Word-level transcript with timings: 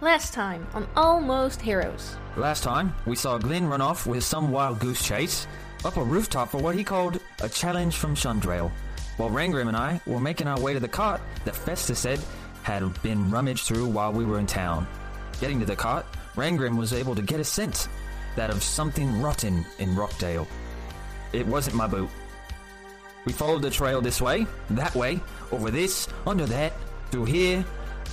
Last 0.00 0.32
time 0.32 0.66
on 0.74 0.88
Almost 0.96 1.60
Heroes. 1.60 2.16
Last 2.36 2.64
time, 2.64 2.92
we 3.06 3.14
saw 3.14 3.38
Glenn 3.38 3.68
run 3.68 3.80
off 3.80 4.06
with 4.06 4.24
some 4.24 4.50
wild 4.50 4.80
goose 4.80 5.00
chase 5.06 5.46
up 5.84 5.96
a 5.96 6.02
rooftop 6.02 6.50
for 6.50 6.58
what 6.58 6.74
he 6.74 6.82
called 6.82 7.20
a 7.42 7.48
challenge 7.48 7.96
from 7.96 8.16
Shundrail, 8.16 8.72
while 9.18 9.30
Rangrim 9.30 9.68
and 9.68 9.76
I 9.76 10.00
were 10.04 10.18
making 10.18 10.48
our 10.48 10.58
way 10.58 10.74
to 10.74 10.80
the 10.80 10.88
cart 10.88 11.20
that 11.44 11.54
Festus 11.54 12.00
said 12.00 12.18
had 12.64 13.00
been 13.02 13.30
rummaged 13.30 13.66
through 13.66 13.86
while 13.86 14.12
we 14.12 14.24
were 14.24 14.40
in 14.40 14.46
town. 14.46 14.84
Getting 15.40 15.60
to 15.60 15.66
the 15.66 15.76
cart, 15.76 16.04
Rangrim 16.34 16.76
was 16.76 16.92
able 16.92 17.14
to 17.14 17.22
get 17.22 17.38
a 17.38 17.44
scent, 17.44 17.88
that 18.34 18.50
of 18.50 18.64
something 18.64 19.22
rotten 19.22 19.64
in 19.78 19.94
Rockdale. 19.94 20.48
It 21.32 21.46
wasn't 21.46 21.76
my 21.76 21.86
boot. 21.86 22.10
We 23.26 23.32
followed 23.32 23.62
the 23.62 23.70
trail 23.70 24.00
this 24.00 24.20
way, 24.20 24.48
that 24.70 24.94
way, 24.96 25.20
over 25.52 25.70
this, 25.70 26.08
under 26.26 26.46
that, 26.46 26.72
through 27.12 27.26
here, 27.26 27.64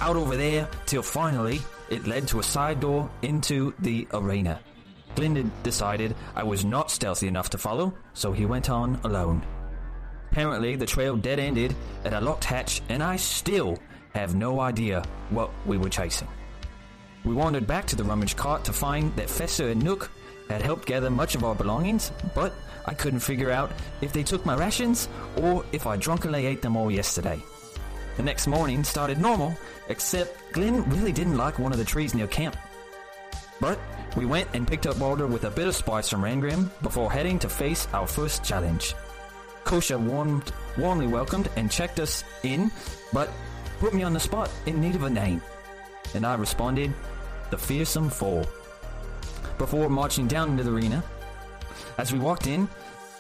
out 0.01 0.15
over 0.15 0.35
there, 0.35 0.67
till 0.85 1.03
finally 1.03 1.61
it 1.89 2.07
led 2.07 2.27
to 2.29 2.39
a 2.39 2.43
side 2.43 2.79
door 2.79 3.09
into 3.21 3.73
the 3.79 4.07
arena. 4.13 4.59
Glyndon 5.15 5.51
decided 5.63 6.15
I 6.35 6.43
was 6.43 6.65
not 6.65 6.89
stealthy 6.89 7.27
enough 7.27 7.49
to 7.51 7.57
follow, 7.57 7.93
so 8.13 8.31
he 8.31 8.45
went 8.45 8.69
on 8.69 8.99
alone. 9.03 9.43
Apparently, 10.31 10.75
the 10.75 10.85
trail 10.85 11.17
dead 11.17 11.39
ended 11.39 11.75
at 12.05 12.13
a 12.13 12.21
locked 12.21 12.45
hatch, 12.45 12.81
and 12.89 13.03
I 13.03 13.17
still 13.17 13.77
have 14.13 14.35
no 14.35 14.59
idea 14.59 15.03
what 15.29 15.51
we 15.65 15.77
were 15.77 15.89
chasing. 15.89 16.27
We 17.23 17.33
wandered 17.33 17.67
back 17.67 17.85
to 17.87 17.95
the 17.95 18.03
rummage 18.03 18.35
cart 18.35 18.63
to 18.65 18.73
find 18.73 19.15
that 19.15 19.29
Fester 19.29 19.69
and 19.69 19.83
Nook 19.83 20.09
had 20.49 20.61
helped 20.61 20.87
gather 20.87 21.09
much 21.09 21.35
of 21.35 21.43
our 21.43 21.55
belongings, 21.55 22.11
but 22.33 22.53
I 22.85 22.93
couldn't 22.93 23.19
figure 23.19 23.51
out 23.51 23.71
if 24.01 24.11
they 24.11 24.23
took 24.23 24.45
my 24.45 24.55
rations 24.55 25.07
or 25.37 25.63
if 25.71 25.85
I 25.85 25.97
drunkenly 25.97 26.45
ate 26.45 26.61
them 26.61 26.75
all 26.75 26.89
yesterday. 26.89 27.41
The 28.21 28.25
next 28.25 28.45
morning 28.45 28.83
started 28.83 29.17
normal, 29.17 29.57
except 29.89 30.53
Glenn 30.53 30.87
really 30.91 31.11
didn't 31.11 31.37
like 31.37 31.57
one 31.57 31.71
of 31.71 31.79
the 31.79 31.83
trees 31.83 32.13
near 32.13 32.27
camp. 32.27 32.55
But 33.59 33.79
we 34.15 34.27
went 34.27 34.47
and 34.53 34.67
picked 34.67 34.85
up 34.85 34.99
water 34.99 35.25
with 35.25 35.45
a 35.45 35.49
bit 35.49 35.67
of 35.67 35.75
spice 35.75 36.07
from 36.07 36.21
Rangrim 36.21 36.69
before 36.83 37.11
heading 37.11 37.39
to 37.39 37.49
face 37.49 37.87
our 37.93 38.05
first 38.05 38.43
challenge. 38.43 38.93
Kosha 39.63 39.99
warmed, 39.99 40.51
warmly 40.77 41.07
welcomed 41.07 41.49
and 41.55 41.71
checked 41.71 41.99
us 41.99 42.23
in, 42.43 42.69
but 43.11 43.27
put 43.79 43.91
me 43.91 44.03
on 44.03 44.13
the 44.13 44.19
spot 44.19 44.51
in 44.67 44.79
need 44.79 44.93
of 44.93 45.01
a 45.01 45.09
name. 45.09 45.41
And 46.13 46.23
I 46.23 46.35
responded, 46.35 46.93
the 47.49 47.57
Fearsome 47.57 48.11
Four. 48.11 48.45
Before 49.57 49.89
marching 49.89 50.27
down 50.27 50.51
into 50.51 50.63
the 50.63 50.71
arena, 50.71 51.03
as 51.97 52.13
we 52.13 52.19
walked 52.19 52.45
in, 52.45 52.69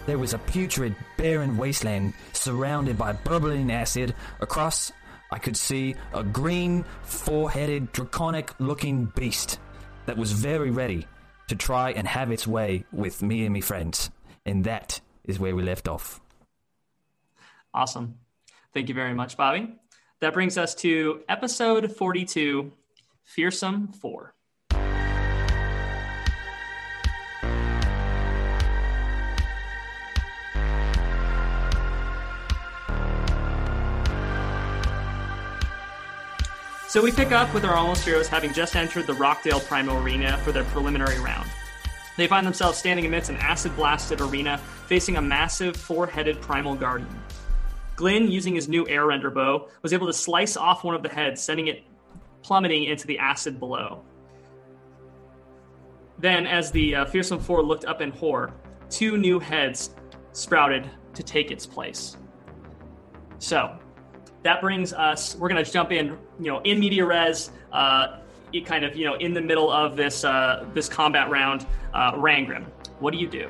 there 0.05 0.17
was 0.17 0.33
a 0.33 0.39
putrid, 0.39 0.95
barren 1.17 1.57
wasteland 1.57 2.13
surrounded 2.33 2.97
by 2.97 3.13
bubbling 3.13 3.71
acid. 3.71 4.15
Across, 4.39 4.91
I 5.31 5.39
could 5.39 5.55
see 5.55 5.95
a 6.13 6.23
green, 6.23 6.83
four 7.03 7.49
headed, 7.49 7.91
draconic 7.93 8.53
looking 8.59 9.05
beast 9.05 9.59
that 10.05 10.17
was 10.17 10.33
very 10.33 10.71
ready 10.71 11.07
to 11.47 11.55
try 11.55 11.91
and 11.91 12.07
have 12.07 12.31
its 12.31 12.45
way 12.45 12.85
with 12.91 13.21
me 13.21 13.45
and 13.45 13.53
my 13.53 13.61
friends. 13.61 14.11
And 14.45 14.63
that 14.65 14.99
is 15.23 15.39
where 15.39 15.55
we 15.55 15.63
left 15.63 15.87
off. 15.87 16.19
Awesome. 17.73 18.15
Thank 18.73 18.89
you 18.89 18.95
very 18.95 19.13
much, 19.13 19.37
Bobby. 19.37 19.73
That 20.19 20.33
brings 20.33 20.57
us 20.57 20.75
to 20.75 21.21
episode 21.29 21.91
42 21.95 22.71
Fearsome 23.23 23.87
4. 23.87 24.33
So 36.91 37.01
we 37.01 37.13
pick 37.13 37.31
up 37.31 37.53
with 37.53 37.63
our 37.63 37.73
almost 37.73 38.03
heroes 38.03 38.27
having 38.27 38.51
just 38.51 38.75
entered 38.75 39.07
the 39.07 39.13
Rockdale 39.13 39.61
Primal 39.61 40.03
Arena 40.03 40.37
for 40.39 40.51
their 40.51 40.65
preliminary 40.65 41.17
round. 41.21 41.49
They 42.17 42.27
find 42.27 42.45
themselves 42.45 42.77
standing 42.77 43.05
amidst 43.05 43.29
an 43.29 43.37
acid 43.37 43.73
blasted 43.77 44.19
arena 44.19 44.57
facing 44.87 45.15
a 45.15 45.21
massive 45.21 45.77
four 45.77 46.05
headed 46.05 46.41
primal 46.41 46.75
guardian. 46.75 47.17
Glenn, 47.95 48.29
using 48.29 48.53
his 48.53 48.67
new 48.67 48.85
air 48.89 49.05
render 49.05 49.31
bow, 49.31 49.69
was 49.81 49.93
able 49.93 50.05
to 50.05 50.11
slice 50.11 50.57
off 50.57 50.83
one 50.83 50.93
of 50.93 51.01
the 51.01 51.07
heads, 51.07 51.41
sending 51.41 51.67
it 51.67 51.83
plummeting 52.41 52.83
into 52.83 53.07
the 53.07 53.17
acid 53.19 53.57
below. 53.57 54.03
Then, 56.19 56.45
as 56.45 56.71
the 56.71 56.95
uh, 56.95 57.05
Fearsome 57.05 57.39
Four 57.39 57.63
looked 57.63 57.85
up 57.85 58.01
in 58.01 58.11
horror, 58.11 58.53
two 58.89 59.17
new 59.17 59.39
heads 59.39 59.95
sprouted 60.33 60.89
to 61.13 61.23
take 61.23 61.51
its 61.51 61.65
place. 61.65 62.17
So, 63.39 63.79
that 64.43 64.61
brings 64.61 64.93
us. 64.93 65.35
We're 65.35 65.49
going 65.49 65.63
to 65.63 65.71
jump 65.71 65.91
in, 65.91 66.17
you 66.39 66.51
know, 66.51 66.59
in 66.61 66.79
media 66.79 67.05
res, 67.05 67.51
uh, 67.71 68.17
kind 68.65 68.83
of, 68.83 68.95
you 68.95 69.05
know, 69.05 69.15
in 69.15 69.33
the 69.33 69.41
middle 69.41 69.71
of 69.71 69.95
this 69.95 70.23
uh, 70.23 70.65
this 70.73 70.89
combat 70.89 71.29
round. 71.29 71.65
Uh, 71.93 72.13
Rangrim, 72.13 72.65
what 72.99 73.11
do 73.11 73.17
you 73.17 73.27
do? 73.27 73.49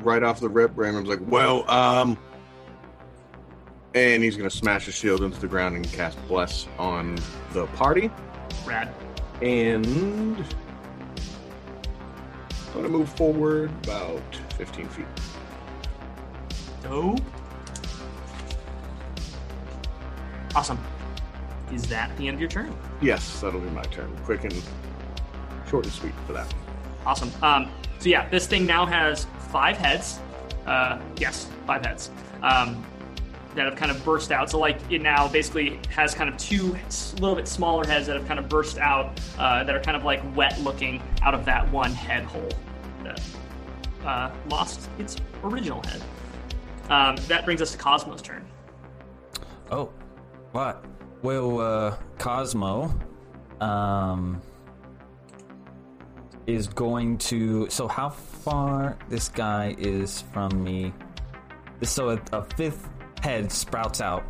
Right 0.00 0.22
off 0.22 0.40
the 0.40 0.48
rip, 0.48 0.74
Rangrim's 0.74 1.08
like, 1.08 1.20
"Well, 1.22 1.68
um," 1.70 2.18
and 3.94 4.22
he's 4.22 4.36
gonna 4.36 4.50
smash 4.50 4.86
his 4.86 4.94
shield 4.94 5.22
into 5.22 5.40
the 5.40 5.46
ground 5.46 5.76
and 5.76 5.90
cast 5.92 6.18
bless 6.26 6.66
on 6.78 7.16
the 7.52 7.66
party, 7.68 8.10
Rad. 8.66 8.92
and 9.40 9.86
I'm 9.86 10.44
gonna 12.74 12.88
move 12.88 13.08
forward 13.10 13.70
about 13.84 14.22
15 14.56 14.88
feet. 14.88 15.06
Dope. 16.82 17.20
Awesome. 20.54 20.78
Is 21.72 21.86
that 21.88 22.16
the 22.16 22.28
end 22.28 22.34
of 22.36 22.40
your 22.40 22.50
turn? 22.50 22.76
Yes, 23.00 23.40
that'll 23.40 23.60
be 23.60 23.70
my 23.70 23.82
turn. 23.84 24.14
Quick 24.24 24.44
and 24.44 24.54
short 25.68 25.84
and 25.84 25.92
sweet 25.92 26.12
for 26.26 26.32
that. 26.32 26.52
Awesome. 27.04 27.30
Um, 27.42 27.70
so 27.98 28.08
yeah, 28.08 28.28
this 28.28 28.46
thing 28.46 28.66
now 28.66 28.86
has 28.86 29.26
five 29.50 29.76
heads. 29.76 30.20
Uh, 30.66 31.00
yes, 31.16 31.48
five 31.66 31.84
heads 31.84 32.10
um, 32.42 32.84
that 33.54 33.64
have 33.64 33.76
kind 33.76 33.90
of 33.90 34.02
burst 34.04 34.30
out. 34.30 34.50
So 34.50 34.58
like 34.58 34.78
it 34.90 35.02
now 35.02 35.28
basically 35.28 35.80
has 35.90 36.14
kind 36.14 36.30
of 36.30 36.36
two 36.36 36.76
little 37.14 37.34
bit 37.34 37.48
smaller 37.48 37.86
heads 37.86 38.06
that 38.06 38.16
have 38.16 38.26
kind 38.26 38.38
of 38.38 38.48
burst 38.48 38.78
out 38.78 39.18
uh, 39.38 39.64
that 39.64 39.74
are 39.74 39.80
kind 39.80 39.96
of 39.96 40.04
like 40.04 40.22
wet 40.36 40.60
looking 40.60 41.02
out 41.22 41.34
of 41.34 41.44
that 41.44 41.70
one 41.72 41.92
head 41.92 42.24
hole 42.24 42.48
that 43.02 43.20
uh, 44.04 44.30
lost 44.48 44.88
its 44.98 45.16
original 45.42 45.82
head. 45.86 46.02
Um, 46.90 47.16
that 47.28 47.44
brings 47.44 47.60
us 47.62 47.72
to 47.72 47.78
Cosmo's 47.78 48.22
turn. 48.22 48.44
Oh, 49.70 49.90
what? 50.54 50.84
Well, 51.22 51.58
uh, 51.60 51.96
Cosmo, 52.18 52.94
um, 53.60 54.40
is 56.46 56.68
going 56.68 57.18
to. 57.18 57.68
So, 57.70 57.88
how 57.88 58.10
far 58.10 58.96
this 59.08 59.28
guy 59.28 59.74
is 59.78 60.22
from 60.32 60.62
me? 60.62 60.92
So, 61.82 62.10
a, 62.10 62.20
a 62.32 62.44
fifth 62.56 62.88
head 63.22 63.50
sprouts 63.50 64.00
out, 64.00 64.24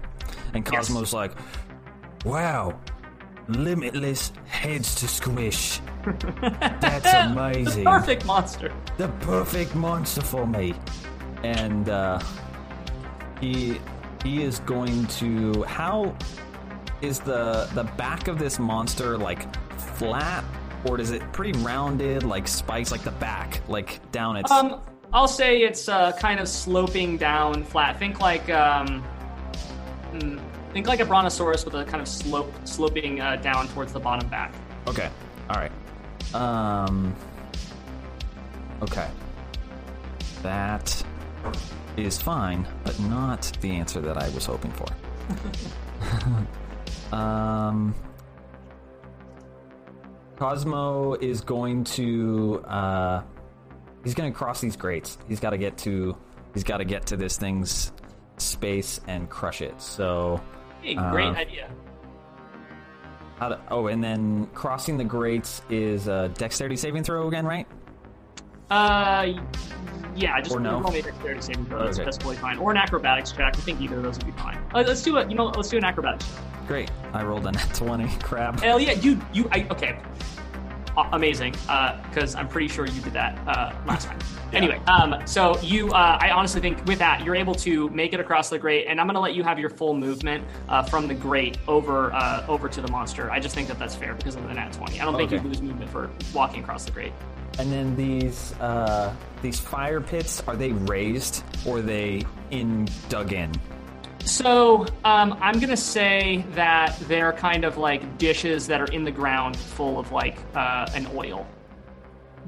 and 0.54 0.64
Yes. 0.64 0.88
Cosmo's 0.88 1.12
like, 1.12 1.32
"Wow, 2.24 2.78
limitless 3.48 4.32
heads 4.46 4.94
to 4.96 5.08
squish. 5.08 5.80
That's 6.80 7.12
amazing. 7.32 7.84
Perfect 7.84 8.24
monster. 8.24 8.72
the 8.96 9.08
perfect 9.20 9.74
monster 9.74 10.22
for 10.22 10.46
me. 10.46 10.74
And 11.42 11.88
uh, 11.90 12.18
he 13.40 13.78
he 14.24 14.42
is 14.42 14.58
going 14.60 15.06
to 15.06 15.62
how 15.64 16.16
is 17.02 17.20
the 17.20 17.68
the 17.74 17.84
back 17.96 18.26
of 18.26 18.38
this 18.38 18.58
monster 18.58 19.16
like 19.16 19.46
flat 19.78 20.42
or 20.84 20.98
is 20.98 21.12
it 21.12 21.22
pretty 21.32 21.56
rounded 21.60 22.24
like 22.24 22.48
spikes 22.48 22.90
like 22.90 23.02
the 23.02 23.10
back 23.12 23.60
like 23.68 24.00
down 24.10 24.36
its 24.36 24.50
Um, 24.50 24.80
I'll 25.12 25.28
say 25.28 25.58
it's 25.58 25.88
uh, 25.88 26.10
kind 26.12 26.40
of 26.40 26.48
sloping 26.48 27.16
down 27.16 27.62
flat. 27.62 28.00
Think 28.00 28.20
like 28.20 28.50
um, 28.50 29.04
mm, 30.12 30.40
think 30.72 30.88
like 30.88 30.98
a 30.98 31.04
brontosaurus 31.04 31.64
with 31.64 31.74
a 31.74 31.84
kind 31.84 32.02
of 32.02 32.08
slope 32.08 32.52
sloping 32.64 33.20
uh, 33.20 33.36
down 33.36 33.68
towards 33.68 33.92
the 33.92 34.00
bottom 34.00 34.28
back. 34.28 34.52
okay 34.88 35.08
all 35.50 35.56
right 35.56 35.72
um 36.34 37.14
okay 38.82 39.08
that 40.42 41.04
is 41.96 42.20
fine 42.20 42.66
but 42.84 42.98
not 43.00 43.42
the 43.60 43.70
answer 43.70 44.00
that 44.00 44.16
i 44.18 44.28
was 44.30 44.44
hoping 44.46 44.70
for. 44.72 44.86
Um 47.12 47.94
cosmo 50.36 51.14
is 51.14 51.40
going 51.42 51.84
to 51.84 52.62
uh 52.66 53.22
he's 54.02 54.14
going 54.14 54.32
to 54.32 54.36
cross 54.36 54.60
these 54.60 54.76
grates. 54.76 55.16
He's 55.28 55.40
got 55.40 55.50
to 55.50 55.58
get 55.58 55.78
to 55.78 56.16
he's 56.54 56.64
got 56.64 56.78
to 56.78 56.84
get 56.84 57.06
to 57.06 57.16
this 57.16 57.36
thing's 57.38 57.92
space 58.38 59.00
and 59.06 59.30
crush 59.30 59.62
it. 59.62 59.80
So 59.80 60.40
Hey, 60.82 60.94
great 60.94 61.28
Uh, 61.28 61.32
idea. 61.34 61.70
how 63.38 63.48
to, 63.50 63.60
oh 63.70 63.86
and 63.86 64.02
then 64.02 64.46
crossing 64.54 64.96
the 64.96 65.04
grates 65.04 65.62
is 65.70 66.08
a 66.08 66.28
dexterity 66.34 66.76
saving 66.76 67.04
throw 67.04 67.28
again 67.28 67.46
right 67.46 67.66
Uh, 68.70 69.32
yeah, 70.16 70.40
just 70.40 70.54
Or 70.54 70.60
no? 70.60 70.80
roll 70.80 70.92
me 70.92 71.00
a 71.00 71.02
dexterity 71.02 71.40
saving 71.40 71.66
throw. 71.66 71.84
That's, 71.84 71.98
Okay. 71.98 72.04
that's 72.04 72.16
totally 72.18 72.36
fine. 72.36 72.58
Or 72.58 72.70
an 72.70 72.76
acrobatics 72.76 73.32
check. 73.32 73.56
I 73.56 73.60
think 73.60 73.80
either 73.80 73.96
of 73.96 74.02
those 74.04 74.16
would 74.18 74.26
be 74.26 74.32
fine. 74.40 74.58
Uh, 74.74 74.84
let's 74.86 75.02
do 75.02 75.16
it. 75.16 75.28
You 75.28 75.36
know, 75.36 75.46
let's 75.46 75.68
do 75.68 75.76
an 75.76 75.84
acrobatics. 75.84 76.24
check. 76.26 76.68
Great. 76.68 76.90
I 77.12 77.22
rolled 77.24 77.46
a 77.46 77.52
nat 77.52 77.70
20. 77.74 78.08
Crap. 78.22 78.60
Hell 78.60 78.80
yeah, 78.80 78.92
you 78.92 79.20
you 79.32 79.48
I 79.52 79.66
okay. 79.70 79.98
A- 80.96 81.08
amazing, 81.12 81.50
because 82.08 82.36
I'm 82.36 82.46
pretty 82.46 82.68
sure 82.68 82.86
you 82.86 83.00
did 83.02 83.12
that 83.14 83.36
uh, 83.48 83.72
last 83.86 84.06
time. 84.06 84.18
Anyway, 84.54 84.78
um, 84.86 85.16
so 85.26 85.58
you, 85.62 85.90
uh, 85.90 86.16
I 86.20 86.30
honestly 86.30 86.60
think 86.60 86.84
with 86.86 87.00
that 87.00 87.24
you're 87.24 87.34
able 87.34 87.56
to 87.56 87.88
make 87.90 88.12
it 88.12 88.20
across 88.20 88.50
the 88.50 88.56
grate, 88.58 88.86
and 88.88 89.00
I'm 89.00 89.08
going 89.08 89.16
to 89.16 89.20
let 89.20 89.34
you 89.34 89.42
have 89.42 89.58
your 89.58 89.68
full 89.68 89.94
movement 89.94 90.44
uh, 90.68 90.80
from 90.84 91.08
the 91.08 91.14
grate 91.14 91.58
over 91.66 92.12
uh, 92.12 92.46
over 92.46 92.68
to 92.68 92.80
the 92.80 92.86
monster. 92.86 93.28
I 93.32 93.40
just 93.40 93.52
think 93.52 93.66
that 93.66 93.80
that's 93.80 93.96
fair 93.96 94.14
because 94.14 94.36
of 94.36 94.46
the 94.46 94.54
nat 94.54 94.72
20. 94.72 95.00
I 95.00 95.04
don't 95.04 95.16
think 95.16 95.32
you 95.32 95.40
lose 95.40 95.60
movement 95.60 95.90
for 95.90 96.08
walking 96.32 96.62
across 96.62 96.84
the 96.84 96.92
grate. 96.92 97.12
And 97.58 97.70
then 97.72 97.96
these 97.96 98.52
uh, 98.60 99.14
these 99.42 99.60
fire 99.60 100.00
pits 100.00 100.42
are 100.46 100.56
they 100.56 100.72
raised 100.72 101.44
or 101.66 101.78
are 101.78 101.82
they 101.82 102.22
in 102.50 102.88
dug 103.08 103.32
in? 103.32 103.52
So 104.24 104.86
um, 105.04 105.36
I'm 105.40 105.60
gonna 105.60 105.76
say 105.76 106.44
that 106.52 106.98
they're 107.08 107.32
kind 107.32 107.64
of 107.64 107.76
like 107.76 108.18
dishes 108.18 108.66
that 108.68 108.80
are 108.80 108.86
in 108.86 109.04
the 109.04 109.10
ground, 109.10 109.56
full 109.56 109.98
of 109.98 110.12
like 110.12 110.38
uh, 110.54 110.88
an 110.94 111.06
oil 111.14 111.46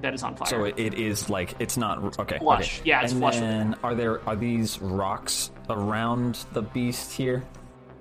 that 0.00 0.12
is 0.14 0.22
on 0.22 0.34
fire. 0.36 0.48
So 0.48 0.64
it, 0.64 0.78
it 0.78 0.94
is 0.94 1.28
like 1.30 1.54
it's 1.58 1.76
not 1.76 2.18
okay. 2.18 2.38
Flush. 2.38 2.80
okay. 2.80 2.88
Yeah, 2.88 3.02
it's 3.02 3.12
and 3.12 3.20
flush 3.20 3.36
then 3.36 3.74
are 3.82 3.94
there 3.94 4.26
are 4.28 4.36
these 4.36 4.80
rocks 4.80 5.50
around 5.70 6.44
the 6.52 6.62
beast 6.62 7.12
here? 7.12 7.44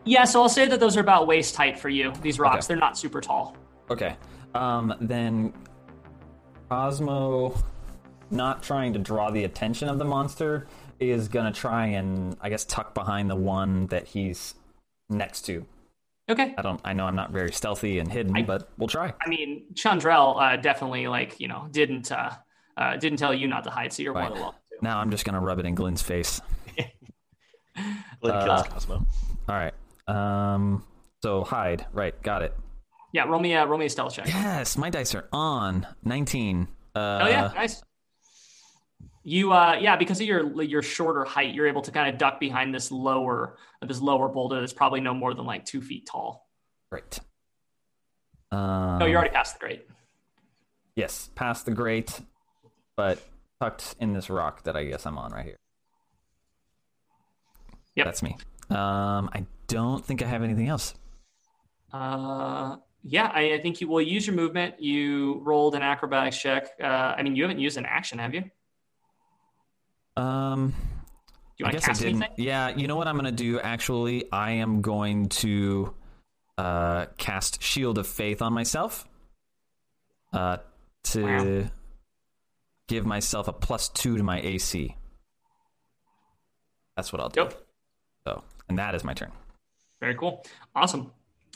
yeah, 0.08 0.24
so 0.24 0.42
I'll 0.42 0.50
say 0.50 0.68
that 0.68 0.80
those 0.80 0.96
are 0.98 1.02
about 1.02 1.26
waist 1.28 1.56
height 1.56 1.80
for 1.80 1.90
you. 1.90 2.14
These 2.22 2.40
rocks, 2.40 2.66
Okay. 2.66 2.68
they're 2.68 2.80
not 2.80 2.98
super 2.98 3.22
tall. 3.22 3.58
Okay. 3.90 4.16
Um, 4.54 4.94
then 5.02 5.52
Cosmo, 6.70 7.56
not 8.32 8.64
trying 8.64 8.94
to 8.94 9.00
draw 9.00 9.30
the 9.32 9.44
attention 9.44 9.90
of 9.90 9.98
the 10.00 10.06
monster, 10.06 10.68
is 11.00 11.28
gonna 11.28 11.52
try 11.52 11.88
and 11.88 12.36
I 12.42 12.50
guess 12.50 12.66
tuck 12.66 12.94
behind 12.94 13.30
the 13.30 13.36
one 13.36 13.88
that 13.88 14.08
he's 14.08 14.56
next 15.10 15.42
to. 15.44 15.66
Okay. 16.30 16.56
I 16.58 16.62
don't. 16.64 16.82
I 16.84 16.94
know 16.94 17.06
I'm 17.06 17.16
not 17.16 17.32
very 17.32 17.52
stealthy 17.52 18.00
and 18.00 18.12
hidden, 18.12 18.46
but 18.46 18.70
we'll 18.78 18.88
try. 18.88 19.14
I 19.24 19.30
mean, 19.30 19.66
Chandrell 19.76 20.42
uh, 20.42 20.58
definitely 20.58 21.08
like 21.08 21.40
you 21.40 21.48
know 21.48 21.68
didn't 21.72 22.12
uh, 22.12 22.32
uh, 22.78 22.98
didn't 22.98 23.20
tell 23.20 23.34
you 23.34 23.48
not 23.48 23.64
to 23.66 23.70
hide, 23.70 23.94
so 23.94 24.02
you're 24.02 24.14
more 24.14 24.24
Right. 24.24 24.32
than 24.34 24.42
welcome 24.42 24.60
to. 24.72 24.78
Now 24.84 24.98
I'm 25.00 25.12
just 25.12 25.24
gonna 25.26 25.40
rub 25.42 25.60
it 25.60 25.66
in 25.68 25.76
Glenn's 25.76 26.02
face. 26.02 26.42
Glenn 28.22 28.44
kills 28.46 28.64
Cosmo. 28.64 29.06
All 29.48 29.56
right. 29.56 29.74
Um. 30.08 30.84
So 31.22 31.44
hide. 31.44 31.86
Right. 31.94 32.20
Got 32.24 32.42
it. 32.42 32.56
Yeah, 33.16 33.24
roll 33.24 33.40
me 33.40 33.54
a 33.54 33.66
roll 33.66 33.80
me 33.80 33.86
a 33.86 33.90
stealth 33.90 34.14
check. 34.14 34.28
Yes, 34.28 34.78
my 34.78 34.90
dice 34.90 35.16
are 35.16 35.30
on. 35.32 35.88
19. 36.04 36.68
Uh, 36.94 37.20
Oh 37.22 37.28
yeah, 37.30 37.50
nice. 37.56 37.82
You 39.24 39.54
uh 39.54 39.78
yeah, 39.80 39.96
because 39.96 40.20
of 40.20 40.28
your 40.28 40.62
your 40.62 40.82
shorter 40.82 41.24
height, 41.24 41.54
you're 41.54 41.66
able 41.66 41.82
to 41.84 41.92
kind 41.92 42.10
of 42.14 42.18
duck 42.20 42.42
behind 42.42 42.76
this 42.76 42.92
lower 42.92 43.56
this 43.82 44.02
lower 44.02 44.28
boulder 44.28 44.60
that's 44.60 44.74
probably 44.74 45.00
no 45.00 45.14
more 45.14 45.34
than 45.34 45.46
like 45.46 45.64
two 45.64 45.82
feet 45.82 46.06
tall. 46.06 46.50
Great. 46.92 47.22
Um, 48.52 49.00
No, 49.00 49.06
you're 49.06 49.16
already 49.16 49.34
past 49.34 49.54
the 49.54 49.60
grate. 49.66 49.88
Yes, 50.98 51.30
past 51.36 51.66
the 51.66 51.72
grate, 51.72 52.20
but 52.98 53.18
tucked 53.62 53.96
in 54.02 54.12
this 54.12 54.30
rock 54.30 54.64
that 54.66 54.76
I 54.76 54.84
guess 54.84 55.06
I'm 55.06 55.18
on 55.18 55.32
right 55.32 55.46
here. 55.46 55.56
Yep. 57.96 58.08
That's 58.08 58.22
me. 58.22 58.36
Um, 58.70 59.30
I 59.34 59.46
don't 59.68 60.04
think 60.06 60.22
I 60.22 60.26
have 60.26 60.44
anything 60.44 60.68
else. 60.68 60.96
Uh 61.94 62.76
yeah, 63.08 63.32
I, 63.34 63.54
I 63.54 63.62
think 63.62 63.80
you 63.82 63.88
will 63.88 64.02
use 64.02 64.26
your 64.26 64.36
movement. 64.36 64.82
You 64.82 65.40
rolled 65.44 65.76
an 65.76 65.84
acrobatics 65.84 66.38
check. 66.40 66.70
Uh, 66.82 66.86
I 66.86 67.22
mean, 67.22 67.36
you 67.36 67.44
haven't 67.44 67.60
used 67.60 67.78
an 67.78 67.86
action, 67.86 68.18
have 68.18 68.34
you? 68.34 68.44
Um, 70.18 70.74
you 71.58 71.66
I 71.68 71.72
guess 71.72 71.88
I 71.88 71.94
didn't. 71.94 72.24
anything? 72.24 72.30
Yeah, 72.38 72.70
you 72.70 72.88
know 72.88 72.96
what 72.96 73.08
I'm 73.08 73.16
going 73.16 73.26
to 73.26 73.32
do? 73.32 73.60
Actually, 73.60 74.32
I 74.32 74.52
am 74.54 74.82
going 74.82 75.30
to 75.30 75.94
uh, 76.58 77.06
cast 77.18 77.62
Shield 77.62 77.98
of 78.00 78.08
Faith 78.08 78.42
on 78.42 78.54
myself 78.54 79.08
uh, 80.34 80.58
to 81.06 81.24
Wow. 81.24 81.70
give 82.88 83.06
myself 83.06 83.48
a 83.48 83.54
plus 83.54 83.90
two 83.90 84.18
to 84.18 84.24
my 84.24 84.40
AC. 84.42 84.96
That's 86.96 87.14
what 87.14 87.22
I'll 87.22 87.30
do. 87.30 87.42
Yep. 87.42 87.62
So, 88.28 88.44
and 88.70 88.80
that 88.80 88.96
is 88.96 89.04
my 89.04 89.14
turn. 89.14 89.32
Very 90.00 90.16
cool. 90.16 90.44
Awesome. 90.76 91.12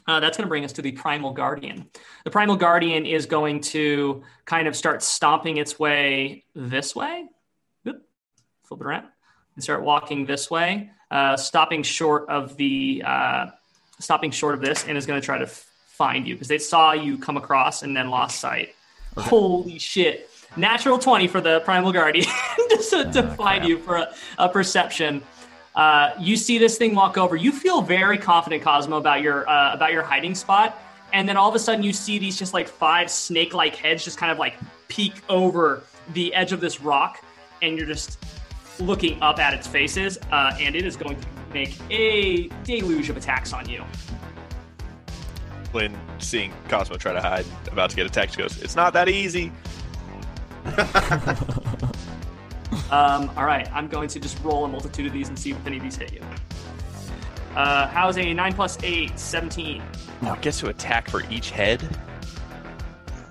Uh, 0.09 0.19
that's 0.19 0.37
going 0.37 0.45
to 0.45 0.49
bring 0.49 0.65
us 0.65 0.73
to 0.73 0.81
the 0.81 0.91
Primal 0.91 1.33
Guardian. 1.33 1.85
The 2.23 2.31
Primal 2.31 2.55
Guardian 2.55 3.05
is 3.05 3.27
going 3.27 3.61
to 3.61 4.23
kind 4.45 4.67
of 4.67 4.75
start 4.75 5.03
stomping 5.03 5.57
its 5.57 5.77
way 5.77 6.45
this 6.55 6.95
way. 6.95 7.27
Oop. 7.87 8.01
Flip 8.63 8.81
it 8.81 8.87
around 8.87 9.05
and 9.53 9.63
start 9.63 9.83
walking 9.83 10.25
this 10.25 10.49
way, 10.49 10.89
uh, 11.11 11.37
stopping 11.37 11.83
short 11.83 12.27
of 12.27 12.57
the 12.57 13.03
uh, 13.05 13.45
stopping 13.99 14.31
short 14.31 14.55
of 14.55 14.61
this, 14.61 14.83
and 14.87 14.97
is 14.97 15.05
going 15.05 15.21
to 15.21 15.25
try 15.25 15.37
to 15.37 15.43
f- 15.43 15.67
find 15.89 16.27
you 16.27 16.33
because 16.33 16.47
they 16.47 16.57
saw 16.57 16.91
you 16.93 17.19
come 17.19 17.37
across 17.37 17.83
and 17.83 17.95
then 17.95 18.09
lost 18.09 18.39
sight. 18.39 18.73
Holy 19.15 19.77
shit! 19.77 20.27
Natural 20.57 20.97
twenty 20.97 21.27
for 21.27 21.39
the 21.39 21.59
Primal 21.59 21.91
Guardian 21.91 22.25
just 22.71 22.89
to, 22.89 23.11
to 23.11 23.27
Ah, 23.27 23.35
find 23.35 23.63
you 23.63 23.77
for 23.77 23.97
a, 23.97 24.11
a 24.39 24.49
perception. 24.49 25.21
Uh, 25.79 26.13
you 26.19 26.35
see 26.35 26.57
this 26.57 26.77
thing 26.77 26.93
walk 26.93 27.17
over. 27.17 27.37
You 27.37 27.53
feel 27.53 27.81
very 27.81 28.17
confident, 28.17 28.61
Cosmo, 28.61 28.97
about 28.97 29.21
your 29.21 29.49
uh, 29.49 29.73
about 29.73 29.93
your 29.93 30.03
hiding 30.03 30.35
spot, 30.35 30.77
and 31.13 31.27
then 31.27 31.37
all 31.37 31.47
of 31.47 31.55
a 31.55 31.59
sudden 31.59 31.83
you 31.83 31.93
see 31.93 32.19
these 32.19 32.37
just 32.37 32.53
like 32.53 32.67
five 32.67 33.09
snake-like 33.09 33.77
heads 33.77 34.03
just 34.03 34.17
kind 34.17 34.29
of 34.29 34.37
like 34.37 34.55
peek 34.89 35.13
over 35.29 35.83
the 36.09 36.33
edge 36.33 36.51
of 36.51 36.59
this 36.59 36.81
rock, 36.81 37.23
and 37.61 37.77
you're 37.77 37.87
just 37.87 38.19
looking 38.81 39.21
up 39.21 39.39
at 39.39 39.53
its 39.53 39.67
faces, 39.67 40.19
uh, 40.33 40.53
and 40.59 40.75
it 40.75 40.85
is 40.85 40.97
going 40.97 41.17
to 41.17 41.27
make 41.53 41.79
a 41.89 42.49
deluge 42.65 43.09
of 43.09 43.15
attacks 43.15 43.53
on 43.53 43.69
you. 43.69 43.81
When 45.71 45.97
seeing 46.17 46.51
Cosmo 46.67 46.97
try 46.97 47.13
to 47.13 47.21
hide, 47.21 47.45
about 47.71 47.89
to 47.91 47.95
get 47.95 48.05
attacked, 48.05 48.37
goes, 48.37 48.61
"It's 48.61 48.75
not 48.75 48.91
that 48.91 49.07
easy." 49.07 49.49
Um, 52.91 53.31
all 53.35 53.45
right, 53.45 53.67
I'm 53.73 53.87
going 53.87 54.07
to 54.09 54.19
just 54.19 54.41
roll 54.43 54.65
a 54.65 54.67
multitude 54.67 55.07
of 55.07 55.13
these 55.13 55.29
and 55.29 55.37
see 55.37 55.51
if 55.51 55.65
any 55.65 55.77
of 55.77 55.83
these 55.83 55.95
hit 55.95 56.13
you. 56.13 56.21
Uh, 57.55 57.87
how's 57.87 58.17
a 58.17 58.33
9 58.33 58.53
plus 58.53 58.77
8? 58.83 59.17
17. 59.17 59.81
Oh, 60.23 60.33
it 60.33 60.41
gets 60.41 60.59
to 60.59 60.69
attack 60.69 61.09
for 61.09 61.23
each 61.29 61.51
head. 61.51 61.81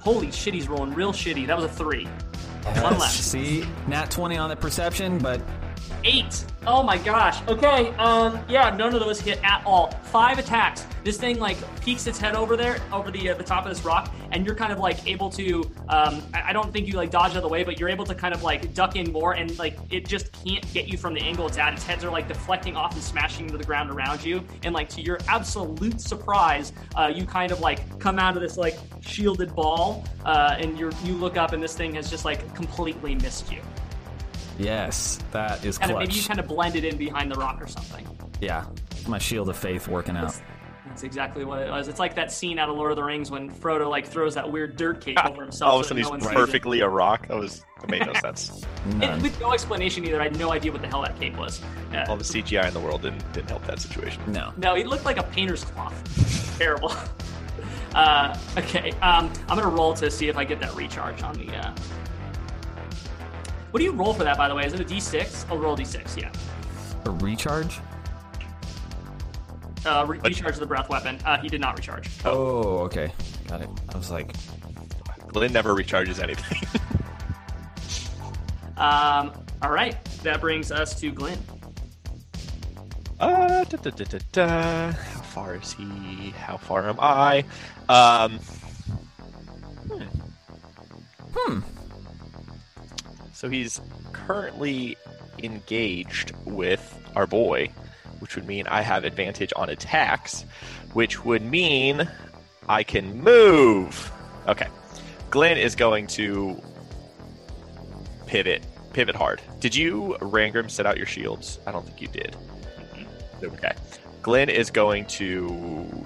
Holy 0.01 0.31
shit, 0.31 0.55
he's 0.55 0.69
rolling 0.69 0.95
real 0.95 1.13
shitty. 1.13 1.47
That 1.47 1.57
was 1.57 1.67
a 1.67 1.69
3. 1.69 2.05
One 2.05 2.99
left. 2.99 3.13
See, 3.13 3.65
nat 3.87 4.11
20 4.11 4.37
on 4.37 4.49
the 4.49 4.57
perception, 4.57 5.19
but 5.19 5.41
Eight. 6.05 6.45
Oh 6.67 6.83
my 6.83 6.99
gosh. 6.99 7.41
Okay. 7.49 7.89
Um. 7.97 8.39
Yeah. 8.49 8.75
None 8.77 8.95
of 8.95 9.01
those 9.01 9.21
hit 9.21 9.43
at 9.43 9.63
all. 9.65 9.91
Five 10.05 10.39
attacks. 10.39 10.87
This 11.05 11.17
thing 11.17 11.39
like 11.39 11.57
peeks 11.81 12.07
its 12.07 12.19
head 12.19 12.35
over 12.35 12.57
there, 12.57 12.79
over 12.93 13.11
the 13.11 13.31
uh, 13.31 13.35
the 13.35 13.43
top 13.43 13.65
of 13.65 13.71
this 13.71 13.85
rock, 13.85 14.13
and 14.33 14.45
you're 14.45 14.55
kind 14.55 14.73
of 14.73 14.79
like 14.79 15.07
able 15.07 15.31
to. 15.31 15.63
Um. 15.89 16.23
I, 16.35 16.53
don't 16.53 16.73
think 16.73 16.87
you 16.87 16.95
like 16.95 17.11
dodge 17.11 17.33
out 17.33 17.39
of 17.39 17.43
the 17.43 17.49
way, 17.49 17.63
but 17.63 17.79
you're 17.79 17.89
able 17.89 18.05
to 18.07 18.15
kind 18.15 18.35
of 18.35 18.43
like 18.43 18.75
duck 18.75 18.97
in 18.97 19.13
more, 19.13 19.33
and 19.33 19.59
like 19.59 19.79
it 19.91 20.07
just 20.07 20.33
can't 20.45 20.71
get 20.73 20.89
you 20.89 20.99
from 20.99 21.15
the 21.15 21.21
angle 21.21 21.47
it's 21.47 21.59
at. 21.59 21.73
Its 21.73 21.85
heads 21.85 22.05
are 22.05 22.11
like 22.11 22.29
deflecting 22.29 22.77
off 22.77 22.93
and 22.95 23.03
smashing 23.03 23.47
into 23.47 23.59
the 23.59 23.65
ground 23.65 23.91
around 23.91 24.25
you, 24.25 24.45
and 24.65 24.75
like 24.75 24.89
to 24.91 25.01
your 25.01 25.19
absolute 25.29 26.01
surprise, 26.01 26.73
uh, 26.97 27.11
you 27.15 27.25
kind 27.25 27.53
of 27.53 27.61
like 27.61 27.99
come 27.99 28.19
out 28.19 28.37
of 28.37 28.43
this 28.43 28.57
like 28.57 28.79
shielded 29.01 29.55
ball, 29.55 30.05
uh, 30.25 30.57
and 30.59 30.79
you 30.79 30.91
you 31.05 31.15
look 31.15 31.37
up, 31.37 31.53
and 31.53 31.63
this 31.63 31.75
thing 31.75 31.95
has 31.95 32.11
just 32.11 32.25
like 32.25 32.55
completely 32.55 33.15
missed 33.15 33.51
you. 33.51 33.61
Yes, 34.59 35.19
that 35.33 35.65
is 35.65 35.79
Kind 35.79 35.93
of 35.93 35.99
maybe 35.99 36.15
you 36.15 36.23
kind 36.23 36.41
of 36.41 36.47
blended 36.47 36.85
in 36.85 36.97
behind 36.97 37.31
the 37.31 37.37
rock 37.37 37.61
or 37.63 37.67
something. 37.67 38.07
yeah, 38.41 38.67
my 39.07 39.19
shield 39.19 39.49
of 39.49 39.57
faith 39.57 39.89
working 39.89 40.17
out. 40.17 40.35
That's 40.87 41.03
exactly 41.03 41.45
what 41.45 41.61
it 41.61 41.71
was. 41.71 41.87
It's 41.87 41.99
like 42.01 42.15
that 42.15 42.33
scene 42.33 42.59
out 42.59 42.69
of 42.71 42.77
Lord 42.77 42.91
of 42.91 42.97
the 42.97 43.05
Rings 43.05 43.31
when 43.31 43.51
Frodo 43.51 43.89
like 43.89 44.07
throws 44.07 44.35
that 44.35 44.51
weird 44.51 44.77
dirt 44.77 45.01
cape 45.01 45.23
over 45.25 45.43
himself. 45.43 45.71
All 45.71 45.79
of 45.79 45.85
a 45.85 45.89
sudden, 45.89 46.03
no 46.03 46.13
he's 46.15 46.23
sees 46.23 46.33
it. 46.33 46.35
perfectly 46.35 46.81
a 46.81 46.89
rock. 46.89 47.29
That 47.29 47.37
was 47.37 47.65
that 47.81 47.91
made 47.91 48.05
no 48.07 48.13
sense. 48.21 48.65
It, 49.01 49.23
with 49.23 49.39
no 49.39 49.53
explanation 49.53 50.05
either. 50.07 50.21
I 50.21 50.25
had 50.25 50.39
no 50.39 50.51
idea 50.51 50.73
what 50.73 50.81
the 50.81 50.89
hell 50.89 51.03
that 51.03 51.19
cape 51.21 51.37
was. 51.37 51.63
Uh, 51.93 52.07
All 52.09 52.17
the 52.17 52.25
CGI 52.25 52.67
in 52.69 52.75
the 52.75 52.81
world 52.81 53.03
didn't 53.03 53.33
didn't 53.33 53.51
help 53.51 53.65
that 53.67 53.81
situation. 53.81 54.23
No. 54.29 54.53
no, 54.57 54.75
it 54.75 54.87
looked 54.87 55.05
like 55.05 55.19
a 55.19 55.23
painter's 55.25 55.65
cloth. 55.65 56.57
Terrible. 56.59 56.93
Uh, 57.95 58.39
okay, 58.59 58.91
um, 59.01 59.33
I'm 59.49 59.57
gonna 59.57 59.67
roll 59.67 59.95
to 59.95 60.11
see 60.11 60.29
if 60.29 60.37
I 60.37 60.45
get 60.45 60.61
that 60.61 60.75
recharge 60.77 61.23
on 61.23 61.35
the. 61.39 61.49
Uh... 61.57 61.75
What 63.71 63.79
do 63.79 63.85
you 63.85 63.93
roll 63.93 64.15
for 64.15 64.25
that, 64.25 64.37
by 64.37 64.49
the 64.49 64.55
way? 64.55 64.65
Is 64.67 64.73
it 64.73 64.81
a 64.81 64.85
D6? 64.85 65.51
I'll 65.51 65.59
roll 65.59 65.75
a 65.75 65.77
D6. 65.77 66.17
Yeah. 66.17 66.33
A 67.05 67.11
recharge? 67.11 67.81
Uh, 69.85 70.05
re- 70.09 70.19
recharge 70.21 70.57
the 70.57 70.67
breath 70.67 70.89
weapon. 70.89 71.19
Uh, 71.25 71.39
he 71.39 71.49
did 71.49 71.61
not 71.61 71.77
recharge. 71.77 72.09
Oh, 72.25 72.79
okay. 72.81 73.13
Got 73.47 73.63
it. 73.63 73.69
I 73.95 73.97
was 73.97 74.11
like, 74.11 74.35
Glenn 75.29 75.53
never 75.53 75.75
recharges 75.75 76.23
anything. 76.23 76.67
Um, 78.79 79.33
all 79.61 79.73
right, 79.73 79.97
that 80.23 80.41
brings 80.41 80.71
us 80.71 80.99
to 81.01 81.11
Glenn. 81.11 81.37
Uh, 83.19 83.65
da, 83.65 83.77
da, 83.77 83.91
da, 83.91 84.05
da, 84.05 84.19
da. 84.31 84.93
How 84.93 85.21
far 85.23 85.57
is 85.57 85.73
he? 85.73 86.31
How 86.31 86.57
far 86.57 86.89
am 86.89 86.97
I? 87.01 87.45
Um. 87.89 88.39
Hmm. 89.89 90.03
Hmm. 91.35 91.61
So 93.39 93.49
he's 93.49 93.81
currently 94.13 94.97
engaged 95.45 96.33
with 96.45 96.83
our 97.15 97.25
boy, 97.25 97.71
which 98.19 98.35
would 98.35 98.49
mean 98.49 98.67
I 98.67 98.83
have 98.83 99.05
advantage 99.05 99.53
on 99.55 99.69
attacks, 99.71 100.45
which 100.93 101.25
would 101.25 101.43
mean 101.43 102.11
I 102.69 102.83
can 102.83 103.23
move. 103.23 104.11
Okay. 104.49 104.67
Glenn 105.31 105.57
is 105.57 105.77
going 105.77 106.09
to 106.09 106.61
pivot, 108.27 108.67
pivot 108.93 109.15
hard. 109.15 109.41
Did 109.61 109.73
you, 109.73 110.17
Rangrim, 110.19 110.69
set 110.69 110.85
out 110.85 110.97
your 110.97 111.07
shields? 111.07 111.61
I 111.65 111.71
don't 111.71 111.87
think 111.87 112.01
you 112.03 112.09
did. 112.09 112.35
Mm-hmm. 112.93 113.55
Okay. 113.55 113.73
Glenn 114.21 114.49
is 114.49 114.69
going 114.73 115.05
to 115.05 116.05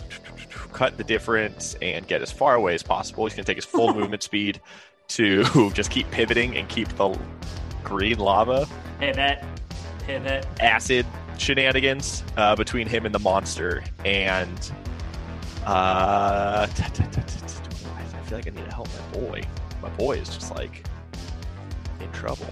cut 0.74 0.98
the 0.98 1.04
difference 1.04 1.76
and 1.80 2.06
get 2.06 2.20
as 2.20 2.30
far 2.30 2.56
away 2.56 2.74
as 2.74 2.82
possible. 2.82 3.24
He's 3.24 3.32
going 3.32 3.44
to 3.46 3.50
take 3.50 3.56
his 3.56 3.64
full 3.64 3.94
movement 3.98 4.22
speed 4.22 4.60
to 5.08 5.70
just 5.74 5.90
keep 5.90 6.10
pivoting 6.10 6.56
and 6.56 6.68
keep 6.68 6.88
the 6.96 7.18
green 7.84 8.18
lava 8.18 8.66
Pivot. 8.98 9.42
Pivot. 10.06 10.46
acid 10.60 11.06
shenanigans 11.38 12.22
uh, 12.36 12.54
between 12.56 12.86
him 12.86 13.04
and 13.06 13.14
the 13.14 13.18
monster. 13.18 13.82
And 14.04 14.70
uh, 15.66 16.66
I 16.70 16.76
feel 18.26 18.38
like 18.38 18.46
I 18.46 18.50
need 18.50 18.64
to 18.64 18.74
help 18.74 18.88
my 18.88 19.18
boy. 19.20 19.42
My 19.82 19.88
boy 19.90 20.18
is 20.18 20.28
just 20.28 20.54
like 20.54 20.86
in 22.00 22.10
trouble. 22.12 22.46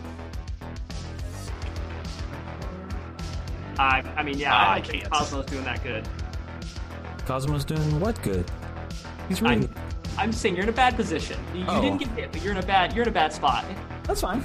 I, 3.79 4.03
I 4.17 4.23
mean, 4.23 4.39
yeah, 4.39 4.53
Ah, 4.53 4.57
I 4.57 4.73
I 4.73 4.75
don't 4.81 4.87
think 4.91 5.03
can't. 5.05 5.13
Cosmo's 5.15 5.47
doing 5.47 5.65
that 5.65 5.83
good. 5.83 6.07
Cosmo's 7.27 7.65
doing 7.65 8.01
what 8.01 8.21
good? 8.23 8.45
He's 9.29 9.41
really. 9.41 9.55
I'm, 9.69 9.75
I'm 10.19 10.31
just 10.31 10.43
saying 10.43 10.55
you're 10.55 10.65
in 10.65 10.69
a 10.69 10.73
bad 10.73 10.97
position. 10.97 11.39
You, 11.55 11.61
you 11.61 11.67
Oh. 11.69 11.81
didn't 11.81 11.99
get 11.99 12.09
hit, 12.09 12.33
but 12.33 12.43
you're 12.43 12.53
in 12.53 12.59
a 12.59 12.67
bad 12.67 12.93
you're 12.95 13.03
in 13.03 13.09
a 13.09 13.13
bad 13.13 13.33
spot. 13.33 13.65
That's 14.05 14.21
fine. 14.21 14.43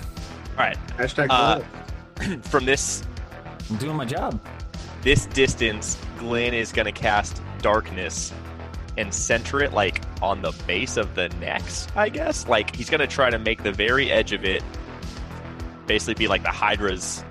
All 0.58 0.64
right, 0.64 0.78
Hashtag 0.98 1.28
Uh, 1.30 1.60
from 2.44 2.66
this 2.66 3.04
I'm 3.70 3.78
doing 3.78 3.96
my 3.96 4.06
job. 4.06 4.40
this 5.02 5.26
distance, 5.28 5.98
Glenn 6.18 6.54
is 6.54 6.72
going 6.72 6.86
to 6.86 6.92
cast 6.92 7.42
darkness 7.62 8.32
and 8.98 9.14
center 9.14 9.62
it 9.62 9.74
like 9.74 10.02
on 10.22 10.42
the 10.42 10.52
base 10.68 10.96
of 10.98 11.14
the 11.16 11.28
necks, 11.42 11.88
I 11.96 12.08
guess. 12.10 12.48
Like 12.48 12.74
he's 12.76 12.90
going 12.90 13.02
to 13.02 13.08
try 13.08 13.30
to 13.30 13.38
make 13.40 13.64
the 13.64 13.72
very 13.72 14.10
edge 14.12 14.32
of 14.32 14.46
it 14.46 14.64
basically 15.88 16.14
be 16.14 16.28
like 16.28 16.44
the 16.44 16.50
Hydra's 16.52 17.24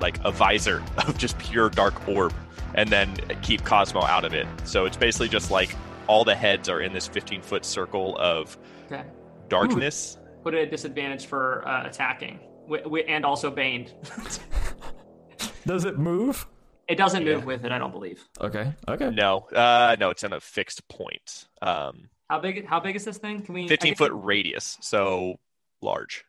like 0.00 0.18
a 0.24 0.30
visor 0.30 0.82
of 0.98 1.16
just 1.18 1.38
pure 1.38 1.70
dark 1.70 2.06
orb 2.08 2.32
and 2.74 2.90
then 2.90 3.14
keep 3.42 3.64
Cosmo 3.64 4.02
out 4.02 4.24
of 4.24 4.34
it. 4.34 4.46
So 4.64 4.84
it's 4.84 4.96
basically 4.96 5.28
just 5.28 5.50
like 5.50 5.74
all 6.08 6.24
the 6.24 6.34
heads 6.34 6.68
are 6.68 6.80
in 6.80 6.92
this 6.92 7.06
15 7.06 7.42
foot 7.42 7.64
circle 7.64 8.16
of 8.18 8.58
Okay. 8.90 9.04
darkness. 9.48 10.18
Put 10.42 10.54
it 10.54 10.62
at 10.62 10.70
disadvantage 10.70 11.26
for 11.26 11.66
uh, 11.68 11.86
attacking, 11.86 12.40
wi- 12.66 12.82
wi- 12.84 13.04
and 13.06 13.24
also 13.24 13.50
baned. 13.50 13.94
Does 15.66 15.84
it 15.84 15.98
move? 15.98 16.46
it 16.88 16.96
doesn't 16.96 17.22
move 17.22 17.44
with 17.44 17.66
it, 17.66 17.70
I 17.72 17.76
don't 17.78 17.92
believe. 17.92 18.24
Okay. 18.40 18.72
Okay. 18.88 19.10
No, 19.10 19.40
uh, 19.54 19.94
no, 20.00 20.08
it's 20.08 20.24
on 20.24 20.32
a 20.32 20.40
fixed 20.40 20.88
point. 20.88 21.46
Um, 21.60 22.08
How 22.30 22.40
big? 22.40 22.66
How 22.66 22.80
big 22.80 22.96
is 22.96 23.04
this 23.04 23.18
thing? 23.18 23.42
Can 23.42 23.54
we? 23.54 23.68
15 23.68 23.90
guess- 23.92 23.98
foot 23.98 24.12
radius, 24.14 24.78
so 24.80 25.38
large. 25.82 26.24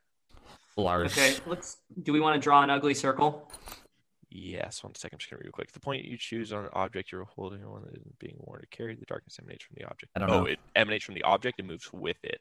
Large. 0.75 1.11
Okay, 1.17 1.35
let's. 1.45 1.77
Do 2.03 2.11
we 2.13 2.19
want 2.19 2.35
to 2.35 2.41
draw 2.43 2.61
an 2.61 2.69
ugly 2.69 2.93
circle? 2.93 3.49
Yes, 4.31 4.83
one 4.83 4.93
second. 4.95 5.15
I'm 5.15 5.19
just 5.19 5.29
gonna 5.31 5.39
read 5.39 5.45
real 5.45 5.51
quick. 5.51 5.71
The 5.71 5.79
point 5.79 6.05
you 6.05 6.17
choose 6.17 6.53
on 6.53 6.65
an 6.65 6.69
object 6.73 7.11
you're 7.11 7.23
holding 7.23 7.63
on 7.63 7.81
that 7.83 7.95
isn't 7.97 8.19
being 8.19 8.35
worn 8.39 8.61
to 8.61 8.67
carry 8.67 8.95
the 8.95 9.05
darkness 9.05 9.37
emanates 9.41 9.63
from 9.65 9.75
the 9.79 9.85
object. 9.85 10.11
I 10.15 10.19
don't 10.19 10.29
oh, 10.29 10.39
know. 10.41 10.45
it 10.45 10.59
emanates 10.75 11.03
from 11.05 11.15
the 11.15 11.23
object 11.23 11.59
and 11.59 11.67
moves 11.67 11.91
with 11.91 12.17
it. 12.23 12.39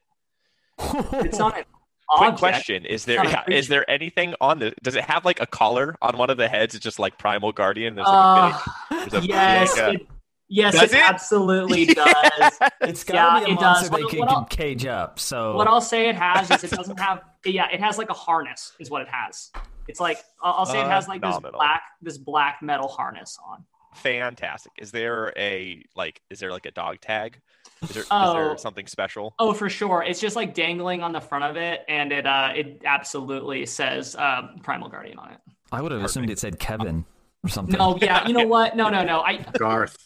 It's 0.77 1.39
not 1.39 1.57
an 1.57 1.65
Quick 2.11 2.21
object. 2.33 2.39
question: 2.39 2.85
Is 2.85 3.05
there 3.05 3.23
yeah, 3.25 3.43
is 3.47 3.67
there 3.67 3.89
anything 3.89 4.33
on 4.41 4.59
the? 4.59 4.73
Does 4.83 4.95
it 4.95 5.03
have 5.03 5.25
like 5.25 5.39
a 5.41 5.45
collar 5.47 5.95
on 6.01 6.17
one 6.17 6.29
of 6.29 6.37
the 6.37 6.47
heads? 6.47 6.73
It's 6.75 6.83
just 6.83 6.99
like 6.99 7.17
Primal 7.17 7.51
Guardian. 7.51 7.95
There's 7.95 8.07
like 8.07 8.53
Uh, 8.53 8.57
a 8.57 8.99
big, 9.03 9.11
there's 9.11 9.23
a 9.23 9.27
yes, 9.27 9.73
big, 9.75 9.83
uh, 9.83 9.91
it, 9.91 10.07
yes, 10.47 10.73
Does 10.73 10.83
it, 10.93 10.95
it? 10.95 11.01
absolutely 11.09 11.85
does. 11.93 12.59
It's 12.81 13.03
Yeah, 13.07 13.13
gotta 13.13 13.45
be 13.45 13.51
a 13.51 13.53
it 13.55 13.61
monster 13.61 13.89
does. 13.89 13.97
they 13.97 14.03
What- 14.03 14.09
can, 14.11 14.19
what 14.19 14.29
can 14.29 14.45
cage 14.57 14.85
up. 14.85 15.19
So 15.19 15.55
What 15.55 15.67
I'll 15.67 15.81
say 15.81 16.07
it 16.09 16.15
has 16.15 16.49
is 16.51 16.63
it 16.63 16.71
doesn't 16.71 16.99
have. 16.99 17.21
Yeah, 17.45 17.67
it 17.71 17.79
has 17.79 17.97
like 17.97 18.09
a 18.09 18.13
harness. 18.13 18.73
Is 18.79 18.89
what 18.89 19.01
it 19.03 19.07
has. 19.09 19.51
It's 19.89 19.99
like 19.99 20.19
I'll, 20.41 20.53
I'll 20.59 20.65
say 20.65 20.79
it 20.79 20.87
has 20.87 21.07
like 21.07 21.21
this 21.21 21.37
black 21.51 21.81
this 22.01 22.17
black 22.17 22.59
metal 22.61 22.87
harness 22.87 23.37
on. 23.45 23.65
fantastic. 23.95 24.71
Is 24.77 24.91
there 24.91 25.33
a 25.35 25.83
like? 25.95 26.21
Is 26.29 26.39
there 26.39 26.51
like 26.51 26.65
a 26.65 26.71
dog 26.71 27.01
tag? 27.01 27.39
Is 27.81 27.89
there, 27.89 28.03
is 28.03 28.07
Oh. 28.11 28.33
there 28.33 28.57
something 28.57 28.87
special? 28.87 29.33
Oh, 29.39 29.53
for 29.53 29.69
sure. 29.69 30.03
It's 30.03 30.19
just 30.19 30.35
like 30.35 30.53
dangling 30.53 31.01
on 31.01 31.11
the 31.11 31.21
front 31.21 31.43
of 31.45 31.57
it, 31.57 31.81
and 31.89 32.11
it 32.11 32.25
uh 32.27 32.51
it 32.55 32.81
absolutely 32.85 33.65
says 33.65 34.15
um, 34.15 34.59
Primal 34.63 34.89
Guardian 34.89 35.17
on 35.17 35.31
it. 35.31 35.39
I 35.71 35.81
would 35.81 35.91
have 35.91 36.03
assumed 36.03 36.29
it 36.29 36.39
said 36.39 36.59
Kevin 36.59 37.05
or 37.43 37.49
something. 37.49 37.77
No, 37.77 37.97
yeah, 38.01 38.27
you 38.27 38.33
know 38.33 38.45
what? 38.47 38.75
No, 38.75 38.89
no, 38.89 39.03
no. 39.03 39.21
I 39.21 39.37
Garth. 39.57 39.97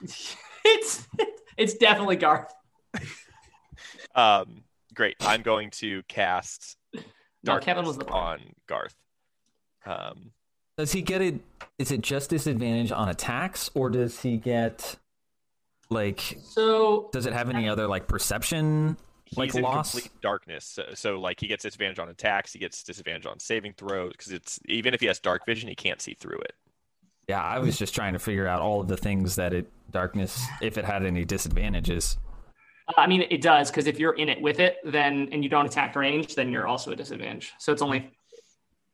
it's 0.64 1.06
it's 1.56 1.74
definitely 1.74 2.16
Garth. 2.16 2.52
Um, 4.14 4.62
great. 4.94 5.16
I'm 5.20 5.42
going 5.42 5.70
to 5.72 6.02
cast 6.08 6.76
No, 7.44 7.58
Kevin 7.58 7.84
was 7.84 7.96
darkness 7.96 7.96
the 7.96 8.12
on 8.12 8.40
Garth. 8.66 8.94
Um, 9.88 10.32
Does 10.76 10.92
he 10.92 11.02
get 11.02 11.22
it? 11.22 11.40
Is 11.78 11.90
it 11.90 12.02
just 12.02 12.30
disadvantage 12.30 12.92
on 12.92 13.08
attacks, 13.08 13.70
or 13.74 13.88
does 13.90 14.20
he 14.20 14.36
get 14.36 14.96
like? 15.90 16.38
So 16.42 17.08
Does 17.12 17.26
it 17.26 17.32
have 17.32 17.48
any 17.50 17.68
other 17.68 17.86
like 17.86 18.06
perception 18.06 18.96
like 19.36 19.48
he's 19.48 19.56
in 19.56 19.62
loss? 19.62 19.92
complete 19.92 20.12
darkness, 20.20 20.64
so, 20.64 20.84
so 20.94 21.18
like 21.18 21.40
he 21.40 21.46
gets 21.46 21.62
disadvantage 21.62 21.98
on 21.98 22.08
attacks, 22.08 22.52
he 22.52 22.58
gets 22.58 22.82
disadvantage 22.82 23.26
on 23.26 23.38
saving 23.38 23.74
throws 23.74 24.12
because 24.12 24.32
it's 24.32 24.60
even 24.66 24.94
if 24.94 25.00
he 25.00 25.06
has 25.06 25.18
dark 25.18 25.46
vision, 25.46 25.68
he 25.68 25.74
can't 25.74 26.00
see 26.00 26.14
through 26.14 26.38
it. 26.38 26.52
Yeah, 27.28 27.42
I 27.42 27.58
was 27.58 27.78
just 27.78 27.94
trying 27.94 28.14
to 28.14 28.18
figure 28.18 28.46
out 28.46 28.60
all 28.60 28.80
of 28.80 28.88
the 28.88 28.96
things 28.96 29.36
that 29.36 29.52
it 29.52 29.70
darkness 29.90 30.44
if 30.62 30.78
it 30.78 30.84
had 30.84 31.04
any 31.04 31.24
disadvantages. 31.24 32.18
I 32.96 33.06
mean, 33.06 33.26
it 33.30 33.42
does 33.42 33.70
because 33.70 33.86
if 33.86 33.98
you're 33.98 34.14
in 34.14 34.28
it 34.28 34.40
with 34.40 34.60
it, 34.60 34.78
then 34.84 35.28
and 35.32 35.44
you 35.44 35.50
don't 35.50 35.66
attack 35.66 35.94
range, 35.94 36.34
then 36.34 36.50
you're 36.50 36.66
also 36.66 36.90
a 36.90 36.96
disadvantage. 36.96 37.52
So 37.58 37.72
it's 37.72 37.82
only 37.82 38.10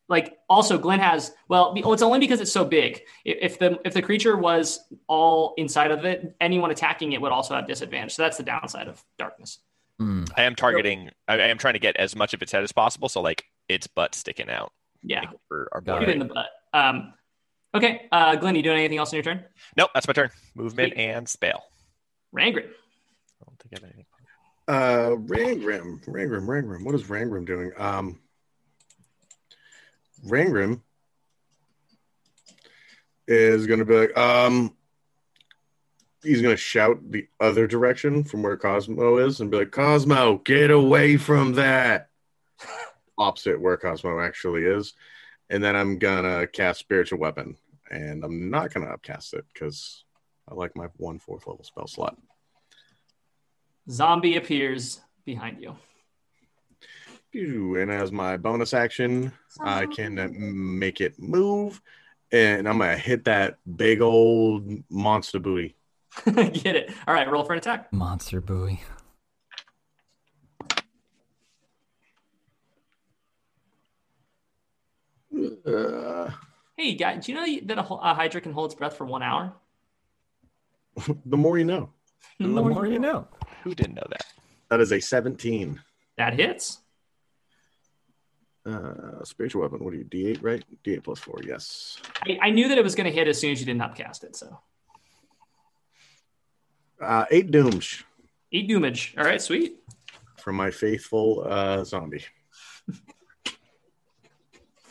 like 0.09 0.37
also 0.49 0.79
Glenn 0.79 1.01
has 1.01 1.33
well, 1.49 1.75
oh, 1.83 1.93
it's 1.93 2.03
only 2.03 2.19
because 2.19 2.41
it's 2.41 2.53
so 2.53 2.65
big. 2.65 3.03
If, 3.25 3.53
if 3.53 3.59
the 3.59 3.79
if 3.85 3.95
the 3.95 4.03
creature 4.03 4.37
was 4.37 4.81
all 5.07 5.55
inside 5.57 5.91
of 5.91 6.05
it, 6.05 6.37
anyone 6.41 6.71
attacking 6.71 7.13
it 7.13 7.21
would 7.21 7.33
also 7.33 7.55
have 7.55 7.67
disadvantage. 7.67 8.15
So 8.15 8.23
that's 8.23 8.37
the 8.37 8.43
downside 8.43 8.89
of 8.89 9.03
darkness. 9.19 9.59
Hmm. 9.99 10.25
I 10.37 10.43
am 10.43 10.55
targeting. 10.55 11.11
I, 11.29 11.35
I 11.35 11.47
am 11.47 11.59
trying 11.59 11.75
to 11.75 11.81
get 11.81 11.97
as 11.97 12.17
much 12.17 12.35
of 12.35 12.43
its 12.43 12.53
head 12.53 12.63
as 12.63 12.73
possible, 12.73 13.09
so 13.09 13.21
like 13.21 13.45
its 13.69 13.87
butt 13.87 14.15
sticking 14.15 14.51
out 14.51 14.73
Yeah, 15.03 15.25
for 15.49 15.69
our 15.73 15.81
Got 15.81 16.01
shoot 16.01 16.09
it 16.09 16.13
in 16.13 16.19
the 16.19 16.25
butt. 16.27 16.47
Um, 16.73 17.15
okay, 17.75 18.09
uh, 18.11 18.37
Glenn, 18.37 18.57
you 18.57 18.63
doing 18.63 18.79
anything 18.79 18.99
else 18.99 19.13
in 19.13 19.17
your 19.17 19.23
turn? 19.25 19.45
Nope, 19.77 19.91
that's 19.95 20.09
my 20.09 20.13
turn. 20.13 20.31
Movement 20.55 20.95
Sweet. 20.95 21.01
and 21.01 21.29
spell. 21.29 21.65
Rangrim. 22.35 22.67
I 22.67 23.45
don't 23.47 23.59
think 23.59 23.73
I 23.73 23.77
have 23.77 23.85
anything. 23.85 24.07
Uh, 24.67 25.17
Rangrim, 25.17 26.05
Rangrim, 26.07 26.47
Rangrim. 26.47 26.85
What 26.85 26.95
is 26.95 27.05
Rangrim 27.05 27.47
doing? 27.47 27.71
Um, 27.77 28.19
Rangrim 30.27 30.81
is 33.27 33.67
going 33.67 33.79
to 33.79 33.85
be 33.85 33.97
like, 33.97 34.17
um, 34.17 34.75
he's 36.23 36.43
going 36.43 36.55
to 36.55 36.61
shout 36.61 36.99
the 37.11 37.27
other 37.41 37.67
direction 37.67 38.25
from 38.25 38.43
where 38.43 38.57
Cosmo 38.57 39.19
is 39.19 39.41
and 39.41 39.51
be 39.51 39.59
like, 39.59 39.71
Cosmo, 39.71 40.39
get 40.39 40.71
away 40.71 41.17
from 41.17 41.55
that. 41.55 42.09
Opposite 43.19 43.61
where 43.61 43.77
Cosmo 43.77 44.21
actually 44.21 44.65
is. 44.65 44.95
And 45.51 45.63
then 45.63 45.77
I'm 45.77 45.99
going 45.99 46.25
to 46.25 46.47
cast 46.47 46.81
Spiritual 46.81 47.19
Weapon. 47.19 47.57
And 47.91 48.25
I'm 48.25 48.51
not 48.51 48.73
going 48.73 48.87
to 48.87 48.93
upcast 48.93 49.35
it 49.35 49.45
because 49.53 50.05
I 50.49 50.55
like 50.55 50.75
my 50.75 50.89
one 50.97 51.19
fourth 51.19 51.47
level 51.47 51.65
spell 51.65 51.87
slot. 51.87 52.17
Zombie 53.91 54.37
appears 54.37 55.01
behind 55.25 55.61
you. 55.61 55.77
Phew, 57.35 57.81
And 57.81 57.91
as 57.91 58.13
my 58.13 58.37
bonus 58.37 58.73
action, 58.73 59.33
I 59.61 59.87
can 59.87 60.21
uh, 60.21 60.29
make 60.31 61.01
it 61.01 61.19
move, 61.19 61.83
and 62.31 62.69
I'm 62.69 62.79
gonna 62.79 62.97
hit 62.97 63.25
that 63.25 63.59
big 63.77 64.01
old 64.01 64.71
monster 64.89 65.41
booty. 65.41 65.75
Get 66.25 66.77
it. 66.77 66.93
All 67.09 67.13
right, 67.13 67.29
roll 67.29 67.43
for 67.43 67.55
an 67.55 67.59
attack. 67.59 67.93
Monster 67.93 68.41
buoy. 68.41 68.81
Uh, 75.67 76.31
Hey, 76.77 76.95
guy, 76.95 77.17
do 77.17 77.33
you 77.33 77.39
know 77.39 77.67
that 77.67 77.79
a, 77.79 77.95
a 77.95 78.15
Hydra 78.15 78.43
can 78.43 78.53
hold 78.53 78.67
its 78.67 78.79
breath 78.79 78.97
for 78.97 79.07
one 79.07 79.25
hour? 79.25 79.53
the 81.27 81.37
more 81.37 81.59
you 81.59 81.65
know. 81.65 81.91
The 82.39 82.47
more 82.47 82.87
you 82.87 83.01
know. 83.01 83.27
Who 83.65 83.75
didn't 83.75 83.95
know 83.95 84.07
that? 84.09 84.27
That 84.71 84.81
is 84.81 84.93
a 84.93 85.01
17. 85.01 85.81
That 86.17 86.35
hits. 86.35 86.79
Uh, 88.67 89.23
spiritual 89.25 89.61
weapon. 89.63 89.85
What 89.85 89.93
are 89.93 89.97
you? 89.97 90.05
D8, 90.05 90.39
right? 90.43 90.65
D8 90.85 91.05
plus 91.05 91.19
four. 91.19 91.39
Yes. 91.47 91.99
I, 92.27 92.39
I 92.45 92.51
knew 92.51 92.69
that 92.69 92.79
it 92.79 92.85
was 92.85 92.95
going 92.95 93.05
to 93.05 93.13
hit 93.13 93.29
as 93.29 93.39
soon 93.39 93.53
as 93.53 93.61
you 93.61 93.67
didn't 93.67 93.83
upcast 93.83 94.25
it. 94.25 94.35
So 94.37 94.59
Uh, 97.01 97.25
eight 97.31 97.51
dooms 97.51 98.03
eight 98.53 98.69
doomage. 98.69 99.15
All 99.19 99.25
right, 99.25 99.43
sweet. 99.43 99.77
from 100.39 100.55
my 100.57 100.71
faithful 100.71 101.45
uh, 101.49 101.83
zombie. 101.85 102.25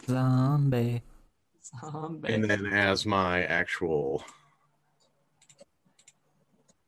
Zombie. 0.06 1.02
Zombie. 1.82 2.34
And 2.34 2.44
then 2.44 2.66
as 2.66 3.06
my 3.06 3.44
actual 3.46 4.24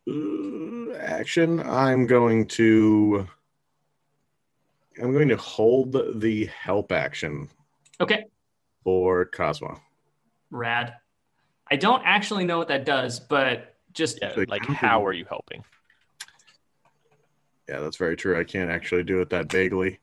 Uh, 0.07 0.91
action. 0.99 1.59
I'm 1.61 2.05
going 2.05 2.45
to. 2.59 3.27
I'm 5.01 5.11
going 5.11 5.27
to 5.29 5.37
hold 5.37 5.93
the 6.21 6.45
help 6.45 6.91
action 6.91 7.49
Okay, 7.99 8.25
for 8.83 9.25
Cosmo. 9.25 9.79
rad. 10.51 10.95
I 11.71 11.75
don't 11.77 12.03
actually 12.05 12.45
know 12.45 12.57
what 12.59 12.67
that 12.67 12.85
does, 12.85 13.19
but 13.19 13.75
just 13.93 14.19
Yeah, 14.21 14.33
Like, 14.37 14.49
like 14.49 14.65
how 14.65 14.73
how 14.73 15.05
are 15.05 15.13
you 15.13 15.25
helping? 15.25 15.63
Yeah, 17.67 17.79
that's 17.79 17.97
very 17.97 18.15
true. 18.15 18.39
I 18.39 18.43
can't 18.43 18.69
actually 18.69 19.03
do 19.03 19.21
it 19.21 19.29
that 19.31 19.51
vaguely. 19.51 19.99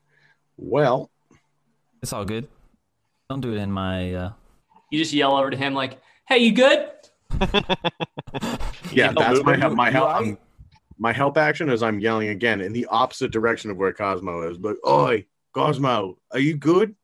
Well, 0.57 1.09
It's 2.01 2.11
all 2.11 2.25
good. 2.25 2.47
Don't 3.29 3.39
do 3.41 3.53
it 3.53 3.57
in 3.57 3.71
my. 3.71 4.13
Uh... 4.13 4.31
you 4.91 4.99
just 4.99 5.13
yell 5.13 5.37
over 5.37 5.49
to 5.49 5.55
him 5.57 5.73
like, 5.73 6.01
"Hey, 6.27 6.39
you 6.39 6.51
good?" 6.51 6.89
yeah, 8.91 9.11
help 9.13 9.15
that's 9.15 9.43
my 9.43 9.55
help. 9.55 9.73
My 9.75 9.89
help. 9.89 10.07
alright? 10.09 10.25
I'm- 10.27 10.37
my 11.03 11.11
help 11.11 11.37
action 11.37 11.69
is 11.69 11.83
I'm 11.83 11.99
yelling 11.99 12.29
again 12.29 12.61
in 12.61 12.71
the 12.71 12.85
opposite 12.85 13.29
direction 13.29 13.69
of 13.69 13.75
where 13.75 13.91
Cosmo 13.91 14.49
is. 14.49 14.57
But 14.57 14.77
hmm. 14.81 14.89
oi, 14.89 15.25
Cosmo, 15.53 16.17
are 16.31 16.39
you 16.39 16.55
good? 16.55 16.95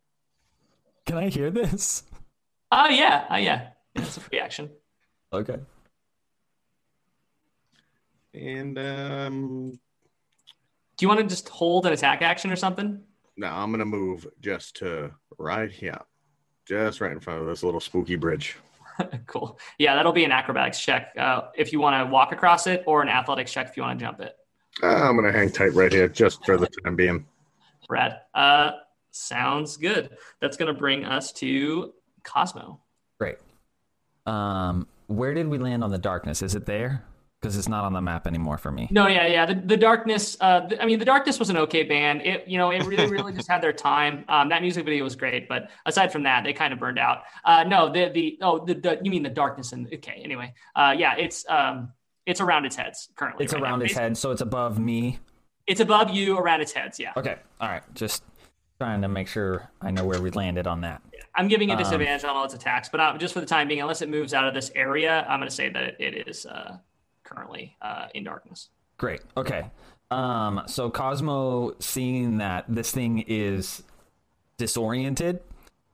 Can 1.06 1.18
I 1.18 1.28
hear 1.28 1.52
this? 1.52 2.04
Oh 2.72 2.88
yeah, 2.88 3.26
oh 3.30 3.36
yeah. 3.36 3.72
Yeah, 3.96 4.02
It's 4.02 4.16
a 4.16 4.22
free 4.22 4.40
action. 4.40 4.70
Okay. 5.34 5.58
And 8.34 8.80
um, 8.80 9.72
Do 10.96 11.04
you 11.04 11.10
want 11.10 11.20
to 11.20 11.28
just 11.28 11.50
hold 11.50 11.86
an 11.86 11.92
attack 11.92 12.22
action 12.22 12.52
or 12.52 12.56
something? 12.56 13.02
No, 13.36 13.48
I'm 13.48 13.70
gonna 13.70 13.86
move 13.86 14.26
just 14.40 14.78
to 14.78 15.12
right 15.38 15.70
here, 15.70 16.00
just 16.66 17.02
right 17.02 17.12
in 17.12 17.20
front 17.20 17.42
of 17.42 17.48
this 17.48 17.64
little 17.64 17.82
spooky 17.82 18.16
bridge. 18.16 18.56
cool. 19.28 19.60
Yeah, 19.78 19.96
that'll 19.96 20.14
be 20.14 20.24
an 20.24 20.32
acrobatics 20.32 20.80
check 20.80 21.14
uh, 21.18 21.44
if 21.56 21.72
you 21.72 21.80
want 21.80 22.06
to 22.06 22.12
walk 22.12 22.32
across 22.32 22.68
it, 22.68 22.84
or 22.86 23.02
an 23.02 23.10
athletics 23.10 23.52
check 23.52 23.70
if 23.70 23.78
you 23.78 23.84
want 23.84 24.00
to 24.00 24.06
jump 24.06 24.20
it. 24.20 24.36
Uh, 24.82 24.88
I'm 24.88 25.16
gonna 25.16 25.32
hang 25.32 25.52
tight 25.52 25.74
right 25.74 25.92
here 25.92 26.08
just 26.08 26.46
for 26.46 26.58
the 26.58 26.68
time 26.68 26.96
being. 26.96 27.26
Rad. 27.90 28.22
Uh, 28.34 28.72
sounds 29.12 29.78
good. 29.78 30.18
That's 30.42 30.58
gonna 30.58 30.74
bring 30.74 31.06
us 31.06 31.32
to 31.34 31.94
Cosmo. 32.24 32.80
Great. 33.20 33.38
Um, 34.26 34.88
where 35.08 35.34
did 35.34 35.48
we 35.48 35.58
land 35.58 35.84
on 35.84 35.90
the 35.90 35.98
darkness? 35.98 36.42
Is 36.42 36.56
it 36.56 36.66
there? 36.66 37.04
Because 37.42 37.56
it's 37.56 37.70
not 37.70 37.86
on 37.86 37.94
the 37.94 38.02
map 38.02 38.28
anymore 38.28 38.58
for 38.58 38.70
me. 38.70 38.90
No, 38.92 39.08
yeah, 39.08 39.26
yeah. 39.26 39.46
The, 39.46 39.56
the 39.56 39.78
darkness. 39.78 40.36
Uh, 40.42 40.68
th- 40.68 40.82
I 40.82 40.86
mean, 40.86 41.00
the 41.00 41.06
darkness 41.06 41.40
was 41.40 41.50
an 41.50 41.56
okay 41.58 41.84
band. 41.84 42.22
It, 42.22 42.46
you 42.48 42.58
know, 42.58 42.70
it 42.72 42.84
really, 42.86 43.08
really 43.10 43.32
just 43.32 43.48
had 43.48 43.62
their 43.62 43.72
time. 43.72 44.26
Um, 44.28 44.50
that 44.50 44.62
music 44.62 44.84
video 44.84 45.06
was 45.06 45.16
great, 45.16 45.48
but 45.48 45.70
aside 45.86 46.12
from 46.12 46.24
that, 46.24 46.44
they 46.44 46.52
kind 46.52 46.74
of 46.74 46.80
burned 46.80 47.00
out. 47.00 47.20
Uh, 47.46 47.64
no, 47.64 47.92
the 47.94 48.10
the 48.10 48.38
oh, 48.42 48.66
the, 48.66 48.74
the 48.74 49.00
you 49.04 49.10
mean 49.10 49.24
the 49.24 49.30
darkness 49.30 49.72
and 49.72 49.88
okay. 49.94 50.22
Anyway, 50.22 50.54
uh, 50.76 50.94
yeah, 50.98 51.16
it's 51.18 51.46
um, 51.48 51.94
it's 52.26 52.42
around 52.42 52.66
its 52.66 52.76
heads 52.76 53.08
currently. 53.16 53.46
It's 53.46 53.54
right 53.54 53.64
now. 53.64 53.70
around 53.70 53.84
its 53.84 53.94
head, 53.94 54.18
so 54.18 54.32
it's 54.32 54.42
above 54.42 54.78
me. 54.78 55.20
It's 55.66 55.80
above 55.80 56.10
you, 56.10 56.38
around 56.38 56.60
its 56.62 56.74
heads. 56.74 57.00
Yeah, 57.00 57.14
Okay. 57.16 57.36
All 57.62 57.70
right. 57.70 57.84
Just 57.94 58.24
trying 58.80 59.02
to 59.04 59.08
make 59.08 59.28
sure 59.28 59.70
I 59.82 59.92
know 59.92 60.04
where 60.04 60.22
we 60.22 60.32
landed 60.32 60.68
on 60.68 60.82
that. 60.82 61.02
I'm 61.36 61.48
giving 61.48 61.70
it 61.70 61.74
Um, 61.74 61.78
disadvantage 61.80 62.24
on 62.24 62.36
all 62.36 62.44
its 62.44 62.54
attacks, 62.54 62.90
but 62.90 63.00
uh, 63.00 63.18
just 63.18 63.34
for 63.34 63.40
the 63.40 63.46
time 63.46 63.68
being, 63.68 63.80
unless 63.80 64.02
it 64.02 64.10
moves 64.10 64.34
out 64.34 64.48
of 64.48 64.54
this 64.54 64.72
area, 64.74 65.26
I'm 65.30 65.40
going 65.40 65.48
to 65.50 65.56
say 65.56 65.70
that 65.70 65.84
it, 65.84 65.96
it 66.00 66.28
is 66.28 66.46
uh, 66.46 66.78
currently 67.30 67.76
uh, 67.82 68.08
in 68.14 68.24
darkness. 68.24 68.70
Great. 68.98 69.22
Okay. 69.38 69.70
Um, 70.12 70.64
so 70.68 70.90
Cosmo, 70.90 71.74
seeing 71.80 72.40
that 72.40 72.66
this 72.68 72.92
thing 72.92 73.24
is 73.28 73.84
disoriented, 74.58 75.42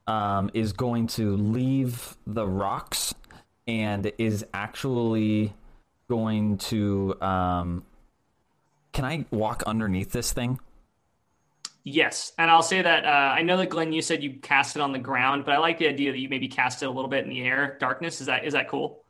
um, 0.06 0.50
is 0.54 0.72
going 0.72 1.06
to 1.08 1.36
leave 1.36 2.16
the 2.26 2.46
rocks 2.46 3.14
and 3.66 4.10
is 4.18 4.44
actually 4.54 5.52
going 6.08 6.58
to. 6.58 7.20
Um, 7.20 7.84
can 8.92 9.04
I 9.04 9.26
walk 9.30 9.62
underneath 9.66 10.12
this 10.12 10.32
thing? 10.32 10.58
Yes, 11.88 12.32
and 12.38 12.50
I'll 12.50 12.62
say 12.62 12.82
that 12.82 13.04
uh, 13.04 13.08
I 13.08 13.42
know 13.42 13.56
that 13.58 13.68
Glenn, 13.68 13.92
you 13.92 14.02
said 14.02 14.22
you 14.22 14.34
cast 14.42 14.74
it 14.74 14.82
on 14.82 14.90
the 14.90 14.98
ground, 14.98 15.44
but 15.44 15.54
I 15.54 15.58
like 15.58 15.78
the 15.78 15.86
idea 15.86 16.10
that 16.10 16.18
you 16.18 16.28
maybe 16.28 16.48
cast 16.48 16.82
it 16.82 16.86
a 16.86 16.90
little 16.90 17.10
bit 17.10 17.22
in 17.22 17.30
the 17.30 17.42
air. 17.42 17.76
Darkness 17.78 18.20
is 18.20 18.26
that 18.26 18.44
is 18.44 18.54
that 18.54 18.68
cool? 18.68 19.04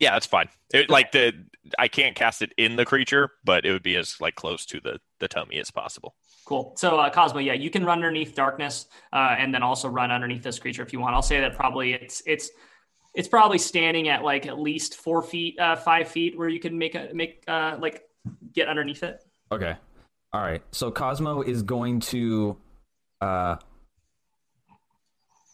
Yeah, 0.00 0.12
that's 0.12 0.26
fine. 0.26 0.48
It, 0.72 0.90
like 0.90 1.12
the 1.12 1.32
I 1.78 1.88
can't 1.88 2.16
cast 2.16 2.42
it 2.42 2.52
in 2.56 2.76
the 2.76 2.84
creature, 2.84 3.30
but 3.44 3.64
it 3.64 3.72
would 3.72 3.82
be 3.82 3.96
as 3.96 4.20
like 4.20 4.34
close 4.34 4.66
to 4.66 4.80
the 4.80 4.98
the 5.20 5.28
tummy 5.28 5.58
as 5.58 5.70
possible. 5.70 6.16
Cool. 6.46 6.74
So 6.76 6.98
uh, 6.98 7.10
Cosmo, 7.10 7.38
yeah, 7.38 7.52
you 7.52 7.70
can 7.70 7.84
run 7.84 7.98
underneath 7.98 8.34
darkness, 8.34 8.86
uh, 9.12 9.36
and 9.38 9.54
then 9.54 9.62
also 9.62 9.88
run 9.88 10.10
underneath 10.10 10.42
this 10.42 10.58
creature 10.58 10.82
if 10.82 10.92
you 10.92 10.98
want. 10.98 11.14
I'll 11.14 11.22
say 11.22 11.40
that 11.40 11.54
probably 11.54 11.92
it's 11.92 12.22
it's 12.26 12.50
it's 13.14 13.28
probably 13.28 13.58
standing 13.58 14.08
at 14.08 14.24
like 14.24 14.46
at 14.46 14.58
least 14.58 14.96
four 14.96 15.22
feet, 15.22 15.58
uh, 15.60 15.76
five 15.76 16.08
feet, 16.08 16.36
where 16.38 16.48
you 16.48 16.60
can 16.60 16.78
make 16.78 16.94
a 16.94 17.10
make 17.12 17.44
uh, 17.46 17.76
like 17.78 18.02
get 18.54 18.68
underneath 18.68 19.02
it. 19.02 19.22
Okay. 19.52 19.76
All 20.32 20.40
right. 20.40 20.62
So 20.72 20.90
Cosmo 20.90 21.42
is 21.42 21.62
going 21.62 22.00
to 22.00 22.56
uh 23.20 23.56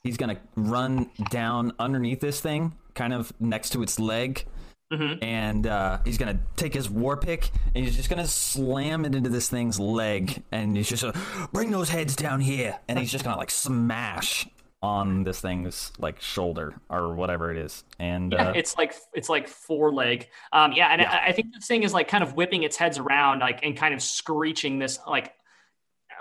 he's 0.03 0.17
going 0.17 0.37
to 0.37 0.41
run 0.55 1.11
down 1.31 1.73
underneath 1.79 2.21
this 2.21 2.41
thing, 2.41 2.75
kind 2.97 3.13
of 3.13 3.33
next 3.39 3.71
to 3.71 3.83
its 3.83 4.01
leg. 4.01 4.45
Mhm. 4.93 5.19
And 5.23 5.67
uh, 5.67 5.99
he's 6.05 6.17
gonna 6.17 6.39
take 6.57 6.73
his 6.73 6.89
war 6.89 7.17
pick 7.17 7.51
and 7.75 7.85
he's 7.85 7.97
just 7.97 8.09
gonna 8.09 8.27
slam 8.27 9.05
it 9.05 9.15
into 9.17 9.29
this 9.31 9.49
thing's 9.49 9.79
leg, 9.81 10.43
and 10.53 10.77
he's 10.77 10.89
just 10.89 11.03
gonna 11.03 11.49
bring 11.53 11.71
those 11.71 11.89
heads 11.89 12.15
down 12.17 12.41
here, 12.41 12.79
and 12.89 12.99
he's 12.99 13.11
just 13.11 13.25
gonna 13.25 13.37
like 13.37 13.51
smash 13.51 14.47
on 14.83 15.25
this 15.25 15.41
thing's 15.41 15.91
like 15.99 16.21
shoulder 16.21 16.75
or 16.89 17.15
whatever 17.15 17.51
it 17.51 17.57
is, 17.57 17.83
and 17.99 18.33
Yeah, 18.33 18.51
uh, 18.51 18.53
it's 18.53 18.77
like 18.77 18.95
it's 19.13 19.29
like 19.29 19.49
four 19.49 19.93
leg. 19.93 20.29
Um, 20.53 20.71
yeah, 20.73 20.89
and 20.93 21.01
Yeah. 21.03 21.11
I, 21.11 21.29
I 21.31 21.33
think 21.33 21.53
this 21.53 21.67
thing 21.67 21.83
is 21.83 21.93
like 21.93 22.07
kind 22.07 22.23
of 22.23 22.35
whipping 22.35 22.63
its 22.63 22.77
heads 22.77 22.97
around, 22.99 23.41
like 23.41 23.65
and 23.65 23.77
kind 23.77 23.93
of 23.93 24.01
screeching 24.01 24.79
this 24.79 25.01
like 25.09 25.33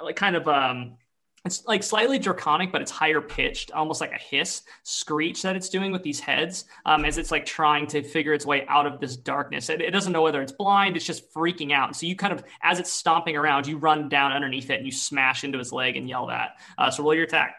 like 0.04 0.16
kind 0.16 0.36
of 0.36 0.48
um 0.48 0.98
it's 1.46 1.66
like 1.66 1.84
slightly 1.84 2.18
draconic, 2.18 2.72
but 2.72 2.82
it's 2.82 2.92
higher 2.92 3.22
pitched, 3.22 3.72
almost 3.72 4.02
like 4.02 4.12
a 4.12 4.18
hiss 4.18 4.64
screech 4.84 5.42
that 5.44 5.56
it's 5.56 5.70
doing 5.70 5.92
with 5.92 6.04
these 6.04 6.20
heads 6.20 6.66
um, 6.86 7.06
as 7.06 7.18
it's 7.18 7.32
like 7.32 7.46
trying 7.46 7.88
to 7.88 8.02
figure 8.02 8.34
its 8.34 8.46
way 8.46 8.66
out 8.68 8.86
of 8.86 9.00
this 9.00 9.16
darkness. 9.16 9.70
It, 9.70 9.82
it 9.82 9.92
doesn't 9.92 10.12
know 10.12 10.22
whether 10.22 10.42
it's 10.42 10.52
blind, 10.52 10.96
it's 10.96 11.06
just 11.06 11.32
freaking 11.34 11.72
out. 11.72 11.90
And 11.90 11.96
so 11.96 12.08
you 12.08 12.16
kind 12.16 12.34
of, 12.34 12.44
as 12.64 12.80
it's 12.80 12.92
stomping 12.92 13.38
around, 13.38 13.68
you 13.68 13.78
run 13.78 14.10
down 14.10 14.34
underneath 14.34 14.70
it 14.70 14.78
and 14.78 14.86
you 14.86 14.92
smash 14.92 15.44
into 15.44 15.60
its 15.60 15.72
leg 15.72 15.96
and 15.96 16.10
yell 16.10 16.28
that. 16.28 16.58
Uh, 16.78 16.90
so 16.90 17.04
roll 17.04 17.14
your 17.14 17.26
attack. 17.26 17.56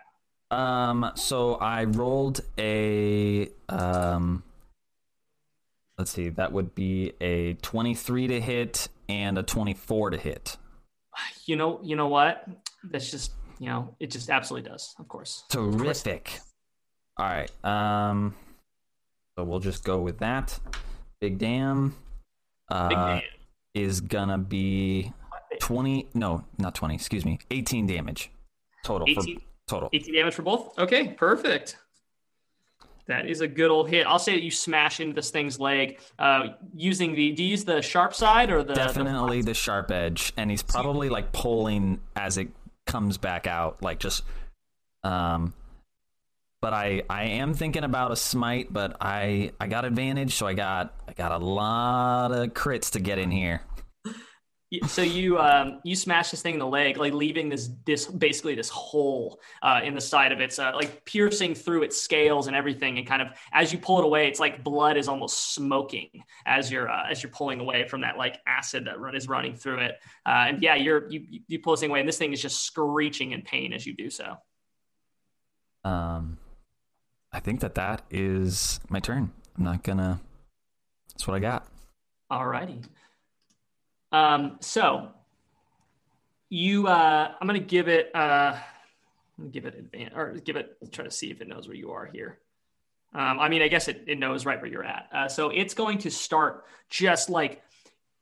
Um, 0.50 1.10
so 1.14 1.54
I 1.54 1.84
rolled 1.84 2.40
a 2.58 3.48
um 3.68 4.44
let's 5.98 6.10
see, 6.10 6.28
that 6.28 6.52
would 6.52 6.74
be 6.74 7.12
a 7.20 7.54
23 7.54 8.28
to 8.28 8.40
hit 8.40 8.88
and 9.08 9.38
a 9.38 9.42
24 9.42 10.10
to 10.10 10.18
hit. 10.18 10.56
You 11.46 11.56
know, 11.56 11.80
you 11.82 11.96
know 11.96 12.08
what? 12.08 12.46
That's 12.84 13.10
just, 13.10 13.32
you 13.58 13.66
know, 13.66 13.94
it 14.00 14.10
just 14.10 14.30
absolutely 14.30 14.68
does, 14.68 14.94
of 14.98 15.08
course. 15.08 15.44
Terrific. 15.50 16.40
All 17.18 17.26
right. 17.26 17.50
Um 17.64 18.34
so 19.38 19.44
we'll 19.44 19.60
just 19.60 19.84
go 19.84 20.00
with 20.00 20.18
that. 20.18 20.58
Big 21.20 21.38
damn 21.38 21.94
uh 22.70 22.88
Big 22.88 22.98
man. 22.98 23.22
is 23.74 24.00
gonna 24.00 24.38
be 24.38 25.12
20 25.60 26.08
no, 26.14 26.44
not 26.58 26.74
20, 26.74 26.94
excuse 26.94 27.24
me. 27.24 27.38
18 27.50 27.86
damage 27.86 28.30
total 28.84 29.06
18? 29.08 29.36
for 29.36 29.42
total. 29.68 29.88
18 29.92 30.14
damage 30.14 30.34
for 30.34 30.42
both. 30.42 30.78
Okay, 30.78 31.08
perfect. 31.08 31.76
That 33.08 33.28
is 33.28 33.40
a 33.40 33.46
good 33.46 33.70
old 33.70 33.88
hit. 33.88 34.04
I'll 34.06 34.18
say 34.18 34.32
that 34.32 34.42
you 34.42 34.50
smash 34.50 34.98
into 34.98 35.14
this 35.14 35.30
thing's 35.30 35.60
leg 35.60 36.00
uh, 36.18 36.48
using 36.74 37.14
the. 37.14 37.32
Do 37.32 37.44
you 37.44 37.50
use 37.50 37.64
the 37.64 37.80
sharp 37.80 38.14
side 38.14 38.50
or 38.50 38.64
the? 38.64 38.74
Definitely 38.74 39.42
the 39.42 39.54
sharp 39.54 39.92
edge, 39.92 40.32
and 40.36 40.50
he's 40.50 40.62
probably 40.62 41.08
like 41.08 41.30
pulling 41.30 42.00
as 42.16 42.36
it 42.36 42.48
comes 42.86 43.18
back 43.18 43.46
out, 43.46 43.82
like 43.82 43.98
just. 43.98 44.22
Um, 45.04 45.54
but 46.60 46.72
I 46.72 47.02
I 47.08 47.24
am 47.24 47.54
thinking 47.54 47.84
about 47.84 48.12
a 48.12 48.16
smite, 48.16 48.72
but 48.72 48.96
I 49.00 49.52
I 49.60 49.66
got 49.66 49.84
advantage, 49.84 50.34
so 50.34 50.46
I 50.46 50.54
got 50.54 50.94
I 51.06 51.12
got 51.12 51.32
a 51.32 51.38
lot 51.38 52.32
of 52.32 52.54
crits 52.54 52.90
to 52.92 53.00
get 53.00 53.18
in 53.18 53.30
here. 53.30 53.62
So 54.88 55.00
you 55.02 55.38
um, 55.38 55.80
you 55.84 55.94
smash 55.94 56.32
this 56.32 56.42
thing 56.42 56.54
in 56.54 56.58
the 56.58 56.66
leg, 56.66 56.96
like 56.96 57.12
leaving 57.12 57.48
this 57.48 57.70
this 57.84 58.06
basically 58.06 58.56
this 58.56 58.68
hole 58.68 59.40
uh, 59.62 59.80
in 59.84 59.94
the 59.94 60.00
side 60.00 60.32
of 60.32 60.40
it, 60.40 60.58
uh, 60.58 60.72
like 60.74 61.04
piercing 61.04 61.54
through 61.54 61.84
its 61.84 62.00
scales 62.02 62.48
and 62.48 62.56
everything, 62.56 62.98
and 62.98 63.06
kind 63.06 63.22
of 63.22 63.28
as 63.52 63.72
you 63.72 63.78
pull 63.78 64.00
it 64.00 64.04
away, 64.04 64.26
it's 64.26 64.40
like 64.40 64.64
blood 64.64 64.96
is 64.96 65.06
almost 65.06 65.54
smoking 65.54 66.10
as 66.46 66.68
you're 66.68 66.90
uh, 66.90 67.08
as 67.08 67.22
you're 67.22 67.30
pulling 67.30 67.60
away 67.60 67.86
from 67.86 68.00
that 68.00 68.18
like 68.18 68.40
acid 68.48 68.86
that 68.86 68.98
run, 68.98 69.14
is 69.14 69.28
running 69.28 69.54
through 69.54 69.78
it. 69.78 70.00
Uh, 70.26 70.46
and 70.48 70.60
yeah, 70.62 70.74
you're 70.74 71.08
you 71.10 71.24
you- 71.30 71.40
you 71.46 71.58
pull 71.60 71.74
this 71.74 71.80
thing 71.80 71.90
away, 71.90 72.00
and 72.00 72.08
this 72.08 72.18
thing 72.18 72.32
is 72.32 72.42
just 72.42 72.64
screeching 72.64 73.30
in 73.30 73.42
pain 73.42 73.72
as 73.72 73.86
you 73.86 73.94
do 73.94 74.10
so. 74.10 74.36
Um, 75.84 76.38
I 77.32 77.38
think 77.38 77.60
that 77.60 77.76
that 77.76 78.02
is 78.10 78.80
my 78.88 78.98
turn. 78.98 79.30
I'm 79.56 79.62
not 79.62 79.84
gonna. 79.84 80.20
That's 81.10 81.28
what 81.28 81.36
I 81.36 81.38
got. 81.38 81.68
Alrighty. 82.32 82.82
Um, 84.16 84.56
so 84.60 85.08
you, 86.48 86.86
uh, 86.86 87.32
I'm 87.40 87.46
gonna 87.46 87.58
give 87.58 87.88
it, 87.88 88.14
uh, 88.14 88.56
give 89.50 89.66
it 89.66 89.74
advance 89.74 90.14
or 90.16 90.32
give 90.32 90.56
it, 90.56 90.76
try 90.92 91.04
to 91.04 91.10
see 91.10 91.30
if 91.30 91.40
it 91.40 91.48
knows 91.48 91.68
where 91.68 91.76
you 91.76 91.90
are 91.90 92.06
here. 92.06 92.38
Um, 93.14 93.38
I 93.40 93.48
mean, 93.48 93.62
I 93.62 93.68
guess 93.68 93.88
it, 93.88 94.04
it 94.06 94.18
knows 94.18 94.44
right 94.46 94.60
where 94.60 94.70
you're 94.70 94.84
at. 94.84 95.08
Uh, 95.12 95.28
so 95.28 95.50
it's 95.50 95.74
going 95.74 95.98
to 95.98 96.10
start 96.10 96.64
just 96.90 97.30
like 97.30 97.62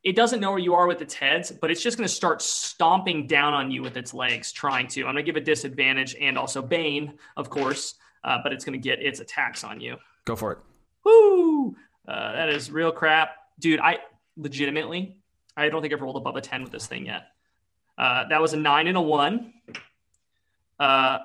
it 0.05 0.15
doesn't 0.15 0.41
know 0.41 0.51
where 0.51 0.59
you 0.59 0.75
are 0.75 0.87
with 0.87 1.01
its 1.01 1.15
heads, 1.15 1.51
but 1.51 1.71
it's 1.71 1.83
just 1.83 1.97
going 1.97 2.07
to 2.07 2.15
start 2.15 2.43
stomping 2.43 3.27
down 3.27 3.55
on 3.55 3.71
you 3.71 3.83
with 3.83 3.97
its 3.97 4.13
legs, 4.13 4.53
trying 4.53 4.87
to. 4.89 5.01
I'm 5.01 5.15
going 5.15 5.17
to 5.17 5.23
give 5.23 5.37
it 5.37 5.47
disadvantage 5.47 6.15
and 6.21 6.37
also 6.37 6.61
Bane, 6.61 7.15
of 7.39 7.49
course, 7.49 7.95
uh, 8.23 8.39
but 8.43 8.53
it's 8.53 8.65
going 8.65 8.79
to 8.81 8.89
get 8.89 9.01
its 9.03 9.21
attacks 9.21 9.65
on 9.65 9.81
you. 9.81 9.97
Go 10.27 10.37
for 10.37 10.53
it. 10.53 10.59
Woo! 11.05 11.75
Uh, 12.07 12.33
that 12.33 12.51
is 12.51 12.71
real 12.71 12.93
crap, 12.93 13.31
dude. 13.59 13.81
I 13.81 13.99
legitimately, 14.37 15.17
I 15.57 15.69
don't 15.69 15.83
think 15.83 15.93
I've 15.95 16.01
rolled 16.03 16.17
above 16.17 16.37
a 16.37 16.41
ten 16.41 16.63
with 16.63 16.73
this 16.73 16.87
thing 16.87 17.07
yet. 17.07 17.29
Uh, 17.97 18.27
that 18.29 18.41
was 18.41 18.53
a 18.53 18.57
nine 18.57 18.87
and 18.89 18.97
a 18.97 19.01
one. 19.01 19.53
Uh, 20.79 21.19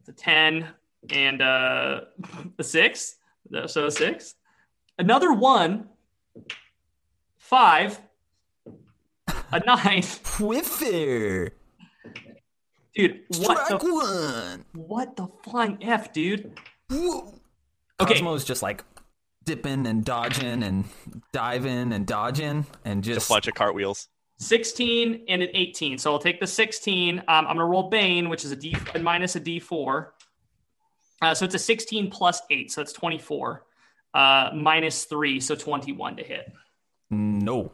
it's 0.00 0.08
a 0.08 0.12
ten 0.12 0.68
and 1.10 1.40
uh, 1.42 2.00
a 2.58 2.64
six. 2.64 3.16
So 3.66 3.86
a 3.86 3.90
six. 3.90 4.34
Another 4.98 5.32
one. 5.32 5.88
Five. 7.38 8.00
A 9.52 9.60
nine. 9.64 10.02
Whiffer. 10.40 11.50
Dude, 12.94 13.20
what 13.38 13.66
Strike 13.66 13.80
the 13.80 13.92
one. 13.94 14.64
what 14.72 15.16
the 15.16 15.28
flying 15.44 15.78
f, 15.82 16.12
dude? 16.12 16.58
Whoa. 16.90 17.34
Okay. 18.00 18.14
Cosmo's 18.14 18.44
just 18.44 18.62
like 18.62 18.82
dipping 19.46 19.86
and 19.86 20.04
dodging 20.04 20.62
and 20.62 20.84
diving 21.32 21.92
and 21.92 22.06
dodging 22.06 22.66
and 22.84 23.02
just 23.02 23.16
Just 23.16 23.30
a 23.30 23.32
bunch 23.32 23.48
of 23.48 23.54
cartwheels. 23.54 24.08
16 24.38 25.24
and 25.28 25.42
an 25.42 25.48
18. 25.54 25.96
So 25.96 26.12
I'll 26.12 26.18
take 26.18 26.40
the 26.40 26.46
16. 26.46 27.20
Um, 27.20 27.24
I'm 27.28 27.44
going 27.44 27.58
to 27.58 27.64
roll 27.64 27.88
Bane, 27.88 28.28
which 28.28 28.44
is 28.44 28.50
a 28.50 28.56
D 28.56 28.76
minus 29.00 29.34
a 29.36 29.40
D4. 29.40 30.08
Uh, 31.22 31.34
so 31.34 31.46
it's 31.46 31.54
a 31.54 31.58
16 31.58 32.10
plus 32.10 32.42
8. 32.50 32.70
So 32.70 32.82
it's 32.82 32.92
24. 32.92 33.64
Uh, 34.12 34.50
minus 34.54 35.04
3. 35.04 35.40
So 35.40 35.54
21 35.54 36.16
to 36.16 36.22
hit. 36.22 36.52
no 37.10 37.72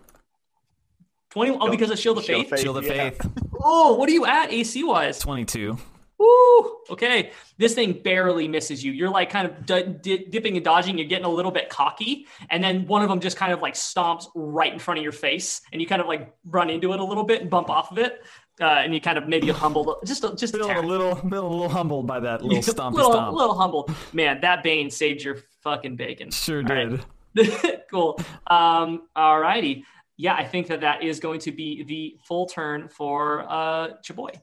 20. 1.31 1.57
Oh, 1.61 1.71
because 1.71 1.91
of 1.91 1.99
Shield 1.99 2.19
of 2.19 2.25
Shield 2.25 2.45
Faith? 2.45 2.53
of 2.53 2.59
shield 2.61 2.77
of 2.77 2.85
yeah. 2.85 3.11
faith. 3.11 3.27
Oh, 3.65 3.95
what 3.95 4.09
are 4.09 4.13
you 4.13 4.27
at 4.27 4.53
AC 4.53 4.85
wise? 4.85 5.19
22. 5.19 5.79
Woo! 6.23 6.77
Okay. 6.91 7.33
This 7.59 7.75
thing 7.75 7.93
barely 8.03 8.47
misses 8.49 8.85
you. 8.85 8.93
You're 8.93 9.11
like 9.11 9.31
kind 9.31 9.47
of 9.49 9.67
d- 9.67 9.95
di- 10.01 10.27
dipping 10.31 10.57
and 10.57 10.65
dodging. 10.65 10.99
You're 10.99 11.09
getting 11.09 11.25
a 11.25 11.31
little 11.31 11.51
bit 11.51 11.69
cocky. 11.69 12.27
And 12.51 12.63
then 12.63 12.87
one 12.87 13.03
of 13.03 13.09
them 13.09 13.21
just 13.21 13.37
kind 13.37 13.53
of 13.53 13.61
like 13.61 13.75
stomps 13.75 14.27
right 14.35 14.73
in 14.73 14.79
front 14.79 14.99
of 14.99 15.03
your 15.03 15.13
face. 15.13 15.61
And 15.73 15.81
you 15.81 15.87
kind 15.87 16.01
of 16.01 16.07
like 16.09 16.33
run 16.45 16.71
into 16.71 16.93
it 16.93 17.01
a 17.01 17.05
little 17.05 17.25
bit 17.25 17.41
and 17.41 17.51
bump 17.51 17.71
off 17.71 17.91
of 17.91 17.99
it. 17.99 18.23
Uh, 18.61 18.65
and 18.65 18.95
you 18.95 19.01
kind 19.01 19.17
of 19.19 19.27
maybe 19.27 19.49
humbled 19.49 19.97
just 20.05 20.23
a, 20.25 20.37
just 20.37 20.55
a 20.55 20.59
Feel 20.59 20.69
tad. 20.69 20.85
a 20.85 20.87
little, 20.87 21.15
feel 21.17 21.47
a 21.47 21.49
little 21.49 21.69
humbled 21.69 22.07
by 22.07 22.21
that 22.21 22.43
little 22.45 22.63
stompy 22.75 22.93
little, 22.95 23.13
stomp. 23.13 23.37
little 23.37 23.55
humbled. 23.55 23.93
Man, 24.13 24.41
that 24.43 24.63
Bane 24.63 24.91
saved 24.91 25.23
your 25.25 25.39
fucking 25.63 25.97
bacon. 25.97 26.31
Sure 26.31 26.59
All 26.59 26.75
right. 26.77 27.01
did. 27.35 27.83
cool. 27.91 28.21
Um, 28.47 29.09
all 29.17 29.41
righty. 29.41 29.85
Yeah, 30.19 30.35
I 30.35 30.45
think 30.45 30.67
that 30.69 30.83
that 30.83 31.03
is 31.03 31.19
going 31.19 31.41
to 31.41 31.53
be 31.53 31.83
the 31.85 32.17
full 32.27 32.47
turn 32.47 32.89
for 32.89 33.41
uh, 33.49 33.89
Chaboy. 34.07 34.39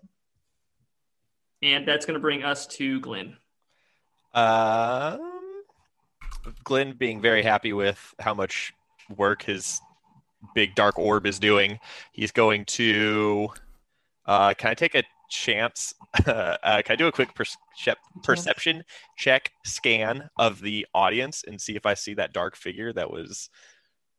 And 1.62 1.88
that's 1.88 2.06
going 2.06 2.16
to 2.16 2.22
bring 2.22 2.44
us 2.44 2.68
to 2.68 3.00
Glenn. 3.02 3.38
Um, 4.34 5.64
Glenn 6.64 6.94
being 6.94 7.22
very 7.22 7.44
happy 7.44 7.74
with 7.74 8.14
how 8.20 8.34
much 8.34 8.74
work 9.16 9.44
his 9.44 9.82
big 10.56 10.76
dark 10.76 10.98
orb 10.98 11.26
is 11.26 11.40
doing. 11.40 11.80
He's 12.12 12.32
going 12.32 12.66
to. 12.66 13.50
Uh, 14.26 14.54
can 14.54 14.70
I 14.70 14.74
take 14.74 14.96
a 14.96 15.04
chance? 15.30 15.94
uh, 16.26 16.58
can 16.64 16.84
I 16.94 16.96
do 16.96 17.08
a 17.08 17.12
quick 17.12 17.34
percep- 17.34 17.96
perception 18.24 18.84
check 19.18 19.52
scan 19.66 20.30
of 20.38 20.62
the 20.62 20.86
audience 20.94 21.44
and 21.48 21.60
see 21.60 21.76
if 21.76 21.86
I 21.86 21.94
see 21.94 22.14
that 22.16 22.34
dark 22.34 22.56
figure 22.56 22.94
that 22.94 23.12
was 23.12 23.50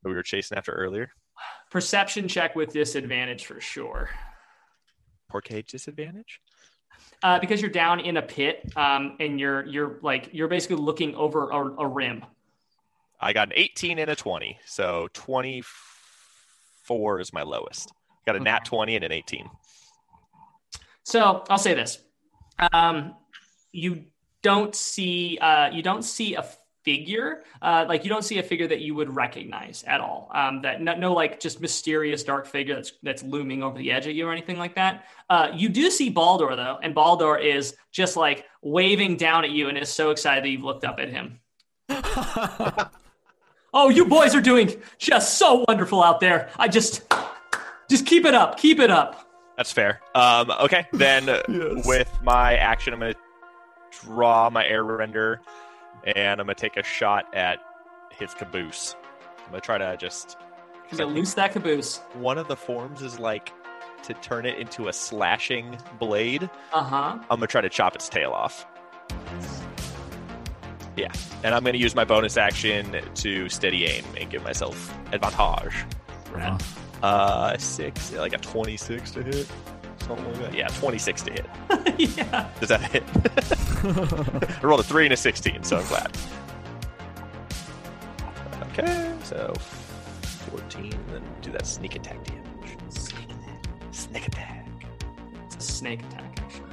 that 0.02 0.08
we 0.08 0.14
were 0.14 0.22
chasing 0.22 0.58
after 0.58 0.72
earlier? 0.72 1.10
Perception 1.70 2.28
check 2.28 2.54
with 2.56 2.72
disadvantage 2.72 3.46
for 3.46 3.60
sure. 3.60 4.10
Poor 5.28 5.40
cage 5.40 5.68
disadvantage. 5.68 6.40
Uh, 7.22 7.38
because 7.38 7.60
you're 7.60 7.70
down 7.70 8.00
in 8.00 8.16
a 8.16 8.22
pit 8.22 8.64
um, 8.76 9.16
and 9.20 9.38
you're 9.38 9.66
you're 9.66 9.98
like 10.02 10.30
you're 10.32 10.48
basically 10.48 10.76
looking 10.76 11.14
over 11.14 11.50
a, 11.50 11.82
a 11.82 11.86
rim. 11.86 12.24
I 13.20 13.34
got 13.34 13.48
an 13.48 13.54
18 13.56 13.98
and 13.98 14.10
a 14.10 14.16
20, 14.16 14.58
so 14.64 15.08
24 15.12 17.20
is 17.20 17.34
my 17.34 17.42
lowest. 17.42 17.92
Got 18.24 18.36
a 18.36 18.40
nat 18.40 18.64
20 18.64 18.96
and 18.96 19.04
an 19.04 19.12
18. 19.12 19.50
So 21.02 21.44
I'll 21.50 21.58
say 21.58 21.74
this: 21.74 21.98
um, 22.72 23.14
you 23.72 24.06
don't 24.42 24.74
see 24.74 25.36
uh, 25.38 25.70
you 25.70 25.82
don't 25.82 26.02
see 26.02 26.34
a 26.34 26.46
figure 26.84 27.42
uh, 27.62 27.84
like 27.88 28.04
you 28.04 28.10
don't 28.10 28.24
see 28.24 28.38
a 28.38 28.42
figure 28.42 28.66
that 28.66 28.80
you 28.80 28.94
would 28.94 29.14
recognize 29.14 29.84
at 29.86 30.00
all. 30.00 30.30
Um, 30.34 30.62
that 30.62 30.80
no, 30.80 30.94
no 30.94 31.12
like 31.12 31.40
just 31.40 31.60
mysterious 31.60 32.22
dark 32.22 32.46
figure 32.46 32.74
that's 32.74 32.92
that's 33.02 33.22
looming 33.22 33.62
over 33.62 33.76
the 33.76 33.92
edge 33.92 34.06
of 34.06 34.14
you 34.14 34.26
or 34.26 34.32
anything 34.32 34.58
like 34.58 34.74
that. 34.76 35.04
Uh, 35.28 35.50
you 35.54 35.68
do 35.68 35.90
see 35.90 36.10
Baldur 36.10 36.56
though, 36.56 36.78
and 36.82 36.94
Baldur 36.94 37.36
is 37.36 37.76
just 37.92 38.16
like 38.16 38.46
waving 38.62 39.16
down 39.16 39.44
at 39.44 39.50
you 39.50 39.68
and 39.68 39.78
is 39.78 39.88
so 39.88 40.10
excited 40.10 40.44
that 40.44 40.48
you've 40.48 40.64
looked 40.64 40.84
up 40.84 40.98
at 40.98 41.08
him. 41.08 41.40
oh, 43.74 43.88
you 43.90 44.06
boys 44.06 44.34
are 44.34 44.40
doing 44.40 44.74
just 44.98 45.38
so 45.38 45.64
wonderful 45.68 46.02
out 46.02 46.20
there. 46.20 46.50
I 46.56 46.68
just 46.68 47.02
just 47.88 48.06
keep 48.06 48.24
it 48.24 48.34
up, 48.34 48.58
keep 48.58 48.78
it 48.78 48.90
up. 48.90 49.26
That's 49.56 49.72
fair. 49.72 50.00
Um, 50.14 50.50
okay, 50.52 50.86
then 50.92 51.26
with 51.84 52.10
my 52.22 52.56
action, 52.56 52.94
I'm 52.94 53.00
going 53.00 53.12
to 53.12 53.20
draw 54.04 54.48
my 54.48 54.64
air 54.64 54.84
render 54.84 55.40
and 56.04 56.40
I'm 56.40 56.46
going 56.46 56.54
to 56.56 56.60
take 56.60 56.76
a 56.76 56.82
shot 56.82 57.34
at 57.34 57.58
his 58.10 58.34
caboose. 58.34 58.96
I'm 59.44 59.50
going 59.50 59.60
to 59.60 59.64
try 59.64 59.78
to 59.78 59.96
just. 59.96 60.36
You 60.90 60.98
gotta 60.98 61.10
loose 61.10 61.34
that 61.34 61.52
caboose. 61.52 61.98
One 62.14 62.36
of 62.36 62.48
the 62.48 62.56
forms 62.56 63.00
is 63.02 63.18
like 63.20 63.52
to 64.04 64.14
turn 64.14 64.46
it 64.46 64.58
into 64.58 64.88
a 64.88 64.92
slashing 64.92 65.78
blade. 65.98 66.50
Uh 66.72 66.82
huh. 66.82 67.18
I'm 67.30 67.38
going 67.38 67.40
to 67.42 67.46
try 67.46 67.60
to 67.60 67.68
chop 67.68 67.94
its 67.94 68.08
tail 68.08 68.30
off. 68.30 68.66
Yeah, 70.96 71.12
and 71.44 71.54
I'm 71.54 71.62
going 71.62 71.74
to 71.74 71.78
use 71.78 71.94
my 71.94 72.04
bonus 72.04 72.36
action 72.36 73.00
to 73.14 73.48
steady 73.48 73.86
aim 73.86 74.04
and 74.18 74.28
give 74.28 74.42
myself 74.42 74.92
advantage. 75.12 75.74
Uh, 77.02 77.56
six, 77.56 78.12
like 78.14 78.32
a 78.32 78.38
26 78.38 79.12
to 79.12 79.22
hit. 79.22 79.46
Something 80.00 80.26
like 80.26 80.38
that. 80.42 80.54
Yeah, 80.54 80.66
26 80.68 81.22
to 81.22 81.32
hit. 81.32 81.46
yeah. 82.16 82.48
Does 82.58 82.68
that 82.68 82.82
hit? 82.82 83.04
I 83.82 84.60
rolled 84.62 84.80
a 84.80 84.84
3 84.84 85.06
and 85.06 85.14
a 85.14 85.16
16, 85.16 85.64
so 85.64 85.78
I'm 85.78 85.86
glad. 85.86 86.16
Okay, 88.72 89.14
so 89.24 89.52
14, 90.50 90.90
then 91.08 91.22
do 91.40 91.50
that 91.52 91.66
sneak 91.66 91.96
attack 91.96 92.22
damage. 92.24 92.76
Sneak 93.90 94.26
attack. 94.26 94.66
It's 95.46 95.56
a 95.56 95.60
snake 95.60 96.00
attack, 96.00 96.38
actually. 96.40 96.70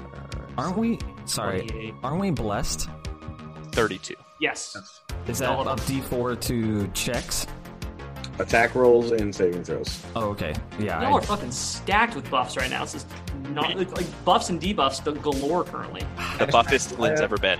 Aren't 0.58 0.78
we? 0.78 1.00
Sorry. 1.26 1.67
28. 1.67 1.93
Aren't 2.04 2.20
we 2.20 2.32
blessed? 2.32 2.89
32. 3.74 4.15
Yes. 4.39 4.76
Is 5.28 5.39
that 5.39 5.50
All 5.50 5.67
a 5.67 5.72
of 5.74 5.80
D4 5.82 6.39
to 6.41 6.88
checks? 6.89 7.46
Attack 8.39 8.76
rolls 8.76 9.12
and 9.12 9.34
saving 9.34 9.63
throws. 9.63 10.04
Oh, 10.15 10.30
okay. 10.30 10.54
Yeah. 10.80 11.02
Y'all 11.02 11.15
I- 11.15 11.17
are 11.17 11.21
fucking 11.21 11.52
stacked 11.52 12.15
with 12.15 12.30
buffs 12.30 12.56
right 12.56 12.69
now. 12.69 12.84
This 12.84 12.95
is 12.95 13.06
not 13.50 13.76
like, 13.76 13.95
like 13.95 14.26
buffs 14.26 14.50
and 14.50 14.62
debuffs 14.62 15.04
the 15.04 15.13
galore 15.13 15.63
currently. 15.63 16.04
The 16.38 16.47
buffest 16.47 17.00
Lynn's 17.00 17.21
ever 17.21 17.38
been. 17.38 17.60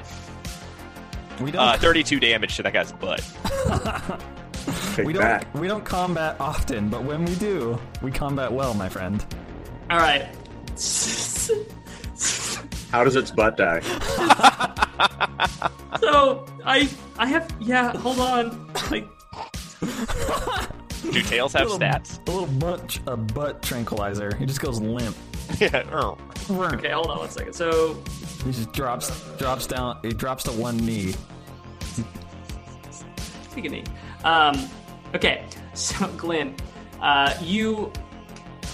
we 1.42 1.52
don't. 1.52 1.62
Uh, 1.62 1.78
32 1.78 2.20
damage 2.20 2.56
to 2.58 2.64
that 2.64 2.74
guy's 2.74 2.92
butt. 2.94 4.22
We 5.06 5.14
don't. 5.14 5.54
We 5.54 5.68
don't 5.70 5.86
combat 5.86 6.36
often, 6.42 6.90
but 6.90 7.02
when 7.04 7.24
we 7.24 7.34
do, 7.36 7.80
we 8.02 8.12
combat 8.12 8.52
well, 8.52 8.74
my 8.74 8.90
friend. 8.90 9.24
All 9.90 9.98
right. 9.98 10.24
How 12.92 13.06
does 13.06 13.16
its 13.16 13.32
butt 13.32 13.56
die? 13.56 13.80
So 16.02 16.46
I 16.66 16.90
I 17.18 17.26
have 17.28 17.54
yeah. 17.60 17.96
Hold 17.98 18.20
on. 18.20 18.72
Like 18.92 19.08
Do 21.12 21.22
tails 21.22 21.54
have 21.54 21.64
Little- 21.70 21.80
stats? 21.80 22.20
A 22.28 22.32
little 22.32 22.48
bunch 22.60 23.00
of 23.06 23.28
butt 23.34 23.62
tranquilizer. 23.62 24.36
He 24.36 24.46
just 24.46 24.62
goes 24.62 24.82
limp. 24.82 25.16
yeah. 25.60 25.84
oh. 25.92 26.18
okay. 26.50 26.92
Hold 26.92 27.08
on 27.08 27.20
one 27.20 27.30
second. 27.30 27.54
So 27.54 27.96
He 28.44 28.52
just 28.52 28.74
drops 28.74 29.12
drops 29.38 29.68
down. 29.68 30.00
He 30.04 30.10
drops 30.10 30.44
to 30.46 30.52
one 30.52 30.78
knee. 30.78 31.14
Take 33.54 33.66
a 33.66 33.70
knee. 33.70 33.84
Um, 34.24 34.68
okay, 35.16 35.46
so 35.74 36.08
Glenn, 36.18 36.56
uh, 37.02 37.34
you, 37.42 37.92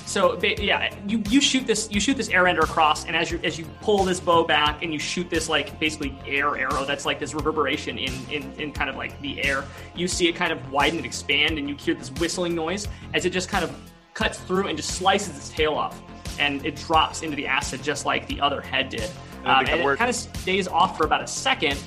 so 0.05 0.39
yeah, 0.41 0.93
you 1.07 1.23
you 1.29 1.39
shoot 1.39 1.65
this 1.65 1.89
you 1.89 1.99
shoot 1.99 2.17
this 2.17 2.29
air 2.29 2.47
ender 2.47 2.61
across, 2.61 3.05
and 3.05 3.15
as 3.15 3.31
you 3.31 3.39
as 3.43 3.57
you 3.57 3.65
pull 3.81 4.03
this 4.03 4.19
bow 4.19 4.43
back 4.43 4.83
and 4.83 4.91
you 4.91 4.99
shoot 4.99 5.29
this 5.29 5.47
like 5.47 5.79
basically 5.79 6.17
air 6.27 6.57
arrow 6.57 6.83
that's 6.85 7.05
like 7.05 7.19
this 7.19 7.33
reverberation 7.33 7.97
in 7.97 8.13
in 8.29 8.53
in 8.59 8.71
kind 8.71 8.89
of 8.89 8.97
like 8.97 9.19
the 9.21 9.43
air, 9.43 9.63
you 9.95 10.07
see 10.07 10.27
it 10.27 10.35
kind 10.35 10.51
of 10.51 10.71
widen 10.71 10.97
and 10.97 11.05
expand, 11.05 11.57
and 11.57 11.69
you 11.69 11.75
hear 11.75 11.95
this 11.95 12.11
whistling 12.11 12.53
noise 12.53 12.87
as 13.13 13.25
it 13.25 13.29
just 13.29 13.49
kind 13.49 13.63
of 13.63 13.75
cuts 14.13 14.39
through 14.39 14.67
and 14.67 14.77
just 14.77 14.91
slices 14.91 15.37
its 15.37 15.49
tail 15.49 15.73
off, 15.73 16.01
and 16.37 16.65
it 16.65 16.75
drops 16.75 17.21
into 17.21 17.35
the 17.35 17.47
acid 17.47 17.81
just 17.81 18.05
like 18.05 18.27
the 18.27 18.39
other 18.41 18.61
head 18.61 18.89
did. 18.89 19.09
Um, 19.45 19.65
and 19.65 19.69
it 19.69 19.83
worked. 19.83 19.99
kind 19.99 20.09
of 20.09 20.15
stays 20.15 20.67
off 20.67 20.97
for 20.97 21.05
about 21.05 21.23
a 21.23 21.27
second, 21.27 21.81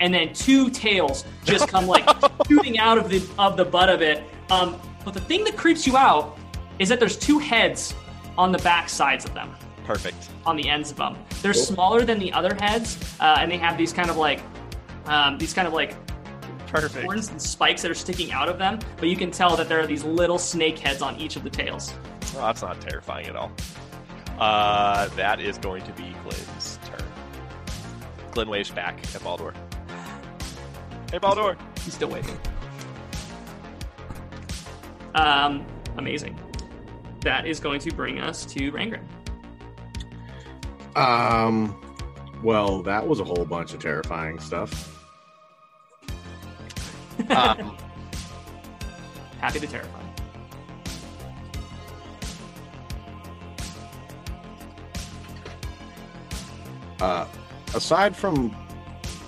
and 0.00 0.12
then 0.12 0.32
two 0.32 0.70
tails 0.70 1.24
just 1.44 1.68
come 1.68 1.86
like 1.86 2.08
shooting 2.48 2.78
out 2.78 2.96
of 2.96 3.10
the 3.10 3.22
of 3.38 3.58
the 3.58 3.64
butt 3.64 3.90
of 3.90 4.00
it. 4.00 4.24
Um, 4.50 4.80
but 5.04 5.12
the 5.14 5.20
thing 5.20 5.44
that 5.44 5.56
creeps 5.56 5.86
you 5.86 5.96
out 5.96 6.35
is 6.78 6.88
that 6.88 7.00
there's 7.00 7.16
two 7.16 7.38
heads 7.38 7.94
on 8.38 8.52
the 8.52 8.58
back 8.58 8.88
sides 8.88 9.24
of 9.24 9.34
them, 9.34 9.54
Perfect. 9.84 10.28
on 10.44 10.56
the 10.56 10.68
ends 10.68 10.90
of 10.90 10.96
them. 10.96 11.16
They're 11.42 11.54
smaller 11.54 12.04
than 12.04 12.18
the 12.18 12.32
other 12.32 12.54
heads, 12.54 12.98
uh, 13.20 13.36
and 13.40 13.50
they 13.50 13.56
have 13.56 13.78
these 13.78 13.92
kind 13.92 14.10
of 14.10 14.16
like 14.16 14.40
um, 15.06 15.38
these 15.38 15.54
kind 15.54 15.66
of 15.68 15.72
like 15.72 15.94
Perfect. 16.66 17.04
horns 17.04 17.30
and 17.30 17.40
spikes 17.40 17.82
that 17.82 17.90
are 17.90 17.94
sticking 17.94 18.32
out 18.32 18.48
of 18.48 18.58
them. 18.58 18.78
But 18.98 19.08
you 19.08 19.16
can 19.16 19.30
tell 19.30 19.56
that 19.56 19.68
there 19.68 19.80
are 19.80 19.86
these 19.86 20.04
little 20.04 20.38
snake 20.38 20.78
heads 20.78 21.00
on 21.00 21.16
each 21.16 21.36
of 21.36 21.44
the 21.44 21.50
tails. 21.50 21.94
Well, 22.34 22.44
that's 22.46 22.62
not 22.62 22.80
terrifying 22.80 23.26
at 23.26 23.36
all. 23.36 23.52
Uh, 24.38 25.08
that 25.16 25.40
is 25.40 25.56
going 25.58 25.82
to 25.84 25.92
be 25.92 26.14
Glenn's 26.24 26.78
turn. 26.84 27.06
Glenn 28.32 28.48
waves 28.50 28.70
back 28.70 28.98
at 29.14 29.22
Baldur. 29.22 29.54
Hey, 31.10 31.18
Baldur. 31.18 31.56
He's 31.84 31.94
still 31.94 32.08
waving. 32.10 32.36
Um, 35.14 35.64
amazing. 35.96 36.38
That 37.26 37.44
is 37.44 37.58
going 37.58 37.80
to 37.80 37.90
bring 37.92 38.20
us 38.20 38.44
to 38.44 38.70
Rangrim. 38.70 39.02
Um, 40.94 41.76
well, 42.40 42.82
that 42.84 43.04
was 43.04 43.18
a 43.18 43.24
whole 43.24 43.44
bunch 43.44 43.74
of 43.74 43.80
terrifying 43.80 44.38
stuff. 44.38 45.04
Um, 47.28 47.76
Happy 49.40 49.58
to 49.58 49.66
terrify. 49.66 50.00
Uh, 57.00 57.26
aside 57.74 58.14
from 58.14 58.54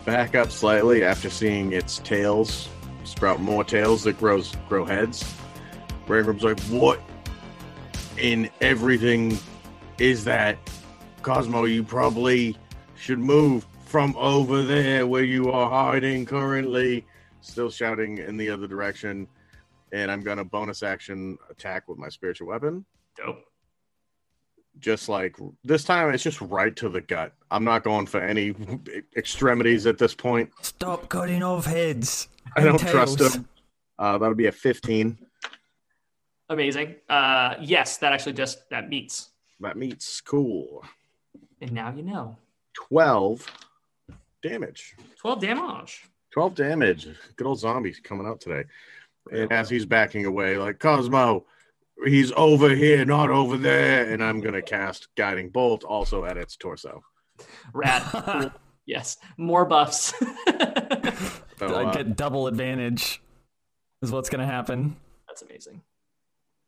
back 0.04 0.36
up 0.36 0.52
slightly 0.52 1.02
after 1.02 1.28
seeing 1.28 1.72
its 1.72 1.98
tails 1.98 2.68
sprout 3.02 3.40
more 3.40 3.64
tails 3.64 4.04
that 4.04 4.16
grows 4.20 4.54
grow 4.68 4.84
heads, 4.84 5.24
Rangrim's 6.06 6.44
like, 6.44 6.60
"What 6.60 7.00
in 8.18 8.50
everything 8.60 9.38
is 9.98 10.24
that, 10.24 10.58
Cosmo? 11.22 11.64
You 11.64 11.82
probably 11.82 12.56
should 12.96 13.18
move 13.18 13.66
from 13.84 14.14
over 14.16 14.62
there 14.62 15.06
where 15.06 15.24
you 15.24 15.50
are 15.50 15.68
hiding 15.70 16.26
currently." 16.26 17.04
Still 17.40 17.70
shouting 17.70 18.18
in 18.18 18.36
the 18.36 18.50
other 18.50 18.66
direction, 18.66 19.26
and 19.92 20.10
I'm 20.10 20.22
gonna 20.22 20.44
bonus 20.44 20.82
action 20.82 21.38
attack 21.50 21.88
with 21.88 21.98
my 21.98 22.08
spiritual 22.08 22.48
weapon 22.48 22.84
Dope. 23.16 23.44
just 24.78 25.08
like 25.08 25.36
this 25.64 25.84
time 25.84 26.12
it's 26.12 26.22
just 26.22 26.40
right 26.40 26.74
to 26.76 26.88
the 26.88 27.00
gut 27.00 27.32
i'm 27.50 27.64
not 27.64 27.82
going 27.84 28.06
for 28.06 28.20
any 28.20 28.54
extremities 29.16 29.86
at 29.86 29.98
this 29.98 30.14
point 30.14 30.50
Stop 30.62 31.08
cutting 31.08 31.42
off 31.42 31.64
heads. 31.64 32.28
i 32.56 32.62
don't 32.62 32.78
trust 32.80 33.18
tails. 33.18 33.36
him 33.36 33.48
uh, 33.98 34.18
that'll 34.18 34.34
be 34.34 34.46
a 34.46 34.52
15 34.52 35.18
Amazing. 36.48 36.96
Uh, 37.08 37.54
yes, 37.60 37.98
that 37.98 38.12
actually 38.12 38.32
just 38.32 38.68
that 38.70 38.88
meets. 38.88 39.30
that 39.60 39.76
meets 39.76 40.20
cool 40.20 40.84
And 41.60 41.72
now 41.72 41.92
you 41.94 42.02
know. 42.02 42.36
12 42.74 43.46
damage 44.42 44.94
12 45.20 45.40
damage. 45.40 46.04
12 46.30 46.54
damage 46.54 47.08
good 47.36 47.46
old 47.46 47.58
zombies 47.58 48.00
coming 48.02 48.26
out 48.26 48.40
today 48.40 48.62
and 49.32 49.50
as 49.52 49.68
he's 49.68 49.84
backing 49.84 50.26
away 50.26 50.56
like 50.56 50.78
cosmo 50.78 51.44
he's 52.06 52.30
over 52.36 52.68
here 52.68 53.04
not 53.04 53.30
over 53.30 53.56
there 53.56 54.12
and 54.12 54.22
i'm 54.22 54.40
gonna 54.40 54.62
cast 54.62 55.08
guiding 55.16 55.48
bolt 55.48 55.82
also 55.82 56.24
at 56.24 56.36
its 56.36 56.54
torso 56.56 57.02
Rad. 57.72 58.52
Yes. 58.86 59.18
More 59.36 59.66
buffs. 59.66 60.14
so, 60.18 60.24
I 61.60 61.84
uh, 61.84 61.92
get 61.92 62.16
double 62.16 62.46
advantage. 62.46 63.20
Is 64.00 64.10
what's 64.10 64.30
gonna 64.30 64.46
happen. 64.46 64.96
That's 65.26 65.42
amazing. 65.42 65.82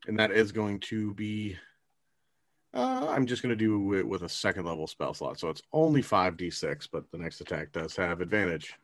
And 0.06 0.18
that 0.18 0.30
is 0.30 0.52
going 0.52 0.78
to 0.80 1.12
be 1.14 1.56
uh, 2.74 3.06
i'm 3.10 3.26
just 3.26 3.42
going 3.42 3.50
to 3.50 3.56
do 3.56 3.94
it 3.94 4.06
with 4.06 4.22
a 4.22 4.28
second 4.28 4.64
level 4.64 4.86
spell 4.86 5.12
slot 5.14 5.38
so 5.38 5.48
it's 5.48 5.62
only 5.72 6.02
5d6 6.02 6.88
but 6.92 7.10
the 7.10 7.18
next 7.18 7.40
attack 7.40 7.72
does 7.72 7.94
have 7.96 8.20
advantage 8.20 8.74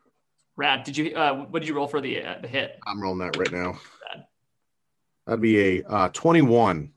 Rad. 0.58 0.84
Did 0.84 0.96
you? 0.96 1.14
Uh, 1.14 1.44
what 1.50 1.60
did 1.60 1.68
you 1.68 1.74
roll 1.74 1.86
for 1.86 2.00
the 2.00 2.22
uh, 2.22 2.36
the 2.40 2.48
hit? 2.48 2.78
i'm 2.86 3.00
rolling 3.02 3.18
that 3.18 3.36
right 3.36 3.52
now 3.52 3.72
Rad. 4.10 4.24
that'd 5.26 5.40
be 5.42 5.80
a 5.80 5.84
uh, 5.84 6.08
21 6.14 6.90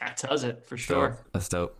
That 0.00 0.22
does 0.28 0.44
it 0.44 0.64
for 0.66 0.76
sure. 0.76 1.08
Dope. 1.08 1.18
That's 1.32 1.48
dope. 1.48 1.76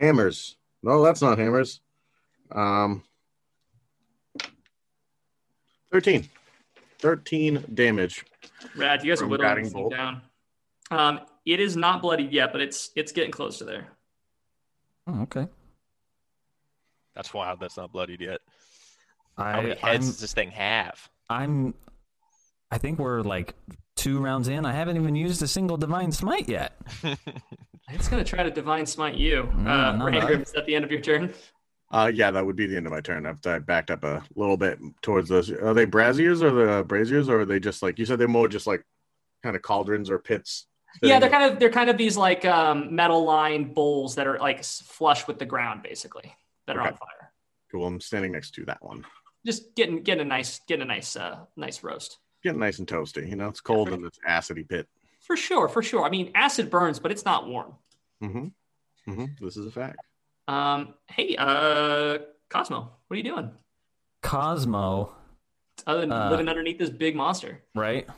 hammers 0.00 0.56
no 0.82 1.02
that's 1.04 1.20
not 1.22 1.38
hammers 1.38 1.80
um 2.52 3.02
13 5.92 6.28
13 6.98 7.64
damage 7.74 8.24
Rad. 8.76 9.04
You 9.04 9.12
guys 9.12 9.22
are 9.22 9.26
whittling 9.26 9.48
guiding 9.48 9.70
bolt. 9.70 9.92
down. 9.92 10.22
Um, 10.90 11.20
it 11.46 11.60
is 11.60 11.76
not 11.76 12.02
bloodied 12.02 12.32
yet, 12.32 12.52
but 12.52 12.60
it's 12.60 12.90
it's 12.96 13.12
getting 13.12 13.30
close 13.30 13.58
to 13.58 13.64
there. 13.64 13.88
Oh, 15.06 15.22
okay. 15.22 15.46
that's 17.14 17.32
wild. 17.32 17.60
That's 17.60 17.76
not 17.76 17.92
bloodied 17.92 18.20
yet. 18.20 18.40
How 19.36 19.44
I, 19.44 19.56
many 19.56 19.68
heads 19.68 19.82
I'm, 19.82 20.00
does 20.00 20.20
this 20.20 20.32
thing 20.32 20.50
have? 20.50 21.08
I'm. 21.28 21.74
I 22.70 22.78
think 22.78 22.98
we're 22.98 23.22
like 23.22 23.54
two 23.96 24.20
rounds 24.20 24.48
in. 24.48 24.66
I 24.66 24.72
haven't 24.72 24.96
even 24.96 25.14
used 25.16 25.42
a 25.42 25.48
single 25.48 25.76
divine 25.76 26.12
smite 26.12 26.48
yet. 26.48 26.78
It's 27.90 28.08
gonna 28.08 28.24
try 28.24 28.42
to 28.42 28.50
divine 28.50 28.84
smite 28.86 29.14
you. 29.14 29.50
No, 29.56 29.70
uh, 29.70 29.92
no, 29.96 30.04
Rangrim, 30.04 30.36
no. 30.36 30.42
is 30.42 30.52
that 30.52 30.66
the 30.66 30.74
end 30.74 30.84
of 30.84 30.90
your 30.90 31.00
turn? 31.00 31.32
Uh 31.90 32.10
yeah 32.14 32.30
that 32.30 32.44
would 32.44 32.56
be 32.56 32.66
the 32.66 32.76
end 32.76 32.86
of 32.86 32.92
my 32.92 33.00
turn 33.00 33.26
after 33.26 33.50
i 33.54 33.58
backed 33.58 33.90
up 33.90 34.04
a 34.04 34.22
little 34.34 34.56
bit 34.56 34.78
towards 35.02 35.28
those 35.28 35.50
are 35.50 35.74
they 35.74 35.86
braziers 35.86 36.42
or 36.42 36.50
the 36.50 36.84
braziers 36.84 37.28
or 37.28 37.40
are 37.40 37.44
they 37.44 37.58
just 37.60 37.82
like 37.82 37.98
you 37.98 38.04
said 38.04 38.18
they're 38.18 38.28
more 38.28 38.48
just 38.48 38.66
like 38.66 38.82
kind 39.42 39.56
of 39.56 39.62
cauldrons 39.62 40.10
or 40.10 40.18
pits 40.18 40.66
Yeah, 41.02 41.18
they're 41.20 41.30
kind 41.30 41.52
of 41.52 41.58
they're 41.58 41.70
kind 41.70 41.90
of 41.90 41.96
these 41.98 42.16
like 42.16 42.44
um, 42.44 42.94
metal 42.94 43.24
lined 43.24 43.74
bowls 43.74 44.14
that 44.16 44.26
are 44.26 44.38
like 44.38 44.64
flush 44.64 45.26
with 45.28 45.38
the 45.38 45.44
ground, 45.46 45.82
basically 45.82 46.34
that 46.66 46.76
are 46.76 46.80
on 46.82 46.94
fire. 46.94 47.32
cool 47.70 47.86
i'm 47.86 48.00
standing 48.00 48.32
next 48.32 48.50
to 48.52 48.64
that 48.64 48.82
one 48.82 49.04
Just 49.46 49.74
getting 49.76 50.02
getting 50.02 50.22
a 50.22 50.28
nice 50.28 50.60
getting 50.66 50.82
a 50.82 50.86
nice 50.86 51.14
uh, 51.16 51.38
nice 51.56 51.82
roast 51.82 52.18
getting 52.42 52.60
nice 52.60 52.78
and 52.78 52.86
toasty. 52.88 53.28
You 53.28 53.36
know, 53.36 53.48
it's 53.48 53.60
cold 53.60 53.88
in 53.88 54.02
this 54.02 54.18
acidy 54.28 54.68
pit. 54.68 54.86
for 55.20 55.36
sure, 55.36 55.68
for 55.68 55.82
sure. 55.82 56.04
I 56.04 56.10
mean, 56.10 56.30
acid 56.34 56.70
burns, 56.70 56.98
but 57.00 57.10
it's 57.10 57.24
not 57.24 57.48
warm. 57.48 57.74
Mm-hmm. 58.22 59.10
Mm-hmm. 59.10 59.44
This 59.44 59.56
is 59.56 59.66
a 59.66 59.70
fact. 59.70 59.98
Um, 60.48 60.94
hey, 61.08 61.36
uh, 61.36 62.18
Cosmo, 62.50 62.90
what 63.06 63.14
are 63.14 63.16
you 63.16 63.22
doing? 63.22 63.50
Cosmo, 64.22 65.14
Other 65.86 66.00
than 66.00 66.12
Uh, 66.12 66.30
living 66.30 66.48
underneath 66.48 66.78
this 66.78 66.90
big 66.90 67.14
monster, 67.14 67.62
right? 67.74 68.08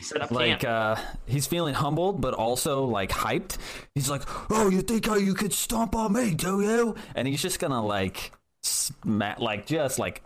set 0.00 0.22
up 0.22 0.30
Like 0.30 0.62
uh 0.64 0.94
he's 1.26 1.48
feeling 1.48 1.74
humbled 1.74 2.20
but 2.20 2.32
also 2.34 2.84
like 2.84 3.10
hyped. 3.10 3.58
He's 3.94 4.08
like, 4.08 4.22
"Oh, 4.50 4.68
you 4.70 4.82
think 4.82 5.08
oh, 5.08 5.16
you 5.16 5.34
could 5.34 5.52
stomp 5.52 5.94
on 5.94 6.12
me, 6.12 6.34
do 6.34 6.60
you?" 6.60 6.94
And 7.14 7.26
he's 7.28 7.42
just 7.42 7.58
going 7.58 7.72
to 7.72 7.80
like 7.80 8.32
smack 8.62 9.38
like 9.40 9.66
just 9.66 9.98
like 9.98 10.22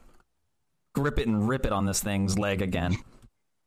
grip 0.94 1.18
it 1.18 1.26
and 1.26 1.48
rip 1.48 1.64
it 1.66 1.72
on 1.72 1.86
this 1.86 2.02
thing's 2.02 2.38
leg 2.38 2.62
again. 2.62 2.96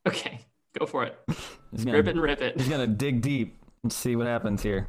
Okay, 0.08 0.40
go 0.78 0.86
for 0.86 1.04
it. 1.04 1.18
He's 1.72 1.84
gonna, 1.84 1.98
Rip 1.98 2.08
it 2.08 2.12
and 2.12 2.22
rip 2.22 2.42
it. 2.42 2.58
He's 2.58 2.70
going 2.70 2.80
to 2.80 2.88
dig 2.88 3.22
deep 3.22 3.58
and 3.84 3.92
see 3.92 4.16
what 4.16 4.26
happens 4.26 4.64
here. 4.64 4.88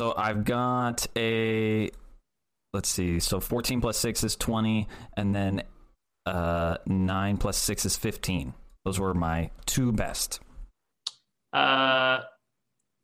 So 0.00 0.14
I've 0.16 0.46
got 0.46 1.06
a 1.14 1.90
let's 2.72 2.88
see. 2.88 3.20
So 3.20 3.38
14 3.38 3.82
plus 3.82 3.98
6 3.98 4.24
is 4.24 4.34
20 4.34 4.88
and 5.14 5.34
then 5.34 5.62
uh 6.24 6.78
9 6.86 7.36
plus 7.36 7.58
6 7.58 7.84
is 7.84 7.96
15. 7.98 8.54
Those 8.86 8.98
were 8.98 9.12
my 9.12 9.50
two 9.66 9.92
best. 9.92 10.40
Uh, 11.52 12.20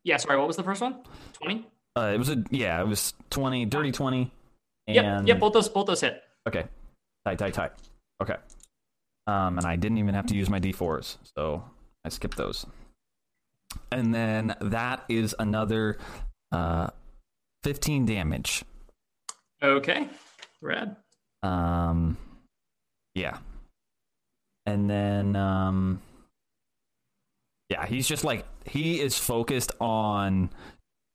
yeah. 0.05 0.17
Sorry, 0.17 0.39
what 0.39 0.47
was 0.47 0.57
the 0.57 0.63
first 0.63 0.81
one? 0.81 1.03
Twenty. 1.35 1.67
Uh 1.99 2.13
it 2.15 2.19
was 2.19 2.31
a 2.31 2.43
yeah, 2.51 2.81
it 2.81 2.89
was 2.89 3.13
20, 3.29 3.67
dirty 3.67 3.93
20 3.93 4.33
and 4.87 4.97
Yep. 4.97 5.27
Yep. 5.27 5.39
Both 5.39 5.53
those. 5.53 5.69
Both 5.69 5.89
those 5.89 6.01
hit. 6.01 6.23
Okay. 6.49 6.65
Tight, 7.27 7.39
tight, 7.39 7.53
tight. 7.53 7.73
Okay. 8.23 8.37
Um, 9.27 9.59
and 9.59 9.67
I 9.67 9.77
didn't 9.77 9.99
even 9.99 10.15
have 10.15 10.25
to 10.29 10.35
use 10.35 10.49
my 10.49 10.61
d4s, 10.61 11.19
so 11.37 11.63
I 12.07 12.09
skipped 12.09 12.39
those. 12.39 12.65
And 13.93 14.15
then 14.15 14.55
that 14.63 15.05
is 15.11 15.35
another 15.39 15.99
uh, 16.53 16.89
15 17.65 18.07
damage. 18.07 18.65
Okay. 19.63 20.09
Rad. 20.61 20.97
Um, 21.43 22.17
yeah. 23.15 23.39
And 24.67 24.91
then, 24.91 25.37
um, 25.37 26.01
yeah, 27.71 27.87
he's 27.87 28.07
just 28.09 28.25
like, 28.25 28.45
he 28.65 29.01
is 29.01 29.17
focused 29.19 29.73
on 29.81 30.51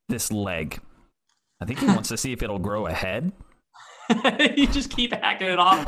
this 0.10 0.32
leg. 0.32 0.80
I 1.62 1.66
think 1.66 1.80
he 1.80 1.86
wants 1.86 2.10
to 2.10 2.18
see 2.18 2.32
if 2.34 2.42
it'll 2.42 2.60
grow 2.60 2.88
a 2.88 2.94
head. 2.94 3.32
you 4.56 4.68
just 4.68 4.90
keep 4.90 5.14
hacking 5.14 5.48
it 5.48 5.60
off. 5.60 5.88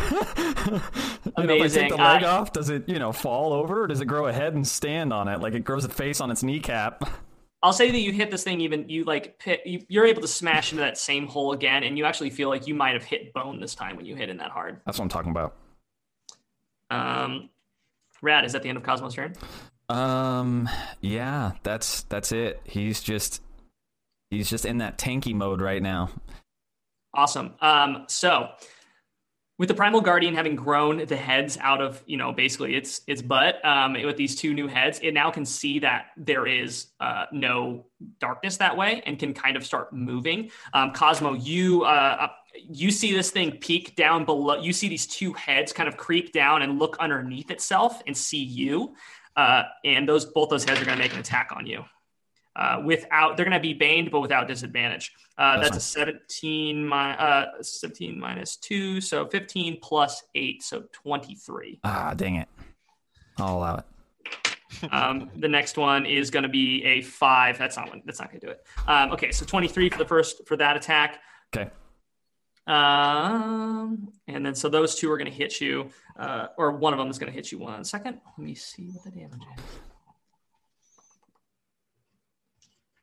You 1.38 1.46
know, 1.48 1.56
if 1.56 1.62
I 1.64 1.68
take 1.70 1.90
the 1.90 1.96
leg 1.96 2.24
Uh, 2.24 2.28
off, 2.28 2.52
does 2.54 2.70
it, 2.70 2.88
you 2.88 3.00
know, 3.00 3.12
fall 3.14 3.54
over 3.54 3.84
or 3.84 3.88
does 3.88 4.02
it 4.02 4.06
grow 4.06 4.28
a 4.28 4.34
head 4.34 4.54
and 4.56 4.68
stand 4.68 5.12
on 5.14 5.28
it? 5.30 5.40
Like 5.40 5.54
it 5.54 5.62
grows 5.64 5.84
a 5.86 5.90
face 5.90 6.20
on 6.22 6.30
its 6.30 6.44
kneecap. 6.44 7.10
I'll 7.64 7.74
say 7.74 7.90
that 7.90 8.00
you 8.00 8.12
hit 8.12 8.30
this 8.30 8.44
thing 8.44 8.60
even 8.60 8.90
you 8.90 9.06
like 9.06 9.40
pit, 9.40 9.62
you, 9.66 9.82
you're 9.88 10.06
able 10.06 10.22
to 10.22 10.28
smash 10.28 10.74
into 10.74 10.84
that 10.84 10.98
same 10.98 11.26
hole 11.26 11.54
again, 11.54 11.84
and 11.84 11.98
you 11.98 12.04
actually 12.04 12.30
feel 12.30 12.50
like 12.50 12.68
you 12.68 12.76
might 12.76 12.94
have 12.94 13.04
hit 13.04 13.34
bone 13.34 13.62
this 13.62 13.74
time 13.74 13.96
when 13.96 14.06
you 14.06 14.16
hit 14.18 14.28
in 14.30 14.38
that 14.38 14.52
hard. 14.52 14.82
That's 14.86 15.00
what 15.00 15.04
I'm 15.04 15.10
talking 15.10 15.32
about. 15.32 15.56
Um, 16.92 17.50
Rad, 18.22 18.44
is 18.44 18.52
that 18.52 18.64
the 18.64 18.70
end 18.70 18.78
of 18.78 18.84
Cosmo's 18.84 19.16
turn? 19.16 19.34
Um, 19.88 20.70
yeah, 21.00 21.54
that's 21.64 22.04
that's 22.04 22.34
it. 22.34 22.60
He's 22.66 23.02
just 23.02 23.42
he's 24.30 24.50
just 24.50 24.66
in 24.66 24.80
that 24.80 24.98
tanky 24.98 25.34
mode 25.34 25.62
right 25.62 25.82
now. 25.82 26.10
Awesome. 27.14 27.54
Um, 27.62 28.06
so 28.10 28.50
with 29.60 29.68
the 29.68 29.76
primal 29.76 30.02
guardian 30.02 30.34
having 30.34 30.56
grown 30.56 31.06
the 31.06 31.16
heads 31.16 31.58
out 31.62 31.82
of 31.82 32.04
you 32.06 32.18
know 32.18 32.32
basically 32.32 32.76
its 32.76 33.02
its 33.08 33.22
butt 33.22 33.64
um, 33.64 33.94
with 33.94 34.18
these 34.18 34.36
two 34.36 34.54
new 34.54 34.68
heads, 34.68 35.00
it 35.04 35.14
now 35.14 35.30
can 35.30 35.46
see 35.46 35.80
that 35.80 36.08
there 36.18 36.48
is 36.48 36.88
uh, 37.00 37.26
no 37.32 37.86
darkness 38.20 38.58
that 38.58 38.76
way 38.76 39.04
and 39.06 39.20
can 39.20 39.34
kind 39.34 39.56
of 39.56 39.66
start 39.66 39.94
moving. 39.94 40.50
Um, 40.74 40.92
Cosmo, 40.92 41.34
you 41.34 41.84
uh, 41.84 42.28
you 42.70 42.92
see 42.92 43.14
this 43.14 43.32
thing 43.32 43.58
peek 43.58 43.96
down 43.96 44.26
below. 44.26 44.60
You 44.60 44.74
see 44.74 44.88
these 44.88 45.08
two 45.08 45.34
heads 45.34 45.72
kind 45.72 45.88
of 45.88 45.98
creep 45.98 46.34
down 46.34 46.62
and 46.62 46.80
look 46.80 46.98
underneath 47.00 47.52
itself 47.52 48.02
and 48.08 48.16
see 48.16 48.44
you. 48.44 48.96
Uh, 49.36 49.64
and 49.84 50.08
those 50.08 50.26
both 50.26 50.50
those 50.50 50.64
heads 50.64 50.82
are 50.82 50.86
going 50.86 50.98
to 50.98 51.04
make 51.04 51.14
an 51.14 51.20
attack 51.20 51.52
on 51.56 51.66
you. 51.66 51.84
Uh, 52.56 52.82
without 52.86 53.36
they're 53.36 53.46
going 53.46 53.54
to 53.54 53.60
be 53.60 53.74
baned, 53.74 54.12
but 54.12 54.20
without 54.20 54.48
disadvantage. 54.48 55.12
Uh, 55.38 55.58
That's 55.58 55.72
that's, 55.72 55.78
a 55.78 55.90
17, 55.90 56.88
mi- 56.88 56.94
uh, 56.94 57.46
17 57.62 58.20
minus 58.20 58.58
2, 58.58 59.02
so 59.02 59.26
15 59.26 59.80
plus 59.82 60.22
8, 60.36 60.62
so 60.62 60.84
23. 60.92 61.80
Ah, 61.84 62.14
dang 62.16 62.36
it. 62.36 62.48
I'll 63.40 63.58
allow 63.58 63.76
it. 63.78 63.86
Um, 64.92 65.30
the 65.36 65.48
next 65.48 65.78
one 65.78 66.08
is 66.08 66.32
going 66.32 66.44
to 66.44 66.50
be 66.50 66.84
a 66.84 67.04
5. 67.04 67.58
That's 67.60 67.78
not 67.78 67.90
one. 67.90 68.02
That's 68.06 68.20
not 68.20 68.30
going 68.32 68.42
to 68.42 68.48
do 68.48 68.52
it. 68.52 68.66
Um, 68.88 69.12
okay, 69.12 69.32
so 69.32 69.46
23 69.46 69.90
for 69.90 70.00
the 70.00 70.06
first 70.06 70.48
for 70.48 70.58
that 70.58 70.76
attack. 70.76 71.20
Okay. 71.56 71.70
Um, 72.66 74.12
and 74.28 74.44
then 74.44 74.56
so 74.56 74.70
those 74.70 74.96
two 74.96 75.12
are 75.12 75.18
going 75.18 75.30
to 75.30 75.38
hit 75.38 75.62
you, 75.62 75.90
uh, 76.18 76.48
or 76.58 76.72
one 76.72 76.92
of 76.92 77.00
them 77.00 77.10
is 77.10 77.20
going 77.20 77.32
to 77.32 77.36
hit 77.36 77.52
you 77.52 77.60
one 77.60 77.84
second. 77.84 78.20
Let 78.38 78.46
me 78.46 78.56
see 78.56 78.88
what 78.88 79.04
the 79.04 79.12
damage 79.12 79.44
is. 79.58 79.64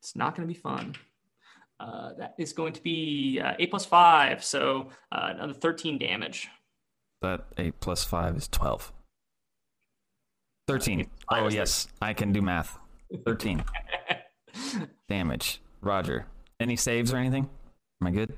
It's 0.01 0.17
not 0.17 0.37
going 0.37 0.49
to 0.49 0.53
be 0.53 0.59
fun. 0.59 0.95
Uh, 1.79 2.11
that 2.19 2.35
is 2.39 2.53
going 2.53 2.73
to 2.75 2.83
be 2.83 3.41
uh, 3.43 3.55
8 3.59 3.71
plus 3.71 3.87
5, 3.87 4.45
so 4.45 4.89
uh, 5.13 5.33
another 5.35 5.55
13 5.55 5.99
damage. 5.99 6.49
That 7.23 7.47
8 7.57 7.81
plus 7.81 8.05
5 8.05 8.37
is 8.37 8.49
12. 8.49 8.93
13. 10.69 11.07
Oh, 11.31 11.49
yes. 11.49 11.89
I 12.01 12.13
can 12.13 12.33
do 12.33 12.43
math. 12.43 12.79
13. 13.27 13.65
Damage. 15.09 15.61
Roger. 15.81 16.27
Any 16.61 16.77
saves 16.77 17.13
or 17.13 17.17
anything? 17.17 17.49
Am 18.01 18.07
I 18.07 18.11
good? 18.11 18.37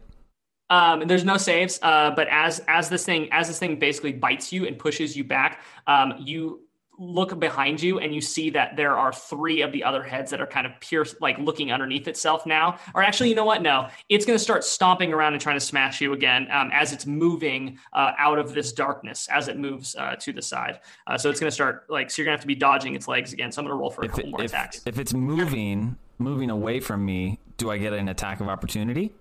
Um, 0.70 1.06
there's 1.06 1.24
no 1.24 1.36
saves, 1.36 1.78
uh, 1.82 2.12
but 2.16 2.28
as 2.28 2.60
as 2.66 2.88
this 2.88 3.04
thing 3.04 3.28
as 3.30 3.48
this 3.48 3.58
thing 3.58 3.78
basically 3.78 4.12
bites 4.12 4.52
you 4.52 4.66
and 4.66 4.78
pushes 4.78 5.14
you 5.14 5.24
back, 5.24 5.60
um, 5.86 6.14
you 6.18 6.60
look 7.02 7.38
behind 7.40 7.82
you 7.82 7.98
and 7.98 8.14
you 8.14 8.20
see 8.20 8.50
that 8.50 8.76
there 8.76 8.96
are 8.96 9.12
three 9.12 9.62
of 9.62 9.72
the 9.72 9.82
other 9.82 10.02
heads 10.02 10.30
that 10.30 10.40
are 10.40 10.46
kind 10.46 10.66
of 10.66 10.72
pierced, 10.80 11.20
like 11.20 11.36
looking 11.38 11.72
underneath 11.72 12.06
itself 12.06 12.46
now. 12.46 12.78
Or 12.94 13.02
actually, 13.02 13.28
you 13.30 13.34
know 13.34 13.44
what? 13.44 13.60
No, 13.62 13.88
it's 14.08 14.24
going 14.24 14.38
to 14.38 14.42
start 14.42 14.62
stomping 14.64 15.12
around 15.12 15.32
and 15.32 15.42
trying 15.42 15.56
to 15.56 15.64
smash 15.64 16.00
you 16.00 16.12
again 16.12 16.46
um, 16.50 16.70
as 16.72 16.92
it's 16.92 17.04
moving 17.06 17.78
uh, 17.92 18.12
out 18.18 18.38
of 18.38 18.54
this 18.54 18.72
darkness 18.72 19.28
as 19.30 19.48
it 19.48 19.58
moves 19.58 19.96
uh, 19.96 20.14
to 20.20 20.32
the 20.32 20.42
side. 20.42 20.80
Uh, 21.06 21.18
so 21.18 21.28
it's 21.28 21.40
going 21.40 21.48
to 21.48 21.54
start 21.54 21.84
like 21.88 22.10
so 22.10 22.22
you're 22.22 22.26
going 22.26 22.34
to 22.34 22.38
have 22.38 22.42
to 22.42 22.46
be 22.46 22.54
dodging 22.54 22.94
its 22.94 23.08
legs 23.08 23.32
again. 23.32 23.50
So 23.50 23.60
I'm 23.60 23.66
going 23.66 23.76
to 23.76 23.80
roll 23.80 23.90
for 23.90 24.02
a 24.02 24.04
If, 24.06 24.12
couple 24.12 24.26
it, 24.26 24.30
more 24.30 24.42
if, 24.42 24.50
attacks. 24.52 24.82
if 24.86 24.98
it's 24.98 25.12
moving, 25.12 25.96
moving 26.18 26.50
away 26.50 26.80
from 26.80 27.04
me, 27.04 27.40
do 27.56 27.70
I 27.70 27.78
get 27.78 27.92
an 27.92 28.08
attack 28.08 28.40
of 28.40 28.48
opportunity? 28.48 29.12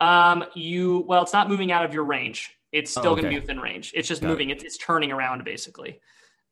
Um, 0.00 0.44
you 0.54 1.04
well, 1.06 1.22
it's 1.22 1.32
not 1.32 1.48
moving 1.48 1.72
out 1.72 1.84
of 1.84 1.92
your 1.92 2.04
range. 2.04 2.56
It's 2.72 2.96
Oh, 2.96 3.00
still 3.00 3.12
going 3.12 3.22
to 3.24 3.28
okay. 3.28 3.36
be 3.36 3.40
within 3.40 3.58
range. 3.58 3.92
It's 3.96 4.06
just 4.08 4.22
Got 4.22 4.28
it. 4.28 4.30
moving. 4.30 4.50
It's, 4.50 4.62
it's 4.64 4.78
turning 4.78 5.10
around 5.12 5.44
basically. 5.44 6.00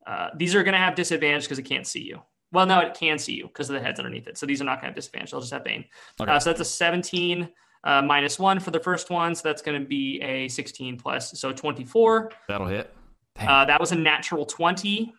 Uh, 0.08 0.30
these 0.34 0.54
are 0.54 0.62
going 0.62 0.72
to 0.72 0.78
have 0.78 0.94
disadvantage 0.94 1.42
because 1.44 1.58
it 1.58 1.64
can't 1.64 1.86
see 1.86 2.02
you. 2.02 2.22
Well, 2.50 2.64
no, 2.64 2.80
it 2.80 2.94
can 2.94 3.18
see 3.18 3.34
you 3.34 3.46
because 3.46 3.68
of 3.68 3.74
the 3.74 3.80
heads 3.80 4.00
underneath 4.00 4.26
it. 4.26 4.38
So 4.38 4.46
these 4.46 4.62
are 4.62 4.64
not 4.64 4.76
going 4.76 4.84
to 4.84 4.86
have 4.86 4.94
disadvantage. 4.94 5.32
They'll 5.32 5.40
just 5.40 5.52
have 5.52 5.64
bane. 5.64 5.84
Okay. 6.18 6.32
Uh, 6.32 6.40
so 6.40 6.48
that's 6.48 6.60
a 6.60 6.64
17 6.64 7.46
uh, 7.84 8.02
minus 8.02 8.38
one 8.38 8.58
for 8.58 8.70
the 8.70 8.80
first 8.80 9.10
one. 9.10 9.34
So 9.34 9.42
that's 9.44 9.60
going 9.60 9.78
to 9.78 9.86
be 9.86 10.18
a 10.22 10.48
16 10.48 10.96
plus. 10.96 11.38
So 11.38 11.52
24. 11.52 12.32
That'll 12.48 12.66
hit. 12.66 12.94
Uh, 13.38 13.66
that 13.66 13.78
was 13.78 13.92
a 13.92 13.96
natural 13.96 14.46
20. 14.46 15.12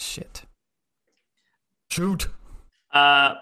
shit. 0.00 0.42
Shoot. 1.92 2.28
Uh, 2.92 3.36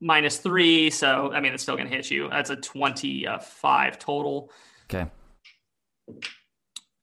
minus 0.00 0.38
three. 0.38 0.90
So 0.90 1.32
I 1.32 1.40
mean, 1.40 1.54
it's 1.54 1.62
still 1.62 1.76
going 1.76 1.88
to 1.88 1.94
hit 1.94 2.10
you. 2.10 2.28
That's 2.28 2.50
a 2.50 2.56
25 2.56 3.98
total. 4.00 4.50
Okay. 4.90 5.08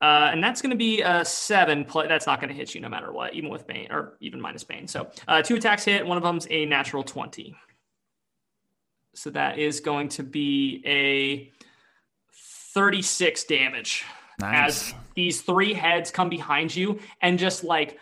Uh, 0.01 0.29
and 0.31 0.43
that's 0.43 0.61
going 0.61 0.71
to 0.71 0.75
be 0.75 1.01
a 1.01 1.23
seven. 1.23 1.85
That's 1.93 2.25
not 2.25 2.41
going 2.41 2.49
to 2.49 2.55
hit 2.55 2.73
you 2.73 2.81
no 2.81 2.89
matter 2.89 3.11
what, 3.11 3.35
even 3.35 3.49
with 3.49 3.67
Bane 3.67 3.87
or 3.91 4.17
even 4.19 4.41
minus 4.41 4.63
Bane. 4.63 4.87
So 4.87 5.07
uh, 5.27 5.43
two 5.43 5.55
attacks 5.55 5.85
hit. 5.85 6.05
One 6.05 6.17
of 6.17 6.23
them's 6.23 6.47
a 6.49 6.65
natural 6.65 7.03
20. 7.03 7.55
So 9.13 9.29
that 9.31 9.59
is 9.59 9.79
going 9.79 10.09
to 10.09 10.23
be 10.23 10.81
a 10.85 11.51
36 12.73 13.43
damage 13.43 14.03
Nice. 14.39 14.89
as 14.89 14.93
these 15.15 15.41
three 15.41 15.73
heads 15.73 16.09
come 16.09 16.29
behind 16.29 16.75
you 16.75 16.99
and 17.21 17.37
just 17.37 17.63
like 17.63 17.99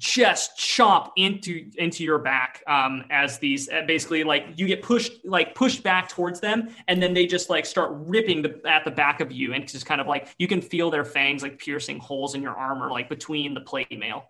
just 0.00 0.56
chomp 0.56 1.10
into 1.16 1.70
into 1.76 2.02
your 2.02 2.18
back 2.18 2.62
um 2.66 3.04
as 3.10 3.38
these 3.38 3.68
uh, 3.68 3.82
basically 3.86 4.24
like 4.24 4.46
you 4.56 4.66
get 4.66 4.82
pushed 4.82 5.12
like 5.26 5.54
pushed 5.54 5.82
back 5.82 6.08
towards 6.08 6.40
them 6.40 6.70
and 6.88 7.02
then 7.02 7.12
they 7.12 7.26
just 7.26 7.50
like 7.50 7.66
start 7.66 7.90
ripping 7.92 8.40
the 8.40 8.58
at 8.64 8.82
the 8.84 8.90
back 8.90 9.20
of 9.20 9.30
you 9.30 9.52
and 9.52 9.68
just 9.68 9.84
kind 9.84 10.00
of 10.00 10.06
like 10.06 10.28
you 10.38 10.48
can 10.48 10.62
feel 10.62 10.90
their 10.90 11.04
fangs 11.04 11.42
like 11.42 11.58
piercing 11.58 11.98
holes 11.98 12.34
in 12.34 12.40
your 12.40 12.54
armor 12.54 12.90
like 12.90 13.10
between 13.10 13.52
the 13.52 13.60
plate 13.60 13.98
mail 13.98 14.24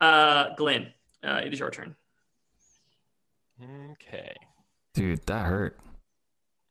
uh 0.00 0.48
glenn 0.56 0.92
uh 1.22 1.40
it 1.44 1.52
is 1.52 1.60
your 1.60 1.70
turn 1.70 1.94
Okay. 3.92 4.34
Dude, 4.94 5.24
that 5.26 5.46
hurt. 5.46 5.78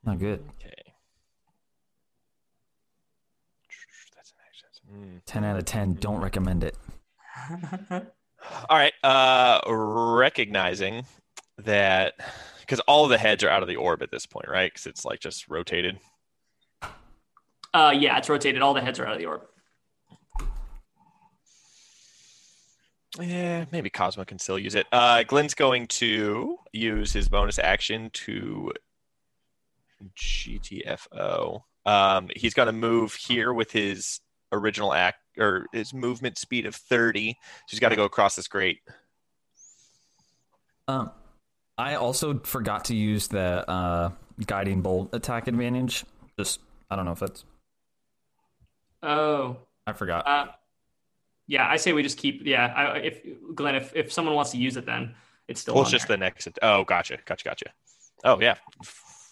Not 0.03 0.19
good. 0.19 0.43
Okay. 0.59 0.93
That's 4.15 4.31
an 4.31 4.37
action. 4.47 5.21
10 5.25 5.43
out 5.43 5.57
of 5.57 5.65
10. 5.65 5.93
Don't 5.95 6.21
recommend 6.21 6.63
it. 6.63 6.77
All 8.69 8.77
right. 8.77 8.93
Uh, 9.03 9.61
recognizing 9.67 11.05
that 11.57 12.13
because 12.61 12.79
all 12.81 13.07
the 13.07 13.17
heads 13.17 13.43
are 13.43 13.49
out 13.49 13.61
of 13.61 13.67
the 13.67 13.75
orb 13.75 14.01
at 14.01 14.11
this 14.11 14.25
point, 14.25 14.47
right? 14.49 14.71
Because 14.71 14.85
it's 14.87 15.05
like 15.05 15.19
just 15.19 15.47
rotated. 15.47 15.99
uh 17.73 17.93
yeah 17.95 18.17
it's 18.17 18.29
rotated 18.29 18.61
all 18.61 18.73
the 18.73 18.81
heads 18.81 18.99
are 18.99 19.05
out 19.05 19.13
of 19.13 19.19
the 19.19 19.25
orb 19.25 19.41
Yeah, 23.19 23.65
maybe 23.71 23.89
Cosmo 23.89 24.25
can 24.25 24.39
still 24.39 24.57
use 24.57 24.73
it. 24.73 24.87
Uh, 24.91 25.21
Glenn's 25.23 25.53
going 25.53 25.85
to 25.87 26.57
use 26.71 27.13
his 27.13 27.29
bonus 27.29 27.59
action 27.59 28.09
to 28.13 28.71
GTFO. 30.17 31.61
Um, 31.85 32.29
he's 32.35 32.53
going 32.55 32.65
to 32.67 32.73
move 32.73 33.13
here 33.13 33.53
with 33.53 33.71
his 33.71 34.19
original 34.53 34.93
act 34.93 35.17
or 35.37 35.65
his 35.73 35.93
movement 35.93 36.37
speed 36.37 36.65
of 36.65 36.75
30. 36.75 37.31
So 37.31 37.35
he's 37.69 37.79
got 37.79 37.89
to 37.89 37.95
go 37.95 38.05
across 38.05 38.35
this 38.35 38.47
grate. 38.47 38.79
Um, 40.87 41.11
I 41.77 41.95
also 41.95 42.39
forgot 42.39 42.85
to 42.85 42.95
use 42.95 43.27
the 43.27 43.69
uh, 43.69 44.11
guiding 44.45 44.81
bolt 44.81 45.09
attack 45.13 45.47
advantage. 45.47 46.05
Just, 46.37 46.59
I 46.89 46.95
don't 46.95 47.05
know 47.05 47.11
if 47.11 47.19
that's. 47.19 47.45
oh 49.01 49.57
I 49.85 49.93
forgot. 49.93 50.27
Uh, 50.27 50.47
yeah, 51.47 51.67
I 51.67 51.77
say 51.77 51.93
we 51.93 52.03
just 52.03 52.17
keep. 52.17 52.45
Yeah, 52.45 52.73
I, 52.75 52.97
if 52.99 53.21
Glenn, 53.53 53.75
if, 53.75 53.93
if 53.95 54.13
someone 54.13 54.35
wants 54.35 54.51
to 54.51 54.57
use 54.57 54.77
it, 54.77 54.85
then 54.85 55.13
it's 55.47 55.61
still. 55.61 55.73
Well, 55.73 55.81
on 55.81 55.85
it's 55.85 55.91
just 55.91 56.07
there. 56.07 56.17
the 56.17 56.21
next. 56.21 56.47
Oh, 56.61 56.83
gotcha, 56.83 57.17
gotcha, 57.25 57.43
gotcha. 57.43 57.65
Oh 58.23 58.39
yeah, 58.39 58.55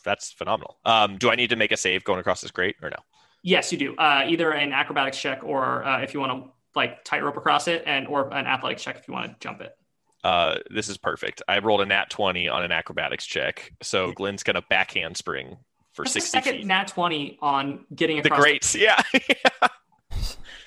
that's 0.04 0.32
phenomenal. 0.32 0.78
Um, 0.84 1.18
do 1.18 1.30
I 1.30 1.36
need 1.36 1.52
to 1.52 1.56
make 1.56 1.72
a 1.72 1.78
save 1.78 2.04
going 2.04 2.20
across 2.20 2.42
this 2.42 2.52
grate 2.52 2.76
or 2.82 2.90
no? 2.90 2.98
Yes, 3.44 3.72
you 3.72 3.78
do. 3.78 3.96
Uh, 3.96 4.24
either 4.28 4.52
an 4.52 4.72
acrobatics 4.72 5.20
check 5.20 5.44
or 5.44 5.84
uh, 5.84 6.02
if 6.02 6.14
you 6.14 6.20
want 6.20 6.32
to 6.44 6.52
like 6.76 7.04
tightrope 7.04 7.38
across 7.38 7.68
it, 7.68 7.84
and 7.86 8.08
or 8.08 8.34
an 8.34 8.46
athletics 8.46 8.84
check 8.84 8.98
if 8.98 9.08
you 9.08 9.14
want 9.14 9.32
to 9.32 9.36
jump 9.40 9.62
it. 9.62 9.76
Uh, 10.24 10.58
this 10.70 10.88
is 10.88 10.98
perfect. 10.98 11.42
I 11.48 11.60
rolled 11.60 11.82
a 11.82 11.86
nat 11.86 12.10
20 12.12 12.48
on 12.48 12.64
an 12.64 12.72
acrobatics 12.72 13.26
check. 13.26 13.74
So 13.82 14.12
Glenn's 14.12 14.44
going 14.44 14.56
to 14.56 14.62
backhand 14.70 15.18
spring 15.18 15.58
for 15.94 16.06
That's 16.06 16.14
the 16.14 16.22
60 16.22 16.38
second 16.38 16.60
feet. 16.60 16.68
nat 16.68 16.88
twenty 16.88 17.38
on 17.42 17.86
getting 17.94 18.20
across 18.20 18.38
the 18.38 18.42
grates, 18.42 18.76
yeah. 18.76 19.02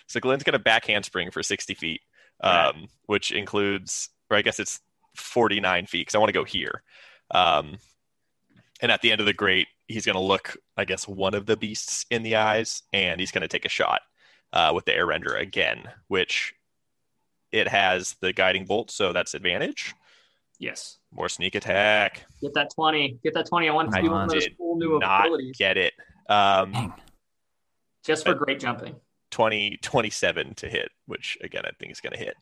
so 0.09 0.21
Glenn's 0.21 0.43
going 0.43 0.55
to 0.55 0.59
backhand 0.59 1.05
spring 1.05 1.31
for 1.31 1.43
60 1.43 1.75
feet, 1.75 2.01
um, 2.43 2.89
which 3.07 3.31
includes, 3.31 4.11
or 4.31 4.37
I 4.37 4.43
guess 4.43 4.59
it's 4.59 4.81
49 5.17 5.87
feet 5.87 6.01
because 6.01 6.15
I 6.15 6.19
want 6.19 6.29
to 6.31 6.35
go 6.35 6.45
here. 6.45 6.83
Um, 7.31 7.79
and 8.81 8.91
at 8.91 9.01
the 9.03 9.13
end 9.13 9.21
of 9.21 9.27
the 9.27 9.33
grate, 9.33 9.69
he's 9.89 10.07
going 10.07 10.15
to 10.15 10.21
look, 10.21 10.57
I 10.77 10.85
guess, 10.85 11.07
one 11.07 11.35
of 11.35 11.47
the 11.47 11.57
beasts 11.57 12.07
in 12.11 12.23
the 12.23 12.37
eyes, 12.37 12.83
and 12.93 13.21
he's 13.21 13.31
going 13.31 13.43
to 13.43 13.49
take 13.49 13.65
a 13.65 13.71
shot 13.71 14.01
uh, 14.53 14.73
with 14.75 14.85
the 14.85 14.95
air 14.95 15.07
render 15.07 15.35
again, 15.35 15.83
which 16.09 16.55
it 17.53 17.69
has 17.69 18.17
the 18.21 18.33
guiding 18.33 18.65
bolt, 18.65 18.91
so 18.91 19.13
that's 19.13 19.35
advantage. 19.35 19.95
Yes. 20.59 20.99
More 21.13 21.29
sneak 21.29 21.55
attack. 21.55 22.25
Get 22.41 22.55
that 22.55 22.71
20. 22.75 23.19
Get 23.23 23.35
that 23.35 23.47
20. 23.47 23.69
I 23.69 23.73
want 23.73 23.91
to 23.93 23.99
I 23.99 24.03
be 24.03 24.09
one 24.09 24.23
of 24.25 24.31
those 24.31 24.49
cool 24.57 24.77
new 24.77 24.99
Not 24.99 25.27
abilities. 25.27 25.57
get 25.59 25.77
it. 25.77 25.93
Um, 26.29 26.95
Just 28.05 28.25
for 28.25 28.35
grate 28.35 28.61
jumping. 28.61 28.97
20, 29.31 29.79
27 29.83 30.55
to 30.55 30.69
hit, 30.69 30.91
which 31.07 31.37
again 31.43 31.63
I 31.67 31.71
think 31.79 31.91
is 31.91 32.01
going 32.01 32.13
to 32.13 32.19
hit. 32.19 32.37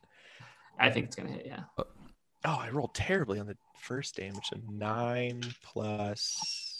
I 0.79 0.91
think 0.91 1.07
it's 1.07 1.17
going 1.17 1.29
to 1.29 1.35
hit, 1.35 1.47
yeah. 1.47 1.61
Oh, 1.79 1.85
I 2.59 2.71
rolled 2.71 2.95
terribly 2.95 3.39
on 3.39 3.47
the 3.47 3.57
first 3.79 4.17
damage. 4.17 4.45
So 4.45 4.59
9 4.71 5.43
plus 5.63 6.72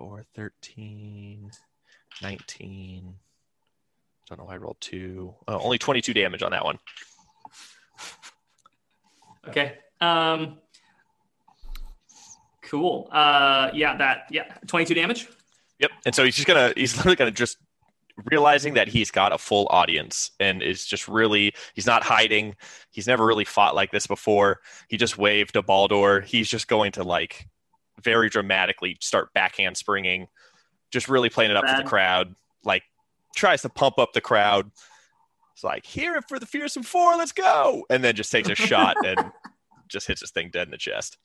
4, 0.00 0.24
13, 0.34 1.50
19. 2.22 3.04
I 3.06 3.14
Don't 4.26 4.38
know 4.38 4.46
why 4.46 4.54
I 4.54 4.56
rolled 4.56 4.78
2. 4.80 5.34
Oh, 5.46 5.58
only 5.58 5.76
22 5.76 6.14
damage 6.14 6.42
on 6.42 6.52
that 6.52 6.64
one. 6.64 6.78
Okay. 9.46 9.76
Um, 10.00 10.56
cool. 12.62 13.10
Uh, 13.12 13.68
yeah, 13.74 13.94
that, 13.98 14.22
yeah. 14.30 14.44
22 14.66 14.94
damage. 14.94 15.28
Yep. 15.80 15.90
And 16.06 16.14
so 16.14 16.24
he's 16.24 16.34
just 16.34 16.48
gonna 16.48 16.72
he's 16.76 16.96
literally 16.96 17.16
gonna 17.16 17.30
just 17.30 17.58
realizing 18.30 18.74
that 18.74 18.88
he's 18.88 19.10
got 19.10 19.32
a 19.32 19.38
full 19.38 19.66
audience 19.70 20.30
and 20.40 20.62
is 20.62 20.86
just 20.86 21.08
really 21.08 21.52
he's 21.74 21.86
not 21.86 22.02
hiding. 22.02 22.56
He's 22.90 23.06
never 23.06 23.26
really 23.26 23.44
fought 23.44 23.74
like 23.74 23.90
this 23.90 24.06
before. 24.06 24.60
He 24.88 24.96
just 24.96 25.18
waved 25.18 25.56
a 25.56 25.62
Baldur. 25.62 26.22
He's 26.22 26.48
just 26.48 26.68
going 26.68 26.92
to 26.92 27.02
like 27.04 27.48
very 28.02 28.28
dramatically 28.28 28.96
start 29.00 29.32
backhand 29.34 29.76
springing, 29.76 30.28
just 30.90 31.08
really 31.08 31.28
playing 31.28 31.50
it 31.50 31.56
up 31.56 31.68
for 31.68 31.82
the 31.82 31.88
crowd. 31.88 32.34
Like 32.64 32.82
tries 33.34 33.62
to 33.62 33.68
pump 33.68 33.98
up 33.98 34.12
the 34.12 34.20
crowd. 34.20 34.70
It's 35.54 35.64
like 35.64 35.84
hear 35.84 36.16
it 36.16 36.24
for 36.28 36.38
the 36.38 36.46
fearsome 36.46 36.82
four, 36.82 37.16
let's 37.16 37.32
go, 37.32 37.84
and 37.90 38.02
then 38.02 38.14
just 38.14 38.32
takes 38.32 38.48
a 38.48 38.54
shot 38.54 38.96
and 39.04 39.32
just 39.88 40.06
hits 40.06 40.20
his 40.20 40.30
thing 40.30 40.50
dead 40.50 40.66
in 40.66 40.70
the 40.70 40.78
chest. 40.78 41.18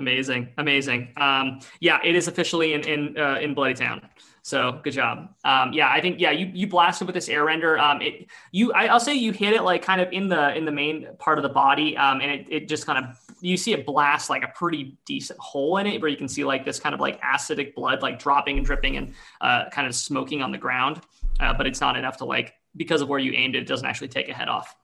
Amazing, 0.00 0.48
amazing. 0.56 1.12
Um, 1.18 1.60
yeah, 1.78 1.98
it 2.02 2.16
is 2.16 2.26
officially 2.26 2.72
in 2.72 2.80
in 2.88 3.18
uh, 3.18 3.38
in 3.38 3.52
Bloody 3.52 3.74
Town. 3.74 4.00
So 4.40 4.80
good 4.82 4.94
job. 4.94 5.34
Um, 5.44 5.74
yeah, 5.74 5.90
I 5.90 6.00
think 6.00 6.18
yeah, 6.18 6.30
you 6.30 6.50
you 6.54 6.66
blasted 6.66 7.06
with 7.06 7.12
this 7.12 7.28
air 7.28 7.44
render. 7.44 7.78
Um, 7.78 8.00
it 8.00 8.26
you 8.50 8.72
I, 8.72 8.86
I'll 8.86 8.98
say 8.98 9.14
you 9.14 9.32
hit 9.32 9.52
it 9.52 9.60
like 9.60 9.82
kind 9.82 10.00
of 10.00 10.10
in 10.10 10.28
the 10.28 10.56
in 10.56 10.64
the 10.64 10.72
main 10.72 11.06
part 11.18 11.38
of 11.38 11.42
the 11.42 11.50
body. 11.50 11.98
Um, 11.98 12.22
and 12.22 12.30
it, 12.30 12.46
it 12.48 12.68
just 12.68 12.86
kind 12.86 13.04
of 13.04 13.20
you 13.42 13.58
see 13.58 13.74
it 13.74 13.84
blast 13.84 14.30
like 14.30 14.42
a 14.42 14.48
pretty 14.48 14.96
decent 15.04 15.38
hole 15.38 15.76
in 15.76 15.86
it 15.86 16.00
where 16.00 16.10
you 16.10 16.16
can 16.16 16.28
see 16.28 16.44
like 16.44 16.64
this 16.64 16.80
kind 16.80 16.94
of 16.94 17.00
like 17.00 17.20
acidic 17.20 17.74
blood 17.74 18.00
like 18.00 18.18
dropping 18.18 18.56
and 18.56 18.64
dripping 18.64 18.96
and 18.96 19.12
uh, 19.42 19.68
kind 19.68 19.86
of 19.86 19.94
smoking 19.94 20.40
on 20.40 20.50
the 20.50 20.58
ground. 20.58 21.02
Uh, 21.40 21.52
but 21.52 21.66
it's 21.66 21.82
not 21.82 21.98
enough 21.98 22.16
to 22.16 22.24
like 22.24 22.54
because 22.74 23.02
of 23.02 23.08
where 23.10 23.18
you 23.18 23.32
aimed 23.32 23.54
it, 23.54 23.64
it 23.64 23.68
doesn't 23.68 23.86
actually 23.86 24.08
take 24.08 24.30
a 24.30 24.34
head 24.34 24.48
off. 24.48 24.74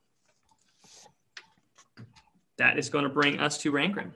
That 2.58 2.78
is 2.78 2.90
going 2.90 3.04
to 3.04 3.10
bring 3.10 3.40
us 3.40 3.56
to 3.58 3.72
Rangrim. 3.72 4.12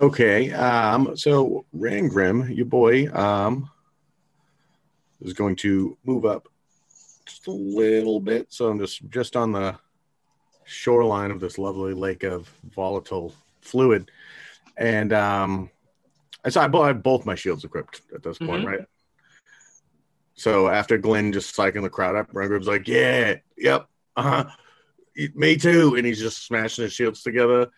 Okay, 0.00 0.52
um, 0.52 1.16
so 1.16 1.64
Rangrim, 1.74 2.54
your 2.54 2.66
boy, 2.66 3.08
um, 3.12 3.70
is 5.22 5.32
going 5.32 5.56
to 5.56 5.96
move 6.04 6.26
up 6.26 6.48
just 7.24 7.46
a 7.46 7.50
little 7.52 8.20
bit. 8.20 8.46
So 8.50 8.68
I'm 8.68 8.78
just 8.78 9.08
just 9.08 9.36
on 9.36 9.52
the 9.52 9.76
shoreline 10.64 11.30
of 11.30 11.40
this 11.40 11.56
lovely 11.56 11.94
lake 11.94 12.24
of 12.24 12.52
volatile 12.74 13.34
fluid, 13.62 14.10
and 14.76 15.14
um, 15.14 15.70
I 16.44 16.50
saw 16.50 16.66
I 16.66 16.78
I 16.82 16.86
have 16.88 17.02
both 17.02 17.24
my 17.24 17.34
shields 17.34 17.64
equipped 17.64 18.02
at 18.14 18.22
this 18.22 18.36
point, 18.38 18.64
Mhm. 18.64 18.66
right? 18.66 18.86
So 20.34 20.68
after 20.68 20.98
Glenn 20.98 21.32
just 21.32 21.56
psyching 21.56 21.82
the 21.82 21.88
crowd 21.88 22.16
up, 22.16 22.30
Rangrim's 22.34 22.68
like, 22.68 22.86
"Yeah, 22.86 23.36
yep, 23.56 23.88
uh 24.14 24.22
huh, 24.22 24.50
me 25.34 25.56
too," 25.56 25.94
and 25.96 26.04
he's 26.04 26.20
just 26.20 26.44
smashing 26.44 26.82
his 26.82 26.92
shields 26.92 27.22
together. 27.22 27.70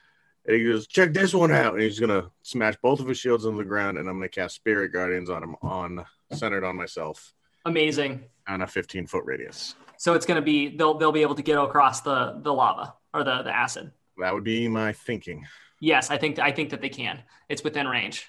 And 0.49 0.57
he 0.57 0.64
goes, 0.64 0.86
check 0.86 1.12
this 1.12 1.34
one 1.34 1.53
out. 1.53 1.74
And 1.74 1.82
he's 1.82 2.01
gonna 2.01 2.30
smash 2.42 2.74
both 2.82 2.99
of 2.99 3.07
his 3.07 3.18
shields 3.18 3.44
into 3.44 3.59
the 3.59 3.64
ground, 3.64 3.99
and 3.99 4.09
I'm 4.09 4.16
gonna 4.16 4.28
cast 4.28 4.57
Spirit 4.57 4.92
Guardians 4.92 5.30
on 5.30 5.44
him 5.44 5.57
on 5.62 6.05
centered 6.32 6.64
on 6.64 6.74
myself 6.74 7.34
Amazing. 7.64 8.24
on 8.49 8.62
a 8.62 8.66
15 8.66 9.07
foot 9.07 9.24
radius. 9.24 9.74
So 9.99 10.14
it's 10.14 10.26
going 10.26 10.36
to 10.36 10.44
be 10.44 10.74
they'll 10.76 10.94
they'll 10.94 11.12
be 11.12 11.22
able 11.22 11.34
to 11.34 11.42
get 11.42 11.59
across 11.59 12.01
the 12.01 12.38
the 12.40 12.53
lava 12.53 12.94
or 13.12 13.24
the 13.24 13.42
the 13.42 13.55
acid. 13.55 13.92
That 14.16 14.32
would 14.32 14.44
be 14.44 14.68
my 14.68 14.92
thinking. 14.92 15.46
Yes, 15.80 16.11
I 16.11 16.18
think 16.18 16.38
I 16.38 16.53
think 16.53 16.70
that 16.70 16.80
they 16.80 16.88
can. 16.88 17.22
It's 17.49 17.62
within 17.62 17.86
range. 17.86 18.26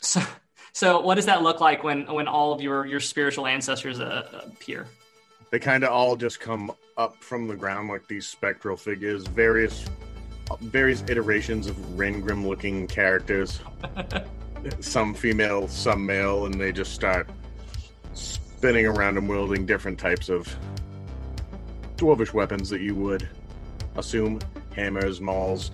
So 0.00 0.22
so 0.72 1.00
what 1.00 1.16
does 1.16 1.26
that 1.26 1.42
look 1.42 1.60
like 1.60 1.82
when 1.82 2.06
when 2.06 2.28
all 2.28 2.52
of 2.52 2.60
your 2.60 2.86
your 2.86 3.00
spiritual 3.00 3.46
ancestors 3.46 3.98
uh, 3.98 4.42
appear? 4.46 4.86
They 5.50 5.58
kind 5.58 5.82
of 5.82 5.90
all 5.90 6.16
just 6.16 6.38
come 6.38 6.70
up 6.96 7.16
from 7.16 7.48
the 7.48 7.56
ground 7.56 7.88
like 7.88 8.06
these 8.06 8.26
spectral 8.26 8.76
figures, 8.76 9.26
various 9.26 9.84
various 10.60 11.02
iterations 11.08 11.66
of 11.66 11.76
Rangrim 11.96 12.46
looking 12.46 12.86
characters. 12.86 13.60
some 14.80 15.14
female, 15.14 15.68
some 15.68 16.04
male, 16.04 16.46
and 16.46 16.54
they 16.54 16.72
just 16.72 16.92
start 16.92 17.28
spinning 18.12 18.86
around 18.86 19.16
and 19.16 19.28
wielding 19.28 19.64
different 19.64 19.98
types 19.98 20.28
of 20.28 20.54
dwarvish 21.96 22.32
weapons 22.32 22.68
that 22.70 22.80
you 22.80 22.94
would 22.94 23.28
assume 23.96 24.38
hammers, 24.74 25.20
mauls, 25.20 25.70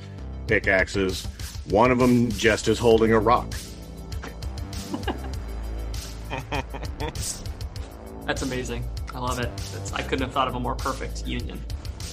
pickaxes. 0.47 1.27
One 1.69 1.91
of 1.91 1.99
them 1.99 2.31
just 2.31 2.69
is 2.69 2.79
holding 2.79 3.13
a 3.13 3.19
rock. 3.19 3.53
That's 8.27 8.43
amazing. 8.43 8.85
I 9.15 9.19
love 9.19 9.39
it. 9.39 9.51
It's, 9.75 9.93
I 9.93 10.03
couldn't 10.03 10.27
have 10.27 10.33
thought 10.33 10.49
of 10.49 10.55
a 10.55 10.61
more 10.61 10.75
perfect 10.75 11.27
union. 11.27 11.61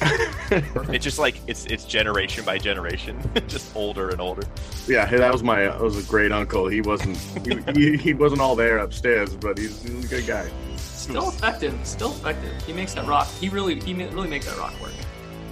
It's 0.02 1.04
just 1.04 1.18
like 1.18 1.40
it's 1.48 1.66
it's 1.66 1.84
generation 1.86 2.46
by 2.46 2.58
generation, 2.58 3.20
just 3.48 3.76
older 3.76 4.10
and 4.10 4.22
older. 4.22 4.44
Yeah, 4.88 5.06
hey, 5.06 5.18
that 5.18 5.32
was 5.32 5.42
my 5.42 5.62
that 5.62 5.80
was 5.80 5.98
a 5.98 6.08
great 6.10 6.32
uncle. 6.32 6.68
He 6.68 6.82
wasn't 6.82 7.18
he, 7.46 7.60
he, 7.74 7.98
he 7.98 8.14
wasn't 8.14 8.42
all 8.42 8.56
there 8.56 8.78
upstairs, 8.78 9.36
but 9.36 9.58
he's, 9.58 9.82
he's 9.82 10.06
a 10.06 10.08
good 10.08 10.28
guy. 10.28 10.48
Still 10.78 11.30
effective. 11.30 11.78
Still 11.84 12.12
effective. 12.12 12.52
He 12.66 12.74
makes 12.74 12.94
that 12.94 13.08
rock. 13.08 13.28
He 13.40 13.50
really 13.50 13.80
he 13.80 13.94
really 13.94 14.30
makes 14.30 14.46
that 14.46 14.58
rock 14.58 14.80
work. 14.82 14.94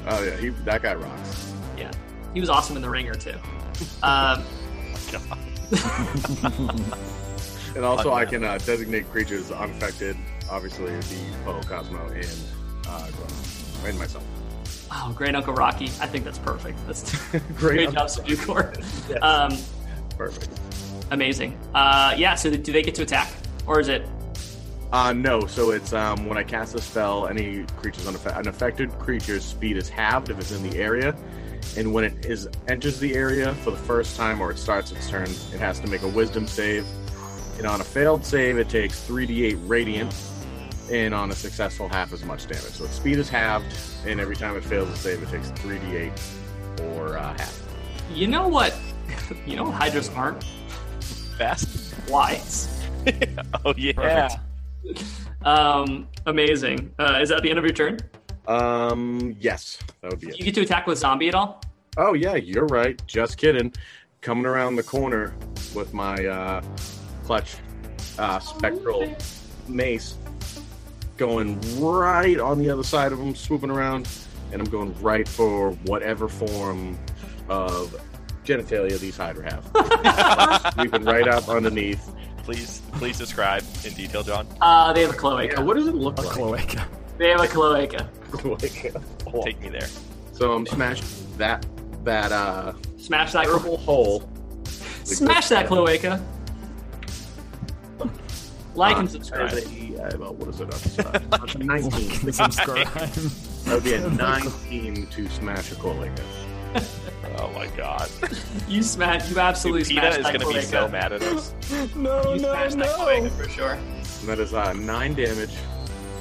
Oh 0.07 0.23
yeah, 0.23 0.37
he 0.37 0.49
that 0.49 0.83
guy 0.83 0.93
rocks. 0.93 1.53
Yeah. 1.77 1.91
He 2.33 2.39
was 2.39 2.49
awesome 2.49 2.75
in 2.75 2.81
the 2.81 2.89
ringer 2.89 3.15
too. 3.15 3.35
Um, 4.03 4.43
And 7.75 7.85
also, 7.85 8.13
I 8.13 8.25
can 8.25 8.43
uh, 8.43 8.57
designate 8.57 9.09
creatures 9.11 9.51
unaffected. 9.51 10.17
Obviously, 10.49 10.91
the 10.91 11.37
Poe, 11.45 11.61
Cosmo, 11.61 12.05
and 12.07 12.37
uh, 12.85 13.07
Glenn, 13.81 13.91
and 13.91 13.99
myself. 13.99 14.23
oh, 14.91 15.13
great 15.15 15.35
Uncle 15.35 15.53
Rocky. 15.53 15.85
I 15.85 16.07
think 16.07 16.23
that's 16.25 16.39
perfect. 16.39 16.77
That's 16.87 17.11
Great, 17.31 17.55
great 17.57 17.87
Uncle- 17.89 18.07
job, 18.07 18.25
Subucor. 18.25 19.21
Um, 19.21 19.57
perfect. 20.17 20.49
amazing. 21.11 21.57
Uh, 21.73 22.13
yeah. 22.17 22.35
So 22.35 22.49
do 22.49 22.71
they 22.71 22.81
get 22.83 22.95
to 22.95 23.03
attack, 23.03 23.29
or 23.67 23.79
is 23.79 23.87
it? 23.89 24.07
Uh, 24.91 25.13
no, 25.13 25.45
so 25.47 25.71
it's 25.71 25.93
um, 25.93 26.25
when 26.25 26.37
I 26.37 26.43
cast 26.43 26.75
a 26.75 26.81
spell, 26.81 27.27
any 27.27 27.63
creatures 27.77 28.07
unaffected, 28.07 28.41
an 28.41 28.47
affected 28.49 28.91
creature's 28.99 29.45
speed 29.45 29.77
is 29.77 29.87
halved 29.87 30.29
if 30.29 30.37
it's 30.37 30.51
in 30.51 30.69
the 30.69 30.77
area, 30.77 31.15
and 31.77 31.93
when 31.93 32.03
it 32.03 32.25
is 32.25 32.49
enters 32.67 32.99
the 32.99 33.15
area 33.15 33.55
for 33.55 33.71
the 33.71 33.77
first 33.77 34.17
time 34.17 34.41
or 34.41 34.51
it 34.51 34.57
starts 34.57 34.91
its 34.91 35.09
turn, 35.09 35.23
it 35.29 35.59
has 35.59 35.79
to 35.79 35.87
make 35.87 36.01
a 36.01 36.07
Wisdom 36.09 36.45
save. 36.45 36.85
And 37.57 37.65
on 37.65 37.79
a 37.79 37.83
failed 37.85 38.25
save, 38.25 38.57
it 38.57 38.67
takes 38.67 39.07
3d8 39.07 39.57
radiant, 39.69 40.11
and 40.91 41.13
on 41.13 41.31
a 41.31 41.35
successful, 41.35 41.87
half 41.89 42.13
as 42.13 42.23
much 42.23 42.47
damage. 42.47 42.73
So 42.73 42.85
its 42.85 42.95
speed 42.95 43.17
is 43.17 43.29
halved, 43.29 43.65
and 44.05 44.19
every 44.19 44.35
time 44.35 44.55
it 44.55 44.63
fails 44.63 44.89
a 44.89 44.95
save, 44.95 45.23
it 45.23 45.29
takes 45.29 45.49
3d8 45.51 46.11
or 46.95 47.17
uh, 47.17 47.37
half. 47.37 47.61
You 48.13 48.27
know 48.27 48.47
what? 48.47 48.77
You 49.45 49.55
know 49.55 49.63
what 49.63 49.73
hydras 49.73 50.09
aren't? 50.09 50.43
Fast. 51.37 51.67
Flies. 52.05 52.81
oh 53.65 53.73
yeah. 53.77 54.29
Um, 55.43 56.07
amazing. 56.25 56.93
Uh, 56.99 57.19
is 57.21 57.29
that 57.29 57.41
the 57.41 57.49
end 57.49 57.57
of 57.57 57.65
your 57.65 57.73
turn? 57.73 57.97
Um, 58.47 59.35
yes, 59.39 59.79
that 60.01 60.11
would 60.11 60.19
be 60.19 60.29
it. 60.29 60.39
You 60.39 60.45
get 60.45 60.55
to 60.55 60.61
attack 60.61 60.87
with 60.87 60.97
zombie 60.97 61.29
at 61.29 61.35
all? 61.35 61.61
Oh 61.97 62.13
yeah, 62.13 62.35
you're 62.35 62.67
right. 62.67 63.01
Just 63.07 63.37
kidding. 63.37 63.73
Coming 64.21 64.45
around 64.45 64.75
the 64.75 64.83
corner 64.83 65.33
with 65.73 65.93
my 65.93 66.25
uh, 66.25 66.61
clutch 67.23 67.55
uh, 68.19 68.39
spectral 68.39 69.15
mace, 69.67 70.15
going 71.21 71.61
right 71.79 72.39
on 72.39 72.57
the 72.57 72.67
other 72.67 72.81
side 72.81 73.11
of 73.11 73.19
him, 73.19 73.35
swooping 73.35 73.69
around, 73.69 74.09
and 74.51 74.59
I'm 74.59 74.67
going 74.67 74.99
right 75.03 75.27
for 75.27 75.69
whatever 75.85 76.27
form 76.27 76.97
of 77.47 77.95
genitalia 78.43 78.97
these 78.97 79.17
Hydra 79.17 79.53
have. 79.53 80.73
Sweeping 80.73 81.03
right 81.03 81.27
up 81.27 81.47
underneath. 81.47 82.11
Please, 82.37 82.81
please 82.93 83.19
describe 83.19 83.63
in 83.85 83.93
detail, 83.93 84.23
John. 84.23 84.47
Uh, 84.61 84.93
they 84.93 85.01
have 85.01 85.11
a 85.11 85.13
cloaca. 85.13 85.53
Yeah, 85.57 85.59
what 85.59 85.77
does 85.77 85.85
it 85.85 85.93
look 85.93 86.17
like? 86.17 86.37
A 86.37 86.43
like? 86.43 86.69
cloaca. 86.69 86.87
They 87.19 87.29
have 87.29 87.41
a 87.41 87.47
cloaca. 87.47 88.09
Cloaca. 88.31 89.03
Take 89.43 89.61
me 89.61 89.69
there. 89.69 89.89
so 90.33 90.53
I'm 90.53 90.65
smashing 90.65 91.05
that 91.37 91.63
that 92.03 92.31
uh, 92.31 92.73
Smash 92.97 93.33
that. 93.33 93.43
terrible 93.43 93.77
hole 93.77 94.27
Smash 95.03 95.49
that 95.49 95.67
cloaca. 95.67 96.19
Like 98.73 98.97
and 98.97 99.11
subscribe. 99.11 99.51
Yeah, 100.01 100.15
well, 100.17 100.33
what 100.33 100.49
is 100.49 100.59
it? 100.59 100.73
up? 100.73 101.21
That's 101.29 101.55
a 101.55 101.59
19. 101.59 102.31
Subscribe. 102.33 102.87
That 102.87 103.73
would 103.75 103.83
be 103.83 103.93
a 103.93 104.09
19 104.09 105.07
to 105.07 105.29
smash 105.29 105.71
a 105.71 105.75
cloaca. 105.75 106.23
Oh 107.37 107.51
my 107.53 107.67
god. 107.77 108.09
You 108.67 108.81
smash. 108.81 109.29
You 109.29 109.39
absolutely 109.39 109.83
PETA 109.95 110.13
smashed 110.13 110.19
is 110.19 110.25
going 110.25 110.39
to 110.39 110.59
be 110.59 110.61
so 110.65 110.87
mad 110.87 111.13
at 111.13 111.21
us. 111.21 111.53
no, 111.95 112.33
You 112.33 112.39
smashed 112.39 112.77
that 112.79 112.95
cloaca 112.95 113.29
for 113.29 113.47
sure. 113.49 113.73
And 113.73 114.27
that 114.29 114.39
is 114.39 114.53
uh, 114.53 114.73
9 114.73 115.13
damage. 115.13 115.53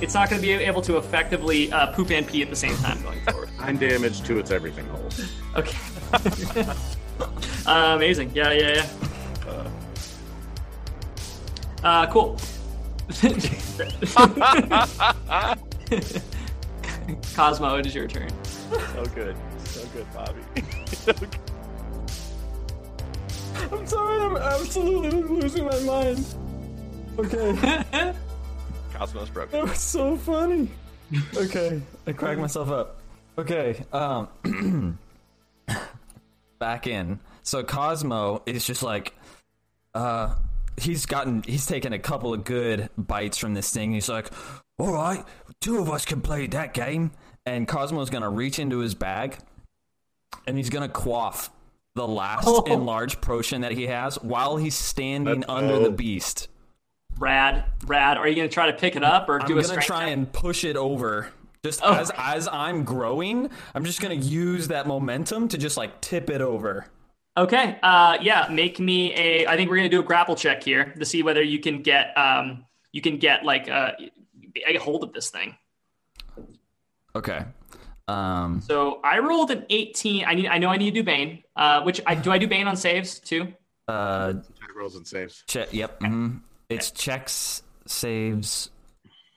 It's 0.03 0.15
not 0.15 0.29
going 0.31 0.41
to 0.43 0.47
be 0.47 0.53
able 0.53 0.83
to 0.83 0.97
effectively 0.99 1.73
uh, 1.73 1.87
poop 1.93 2.11
and 2.11 2.27
pee 2.27 2.43
at 2.43 2.51
the 2.51 2.57
same 2.57 2.77
time 2.77 3.01
going 3.03 3.21
forward. 3.23 3.49
9 3.61 3.77
damage 3.79 4.21
to 4.23 4.39
its 4.39 4.51
everything 4.51 4.87
hole. 4.89 5.09
Okay. 5.57 5.77
uh, 7.67 7.95
amazing. 7.97 8.31
Yeah, 8.35 8.53
yeah, 8.53 8.75
yeah. 8.75 8.87
Uh, 11.83 12.07
cool. 12.13 12.37
Cosmo, 17.35 17.77
it 17.77 17.87
is 17.87 17.95
your 17.95 18.07
turn. 18.07 18.29
So 18.45 19.05
good. 19.15 19.37
So 19.65 19.85
good, 19.93 20.07
Bobby. 20.15 20.41
So 20.87 21.13
good. 21.13 21.37
I'm 23.73 23.87
sorry, 23.87 24.21
I'm 24.23 24.37
absolutely 24.37 25.23
losing 25.23 25.65
my 25.65 25.79
mind. 25.81 26.25
Okay, 27.19 27.83
Cosmos 28.95 29.29
broke. 29.31 29.51
that 29.51 29.63
was 29.65 29.79
so 29.79 30.17
funny. 30.17 30.69
Okay, 31.37 31.81
I 32.07 32.13
cracked 32.13 32.41
myself 32.41 32.71
up. 32.71 33.01
Okay, 33.39 33.85
um, 33.93 34.29
back 36.59 36.87
in. 36.87 37.19
So 37.43 37.63
Cosmo 37.65 38.43
is 38.47 38.65
just 38.65 38.83
like, 38.83 39.15
uh, 39.95 40.35
he's 40.81 41.07
gotten, 41.07 41.43
he's 41.45 41.67
taken 41.67 41.93
a 41.93 41.99
couple 41.99 42.33
of 42.35 42.45
good 42.45 42.89
bites 42.99 43.39
from 43.39 43.55
this 43.55 43.73
thing. 43.73 43.93
He's 43.93 44.09
like, 44.09 44.31
all 44.79 44.93
right, 44.93 45.25
two 45.61 45.79
of 45.79 45.91
us 45.91 46.05
can 46.05 46.21
play 46.21 46.47
that 46.49 46.75
game. 46.75 47.13
And 47.47 47.67
Cosmo's 47.67 48.11
gonna 48.11 48.29
reach 48.31 48.59
into 48.59 48.79
his 48.79 48.95
bag, 48.95 49.39
and 50.47 50.57
he's 50.57 50.71
gonna 50.71 50.89
quaff 50.89 51.51
the 51.95 52.07
last 52.07 52.45
Oh. 52.47 52.63
enlarged 52.65 53.21
potion 53.21 53.63
that 53.63 53.73
he 53.73 53.87
has 53.87 54.17
while 54.23 54.57
he's 54.57 54.75
standing 54.77 55.41
Let's 55.41 55.51
under 55.51 55.79
go. 55.79 55.83
the 55.85 55.91
beast. 55.91 56.49
Rad, 57.19 57.65
rad. 57.87 58.17
Are 58.17 58.29
you 58.29 58.37
going 58.37 58.49
to 58.49 58.55
try 58.55 58.71
to 58.71 58.73
pick 58.79 58.95
it 58.97 59.03
up 59.03 59.29
or 59.29 59.41
I'm 59.41 59.47
do 59.47 59.59
a 59.59 59.63
gonna 59.63 59.81
try 59.83 60.05
check? 60.05 60.13
and 60.13 60.33
push 60.33 60.65
it 60.65 60.77
over. 60.77 61.29
Just 61.65 61.81
Oh. 61.83 61.93
as 61.93 62.11
as 62.17 62.49
I'm 62.49 62.85
growing, 62.85 63.51
I'm 63.75 63.85
just 63.85 64.01
gonna 64.01 64.15
use 64.15 64.69
that 64.69 64.87
momentum 64.87 65.49
to 65.49 65.59
just 65.59 65.77
like 65.77 66.01
tip 66.01 66.31
it 66.31 66.41
over. 66.41 66.87
Okay. 67.37 67.79
Uh, 67.83 68.19
yeah. 68.21 68.49
Make 68.51 68.79
me 68.81 69.15
a. 69.15 69.47
I 69.47 69.57
think 69.57 69.71
we're 69.71 69.77
gonna 69.77 69.89
do 69.89 70.01
a 70.01 70.05
grapple 70.05 70.37
check 70.37 70.63
here 70.63 70.93
to 70.99 71.05
see 71.05 71.23
whether 71.23 71.43
you 71.43 71.59
can 71.61 71.83
get 71.83 72.17
um 72.17 72.65
you 72.93 73.01
can 73.01 73.19
get 73.19 73.45
like 73.45 73.69
uh 73.71 73.93
a 74.67 74.77
hold 74.79 75.05
of 75.05 75.13
this 75.13 75.31
thing. 75.31 75.57
Okay. 77.15 77.45
Um. 78.09 78.61
So 78.61 79.01
I 79.05 79.19
rolled 79.21 79.51
an 79.53 79.65
18. 79.71 80.25
I 80.27 80.35
need. 80.35 80.47
I 80.49 80.59
know 80.59 80.69
I 80.69 80.77
need 80.77 80.91
to 80.95 81.01
do 81.01 81.05
Bane. 81.05 81.43
Uh, 81.55 81.83
which 81.83 82.01
I 82.07 82.15
do. 82.15 82.33
I 82.33 82.39
do 82.39 82.49
Bane 82.49 82.67
on 82.67 82.77
saves 82.77 83.21
too. 83.21 83.53
Uh. 83.89 84.35
Attack 84.37 84.77
rolls 84.77 84.97
and 84.97 85.07
saves. 85.07 85.45
Check. 85.47 85.73
Yep. 85.73 86.01
mhm. 86.01 86.41
It's 86.69 86.93
checks, 86.93 87.65
saves, 87.87 88.71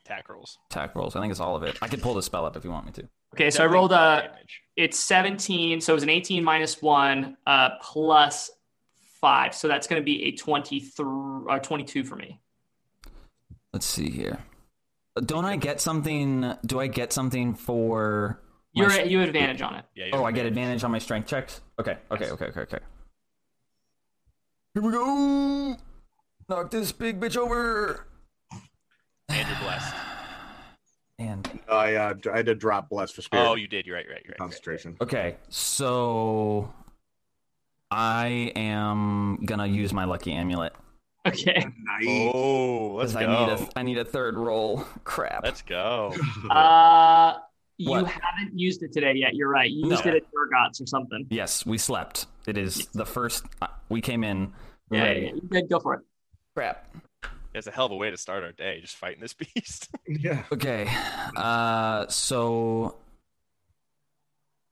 Tack 0.06 0.30
rolls. 0.30 0.60
attack 0.70 0.94
rolls. 0.96 1.16
I 1.16 1.20
think 1.22 1.32
it's 1.32 1.39
all 1.39 1.56
of 1.56 1.64
it. 1.64 1.78
I 1.82 1.88
could 1.88 2.00
pull 2.02 2.14
the 2.14 2.22
spell 2.22 2.46
up 2.46 2.56
if 2.56 2.64
you 2.64 2.70
want 2.70 2.86
me 2.86 2.91
to. 2.91 3.10
Okay. 3.34 3.49
So 3.51 3.63
I 3.63 3.67
rolled 3.67 3.91
a. 3.91 4.29
damage. 4.31 4.61
It's 4.75 4.99
17. 4.99 5.81
So 5.81 5.93
it 5.93 5.95
was 5.95 6.03
an 6.03 6.09
18 6.09 6.43
minus 6.43 6.81
one 6.81 7.38
uh 7.45 7.71
plus 7.81 8.49
five. 9.21 9.53
So 9.53 9.67
that's 9.67 9.86
gonna 9.88 10.01
be 10.01 10.23
a 10.25 10.31
23 10.31 11.05
or 11.05 11.59
22 11.59 12.03
for 12.03 12.15
me. 12.15 12.39
Let's 13.71 13.86
see 13.86 14.09
here. 14.09 14.39
Uh, 15.15 15.21
Don't 15.21 15.45
I 15.45 15.55
get 15.57 15.79
something? 15.81 16.53
Do 16.65 16.79
I 16.79 16.88
get 16.88 17.13
something 17.13 17.53
for? 17.53 18.41
You're 18.73 18.89
s- 18.91 19.07
you 19.07 19.19
have 19.19 19.27
advantage 19.29 19.61
on 19.61 19.75
it. 19.75 19.86
Yeah, 19.95 20.05
Oh, 20.13 20.17
have 20.17 20.25
I 20.25 20.31
get 20.31 20.45
advantage 20.47 20.84
on 20.84 20.89
my 20.91 20.97
strength 20.99 21.27
checks. 21.27 21.61
Okay. 21.79 21.97
Okay. 22.11 22.29
Okay. 22.31 22.45
Okay. 22.45 22.61
Okay. 22.61 22.79
Here 24.73 24.81
we 24.84 24.91
go. 24.91 25.75
Knock 26.49 26.71
this 26.71 26.91
big 26.91 27.19
bitch 27.19 27.38
over. 27.38 28.07
And 29.29 29.47
you're 29.47 29.57
blessed. 29.59 29.93
And 31.20 31.59
I, 31.70 31.95
uh, 31.95 32.14
I 32.34 32.38
had 32.38 32.45
to 32.47 32.55
drop 32.55 32.89
Bless 32.89 33.11
for 33.11 33.22
Spirit. 33.22 33.47
Oh, 33.47 33.55
you 33.55 33.68
did. 33.68 33.86
You're 33.86 33.95
right. 33.95 34.05
You're 34.05 34.14
right. 34.16 34.24
You're 34.26 34.32
right. 34.32 34.38
Concentration. 34.39 34.97
okay, 34.99 35.38
so 35.49 36.74
I 37.91 38.51
am 38.55 39.43
gonna 39.45 39.68
use 39.68 39.93
my 39.93 40.05
lucky 40.05 40.32
amulet 40.34 40.74
Okay. 41.26 41.53
Nice. 41.55 42.32
Oh, 42.34 42.95
let's 42.95 43.14
because 43.14 43.28
go. 43.28 43.32
I 43.32 43.45
need 43.45 43.51
a 43.53 43.80
I 43.80 43.84
need 43.84 43.97
a 43.99 44.05
third 44.05 44.36
roll. 44.38 44.78
Crap. 45.05 45.43
Let's 45.43 45.61
go. 45.61 46.14
Uh, 46.49 47.36
you 47.78 47.89
What? 47.89 48.05
haven't 48.07 48.57
used 48.57 48.84
it 48.84 48.91
today 48.93 49.14
yet. 49.16 49.34
You're 49.36 49.49
right. 49.49 49.70
You 49.70 49.89
used 49.89 50.05
No. 50.05 50.11
it 50.11 50.18
at 50.18 50.24
Turgots 50.24 50.82
or 50.82 50.86
something. 50.86 51.26
yes, 51.30 51.66
we 51.66 51.78
slept. 51.78 52.28
It 52.45 52.57
is 52.57 52.88
the 52.93 53.05
first 53.05 53.45
uh, 53.61 53.68
we 53.89 53.99
came 54.01 54.24
in. 54.24 54.51
Yeah, 54.91 55.05
yeah, 55.05 55.11
yeah. 55.11 55.32
You 55.36 55.41
good? 55.49 55.70
Go 55.70 55.80
for 55.80 55.93
it. 55.95 56.01
Crap. 56.55 56.93
It's 57.54 57.68
a 57.68 57.72
hell 57.72 57.86
of 57.86 57.91
a 57.91 57.95
way 57.95 58.10
to 58.10 58.18
start 58.18 58.43
our 58.43 58.51
day, 58.51 58.82
just 58.82 58.95
fighting 58.95 59.22
this 59.22 59.34
beast. 59.56 59.89
Yeah. 60.08 60.43
Okay. 60.51 60.89
Uh, 61.36 62.08
so 62.08 62.95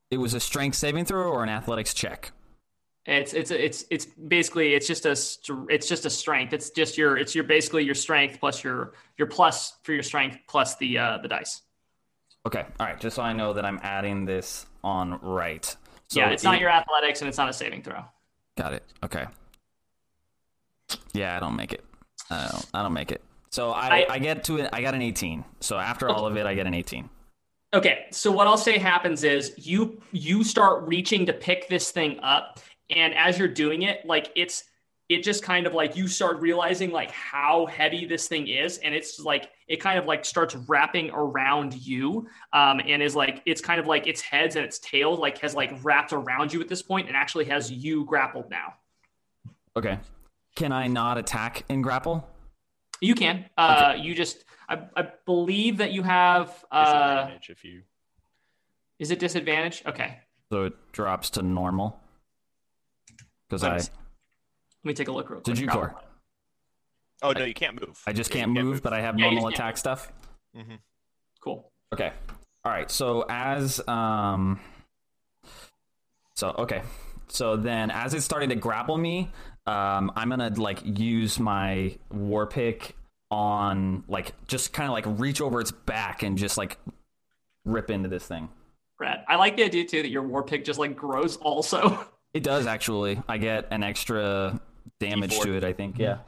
it 0.10 0.18
was 0.18 0.34
a 0.34 0.40
strength 0.40 0.76
saving 0.76 1.06
throw 1.06 1.32
or 1.32 1.44
an 1.44 1.50
athletics 1.50 1.94
check. 1.94 2.32
It's 3.06 3.34
it's 3.34 3.50
it's 3.50 3.86
it's 3.90 4.06
basically 4.06 4.76
it's 4.76 4.86
just 4.86 5.06
a 5.08 5.16
it's 5.70 5.88
just 5.88 6.06
a 6.06 6.10
strength. 6.10 6.54
It's 6.54 6.70
just 6.70 7.00
your 7.00 7.18
it's 7.18 7.34
your 7.34 7.44
basically 7.44 7.84
your 7.84 7.96
strength 7.96 8.40
plus 8.40 8.64
your 8.64 8.94
your 9.18 9.28
plus 9.28 9.78
for 9.82 9.94
your 9.94 10.04
strength 10.04 10.38
plus 10.48 10.76
the 10.78 11.00
uh 11.00 11.18
the 11.18 11.28
dice. 11.28 11.64
Okay. 12.46 12.66
All 12.80 12.86
right. 12.86 13.00
Just 13.00 13.16
so 13.16 13.24
I 13.24 13.34
know 13.34 13.54
that 13.54 13.66
I'm 13.66 13.80
adding 13.82 14.26
this 14.26 14.68
on 14.84 15.20
right. 15.22 15.66
So 16.10 16.20
yeah, 16.20 16.30
it's 16.30 16.44
not 16.44 16.60
your 16.60 16.70
athletics 16.70 17.22
and 17.22 17.28
it's 17.28 17.38
not 17.38 17.50
a 17.50 17.54
saving 17.54 17.82
throw. 17.82 18.04
Got 18.56 18.74
it. 18.74 18.84
Okay. 19.04 19.26
Yeah, 21.14 21.38
I 21.38 21.40
don't 21.40 21.56
make 21.56 21.74
it. 21.74 21.84
I 22.32 22.48
don't. 22.52 22.66
I 22.74 22.84
don't 22.84 22.94
make 22.94 23.12
it. 23.12 23.22
So 23.50 23.72
I, 23.72 23.88
I- 23.88 24.06
I, 24.12 24.20
get 24.20 24.44
to 24.46 24.58
it. 24.58 24.70
I 24.72 24.82
got 24.82 24.94
an 24.94 25.02
18. 25.02 25.44
So 25.60 25.78
after 25.78 26.10
all 26.10 26.26
of 26.26 26.38
it, 26.38 26.46
I 26.46 26.56
get 26.56 26.68
an 26.68 26.74
18. 26.74 27.10
Okay, 27.74 28.06
so 28.12 28.32
what 28.32 28.48
I'll 28.48 28.58
say 28.58 28.78
happens 28.78 29.24
is 29.24 29.54
you 29.58 30.02
you 30.12 30.44
start 30.44 30.84
reaching 30.88 31.26
to 31.28 31.34
pick 31.34 31.70
this 31.70 31.92
thing 31.92 32.20
up, 32.22 32.60
and 32.90 33.14
as 33.14 33.40
you're 33.40 33.48
doing 33.48 33.84
it, 33.84 34.06
like 34.06 34.30
it's 34.36 34.66
it 35.08 35.24
just 35.24 35.42
kind 35.42 35.66
of 35.66 35.74
like 35.74 35.96
you 35.96 36.08
start 36.08 36.42
realizing 36.42 36.92
like 36.92 37.12
how 37.12 37.66
heavy 37.68 38.06
this 38.06 38.28
thing 38.28 38.48
is, 38.48 38.78
and 38.80 38.94
it's 38.94 39.20
like 39.22 39.52
it 39.70 39.78
kind 39.78 39.98
of 39.98 40.06
like 40.06 40.26
starts 40.26 40.54
wrapping 40.68 41.12
around 41.12 41.74
you, 41.74 42.28
um, 42.52 42.82
and 42.86 43.02
is 43.02 43.16
like 43.16 43.42
it's 43.46 43.62
kind 43.62 43.80
of 43.80 43.88
like 43.88 44.06
its 44.06 44.20
heads 44.20 44.58
and 44.58 44.66
its 44.66 44.80
tail 44.80 45.16
like 45.16 45.38
has 45.38 45.56
like 45.56 45.72
wrapped 45.82 46.12
around 46.12 46.52
you 46.52 46.60
at 46.60 46.68
this 46.68 46.82
point, 46.82 47.08
and 47.08 47.16
actually 47.16 47.46
has 47.46 47.72
you 47.72 48.04
grappled 48.04 48.50
now. 48.50 48.74
Okay. 49.78 49.98
Can 50.56 50.72
I 50.72 50.88
not 50.88 51.18
attack 51.18 51.64
in 51.70 51.82
grapple? 51.82 52.28
You 53.00 53.16
can, 53.16 53.46
uh, 53.58 53.96
you 53.98 54.14
just 54.14 54.44
I, 54.70 54.84
I 54.96 55.08
believe 55.26 55.78
that 55.78 55.92
you 55.92 56.04
have 56.04 56.64
uh, 56.72 56.86
Disadvantage 56.86 57.50
if 57.50 57.64
you. 57.64 57.82
is 59.00 59.10
it 59.12 59.20
disadvantage? 59.20 59.82
Okay, 59.86 60.20
So 60.52 60.66
it 60.66 60.74
drops 60.92 61.32
to 61.32 61.42
normal. 61.42 62.00
Because 63.50 63.64
I 63.64 63.78
see. 63.80 63.90
let 64.84 64.88
me 64.90 64.94
take 64.94 65.08
a 65.08 65.12
look 65.12 65.30
real 65.30 65.42
quick. 65.42 65.56
did 65.56 65.60
you 65.60 65.68
core? 65.68 65.96
Oh 67.24 67.32
no, 67.32 67.44
you 67.44 67.54
can't 67.54 67.80
move. 67.80 68.02
I 68.06 68.14
just 68.14 68.30
Yeah, 68.30 68.42
can't 68.46 68.56
you 68.56 68.64
move, 68.64 68.82
but 68.84 68.94
I 68.94 69.02
have 69.02 69.18
Yeah, 69.18 69.26
normal 69.26 69.44
just 69.50 69.58
can't 69.58 69.70
attack 69.70 69.78
stuff. 69.78 70.12
Mhm. 70.56 70.80
Cool. 71.42 71.72
Okay. 71.94 72.12
All 72.64 72.72
right. 72.72 72.90
So 72.92 73.26
as 73.30 73.86
um 73.88 74.60
so 76.36 76.50
okay. 76.60 76.84
So 77.28 77.56
then 77.58 77.92
as 77.92 78.14
it's 78.14 78.26
starting 78.26 78.50
to 78.50 78.56
grapple 78.56 78.98
me, 78.98 79.32
um 79.68 80.12
I'm 80.16 80.30
going 80.30 80.54
to 80.54 80.62
like 80.62 80.80
use 80.84 81.40
my 81.40 81.98
war 82.12 82.48
pick 82.48 82.96
on 83.30 84.04
like 84.08 84.34
just 84.48 84.74
kind 84.74 84.88
of 84.88 84.94
like 84.94 85.20
reach 85.20 85.42
over 85.42 85.62
its 85.62 85.72
back 85.72 86.24
and 86.24 86.38
just 86.38 86.58
like 86.58 86.78
rip 87.66 87.90
into 87.90 88.10
this 88.10 88.26
thing. 88.26 88.50
Brad. 88.98 89.24
I 89.28 89.36
like 89.36 89.56
the 89.56 89.64
idea 89.64 89.86
too 89.86 90.02
that 90.02 90.10
your 90.10 90.24
war 90.24 90.44
pick 90.44 90.66
just 90.66 90.80
like 90.80 90.96
grows 90.96 91.38
also. 91.38 92.06
It 92.34 92.44
does 92.44 92.66
actually. 92.66 93.22
I 93.28 93.38
get 93.38 93.68
an 93.72 93.84
extra 93.84 94.58
damage 95.02 95.34
D4. 95.34 95.44
to 95.44 95.58
it, 95.58 95.64
I 95.66 95.74
think. 95.74 95.98
Yeah. 95.98 96.20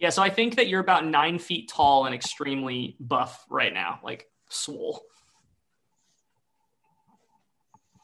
yeah, 0.00 0.08
so 0.08 0.22
I 0.22 0.30
think 0.30 0.56
that 0.56 0.68
you're 0.68 0.80
about 0.80 1.04
nine 1.04 1.38
feet 1.38 1.68
tall 1.68 2.06
and 2.06 2.14
extremely 2.14 2.96
buff 3.00 3.44
right 3.50 3.74
now, 3.74 4.00
like 4.02 4.28
swole. 4.48 5.02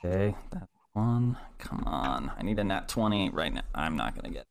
Okay, 0.05 0.35
that 0.51 0.69
one. 0.93 1.39
Come 1.59 1.85
on. 1.85 2.31
I 2.37 2.43
need 2.43 2.59
a 2.59 2.65
nat 2.65 2.87
20 2.89 3.31
right 3.31 3.53
now. 3.53 3.63
I'm 3.75 3.97
not 3.97 4.15
going 4.15 4.25
to 4.25 4.31
get 4.31 4.43
it. 4.43 4.47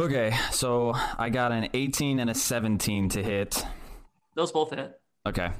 Okay, 0.00 0.34
so 0.50 0.94
I 1.18 1.28
got 1.28 1.52
an 1.52 1.68
18 1.74 2.20
and 2.20 2.30
a 2.30 2.34
17 2.34 3.10
to 3.10 3.22
hit. 3.22 3.62
Those 4.34 4.50
both 4.50 4.70
hit. 4.70 4.98
Okay. 5.26 5.50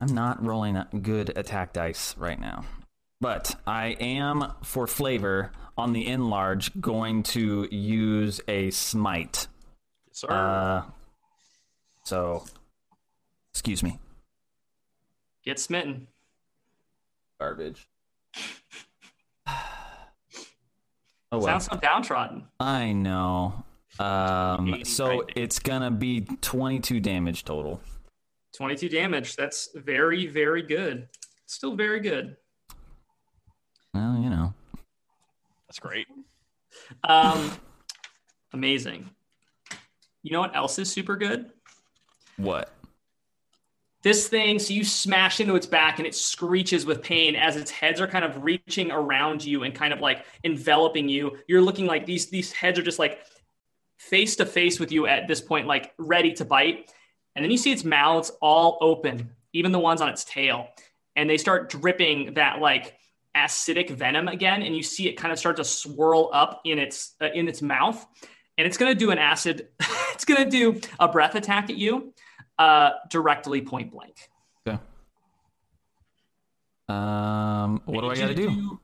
I'm 0.00 0.12
not 0.12 0.44
rolling 0.44 0.82
good 1.02 1.38
attack 1.38 1.72
dice 1.72 2.16
right 2.18 2.40
now. 2.40 2.64
But 3.20 3.54
I 3.64 3.90
am, 4.00 4.54
for 4.64 4.88
flavor, 4.88 5.52
on 5.78 5.92
the 5.92 6.04
enlarge, 6.08 6.80
going 6.80 7.22
to 7.22 7.68
use 7.70 8.40
a 8.48 8.70
smite. 8.70 9.46
Yes, 10.08 10.18
sir. 10.18 10.32
Uh, 10.32 10.82
so, 12.02 12.46
excuse 13.52 13.84
me. 13.84 14.00
Get 15.44 15.60
smitten. 15.60 16.08
Garbage. 17.38 17.86
Oh 21.34 21.38
well. 21.38 21.46
Sounds 21.46 21.66
so 21.66 21.76
downtrodden. 21.76 22.44
I 22.60 22.92
know. 22.92 23.64
Um, 23.98 24.84
so 24.84 25.08
90. 25.08 25.32
it's 25.34 25.58
gonna 25.58 25.90
be 25.90 26.20
22 26.20 27.00
damage 27.00 27.44
total. 27.44 27.80
22 28.56 28.88
damage. 28.88 29.34
That's 29.34 29.70
very, 29.74 30.28
very 30.28 30.62
good. 30.62 31.08
Still 31.46 31.74
very 31.74 31.98
good. 31.98 32.36
Well, 33.92 34.16
you 34.22 34.30
know. 34.30 34.54
That's 35.66 35.80
great. 35.80 36.06
Um, 37.02 37.50
amazing. 38.52 39.10
You 40.22 40.32
know 40.32 40.40
what 40.40 40.54
else 40.54 40.78
is 40.78 40.90
super 40.90 41.16
good? 41.16 41.50
What? 42.36 42.72
This 44.04 44.28
thing, 44.28 44.58
so 44.58 44.74
you 44.74 44.84
smash 44.84 45.40
into 45.40 45.56
its 45.56 45.64
back 45.64 45.98
and 45.98 46.06
it 46.06 46.14
screeches 46.14 46.84
with 46.84 47.02
pain 47.02 47.34
as 47.34 47.56
its 47.56 47.70
heads 47.70 48.02
are 48.02 48.06
kind 48.06 48.22
of 48.22 48.44
reaching 48.44 48.92
around 48.92 49.42
you 49.42 49.62
and 49.62 49.74
kind 49.74 49.94
of 49.94 50.00
like 50.00 50.26
enveloping 50.44 51.08
you. 51.08 51.38
You're 51.48 51.62
looking 51.62 51.86
like 51.86 52.04
these 52.04 52.26
these 52.26 52.52
heads 52.52 52.78
are 52.78 52.82
just 52.82 52.98
like 52.98 53.20
face 53.96 54.36
to 54.36 54.44
face 54.44 54.78
with 54.78 54.92
you 54.92 55.06
at 55.06 55.26
this 55.26 55.40
point, 55.40 55.66
like 55.66 55.94
ready 55.96 56.34
to 56.34 56.44
bite. 56.44 56.92
And 57.34 57.42
then 57.42 57.50
you 57.50 57.56
see 57.56 57.72
its 57.72 57.82
mouths 57.82 58.30
all 58.42 58.76
open, 58.82 59.30
even 59.54 59.72
the 59.72 59.78
ones 59.78 60.02
on 60.02 60.10
its 60.10 60.22
tail, 60.24 60.68
and 61.16 61.28
they 61.28 61.38
start 61.38 61.70
dripping 61.70 62.34
that 62.34 62.60
like 62.60 62.98
acidic 63.34 63.88
venom 63.88 64.28
again. 64.28 64.62
And 64.62 64.76
you 64.76 64.82
see 64.82 65.08
it 65.08 65.14
kind 65.14 65.32
of 65.32 65.38
start 65.38 65.56
to 65.56 65.64
swirl 65.64 66.28
up 66.34 66.60
in 66.66 66.78
its 66.78 67.14
uh, 67.22 67.30
in 67.34 67.48
its 67.48 67.62
mouth, 67.62 68.04
and 68.58 68.66
it's 68.66 68.76
gonna 68.76 68.94
do 68.94 69.12
an 69.12 69.18
acid. 69.18 69.68
it's 70.12 70.26
gonna 70.26 70.50
do 70.50 70.78
a 71.00 71.08
breath 71.08 71.36
attack 71.36 71.70
at 71.70 71.76
you, 71.76 72.12
uh, 72.58 72.90
directly 73.10 73.60
point 73.62 73.90
blank. 73.92 74.28
Okay. 74.66 74.78
Um, 76.88 77.80
what 77.86 78.02
do 78.02 78.08
I 78.10 78.16
gotta 78.16 78.34
do? 78.34 78.80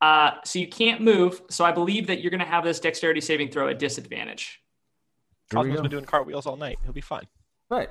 Uh, 0.00 0.32
so 0.44 0.58
you 0.58 0.66
can't 0.66 1.00
move. 1.00 1.42
So 1.48 1.64
I 1.64 1.70
believe 1.70 2.08
that 2.08 2.20
you're 2.20 2.30
going 2.30 2.40
to 2.40 2.46
have 2.46 2.64
this 2.64 2.80
dexterity 2.80 3.20
saving 3.20 3.50
throw 3.50 3.68
at 3.68 3.78
disadvantage. 3.78 4.60
Here 5.50 5.60
we 5.60 5.68
Cosmo's 5.70 5.80
been 5.82 5.90
doing 5.92 6.04
cartwheels 6.04 6.44
all 6.44 6.56
night. 6.56 6.78
He'll 6.82 6.92
be 6.92 7.00
fine. 7.00 7.26
Right. 7.70 7.88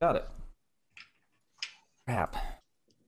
Got 0.00 0.16
it. 0.16 0.28
Crap. 2.06 2.36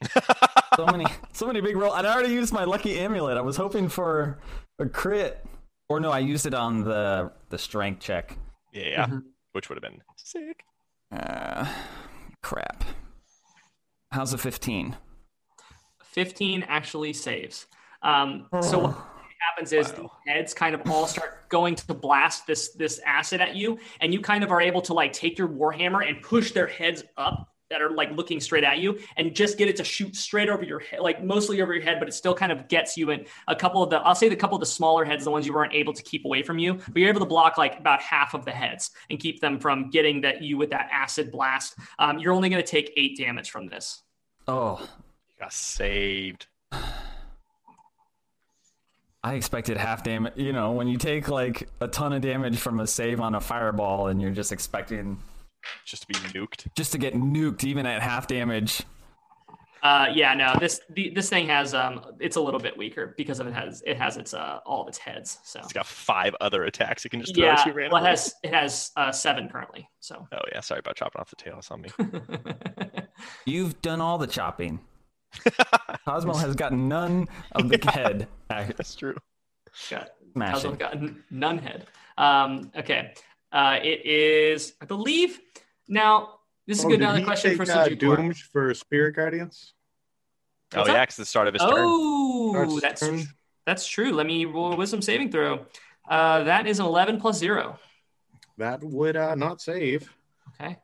so 0.77 0.85
many, 0.87 1.07
so 1.33 1.47
many 1.47 1.63
big 1.63 1.77
roll. 1.77 1.93
I'd 1.93 2.05
already 2.05 2.33
used 2.35 2.53
my 2.53 2.65
lucky 2.65 2.99
amulet. 2.99 3.39
I 3.39 3.41
was 3.41 3.57
hoping 3.57 3.89
for 3.89 4.39
a 4.79 4.87
crit, 4.87 5.43
or 5.89 5.99
no, 5.99 6.11
I 6.11 6.19
used 6.19 6.45
it 6.45 6.53
on 6.53 6.85
the 6.85 7.33
the 7.49 7.57
strength 7.57 8.01
check. 8.01 8.37
Yeah, 8.73 9.07
Mhm. 9.07 9.23
which 9.53 9.71
would 9.71 9.77
have 9.77 9.91
been 9.91 10.03
sick. 10.17 10.63
Uh, 11.13 11.67
crap. 12.43 12.85
How's 14.11 14.33
a 14.33 14.39
15? 14.39 14.97
15 16.03 16.65
actually 16.69 17.13
saves. 17.13 17.67
Um, 18.03 18.47
so 18.63 18.79
what 18.79 18.97
happens 19.51 19.73
is 19.73 19.93
Wow. 19.93 20.11
the 20.27 20.33
heads 20.33 20.55
kind 20.55 20.75
of 20.75 20.83
all 20.91 21.07
start 21.07 21.49
going 21.49 21.75
to 21.75 21.95
blast 21.95 22.47
this 22.47 22.73
this 22.75 23.01
acid 23.05 23.41
at 23.41 23.55
you, 23.57 23.79
and 24.01 24.13
you 24.15 24.21
kind 24.21 24.43
of 24.45 24.51
are 24.51 24.61
able 24.61 24.81
to 24.83 24.95
like 24.95 25.13
take 25.13 25.39
your 25.39 25.49
warhammer 25.49 26.09
and 26.09 26.23
push 26.23 26.53
their 26.53 26.67
heads 26.67 27.05
up 27.17 27.49
that 27.71 27.83
are 27.83 27.91
like 27.91 28.11
looking 28.13 28.41
straight 28.41 28.65
at 28.65 28.79
you, 28.79 28.99
and 29.17 29.35
just 29.35 29.59
get 29.59 29.69
it 29.69 29.77
to 29.77 29.85
shoot 29.85 30.15
straight 30.15 30.49
over 30.49 30.65
your 30.65 30.79
head, 30.79 31.01
like 31.01 31.23
mostly 31.23 31.61
over 31.63 31.75
your 31.75 31.83
head, 31.83 31.99
but 31.99 32.09
it 32.09 32.13
still 32.13 32.35
kind 32.35 32.53
of 32.53 32.69
gets 32.69 32.97
you 32.97 33.11
in 33.11 33.27
a 33.49 33.57
couple 33.57 33.83
of 33.83 33.91
the 33.91 33.97
I'll 33.99 34.15
say 34.15 34.29
the 34.29 34.37
couple 34.37 34.57
of 34.57 34.61
the 34.61 34.67
smaller 34.67 35.05
heads, 35.05 35.25
the 35.25 35.31
ones 35.31 35.47
you 35.47 35.53
weren't 35.55 35.75
able 35.75 35.93
to 35.93 36.03
keep 36.03 36.25
away 36.25 36.43
from 36.43 36.59
you, 36.59 36.75
but 36.75 36.97
you're 36.97 37.09
able 37.09 37.21
to 37.21 37.27
block 37.27 37.59
like 37.59 37.79
about 37.79 38.01
half 38.01 38.35
of 38.35 38.45
the 38.45 38.53
heads 38.53 38.91
and 39.11 39.19
keep 39.19 39.41
them 39.41 39.59
from 39.59 39.91
getting 39.91 40.21
that 40.23 40.43
you 40.43 40.57
with 40.57 40.71
that 40.71 40.89
acid 40.93 41.31
blast. 41.31 41.77
Um, 41.99 42.19
you're 42.19 42.33
only 42.33 42.49
going 42.49 42.63
to 42.63 42.69
take 42.69 42.93
eight 42.97 43.17
damage 43.17 43.51
from 43.51 43.67
this. 43.67 44.03
Oh, 44.49 44.79
You 44.81 45.35
got 45.41 45.53
saved. 45.53 46.47
I 49.25 49.35
expected 49.35 49.77
half 49.77 50.05
damage. 50.05 50.35
You 50.37 50.53
know, 50.53 50.71
when 50.73 50.87
you 50.87 50.99
take 50.99 51.29
like 51.29 51.69
a 51.81 51.89
ton 51.89 52.13
of 52.13 52.23
damage 52.23 52.59
from 52.59 52.79
a 52.79 52.87
save 52.87 53.21
on 53.21 53.35
a 53.35 53.41
fireball, 53.41 54.07
and 54.07 54.23
you're 54.23 54.31
just 54.31 54.53
expecting 54.53 55.19
Just 55.85 56.03
to 56.03 56.09
be 56.09 56.15
nuked. 56.15 56.67
just 56.75 56.93
to 56.93 56.99
get 56.99 57.15
nuked 57.15 57.65
even 57.65 57.87
at 57.87 58.03
half 58.03 58.27
damage. 58.27 58.83
Uh, 59.83 60.07
yeah, 60.13 60.35
no, 60.35 60.53
this 60.59 60.81
the, 60.91 61.11
this 61.11 61.29
thing 61.29 61.47
has 61.47 61.73
um, 61.73 62.01
it's 62.19 62.37
a 62.37 62.41
little 62.41 62.59
bit 62.59 62.77
weaker 62.77 63.15
because 63.17 63.39
of 63.39 63.47
it 63.47 63.55
has 63.55 63.83
it 63.87 63.97
has 63.97 64.17
its 64.17 64.35
uh 64.35 64.59
all 64.67 64.83
of 64.83 64.89
its 64.89 64.99
heads. 64.99 65.39
So 65.45 65.61
It's 65.61 65.73
got 65.73 65.87
five 65.87 66.35
other 66.41 66.65
attacks 66.65 67.05
it 67.05 67.11
can 67.11 67.21
just 67.21 67.37
throw 67.37 67.45
yeah, 67.45 67.61
at 67.61 67.67
you 67.67 67.89
well, 67.93 68.05
it 68.05 68.09
has 68.09 68.35
it 68.43 68.53
has 68.53 68.91
uh 68.97 69.13
seven 69.13 69.49
currently. 69.49 69.89
So 70.01 70.27
Oh 70.33 70.39
yeah, 70.53 70.61
sorry 70.61 70.81
about 70.81 70.97
chopping 70.97 71.21
off 71.21 71.31
the 71.31 71.37
tail. 71.37 71.57
It's 71.59 71.71
on 71.71 71.83
me. 71.83 71.91
You've 73.47 73.81
done 73.81 74.01
all 74.01 74.19
the 74.19 74.27
chopping. 74.27 74.81
Cosmo 76.05 76.35
has 76.35 76.57
got 76.57 76.73
none 76.73 77.29
of 77.53 77.69
the 77.69 77.91
head 77.91 78.27
That's 78.49 78.95
true. 78.95 79.17
got 79.91 80.11
smashing. 80.33 80.77
Cosmo 80.77 80.77
got 80.77 80.97
none 81.31 81.59
head. 81.59 81.87
Um, 82.19 82.73
okay, 82.77 83.13
uh, 83.53 83.79
it 83.83 84.05
is 84.07 84.75
I 84.81 84.85
believe 84.85 85.41
now. 85.89 86.31
This 86.67 86.81
is 86.81 86.85
Oh, 86.85 86.89
good. 86.89 87.01
Another 87.01 87.19
he 87.21 87.25
question 87.25 87.57
for 87.57 87.65
take, 87.65 87.77
uh, 87.77 87.87
Sujukor. 87.89 88.37
For 88.37 88.75
Spirit 88.75 89.15
Guardians. 89.15 89.73
Oh 90.75 90.79
What's 90.79 90.89
yeah, 90.89 90.95
that? 90.95 91.09
it's 91.09 91.17
the 91.17 91.25
start 91.25 91.47
of 91.47 91.55
his 91.55 91.63
turn. 91.63 91.73
Oh, 91.77 92.81
that's 92.81 93.01
turn. 93.01 93.23
that's 93.65 93.87
true. 93.87 94.13
Let 94.13 94.27
me 94.27 94.45
roll 94.47 94.73
a 94.73 94.77
wisdom 94.77 95.01
saving 95.01 95.31
throw. 95.31 95.67
Uh, 96.09 96.43
that 96.43 96.67
is 96.67 96.81
an 96.81 96.87
eleven 96.87 97.21
plus 97.21 97.39
zero. 97.39 97.79
That 98.59 98.83
would 98.83 99.17
uh, 99.17 99.35
not 99.37 99.61
save. 99.61 100.13
Okay. 100.61 100.79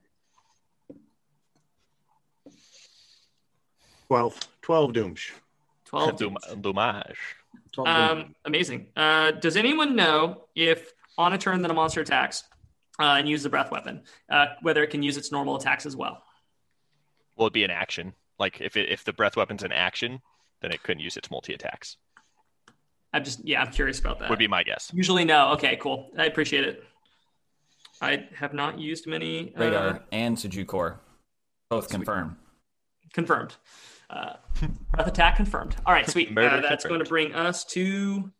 12. 4.08 4.38
12 4.60 4.92
Dooms. 4.92 5.30
Twelve. 5.86 6.16
Dum- 6.18 6.36
Dommage. 6.60 7.16
12 7.72 7.86
Dooms. 7.88 7.88
Um, 8.28 8.34
amazing. 8.44 8.88
Uh, 8.94 9.30
does 9.32 9.56
anyone 9.56 9.96
know 9.96 10.44
if 10.54 10.92
on 11.18 11.32
a 11.32 11.38
turn 11.38 11.62
that 11.62 11.70
a 11.70 11.74
monster 11.74 12.00
attacks 12.02 12.44
uh, 12.98 13.14
and 13.18 13.28
use 13.28 13.42
the 13.42 13.48
breath 13.48 13.70
weapon, 13.70 14.02
uh, 14.30 14.46
whether 14.62 14.82
it 14.82 14.88
can 14.90 15.02
use 15.02 15.16
its 15.16 15.32
normal 15.32 15.56
attacks 15.56 15.86
as 15.86 15.96
well? 15.96 16.22
Will 17.36 17.46
it 17.46 17.52
be 17.52 17.64
an 17.64 17.70
action? 17.70 18.12
Like 18.38 18.60
if 18.60 18.76
it, 18.76 18.90
if 18.90 19.04
the 19.04 19.12
breath 19.12 19.36
weapon's 19.36 19.62
an 19.62 19.72
action, 19.72 20.20
then 20.60 20.72
it 20.72 20.82
couldn't 20.82 21.00
use 21.02 21.16
its 21.16 21.30
multi 21.30 21.54
attacks. 21.54 21.96
I'm 23.12 23.24
just 23.24 23.44
yeah, 23.44 23.60
I'm 23.62 23.70
curious 23.70 23.98
about 24.00 24.18
that. 24.20 24.30
Would 24.30 24.38
be 24.38 24.48
my 24.48 24.62
guess. 24.62 24.90
Usually 24.94 25.24
no. 25.24 25.52
Okay, 25.52 25.76
cool. 25.76 26.10
I 26.18 26.24
appreciate 26.26 26.64
it. 26.64 26.82
I 28.00 28.26
have 28.34 28.52
not 28.54 28.78
used 28.78 29.06
many. 29.06 29.54
Uh, 29.56 29.60
Radar 29.60 30.00
and 30.10 30.36
Sujukor 30.36 30.98
both 31.70 31.88
confirm. 31.88 32.36
confirmed. 33.12 33.54
Uh, 34.10 34.34
breath 34.92 35.06
attack 35.06 35.36
confirmed. 35.36 35.76
All 35.86 35.92
right, 35.92 36.08
sweet. 36.08 36.32
Murder 36.34 36.56
Uh, 36.56 36.60
that's 36.60 36.84
going 36.84 37.00
to 37.02 37.08
bring 37.08 37.34
us 37.34 37.64
to 37.66 38.30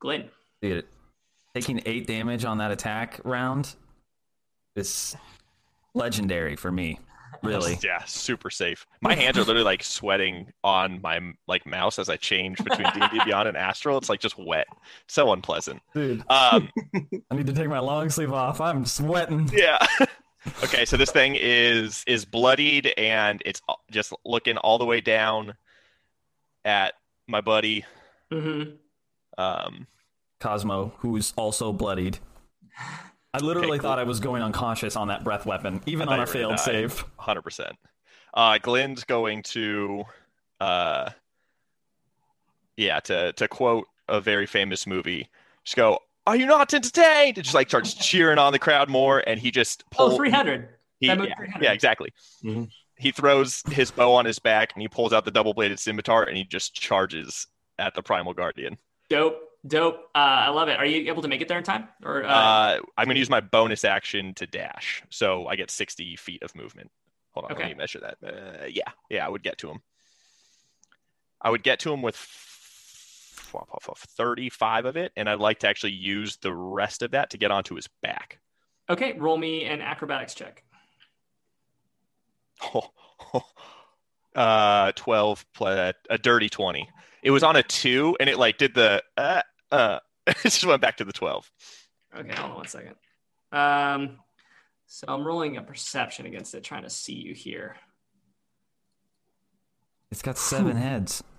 Glenn. 0.00 0.28
Dude, 0.60 0.84
taking 1.56 1.80
eight 1.86 2.06
damage 2.06 2.44
on 2.44 2.58
that 2.58 2.70
attack 2.70 3.18
round 3.24 3.74
is 4.74 5.16
legendary 5.94 6.54
for 6.54 6.70
me. 6.70 7.00
Really. 7.42 7.78
Yeah, 7.84 8.02
super 8.04 8.50
safe. 8.50 8.86
My 9.00 9.14
hands 9.14 9.38
are 9.38 9.40
literally 9.40 9.64
like 9.64 9.82
sweating 9.82 10.52
on 10.62 11.00
my 11.00 11.18
like 11.48 11.64
mouse 11.64 11.98
as 11.98 12.08
I 12.10 12.16
change 12.16 12.58
between 12.62 12.86
D&D 12.92 13.20
Beyond 13.24 13.48
and 13.48 13.56
Astral. 13.56 13.96
It's 13.96 14.10
like 14.10 14.20
just 14.20 14.36
wet. 14.38 14.66
So 15.08 15.32
unpleasant. 15.32 15.80
Dude, 15.94 16.22
Um, 16.28 16.68
I 17.30 17.34
need 17.34 17.46
to 17.46 17.52
take 17.54 17.68
my 17.68 17.78
long 17.78 18.10
sleeve 18.10 18.32
off. 18.32 18.60
I'm 18.60 18.84
sweating. 18.84 19.48
yeah. 19.52 19.78
okay, 20.62 20.84
so 20.84 20.96
this 20.98 21.10
thing 21.10 21.36
is 21.38 22.04
is 22.06 22.24
bloodied 22.26 22.92
and 22.98 23.42
it's 23.46 23.62
just 23.90 24.12
looking 24.26 24.58
all 24.58 24.76
the 24.78 24.84
way 24.86 25.00
down 25.00 25.54
at 26.66 26.94
my 27.26 27.40
buddy. 27.40 27.84
Mm-hmm. 28.30 28.72
Um, 29.38 29.86
Cosmo, 30.40 30.92
who's 30.98 31.32
also 31.36 31.72
bloodied. 31.72 32.18
I 33.34 33.38
literally 33.38 33.68
Okay, 33.68 33.78
cool. 33.78 33.90
thought 33.90 33.98
I 33.98 34.04
was 34.04 34.20
going 34.20 34.42
unconscious 34.42 34.96
on 34.96 35.08
that 35.08 35.24
breath 35.24 35.46
weapon, 35.46 35.82
even 35.86 36.08
on 36.08 36.20
a 36.20 36.26
thought 36.26 36.34
you 36.34 36.40
were 36.46 36.48
failed 36.48 36.56
die. 36.56 36.62
save. 36.64 37.04
hundred 37.18 37.42
percent. 37.42 37.76
Uh, 38.34 38.58
Glenn's 38.58 39.04
going 39.04 39.42
to, 39.44 40.04
uh, 40.60 41.10
yeah, 42.76 43.00
to 43.00 43.32
to 43.32 43.48
quote 43.48 43.86
a 44.08 44.20
very 44.20 44.46
famous 44.46 44.86
movie, 44.86 45.28
just 45.64 45.76
go, 45.76 45.98
"Are 46.26 46.36
you 46.36 46.46
not 46.46 46.72
entertained?" 46.72 47.38
It 47.38 47.42
just 47.42 47.54
like 47.54 47.68
starts 47.68 47.94
cheering 47.94 48.38
on 48.38 48.52
the 48.52 48.58
crowd 48.58 48.88
more, 48.88 49.22
and 49.26 49.40
he 49.40 49.50
just 49.50 49.84
Oh, 49.92 50.08
pulls. 50.08 50.16
300. 50.16 50.68
He, 51.00 51.08
yeah, 51.08 51.14
300. 51.14 51.62
yeah, 51.62 51.72
exactly. 51.72 52.12
Mhm. 52.44 52.70
He 52.98 53.10
throws 53.12 53.62
his 53.70 53.90
bow 53.90 54.14
on 54.14 54.24
his 54.24 54.38
back, 54.38 54.72
and 54.74 54.80
he 54.80 54.88
pulls 54.88 55.12
out 55.12 55.26
the 55.26 55.30
double-bladed 55.30 55.78
scimitar, 55.78 56.22
and 56.24 56.36
he 56.36 56.44
just 56.44 56.74
charges 56.74 57.46
at 57.78 57.94
the 57.94 58.02
primal 58.02 58.32
guardian. 58.32 58.78
Dope. 59.10 59.38
Dope. 59.66 59.96
Uh, 60.14 60.18
I 60.18 60.48
love 60.50 60.68
it. 60.68 60.78
Are 60.78 60.84
you 60.86 61.08
able 61.10 61.22
to 61.22 61.28
make 61.28 61.40
it 61.40 61.48
there 61.48 61.58
in 61.58 61.64
time? 61.64 61.88
Or 62.04 62.24
uh, 62.24 62.28
Uh, 62.28 62.78
I'm 62.96 63.06
going 63.06 63.14
to 63.14 63.18
use 63.18 63.30
my 63.30 63.40
bonus 63.40 63.84
action 63.84 64.34
to 64.34 64.46
dash, 64.46 65.02
so 65.10 65.46
I 65.46 65.56
get 65.56 65.70
60 65.70 66.16
feet 66.16 66.42
of 66.42 66.54
movement. 66.54 66.90
Hold 67.32 67.46
on, 67.46 67.52
Okay. 67.52 67.62
let 67.64 67.68
me 67.70 67.74
measure 67.74 68.00
that. 68.00 68.16
Uh, 68.22 68.66
yeah, 68.68 68.90
yeah, 69.10 69.26
I 69.26 69.28
would 69.28 69.42
get 69.42 69.58
to 69.58 69.70
him. 69.70 69.80
I 71.40 71.50
would 71.50 71.62
get 71.62 71.80
to 71.80 71.92
him 71.92 72.00
with 72.02 72.14
f- 72.14 73.54
f- 73.54 73.88
f- 73.88 74.06
35 74.16 74.84
of 74.86 74.96
it, 74.96 75.12
and 75.16 75.28
I'd 75.28 75.38
like 75.40 75.60
to 75.60 75.68
actually 75.68 75.92
use 75.92 76.36
the 76.38 76.52
rest 76.54 77.02
of 77.02 77.10
that 77.12 77.30
to 77.30 77.38
get 77.38 77.50
onto 77.50 77.74
his 77.74 77.88
back. 78.02 78.38
Okay, 78.88 79.12
roll 79.14 79.36
me 79.36 79.64
an 79.64 79.80
acrobatics 79.82 80.34
check. 80.34 80.62
uh, 84.34 84.92
12 84.94 85.46
plus 85.54 85.94
a 86.10 86.18
dirty 86.18 86.48
20. 86.48 86.88
It 87.22 87.30
was 87.30 87.42
on 87.42 87.56
a 87.56 87.62
two, 87.62 88.16
and 88.20 88.28
it 88.30 88.38
like 88.38 88.58
did 88.58 88.74
the 88.74 89.02
uh, 89.16 89.42
uh, 89.72 89.98
it 90.26 90.36
just 90.42 90.64
went 90.66 90.80
back 90.82 90.96
to 90.98 91.04
the 91.04 91.12
12. 91.12 91.50
Okay, 92.16 92.34
hold 92.34 92.50
on 92.50 92.56
one 92.56 92.66
second. 92.66 92.94
Um, 93.52 94.18
so 94.86 95.06
I'm 95.08 95.24
rolling 95.26 95.56
a 95.56 95.62
perception 95.62 96.26
against 96.26 96.54
it, 96.54 96.64
trying 96.64 96.82
to 96.84 96.90
see 96.90 97.14
you 97.14 97.34
here. 97.34 97.76
It's 100.10 100.22
got 100.22 100.38
seven 100.38 100.76
heads. 100.76 101.22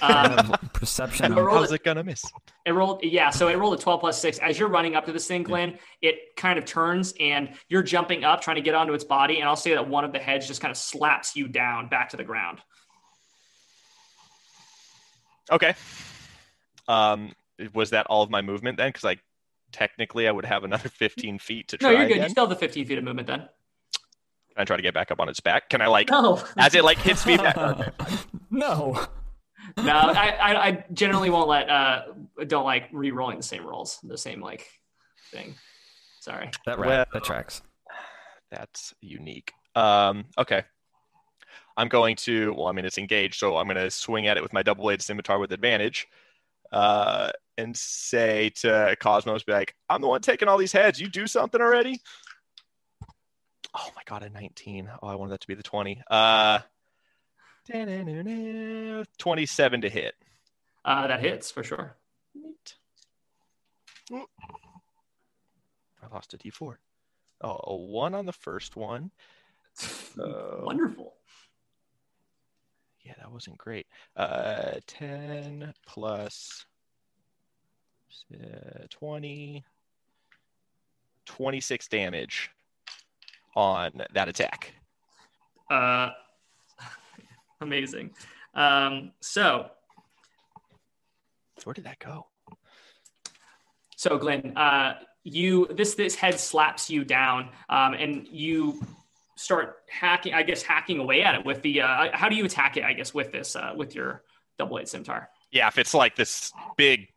Um, 0.00 0.52
Perception. 0.72 1.34
But 1.34 1.42
on- 1.44 1.50
How's 1.50 1.70
it- 1.70 1.74
it 1.74 1.84
gonna 1.84 2.02
miss? 2.02 2.24
It 2.64 2.72
rolled, 2.72 3.04
yeah. 3.04 3.28
So 3.28 3.48
it 3.48 3.58
rolled 3.58 3.78
a 3.78 3.82
12 3.82 4.00
plus 4.00 4.18
six. 4.18 4.38
As 4.38 4.58
you're 4.58 4.70
running 4.70 4.96
up 4.96 5.04
to 5.04 5.12
this 5.12 5.26
thing, 5.26 5.42
Glenn, 5.42 5.78
it 6.00 6.34
kind 6.34 6.58
of 6.58 6.64
turns 6.64 7.12
and 7.20 7.50
you're 7.68 7.82
jumping 7.82 8.24
up, 8.24 8.40
trying 8.40 8.56
to 8.56 8.62
get 8.62 8.74
onto 8.74 8.94
its 8.94 9.04
body. 9.04 9.40
And 9.40 9.46
I'll 9.46 9.54
say 9.54 9.74
that 9.74 9.86
one 9.86 10.04
of 10.06 10.12
the 10.14 10.18
heads 10.18 10.46
just 10.46 10.62
kind 10.62 10.70
of 10.70 10.78
slaps 10.78 11.36
you 11.36 11.46
down 11.46 11.90
back 11.90 12.08
to 12.08 12.16
the 12.16 12.24
ground. 12.24 12.60
Okay. 15.50 15.74
Um, 16.88 17.32
was 17.74 17.90
that 17.90 18.06
all 18.06 18.22
of 18.22 18.30
my 18.30 18.42
movement 18.42 18.76
then? 18.78 18.88
Because 18.88 19.04
like 19.04 19.20
technically, 19.72 20.28
I 20.28 20.32
would 20.32 20.44
have 20.44 20.64
another 20.64 20.88
15 20.90 21.38
feet 21.38 21.68
to 21.68 21.78
No, 21.80 21.90
you're 21.90 22.00
good. 22.06 22.10
again. 22.12 22.22
You 22.24 22.28
still 22.30 22.44
have 22.44 22.50
the 22.50 22.56
15 22.56 22.86
feet 22.86 22.98
of 22.98 23.04
movement 23.04 23.26
then. 23.28 23.40
Can 23.40 23.48
I 24.58 24.64
try 24.64 24.76
to 24.76 24.82
get 24.82 24.92
back 24.94 25.10
up 25.10 25.18
on 25.20 25.28
its 25.28 25.40
back? 25.40 25.70
Can 25.70 25.80
I 25.80 25.86
like 25.86 26.10
No, 26.10 26.42
as 26.58 26.74
it 26.74 26.84
like 26.84 26.98
hits 26.98 27.24
me? 27.24 27.38
Back, 27.38 27.56
no. 28.50 29.06
no. 29.78 29.92
I, 29.92 30.28
I, 30.40 30.66
I 30.68 30.84
generally 30.92 31.30
won't 31.30 31.48
let, 31.48 31.70
uh, 31.70 32.02
don't 32.46 32.64
like 32.64 32.88
re-rolling 32.92 33.38
the 33.38 33.42
same 33.42 33.64
rolls, 33.64 33.98
the 34.02 34.18
same 34.18 34.42
like 34.42 34.66
thing. 35.30 35.54
Sorry. 36.20 36.50
That 36.66 36.78
right. 36.78 36.86
Well- 36.88 37.06
that 37.14 37.24
tracks. 37.24 37.62
That's 38.50 38.92
unique. 39.00 39.52
Um, 39.74 40.26
okay. 40.36 40.64
I'm 41.78 41.88
going 41.88 42.16
to, 42.16 42.52
well, 42.52 42.66
I 42.66 42.72
mean, 42.72 42.84
it's 42.84 42.98
engaged, 42.98 43.36
so 43.38 43.56
I'm 43.56 43.64
going 43.66 43.76
to 43.82 43.90
swing 43.90 44.26
at 44.26 44.36
it 44.36 44.42
with 44.42 44.52
my 44.52 44.62
double 44.62 44.84
bladed 44.84 45.00
scimitar 45.00 45.38
with 45.38 45.52
advantage 45.52 46.06
uh, 46.72 47.30
and 47.58 47.76
say 47.76 48.50
to 48.56 48.96
Cosmos, 48.98 49.44
be 49.44 49.52
like, 49.52 49.74
I'm 49.88 50.00
the 50.00 50.08
one 50.08 50.22
taking 50.22 50.48
all 50.48 50.58
these 50.58 50.72
heads. 50.72 51.00
You 51.00 51.08
do 51.08 51.26
something 51.26 51.60
already? 51.60 52.00
Oh 53.74 53.88
my 53.94 54.02
God, 54.06 54.22
a 54.22 54.30
19. 54.30 54.90
Oh, 55.02 55.06
I 55.06 55.14
wanted 55.14 55.32
that 55.32 55.40
to 55.42 55.46
be 55.46 55.54
the 55.54 55.62
20. 55.62 56.02
Uh, 56.10 56.60
27 59.18 59.80
to 59.82 59.88
hit. 59.88 60.14
Uh, 60.84 61.06
that 61.06 61.20
hits 61.20 61.50
for 61.50 61.62
sure. 61.62 61.94
I 64.12 64.24
lost 66.12 66.34
a 66.34 66.38
d4. 66.38 66.74
Oh, 67.42 67.60
a 67.64 67.74
one 67.76 68.14
on 68.14 68.26
the 68.26 68.32
first 68.32 68.76
one. 68.76 69.10
Uh, 70.18 70.58
Wonderful. 70.62 71.11
Yeah, 73.04 73.14
that 73.18 73.32
wasn't 73.32 73.58
great. 73.58 73.86
Uh, 74.16 74.74
10 74.86 75.72
plus 75.86 76.64
uh, 78.32 78.86
20, 78.90 79.64
26 81.26 81.88
damage 81.88 82.50
on 83.56 84.02
that 84.12 84.28
attack. 84.28 84.74
Uh, 85.70 86.10
amazing. 87.60 88.10
Um, 88.54 89.12
so, 89.20 89.70
Where 91.64 91.74
did 91.74 91.84
that 91.84 91.98
go? 91.98 92.26
so 93.96 94.18
Glenn, 94.18 94.56
uh, 94.56 94.98
you 95.24 95.68
this 95.70 95.94
this 95.94 96.14
head 96.14 96.38
slaps 96.38 96.90
you 96.90 97.04
down, 97.04 97.48
um, 97.68 97.94
and 97.94 98.26
you 98.28 98.84
start 99.36 99.78
hacking. 99.88 100.34
I 100.34 100.42
guess 100.42 100.62
hacking 100.62 100.98
away 100.98 101.22
at 101.22 101.34
it 101.34 101.44
with 101.44 101.62
the. 101.62 101.82
Uh, 101.82 102.08
how 102.12 102.28
do 102.28 102.36
you 102.36 102.44
attack 102.44 102.76
it? 102.76 102.84
I 102.84 102.92
guess 102.92 103.14
with 103.14 103.32
this 103.32 103.56
uh, 103.56 103.72
with 103.76 103.94
your 103.94 104.22
double 104.58 104.78
eight 104.78 104.88
scimitar. 104.88 105.30
Yeah, 105.50 105.68
if 105.68 105.78
it's 105.78 105.94
like 105.94 106.16
this 106.16 106.52
big 106.76 107.08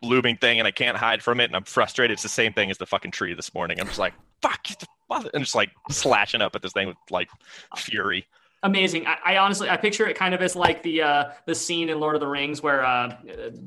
blooming 0.00 0.36
thing 0.36 0.58
and 0.58 0.66
I 0.66 0.70
can't 0.70 0.96
hide 0.96 1.22
from 1.22 1.40
it 1.40 1.44
and 1.44 1.56
I'm 1.56 1.64
frustrated, 1.64 2.14
it's 2.14 2.22
the 2.22 2.28
same 2.28 2.52
thing 2.52 2.70
as 2.70 2.78
the 2.78 2.86
fucking 2.86 3.12
tree 3.12 3.34
this 3.34 3.54
morning. 3.54 3.80
I'm 3.80 3.86
just 3.86 3.98
like, 3.98 4.14
fuck, 4.40 4.66
the 4.66 4.86
mother, 5.08 5.30
and 5.34 5.44
just 5.44 5.54
like 5.54 5.70
slashing 5.90 6.42
up 6.42 6.56
at 6.56 6.62
this 6.62 6.72
thing 6.72 6.88
with 6.88 6.96
like 7.10 7.28
fury. 7.76 8.26
Amazing. 8.64 9.06
I, 9.06 9.16
I 9.24 9.36
honestly, 9.38 9.68
I 9.68 9.76
picture 9.76 10.06
it 10.06 10.16
kind 10.16 10.34
of 10.34 10.40
as 10.40 10.54
like 10.54 10.82
the 10.82 11.02
uh, 11.02 11.24
the 11.46 11.54
scene 11.54 11.88
in 11.88 11.98
Lord 11.98 12.14
of 12.14 12.20
the 12.20 12.28
Rings 12.28 12.62
where 12.62 12.84
uh, 12.84 13.16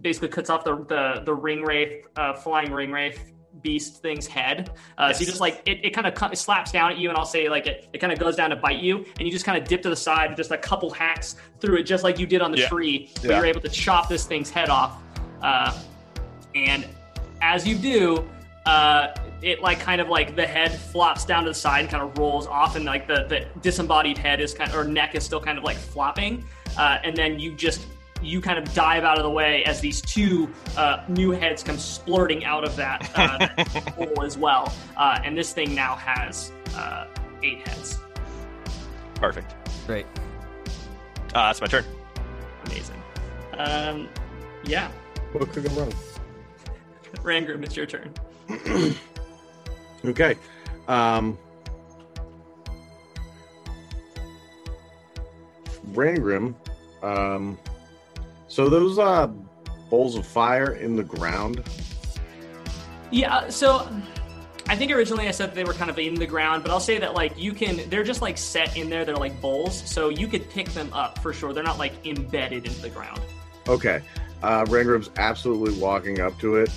basically 0.01 0.29
cuts 0.29 0.49
off 0.49 0.63
the 0.63 0.77
the, 0.85 1.21
the 1.25 1.33
ring 1.33 1.63
wraith, 1.63 2.07
uh, 2.15 2.33
flying 2.33 2.71
ring 2.71 2.91
wraith 2.91 3.33
beast 3.61 4.01
thing's 4.01 4.27
head. 4.27 4.71
Uh, 4.97 5.13
So 5.13 5.21
you 5.21 5.25
just 5.25 5.39
like 5.39 5.61
it, 5.65 5.83
it 5.83 5.89
kind 5.91 6.07
of 6.07 6.37
slaps 6.37 6.71
down 6.71 6.91
at 6.91 6.97
you, 6.97 7.09
and 7.09 7.17
I'll 7.17 7.25
say 7.25 7.49
like 7.49 7.67
it, 7.67 7.87
it 7.93 7.99
kind 7.99 8.11
of 8.13 8.19
goes 8.19 8.35
down 8.35 8.49
to 8.51 8.55
bite 8.55 8.79
you, 8.79 8.97
and 8.97 9.21
you 9.27 9.31
just 9.31 9.45
kind 9.45 9.57
of 9.61 9.67
dip 9.67 9.81
to 9.83 9.89
the 9.89 9.95
side, 9.95 10.29
with 10.29 10.37
just 10.37 10.51
a 10.51 10.57
couple 10.57 10.89
hacks 10.89 11.35
through 11.59 11.77
it, 11.77 11.83
just 11.83 12.03
like 12.03 12.19
you 12.19 12.25
did 12.25 12.41
on 12.41 12.51
the 12.51 12.59
Yeah. 12.59 12.67
tree. 12.69 13.09
But 13.15 13.23
Yeah. 13.25 13.37
you're 13.37 13.45
able 13.45 13.61
to 13.61 13.69
chop 13.69 14.09
this 14.09 14.25
thing's 14.25 14.49
head 14.49 14.69
off, 14.69 14.97
uh, 15.41 15.77
and 16.55 16.87
as 17.41 17.67
you 17.67 17.75
do. 17.77 18.27
Uh, 18.67 19.13
it 19.43 19.61
like 19.61 19.79
kind 19.79 20.01
of 20.01 20.09
like 20.09 20.35
the 20.35 20.47
head 20.47 20.71
flops 20.71 21.23
down 21.23 21.43
to 21.43 21.51
the 21.51 21.53
side 21.53 21.81
and 21.81 21.89
kind 21.89 22.01
of 22.01 22.17
rolls 22.17 22.47
off, 22.47 22.75
and 22.75 22.83
like 22.83 23.07
the, 23.07 23.25
the 23.29 23.45
disembodied 23.61 24.17
head 24.17 24.41
is 24.41 24.55
kind 24.55 24.71
of, 24.71 24.75
or 24.75 24.83
neck 24.85 25.13
is 25.13 25.23
still 25.23 25.39
kind 25.39 25.59
of 25.59 25.63
like 25.63 25.77
flopping, 25.77 26.43
uh, 26.75 26.97
and 27.03 27.15
then 27.15 27.39
you 27.39 27.53
just 27.53 27.85
you 28.25 28.41
kind 28.41 28.57
of 28.57 28.73
dive 28.73 29.03
out 29.03 29.17
of 29.17 29.23
the 29.23 29.29
way 29.29 29.63
as 29.65 29.79
these 29.79 30.01
two 30.01 30.49
uh, 30.77 31.03
new 31.07 31.31
heads 31.31 31.63
come 31.63 31.77
splurting 31.77 32.43
out 32.43 32.63
of 32.63 32.75
that, 32.75 33.09
uh, 33.15 33.37
that 33.37 33.67
hole 33.95 34.23
as 34.23 34.37
well, 34.37 34.73
uh, 34.97 35.19
and 35.23 35.37
this 35.37 35.53
thing 35.53 35.73
now 35.75 35.95
has 35.95 36.51
uh, 36.75 37.07
eight 37.43 37.67
heads. 37.67 37.99
Perfect. 39.15 39.53
Great. 39.87 40.05
Uh, 41.33 41.47
that's 41.47 41.61
my 41.61 41.67
turn. 41.67 41.85
Amazing. 42.65 43.01
Um, 43.57 44.09
yeah, 44.65 44.89
What 45.31 45.51
could 45.51 45.63
go 45.63 45.81
wrong? 45.81 45.93
Rangrim, 47.23 47.63
it's 47.63 47.75
your 47.77 47.85
turn. 47.85 48.13
Okay. 50.09 50.35
Um, 50.87 51.37
Rangrim. 55.93 56.53
Um, 57.01 57.57
so 58.55 58.69
those 58.69 58.97
uh, 58.97 59.27
bowls 59.89 60.15
of 60.15 60.25
fire 60.25 60.75
in 60.75 60.95
the 60.95 61.03
ground. 61.03 61.61
Yeah, 63.11 63.49
so 63.49 63.85
I 64.69 64.77
think 64.77 64.93
originally 64.93 65.27
I 65.27 65.31
said 65.31 65.49
that 65.49 65.55
they 65.55 65.65
were 65.65 65.73
kind 65.73 65.91
of 65.91 65.99
in 65.99 66.15
the 66.15 66.25
ground, 66.25 66.63
but 66.63 66.71
I'll 66.71 66.79
say 66.79 66.97
that 66.99 67.13
like 67.13 67.37
you 67.37 67.51
can, 67.51 67.81
they're 67.89 68.05
just 68.05 68.21
like 68.21 68.37
set 68.37 68.77
in 68.77 68.89
there. 68.89 69.03
They're 69.03 69.17
like 69.17 69.41
bowls, 69.41 69.77
so 69.85 70.07
you 70.07 70.25
could 70.29 70.49
pick 70.49 70.69
them 70.69 70.89
up 70.93 71.19
for 71.19 71.33
sure. 71.33 71.51
They're 71.51 71.65
not 71.65 71.77
like 71.77 72.05
embedded 72.07 72.65
into 72.65 72.81
the 72.81 72.89
ground. 72.89 73.19
Okay. 73.67 74.01
Uh, 74.41 74.63
Rangrim's 74.63 75.09
absolutely 75.17 75.77
walking 75.77 76.21
up 76.21 76.39
to 76.39 76.55
it 76.55 76.71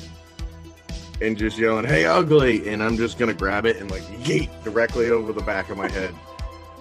and 1.20 1.38
just 1.38 1.58
yelling, 1.58 1.84
"Hey, 1.84 2.06
ugly!" 2.06 2.68
And 2.68 2.82
I'm 2.82 2.96
just 2.96 3.20
gonna 3.20 3.34
grab 3.34 3.66
it 3.66 3.76
and 3.76 3.88
like 3.88 4.02
yeet 4.24 4.50
directly 4.64 5.10
over 5.10 5.32
the 5.32 5.42
back 5.42 5.70
of 5.70 5.78
my 5.78 5.88
head 5.88 6.12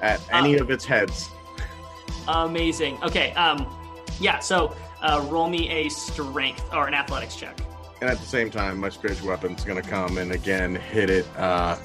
at 0.01 0.19
any 0.33 0.57
of 0.57 0.71
its 0.71 0.85
heads. 0.85 1.29
Amazing. 2.27 2.97
Okay, 3.03 3.31
um, 3.33 3.71
yeah. 4.19 4.39
So 4.39 4.75
uh, 5.01 5.25
roll 5.29 5.49
me 5.49 5.69
a 5.69 5.89
strength 5.89 6.63
or 6.73 6.87
an 6.87 6.93
athletics 6.93 7.35
check. 7.35 7.57
And 8.01 8.09
at 8.09 8.19
the 8.19 8.25
same 8.25 8.49
time, 8.51 8.79
my 8.79 8.89
spiritual 8.89 9.29
weapon's 9.29 9.63
gonna 9.63 9.81
come 9.81 10.17
and 10.17 10.31
again 10.31 10.75
hit 10.75 11.09
it 11.09 11.25
uh, 11.37 11.77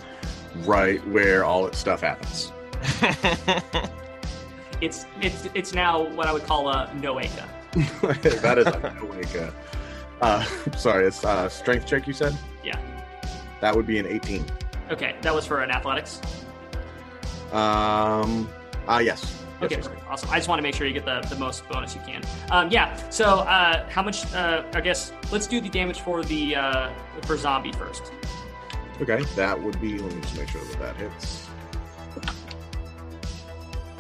right 0.64 1.04
where 1.08 1.44
all 1.44 1.66
its 1.66 1.78
stuff 1.78 2.00
happens. 2.02 2.52
It's 4.82 5.06
it's 5.20 5.48
it's 5.54 5.72
now 5.72 6.02
what 6.16 6.26
I 6.26 6.32
would 6.32 6.42
call 6.42 6.68
a 6.68 6.88
noeka. 6.96 7.46
that 8.42 8.58
is 8.58 8.66
a 8.66 9.04
like 9.04 9.34
a, 9.36 9.54
uh, 10.20 10.44
sorry, 10.76 11.06
it's 11.06 11.24
uh, 11.24 11.48
strength 11.48 11.86
check. 11.86 12.08
You 12.08 12.12
said 12.12 12.36
Yeah. 12.64 12.76
that 13.60 13.76
would 13.76 13.86
be 13.86 14.00
an 14.00 14.06
18. 14.06 14.44
Okay, 14.90 15.14
that 15.22 15.32
was 15.32 15.46
for 15.46 15.60
an 15.60 15.70
athletics. 15.70 16.20
Um, 17.52 18.48
ah, 18.88 18.98
yes. 18.98 19.41
Okay, 19.62 19.76
Yes, 19.76 19.88
awesome. 20.08 20.30
I 20.30 20.36
just 20.36 20.48
want 20.48 20.58
to 20.58 20.62
make 20.62 20.74
sure 20.74 20.86
you 20.86 20.92
get 20.92 21.04
the, 21.04 21.20
the 21.28 21.36
most 21.36 21.68
bonus 21.68 21.94
you 21.94 22.00
can. 22.06 22.22
Um, 22.50 22.70
yeah. 22.70 22.96
So 23.10 23.24
uh, 23.26 23.88
how 23.88 24.02
much? 24.02 24.30
Uh, 24.32 24.64
I 24.74 24.80
guess 24.80 25.12
let's 25.30 25.46
do 25.46 25.60
the 25.60 25.68
damage 25.68 26.00
for 26.00 26.22
the 26.24 26.56
uh, 26.56 26.90
for 27.22 27.36
zombie 27.36 27.72
first. 27.72 28.12
Okay, 29.00 29.22
that 29.36 29.60
would 29.60 29.80
be. 29.80 29.98
Let 29.98 30.14
me 30.14 30.20
just 30.20 30.36
make 30.36 30.48
sure 30.48 30.60
that 30.64 30.78
that 30.80 30.96
hits. 30.96 31.48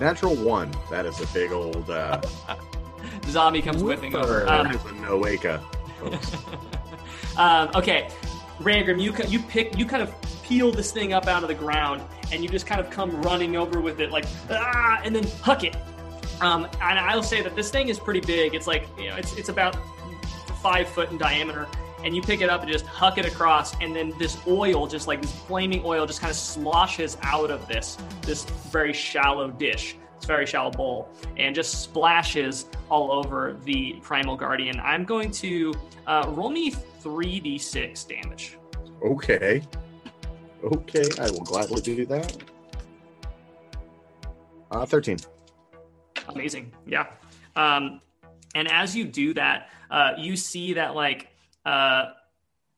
Natural 0.00 0.34
one. 0.34 0.72
That 0.90 1.06
is 1.06 1.20
a 1.20 1.26
big 1.32 1.52
old. 1.52 1.88
Uh, 1.90 2.20
zombie 3.26 3.62
comes 3.62 3.82
whipping 3.82 4.14
over. 4.16 4.40
that 4.44 4.60
Um, 4.66 4.66
is 4.68 4.76
a 4.76 4.88
Noaka. 5.04 5.62
folks. 6.00 6.36
um, 7.36 7.70
okay, 7.74 8.08
Rangrim, 8.60 9.00
you 9.00 9.14
you 9.28 9.40
pick 9.44 9.78
you 9.78 9.86
kind 9.86 10.02
of 10.02 10.12
peel 10.42 10.72
this 10.72 10.90
thing 10.92 11.12
up 11.12 11.26
out 11.28 11.42
of 11.42 11.48
the 11.48 11.54
ground, 11.54 12.02
and 12.32 12.42
you 12.42 12.48
just 12.48 12.66
kind 12.66 12.80
of 12.80 12.90
come 12.90 13.20
running 13.22 13.56
over 13.56 13.80
with 13.80 14.00
it 14.00 14.10
like 14.10 14.24
ah, 14.50 15.00
and 15.04 15.14
then 15.14 15.24
huck 15.42 15.64
it. 15.64 15.76
Um, 16.40 16.64
and 16.80 16.98
I'll 16.98 17.22
say 17.22 17.42
that 17.42 17.54
this 17.54 17.70
thing 17.70 17.88
is 17.88 17.98
pretty 17.98 18.20
big. 18.20 18.54
It's 18.54 18.66
like 18.66 18.86
you 18.98 19.10
know, 19.10 19.16
it's 19.16 19.36
it's 19.36 19.48
about 19.48 19.76
five 20.62 20.88
foot 20.88 21.10
in 21.10 21.18
diameter, 21.18 21.68
and 22.04 22.16
you 22.16 22.22
pick 22.22 22.40
it 22.40 22.50
up 22.50 22.62
and 22.62 22.70
just 22.70 22.86
huck 22.86 23.18
it 23.18 23.26
across, 23.26 23.74
and 23.80 23.94
then 23.94 24.12
this 24.18 24.38
oil, 24.48 24.86
just 24.86 25.06
like 25.06 25.22
this 25.22 25.32
flaming 25.32 25.82
oil, 25.84 26.06
just 26.06 26.20
kind 26.20 26.30
of 26.30 26.36
sloshes 26.36 27.16
out 27.22 27.50
of 27.50 27.68
this 27.68 27.98
this 28.22 28.44
very 28.72 28.92
shallow 28.92 29.50
dish. 29.50 29.96
Very 30.24 30.46
shallow 30.46 30.70
bowl, 30.70 31.08
and 31.36 31.52
just 31.52 31.82
splashes 31.82 32.66
all 32.88 33.10
over 33.10 33.56
the 33.64 33.94
primal 34.02 34.36
guardian. 34.36 34.78
I'm 34.78 35.04
going 35.04 35.32
to 35.32 35.74
uh, 36.06 36.26
roll 36.28 36.48
me 36.48 36.70
three 36.70 37.40
d 37.40 37.58
six 37.58 38.04
damage. 38.04 38.56
Okay. 39.04 39.62
Okay, 40.62 41.04
I 41.20 41.30
will 41.30 41.40
gladly 41.40 41.80
do 41.80 42.06
that. 42.06 42.36
Uh, 44.70 44.86
13. 44.86 45.18
Amazing. 46.28 46.72
Yeah. 46.86 47.06
Um, 47.56 48.00
and 48.54 48.70
as 48.70 48.94
you 48.96 49.04
do 49.04 49.34
that, 49.34 49.68
uh, 49.90 50.12
you 50.18 50.36
see 50.36 50.74
that 50.74 50.94
like 50.94 51.28
uh, 51.66 52.06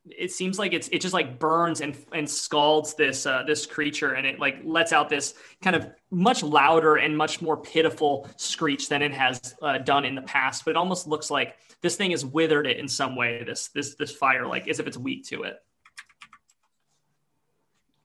it 0.07 0.33
seems 0.33 0.59
like 0.59 0.73
it's 0.73 0.89
it 0.89 1.01
just 1.01 1.15
like 1.15 1.39
burns 1.39 1.81
and 1.81 1.97
and 2.13 2.29
scalds 2.29 2.95
this 2.95 3.27
uh, 3.27 3.43
this 3.47 3.67
creature, 3.67 4.13
and 4.13 4.27
it 4.27 4.39
like 4.39 4.59
lets 4.65 4.93
out 4.93 5.09
this 5.09 5.35
kind 5.63 5.77
of 5.77 5.89
much 6.11 6.43
louder 6.43 6.97
and 6.97 7.17
much 7.17 7.41
more 7.41 7.57
pitiful 7.57 8.29
screech 8.37 8.89
than 8.89 9.03
it 9.03 9.13
has 9.13 9.55
uh, 9.63 9.79
done 9.79 10.05
in 10.05 10.15
the 10.15 10.23
past. 10.23 10.65
But 10.65 10.73
it 10.73 10.77
almost 10.77 11.07
looks 11.07 11.31
like 11.31 11.57
this 11.81 11.97
thing 11.97 12.11
has 12.11 12.25
withered 12.25 12.67
it 12.67 12.79
in 12.79 12.89
some 12.89 13.17
way. 13.17 13.43
This 13.45 13.69
this 13.69 13.95
this 13.95 14.13
fire, 14.13 14.47
like 14.47 14.69
as 14.69 14.81
if 14.81 14.87
it's 14.87 14.99
weak 14.99 15.25
to 15.27 15.45
it. 15.45 15.57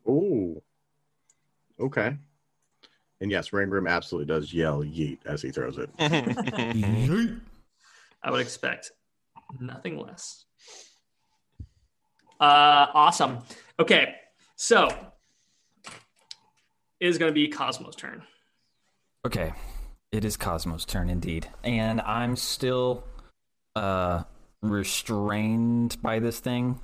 Ooh. 0.09 0.61
Okay. 1.79 2.17
And 3.21 3.31
yes, 3.31 3.49
Rangrim 3.49 3.89
absolutely 3.89 4.33
does 4.33 4.53
yell 4.53 4.79
yeet 4.79 5.19
as 5.25 5.41
he 5.41 5.51
throws 5.51 5.77
it. 5.77 5.89
I 8.23 8.31
would 8.31 8.41
expect 8.41 8.91
nothing 9.59 9.97
less. 9.97 10.45
Uh, 12.39 12.87
awesome. 12.93 13.39
Okay, 13.79 14.15
so 14.55 14.87
it 16.99 17.07
is 17.07 17.17
going 17.17 17.29
to 17.29 17.33
be 17.33 17.49
Cosmo's 17.49 17.95
turn. 17.95 18.23
Okay, 19.25 19.51
it 20.11 20.23
is 20.23 20.37
Cosmo's 20.37 20.85
turn 20.85 21.09
indeed, 21.09 21.47
and 21.63 21.99
I'm 22.01 22.35
still 22.35 23.03
uh 23.75 24.23
restrained 24.61 26.01
by 26.01 26.19
this 26.19 26.39
thing. 26.39 26.79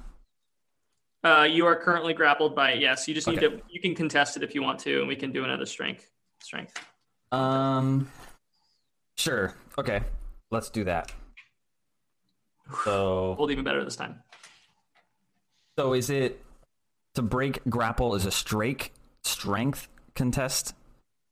Uh, 1.25 1.43
you 1.43 1.65
are 1.65 1.75
currently 1.75 2.13
grappled 2.13 2.55
by 2.55 2.73
yes. 2.73 3.07
You 3.07 3.15
just 3.15 3.27
need 3.27 3.43
Okay. 3.43 3.57
to. 3.57 3.61
You 3.67 3.81
can 3.81 3.95
contest 3.95 4.37
it 4.37 4.43
if 4.43 4.53
you 4.53 4.61
want 4.61 4.79
to, 4.81 4.99
and 4.99 5.07
we 5.07 5.15
can 5.15 5.31
do 5.31 5.43
another 5.43 5.65
strength. 5.65 6.07
Strength. 6.39 6.79
Um, 7.31 8.11
sure. 9.17 9.55
Okay, 9.77 10.01
let's 10.51 10.69
do 10.69 10.83
that. 10.83 11.11
So, 12.83 13.33
Hold 13.37 13.49
even 13.51 13.63
better 13.63 13.83
this 13.83 13.95
time. 13.95 14.21
so 15.77 15.93
is 15.93 16.09
it 16.11 16.43
to 17.15 17.21
break 17.23 17.59
grapple 17.69 18.13
is 18.15 18.25
a 18.25 18.31
straight 18.31 18.91
strength 19.23 19.87
contest? 20.15 20.75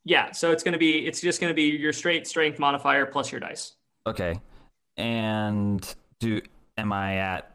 Yeah. 0.05 0.31
So 0.31 0.51
it's 0.51 0.63
going 0.63 0.73
to 0.73 0.79
be. 0.79 1.05
It's 1.05 1.21
just 1.21 1.39
going 1.39 1.51
to 1.51 1.55
be 1.55 1.65
your 1.77 1.93
straight 1.93 2.25
strength 2.25 2.57
modifier 2.57 3.05
plus 3.05 3.31
your 3.31 3.39
dice. 3.39 3.73
Okay, 4.07 4.39
and 4.97 5.95
do 6.19 6.41
am 6.77 6.91
I 6.91 7.17
at 7.17 7.52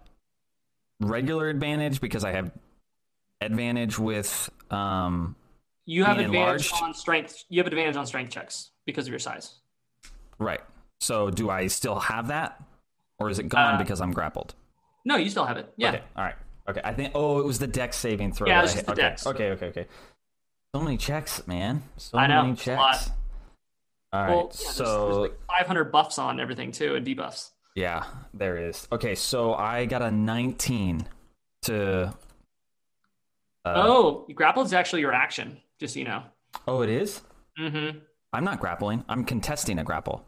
regular 1.01 1.49
advantage 1.49 2.01
because 2.01 2.25
I 2.25 2.33
have 2.33 2.51
advantage 3.41 3.99
with 3.99 4.51
um 4.71 5.37
You 5.87 6.05
have 6.05 6.19
advantage 6.19 6.35
enlarged? 6.71 6.75
on 6.83 6.95
strength. 6.95 7.45
You 7.49 7.61
have 7.61 7.67
advantage 7.67 7.97
on 7.97 8.07
strength 8.07 8.31
checks 8.31 8.71
because 8.87 9.07
of 9.07 9.11
your 9.13 9.21
size. 9.21 9.55
right. 10.39 10.61
So 11.01 11.31
do 11.31 11.49
I 11.49 11.69
still 11.69 12.01
have 12.01 12.27
that, 12.29 12.61
or 13.21 13.31
is 13.31 13.39
it 13.39 13.49
gone 13.49 13.77
Uh, 13.77 13.79
because 13.79 14.01
I'm 14.01 14.11
grappled? 14.11 14.57
No, 15.05 15.15
you 15.17 15.31
still 15.31 15.45
have 15.45 15.57
it. 15.57 15.73
Yeah. 15.77 15.91
Okay. 15.91 16.03
All 16.17 16.25
right. 16.25 16.35
Okay. 16.69 16.81
I 16.83 16.93
think. 16.93 17.13
Oh, 17.15 17.39
it 17.39 17.47
was 17.47 17.61
the 17.61 17.69
deck 17.69 17.93
saving 17.95 18.33
throw. 18.33 18.49
Yeah, 18.49 18.59
it 18.59 18.63
was 18.63 18.73
just 18.75 18.87
the 18.87 18.93
okay. 18.93 19.03
dex. 19.03 19.25
Okay. 19.27 19.51
Okay. 19.53 19.67
Okay. 19.67 19.87
So 20.75 20.83
many 20.83 20.97
checks, 20.97 21.47
man. 21.47 21.83
So 21.99 22.19
I 22.19 22.27
know, 22.27 22.43
many 22.43 22.57
checks. 22.57 23.11
All 24.13 24.21
right. 24.23 24.29
Well, 24.31 24.37
yeah, 24.39 24.43
there's, 24.49 24.75
so 24.75 25.05
there's 25.05 25.17
like 25.19 25.39
500 25.47 25.93
buffs 25.93 26.19
on 26.19 26.41
everything 26.41 26.73
too, 26.73 26.97
and 26.97 27.07
debuffs. 27.07 27.51
Yeah, 27.79 28.05
there 28.35 28.59
is. 28.59 28.89
Okay. 28.91 29.15
So 29.15 29.55
I 29.55 29.87
got 29.87 30.03
a 30.03 30.11
19 30.11 31.07
to. 31.63 32.15
Uh, 33.65 33.73
oh, 33.77 34.27
grapple 34.35 34.63
is 34.63 34.73
actually 34.73 35.01
your 35.01 35.13
action. 35.13 35.59
Just 35.79 35.95
so 35.95 36.01
you 36.01 36.07
know. 36.07 36.25
Oh, 36.67 36.83
it 36.83 36.91
is. 36.91 37.23
Mm-hmm. 37.59 37.99
I'm 38.33 38.45
not 38.45 38.61
grappling. 38.61 39.05
I'm 39.09 39.25
contesting 39.25 39.79
a 39.79 39.85
grapple. 39.85 40.25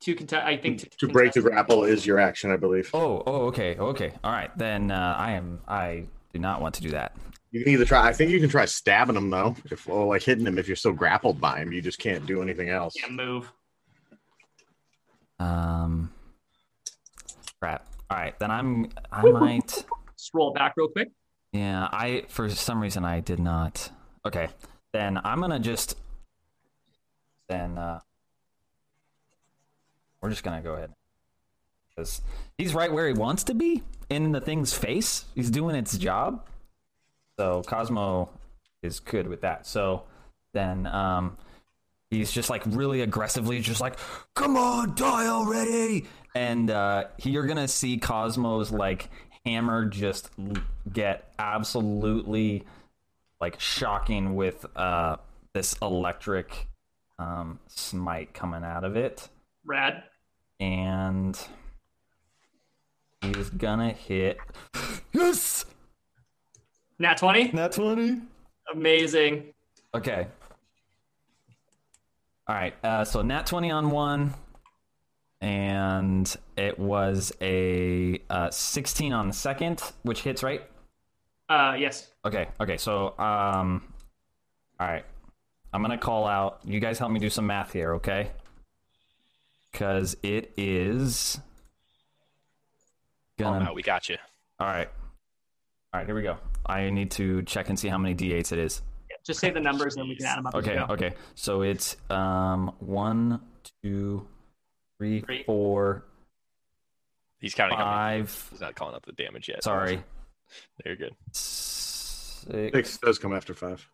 To 0.00 0.14
contest, 0.14 0.46
I 0.46 0.56
think 0.56 0.78
to, 0.78 0.88
To 0.98 1.08
break 1.08 1.32
the 1.32 1.42
grapple 1.42 1.84
is 1.84 2.06
your 2.06 2.20
action, 2.20 2.52
I 2.52 2.56
believe. 2.56 2.90
Oh. 2.94 3.22
Oh. 3.26 3.46
Okay. 3.46 3.76
Okay. 3.76 4.12
All 4.22 4.32
right. 4.32 4.56
Then 4.56 4.92
uh, 4.92 5.16
I 5.18 5.32
am. 5.32 5.60
I 5.66 6.04
do 6.32 6.38
not 6.38 6.62
want 6.62 6.76
to 6.76 6.82
do 6.82 6.90
that. 6.90 7.16
You 7.50 7.64
can 7.64 7.72
either 7.72 7.86
try. 7.86 8.06
I 8.06 8.12
think 8.12 8.30
you 8.30 8.38
can 8.38 8.50
try 8.50 8.66
stabbing 8.66 9.16
him 9.16 9.30
though, 9.30 9.56
if 9.70 9.88
or 9.88 10.06
like 10.06 10.22
hitting 10.22 10.46
him 10.46 10.58
if 10.58 10.68
you're 10.68 10.76
still 10.76 10.92
grappled 10.92 11.40
by 11.40 11.58
him. 11.60 11.72
You 11.72 11.82
just 11.82 11.98
can't 11.98 12.24
do 12.24 12.40
anything 12.40 12.68
else. 12.68 12.94
Can't 12.94 13.14
move. 13.14 13.50
Um. 15.40 16.12
Crap. 17.60 17.86
All 18.10 18.16
right. 18.16 18.38
Then 18.38 18.50
I'm. 18.50 18.90
I 19.12 19.22
might. 19.22 19.84
scroll 20.16 20.52
back 20.52 20.74
real 20.76 20.88
quick. 20.88 21.10
Yeah, 21.52 21.88
I 21.90 22.24
for 22.28 22.48
some 22.50 22.80
reason 22.80 23.04
I 23.04 23.20
did 23.20 23.38
not. 23.38 23.90
Okay, 24.26 24.48
then 24.92 25.18
I'm 25.24 25.40
gonna 25.40 25.58
just 25.58 25.96
then 27.48 27.78
uh 27.78 28.00
we're 30.20 30.30
just 30.30 30.42
gonna 30.42 30.60
go 30.60 30.74
ahead 30.74 30.92
because 31.88 32.20
he's 32.58 32.74
right 32.74 32.92
where 32.92 33.06
he 33.06 33.14
wants 33.14 33.44
to 33.44 33.54
be 33.54 33.82
in 34.10 34.32
the 34.32 34.40
thing's 34.40 34.74
face. 34.74 35.24
He's 35.34 35.50
doing 35.50 35.74
its 35.74 35.96
job. 35.96 36.46
So 37.38 37.62
Cosmo 37.66 38.28
is 38.82 39.00
good 39.00 39.28
with 39.28 39.40
that. 39.40 39.66
So 39.66 40.02
then 40.52 40.86
um 40.86 41.38
he's 42.10 42.30
just 42.30 42.50
like 42.50 42.62
really 42.66 43.00
aggressively 43.00 43.60
just 43.60 43.80
like 43.80 43.98
come 44.34 44.56
on 44.56 44.94
die 44.94 45.26
already 45.26 46.06
and 46.38 46.70
uh 46.70 47.04
you're 47.24 47.46
gonna 47.46 47.66
see 47.66 47.98
cosmo's 47.98 48.70
like 48.70 49.10
hammer 49.44 49.84
just 49.86 50.30
get 50.92 51.32
absolutely 51.38 52.64
like 53.40 53.58
shocking 53.58 54.36
with 54.36 54.64
uh 54.76 55.16
this 55.52 55.74
electric 55.82 56.68
um 57.18 57.58
smite 57.66 58.32
coming 58.32 58.62
out 58.62 58.84
of 58.84 58.96
it 58.96 59.28
Rad. 59.64 60.04
and 60.60 61.36
he's 63.20 63.50
gonna 63.50 63.90
hit 63.90 64.38
yes 65.12 65.64
Nat 67.00 67.16
20. 67.16 67.52
nat 67.52 67.72
20 67.72 68.20
Amazing. 68.74 69.44
Okay. 69.94 70.26
All 72.46 72.54
right. 72.54 72.74
Uh, 72.84 73.02
so 73.04 73.22
nat 73.22 73.46
twenty 73.46 73.70
on 73.70 73.90
one, 73.90 74.34
and 75.40 76.34
it 76.56 76.78
was 76.78 77.32
a 77.40 78.20
uh, 78.30 78.50
sixteen 78.50 79.12
on 79.12 79.28
the 79.28 79.34
second, 79.34 79.82
which 80.02 80.22
hits 80.22 80.42
right. 80.42 80.62
Uh, 81.48 81.74
yes. 81.78 82.10
Okay. 82.24 82.48
Okay. 82.60 82.76
So 82.76 83.18
um, 83.18 83.82
all 84.80 84.86
right. 84.88 85.04
I'm 85.72 85.82
gonna 85.82 85.98
call 85.98 86.26
out. 86.26 86.60
You 86.64 86.80
guys 86.80 86.98
help 86.98 87.10
me 87.12 87.20
do 87.20 87.30
some 87.30 87.46
math 87.46 87.72
here, 87.72 87.94
okay? 87.94 88.30
Because 89.72 90.16
it 90.22 90.52
is 90.56 91.38
Oh, 93.40 93.44
gonna. 93.44 93.64
no, 93.66 93.72
we 93.72 93.82
got 93.82 94.08
you. 94.08 94.16
All 94.58 94.66
right. 94.66 94.88
All 95.92 96.00
right. 96.00 96.06
Here 96.06 96.14
we 96.14 96.22
go. 96.22 96.38
I 96.66 96.90
need 96.90 97.10
to 97.12 97.42
check 97.42 97.68
and 97.68 97.78
see 97.78 97.88
how 97.88 97.96
many 97.98 98.14
d8s 98.14 98.52
it 98.52 98.58
is. 98.58 98.82
Just 99.24 99.40
say 99.40 99.50
the 99.50 99.60
numbers 99.60 99.96
and 99.96 100.08
we 100.08 100.16
can 100.16 100.26
add 100.26 100.38
them 100.38 100.46
up. 100.46 100.54
Okay, 100.54 100.78
okay. 100.78 101.14
So 101.34 101.62
it's 101.62 101.96
um 102.10 102.72
one, 102.78 103.40
two, 103.82 104.26
three, 104.98 105.20
Three. 105.22 105.42
four, 105.44 106.04
He's 107.40 107.54
counting 107.54 107.78
up. 107.78 107.84
five. 107.84 108.48
He's 108.50 108.60
not 108.60 108.74
calling 108.74 108.94
up 108.96 109.06
the 109.06 109.12
damage 109.12 109.48
yet. 109.48 109.62
Sorry, 109.62 110.02
There 110.84 110.92
you're 110.92 110.96
good. 110.96 111.14
six, 111.32 112.72
Six 112.72 112.98
does 112.98 113.18
come 113.18 113.32
after 113.34 113.54
five. 113.54 113.88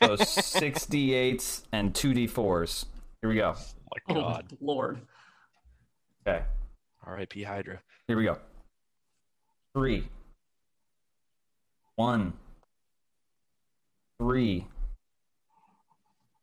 so 0.00 0.16
six 0.16 0.84
d8s 0.86 1.62
and 1.72 1.94
two 1.94 2.12
d4s. 2.12 2.86
Here 3.22 3.30
we 3.30 3.36
go. 3.36 3.54
Oh 3.56 4.14
my 4.14 4.14
Oh, 4.16 4.20
god. 4.20 4.56
Lord. 4.60 4.98
Okay, 6.26 6.44
R.I.P. 7.04 7.42
Hydra. 7.44 7.80
here 8.08 8.16
we 8.16 8.24
go. 8.24 8.36
Three, 9.74 10.08
one, 11.94 12.32
three, 14.18 14.66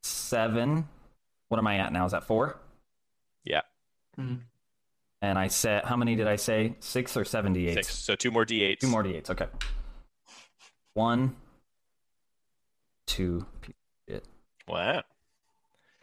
seven. 0.04 0.88
What 1.50 1.58
am 1.58 1.68
I 1.68 1.78
at 1.80 1.92
now? 1.92 2.06
Is 2.06 2.12
that 2.14 2.24
four? 2.24 2.60
Yeah. 4.18 4.24
Mhm. 4.24 4.40
And 5.22 5.40
I 5.40 5.48
said, 5.48 5.86
how 5.86 5.96
many 5.96 6.16
did 6.16 6.28
I 6.28 6.36
say? 6.36 6.76
Six 6.82 7.16
or 7.16 7.24
seven 7.24 7.56
d8s? 7.56 7.74
Six. 7.76 7.96
So 7.96 8.14
two 8.16 8.30
more 8.30 8.46
D8s. 8.46 8.80
Two 8.80 8.88
more 8.88 9.04
d8s. 9.04 9.30
Okay. 9.30 9.48
One, 10.96 11.36
two. 13.08 13.46
Shit. 14.08 14.26
Wow. 14.68 15.04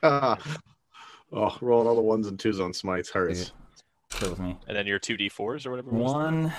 Uh, 0.02 0.36
Oh, 1.32 1.56
rolling 1.60 1.86
all 1.86 1.94
the 1.94 2.00
ones 2.00 2.26
and 2.26 2.40
twos 2.40 2.58
on 2.58 2.72
smites 2.74 3.08
hurts. 3.10 3.52
Chill 4.18 4.30
with 4.30 4.40
me. 4.40 4.56
And 4.66 4.76
then 4.76 4.86
your 4.88 4.98
two 4.98 5.16
d4s 5.16 5.64
or 5.64 5.70
whatever. 5.70 5.90
it 5.90 5.94
was. 5.94 6.52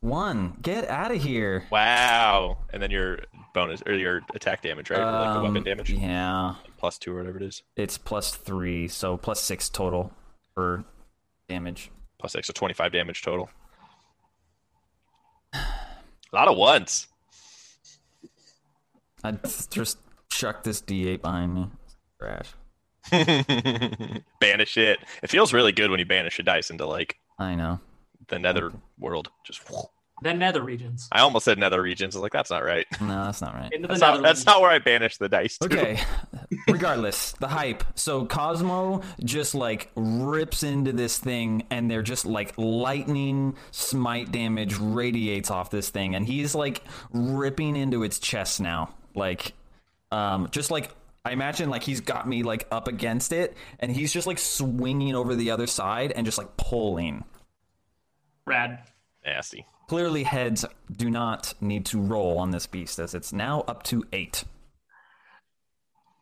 One. 0.00 0.56
Get 0.62 0.88
out 0.88 1.10
of 1.10 1.22
here. 1.22 1.64
Wow. 1.70 2.58
And 2.72 2.82
then 2.82 2.90
your 2.90 3.18
bonus 3.54 3.82
or 3.86 3.94
your 3.94 4.22
attack 4.34 4.62
damage, 4.62 4.90
right? 4.90 5.00
Or 5.00 5.04
like 5.04 5.34
the 5.34 5.40
weapon 5.42 5.56
Um, 5.58 5.64
damage, 5.64 5.90
Yeah. 5.90 6.54
plus 6.78 6.98
two 6.98 7.12
or 7.14 7.18
whatever 7.18 7.38
it 7.38 7.42
is. 7.42 7.62
It's 7.76 7.98
plus 7.98 8.34
three, 8.36 8.88
so 8.88 9.16
plus 9.16 9.42
six 9.42 9.68
total 9.68 10.12
for 10.54 10.84
damage. 11.48 11.90
Plus 12.20 12.32
six, 12.32 12.46
so 12.46 12.52
twenty-five 12.52 12.92
damage 12.92 13.22
total. 13.22 13.50
A 15.52 15.58
lot 16.32 16.48
of 16.48 16.56
ones. 16.56 17.08
I 19.24 19.32
just 19.32 19.98
chuck 20.30 20.62
this 20.62 20.80
D8 20.80 21.22
behind 21.22 21.54
me. 21.54 21.66
Trash. 22.20 22.52
banish 24.40 24.76
it. 24.76 24.98
It 25.22 25.30
feels 25.30 25.52
really 25.52 25.72
good 25.72 25.90
when 25.90 25.98
you 25.98 26.06
banish 26.06 26.38
a 26.38 26.42
dice 26.42 26.70
into 26.70 26.86
like 26.86 27.16
I 27.38 27.54
know. 27.54 27.80
The 28.28 28.38
nether 28.38 28.72
world. 28.98 29.30
Just 29.44 29.60
The 30.22 30.34
nether 30.34 30.62
regions. 30.62 31.08
I 31.12 31.20
almost 31.20 31.44
said 31.44 31.58
nether 31.58 31.80
regions. 31.80 32.14
I 32.14 32.18
was 32.18 32.22
like, 32.22 32.32
that's 32.32 32.50
not 32.50 32.64
right. 32.64 32.86
No, 33.00 33.24
that's 33.24 33.40
not 33.40 33.54
right. 33.54 33.72
Into 33.72 33.88
the 33.88 33.94
That's 33.94 34.00
nether 34.00 34.14
not, 34.14 34.22
that's 34.22 34.46
not 34.46 34.60
where 34.60 34.70
I 34.70 34.78
banish 34.78 35.16
the 35.18 35.28
dice. 35.28 35.58
To. 35.58 35.66
Okay. 35.66 36.00
Regardless, 36.68 37.32
the 37.32 37.48
hype. 37.48 37.84
So 37.94 38.26
Cosmo 38.26 39.02
just 39.24 39.54
like 39.54 39.90
rips 39.94 40.62
into 40.62 40.92
this 40.92 41.18
thing, 41.18 41.64
and 41.70 41.90
they're 41.90 42.02
just 42.02 42.26
like 42.26 42.54
lightning 42.56 43.56
smite 43.70 44.32
damage 44.32 44.76
radiates 44.78 45.50
off 45.50 45.70
this 45.70 45.90
thing, 45.90 46.14
and 46.14 46.26
he's 46.26 46.54
like 46.54 46.82
ripping 47.12 47.76
into 47.76 48.02
its 48.02 48.18
chest 48.18 48.60
now. 48.60 48.94
Like, 49.14 49.52
um, 50.10 50.48
just 50.50 50.70
like 50.70 50.90
I 51.24 51.32
imagine, 51.32 51.68
like 51.70 51.82
he's 51.82 52.00
got 52.00 52.26
me 52.26 52.42
like 52.42 52.66
up 52.70 52.88
against 52.88 53.32
it, 53.32 53.56
and 53.80 53.92
he's 53.92 54.12
just 54.12 54.26
like 54.26 54.38
swinging 54.38 55.14
over 55.14 55.34
the 55.34 55.50
other 55.50 55.66
side 55.66 56.12
and 56.12 56.24
just 56.24 56.38
like 56.38 56.56
pulling. 56.56 57.24
Rad. 58.48 58.82
Nasty. 59.24 59.64
Clearly, 59.88 60.22
heads 60.24 60.64
do 60.90 61.10
not 61.10 61.54
need 61.60 61.86
to 61.86 62.00
roll 62.00 62.38
on 62.38 62.50
this 62.50 62.66
beast, 62.66 62.98
as 62.98 63.14
it's 63.14 63.32
now 63.32 63.62
up 63.68 63.82
to 63.84 64.04
eight. 64.12 64.44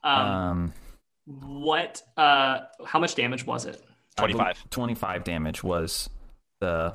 Um, 0.05 0.12
Um, 0.20 0.72
what? 1.24 2.03
Uh, 2.16 2.61
how 2.85 2.99
much 3.01 3.14
damage 3.16 3.45
was 3.47 3.64
it? 3.66 3.83
I 4.18 4.22
bel- 4.29 4.37
25. 4.37 4.70
25 4.70 5.24
damage 5.24 5.62
was 5.64 6.09
the 6.61 6.95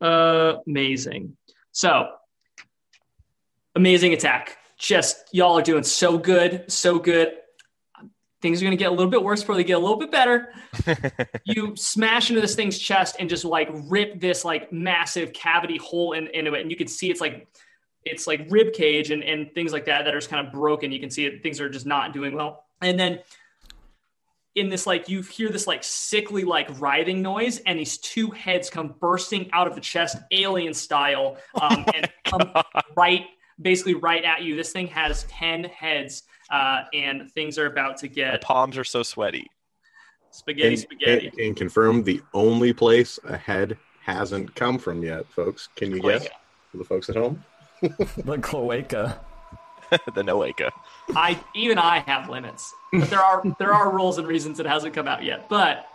Uh, 0.00 0.54
amazing. 0.66 1.36
So, 1.72 2.08
amazing 3.76 4.12
attack. 4.12 4.56
Just 4.78 5.28
y'all 5.32 5.58
are 5.58 5.62
doing 5.62 5.82
so 5.84 6.16
good, 6.18 6.70
so 6.72 6.98
good. 6.98 7.34
Things 8.40 8.62
are 8.62 8.64
going 8.64 8.76
to 8.76 8.82
get 8.82 8.88
a 8.90 8.94
little 8.94 9.10
bit 9.10 9.22
worse 9.22 9.40
before 9.40 9.54
they 9.54 9.64
get 9.64 9.74
a 9.74 9.78
little 9.78 9.98
bit 9.98 10.10
better. 10.10 10.52
you 11.44 11.76
smash 11.76 12.30
into 12.30 12.40
this 12.40 12.54
thing's 12.54 12.78
chest 12.78 13.16
and 13.18 13.28
just 13.28 13.44
like 13.44 13.68
rip 13.88 14.20
this 14.20 14.44
like 14.44 14.72
massive 14.72 15.32
cavity 15.32 15.76
hole 15.76 16.12
in, 16.12 16.26
into 16.28 16.54
it, 16.54 16.62
and 16.62 16.70
you 16.70 16.76
can 16.76 16.88
see 16.88 17.10
it's 17.10 17.20
like 17.20 17.48
it's 18.04 18.26
like 18.26 18.46
rib 18.48 18.72
cage 18.72 19.10
and, 19.10 19.22
and 19.22 19.52
things 19.54 19.72
like 19.72 19.84
that 19.84 20.04
that 20.04 20.14
are 20.14 20.18
just 20.18 20.30
kind 20.30 20.46
of 20.46 20.52
broken. 20.52 20.90
You 20.90 21.00
can 21.00 21.10
see 21.10 21.26
it, 21.26 21.42
things 21.42 21.60
are 21.60 21.68
just 21.68 21.86
not 21.86 22.14
doing 22.14 22.34
well. 22.34 22.64
And 22.80 22.98
then 22.98 23.20
in 24.54 24.68
this 24.68 24.86
like 24.86 25.08
you 25.08 25.22
hear 25.22 25.48
this 25.48 25.66
like 25.66 25.84
sickly 25.84 26.44
like 26.44 26.68
writhing 26.80 27.22
noise 27.22 27.58
and 27.66 27.78
these 27.78 27.98
two 27.98 28.30
heads 28.30 28.68
come 28.68 28.94
bursting 29.00 29.48
out 29.52 29.66
of 29.66 29.74
the 29.74 29.80
chest 29.80 30.16
alien 30.32 30.74
style 30.74 31.36
um, 31.60 31.84
and 31.94 32.10
come 32.24 32.52
right 32.96 33.26
basically 33.60 33.94
right 33.94 34.24
at 34.24 34.42
you 34.42 34.56
this 34.56 34.72
thing 34.72 34.88
has 34.88 35.24
10 35.24 35.64
heads 35.64 36.24
uh, 36.50 36.82
and 36.92 37.30
things 37.32 37.58
are 37.58 37.66
about 37.66 37.96
to 37.98 38.06
My 38.08 38.12
get 38.14 38.40
palms 38.42 38.76
are 38.78 38.84
so 38.84 39.02
sweaty. 39.02 39.46
spaghetti 40.30 40.68
And, 40.74 40.78
spaghetti 40.78 41.26
and, 41.28 41.38
and 41.38 41.56
confirm 41.56 42.02
the 42.04 42.20
only 42.34 42.72
place 42.72 43.18
a 43.24 43.36
head 43.36 43.76
hasn't 44.04 44.54
come 44.54 44.78
from 44.78 45.02
yet, 45.02 45.26
folks. 45.32 45.68
Can 45.76 45.90
you 45.92 46.00
guess? 46.00 46.26
For 46.72 46.78
the 46.78 46.84
folks 46.84 47.08
at 47.10 47.16
home. 47.16 47.44
the 47.82 48.38
cloaca. 48.40 49.18
the 50.14 50.22
Noaca. 50.22 50.70
i 51.16 51.36
even 51.52 51.76
i 51.76 51.98
have 51.98 52.28
limits 52.28 52.72
but 52.92 53.10
there 53.10 53.18
are 53.18 53.42
there 53.58 53.74
are 53.74 53.90
rules 53.90 54.18
and 54.18 54.28
reasons 54.28 54.60
it 54.60 54.66
hasn't 54.66 54.94
come 54.94 55.08
out 55.08 55.24
yet 55.24 55.48
but 55.48 55.88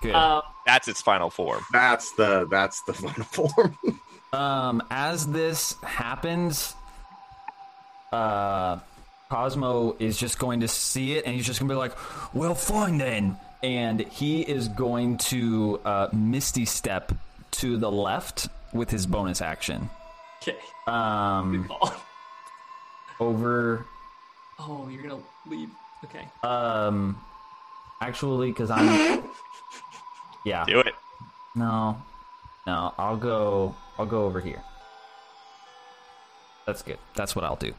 Good. 0.00 0.14
um, 0.14 0.42
That's 0.64 0.86
its 0.86 1.02
final 1.02 1.28
form. 1.28 1.60
That's 1.72 2.12
the 2.12 2.46
that's 2.48 2.82
the 2.84 2.92
final 3.02 3.24
form. 3.24 3.76
um, 4.32 4.80
as 4.92 5.26
this 5.26 5.74
happens, 5.82 6.74
uh, 8.12 8.78
Cosmo 9.30 9.94
is 10.00 10.18
just 10.18 10.38
going 10.38 10.60
to 10.60 10.68
see 10.68 11.14
it, 11.16 11.24
and 11.24 11.34
he's 11.34 11.46
just 11.46 11.60
going 11.60 11.68
to 11.68 11.74
be 11.74 11.78
like, 11.78 11.92
"Well, 12.34 12.54
fine 12.54 12.98
then," 12.98 13.36
and 13.62 14.00
he 14.00 14.42
is 14.42 14.68
going 14.68 15.18
to 15.18 15.80
uh, 15.84 16.08
Misty 16.12 16.64
Step 16.64 17.12
to 17.52 17.76
the 17.76 17.90
left 17.90 18.48
with 18.72 18.90
his 18.90 19.06
bonus 19.06 19.40
action. 19.40 19.88
okay 20.42 20.56
Um, 20.86 21.70
over, 23.20 23.84
oh 24.58 24.88
you're 24.88 25.02
gonna 25.02 25.20
leave 25.46 25.68
okay 26.04 26.26
um, 26.42 27.20
actually, 28.00 28.48
because 28.48 28.70
I'm, 28.70 29.22
yeah, 30.44 30.64
Do 30.64 30.80
it. 30.80 30.94
no, 31.54 32.00
no, 32.66 32.94
I'll 32.98 33.16
go, 33.16 33.74
I'll 33.98 34.06
go 34.06 34.24
over 34.24 34.40
here. 34.40 34.62
That's 36.66 36.82
good. 36.82 36.98
That's 37.14 37.34
what 37.36 37.44
I'll 37.44 37.56
do. 37.56 37.74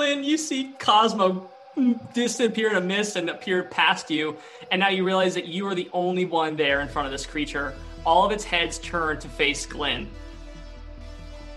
Glenn, 0.00 0.24
you 0.24 0.38
see 0.38 0.72
Cosmo 0.78 1.50
disappear 2.14 2.70
in 2.70 2.76
a 2.76 2.80
mist 2.80 3.16
and 3.16 3.28
appear 3.28 3.64
past 3.64 4.10
you, 4.10 4.34
and 4.70 4.80
now 4.80 4.88
you 4.88 5.04
realize 5.04 5.34
that 5.34 5.44
you 5.44 5.66
are 5.66 5.74
the 5.74 5.90
only 5.92 6.24
one 6.24 6.56
there 6.56 6.80
in 6.80 6.88
front 6.88 7.04
of 7.04 7.12
this 7.12 7.26
creature. 7.26 7.74
All 8.06 8.24
of 8.24 8.32
its 8.32 8.42
heads 8.42 8.78
turn 8.78 9.20
to 9.20 9.28
face 9.28 9.66
Glenn. 9.66 10.08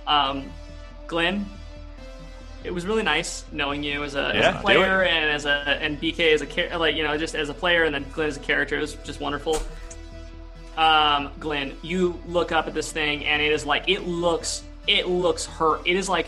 Um, 0.05 0.51
Glenn, 1.07 1.45
it 2.65 2.73
was 2.73 2.85
really 2.85 3.01
nice 3.01 3.45
knowing 3.53 3.81
you 3.81 4.03
as 4.03 4.15
a, 4.15 4.35
as 4.35 4.55
a 4.55 4.59
player 4.59 5.03
and 5.03 5.31
as 5.31 5.45
a 5.45 5.77
and 5.81 5.97
BK 6.01 6.33
as 6.33 6.41
a 6.41 6.77
like 6.77 6.97
you 6.97 7.03
know 7.03 7.17
just 7.17 7.35
as 7.35 7.47
a 7.47 7.53
player 7.53 7.85
and 7.85 7.95
then 7.95 8.05
Glenn 8.11 8.27
as 8.27 8.35
a 8.35 8.41
character. 8.41 8.75
It 8.75 8.81
was 8.81 8.95
just 9.05 9.21
wonderful. 9.21 9.57
Um, 10.75 11.31
Glenn, 11.39 11.77
you 11.81 12.19
look 12.27 12.51
up 12.51 12.67
at 12.67 12.73
this 12.73 12.91
thing 12.91 13.23
and 13.23 13.41
it 13.41 13.53
is 13.53 13.65
like 13.65 13.87
it 13.87 14.05
looks 14.05 14.63
it 14.85 15.07
looks 15.07 15.45
hurt. 15.45 15.87
It 15.87 15.95
is 15.95 16.09
like 16.09 16.27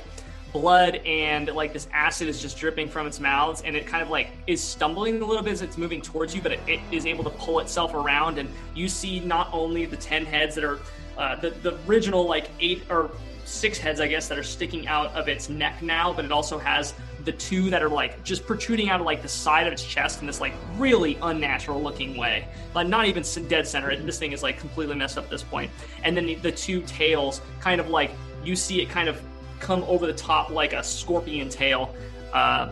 blood 0.56 0.96
and 1.06 1.50
like 1.50 1.74
this 1.74 1.90
acid 1.92 2.30
is 2.30 2.42
just 2.42 2.58
dripping 2.58 2.88
from 2.88 3.06
its 3.08 3.20
mouths 3.20 3.62
and 3.66 3.76
it 3.76 3.86
kind 3.86 4.02
of 4.02 4.10
like 4.10 4.30
is 4.48 4.64
stumbling 4.64 5.22
a 5.22 5.26
little 5.26 5.44
bit 5.44 5.52
as 5.52 5.62
it's 5.62 5.78
moving 5.78 6.02
towards 6.02 6.34
you, 6.34 6.42
but 6.42 6.54
it, 6.54 6.60
it 6.66 6.80
is 6.94 7.06
able 7.06 7.26
to 7.26 7.30
pull 7.32 7.60
itself 7.60 7.94
around 7.94 8.38
and 8.38 8.50
you 8.74 8.88
see 8.88 9.20
not 9.20 9.50
only 9.52 9.86
the 9.86 9.98
ten 9.98 10.26
heads 10.26 10.56
that 10.56 10.64
are 10.64 10.80
uh, 11.18 11.36
the 11.36 11.50
the 11.50 11.78
original 11.90 12.26
like 12.26 12.50
eight 12.62 12.84
or 12.90 13.12
six 13.44 13.78
heads 13.78 14.00
I 14.00 14.08
guess 14.08 14.30
that 14.30 14.40
are 14.40 14.44
sticking 14.44 14.88
out 14.88 15.14
of 15.14 15.28
its 15.28 15.50
neck 15.50 15.82
now, 15.82 16.14
but 16.14 16.24
it 16.24 16.32
also 16.32 16.58
has 16.58 16.94
the 17.26 17.34
two 17.34 17.70
that 17.72 17.84
are 17.84 17.90
like 17.90 18.24
just 18.24 18.46
protruding 18.46 18.90
out 18.90 19.02
of 19.02 19.06
like 19.06 19.22
the 19.22 19.28
side 19.28 19.68
of 19.68 19.74
its 19.74 19.84
chest 19.84 20.22
in 20.22 20.28
this 20.28 20.40
like 20.40 20.54
really 20.78 21.18
unnatural 21.22 21.84
looking 21.84 22.16
way. 22.16 22.48
Like 22.74 22.88
not 22.88 23.08
even 23.08 23.24
dead 23.50 23.68
center. 23.68 23.94
This 23.98 24.18
thing 24.18 24.32
is 24.32 24.42
like 24.42 24.58
completely 24.58 24.96
messed 24.96 25.18
up 25.18 25.26
at 25.26 25.30
this 25.30 25.44
point. 25.44 25.70
And 26.04 26.16
then 26.16 26.26
the, 26.26 26.36
the 26.36 26.52
two 26.52 26.82
tails 26.84 27.42
kind 27.60 27.82
of 27.82 27.90
like 27.90 28.12
you 28.46 28.56
see 28.56 28.82
it 28.82 28.90
kind 28.90 29.10
of 29.10 29.22
come 29.66 29.84
over 29.88 30.06
the 30.06 30.14
top 30.14 30.52
like 30.52 30.74
a 30.74 30.84
scorpion 30.84 31.50
tail. 31.50 31.94
Uh, 32.32 32.72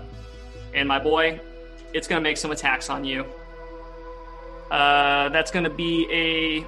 and 0.74 0.88
my 0.88 1.00
boy, 1.00 1.40
it's 1.94 2.08
gonna 2.08 2.22
make 2.22 2.38
some 2.38 2.52
attacks 2.52 2.90
on 2.90 3.04
you. 3.04 3.26
Uh, 4.70 5.30
that's 5.30 5.52
gonna 5.52 5.70
be 5.70 6.08
a 6.12 6.66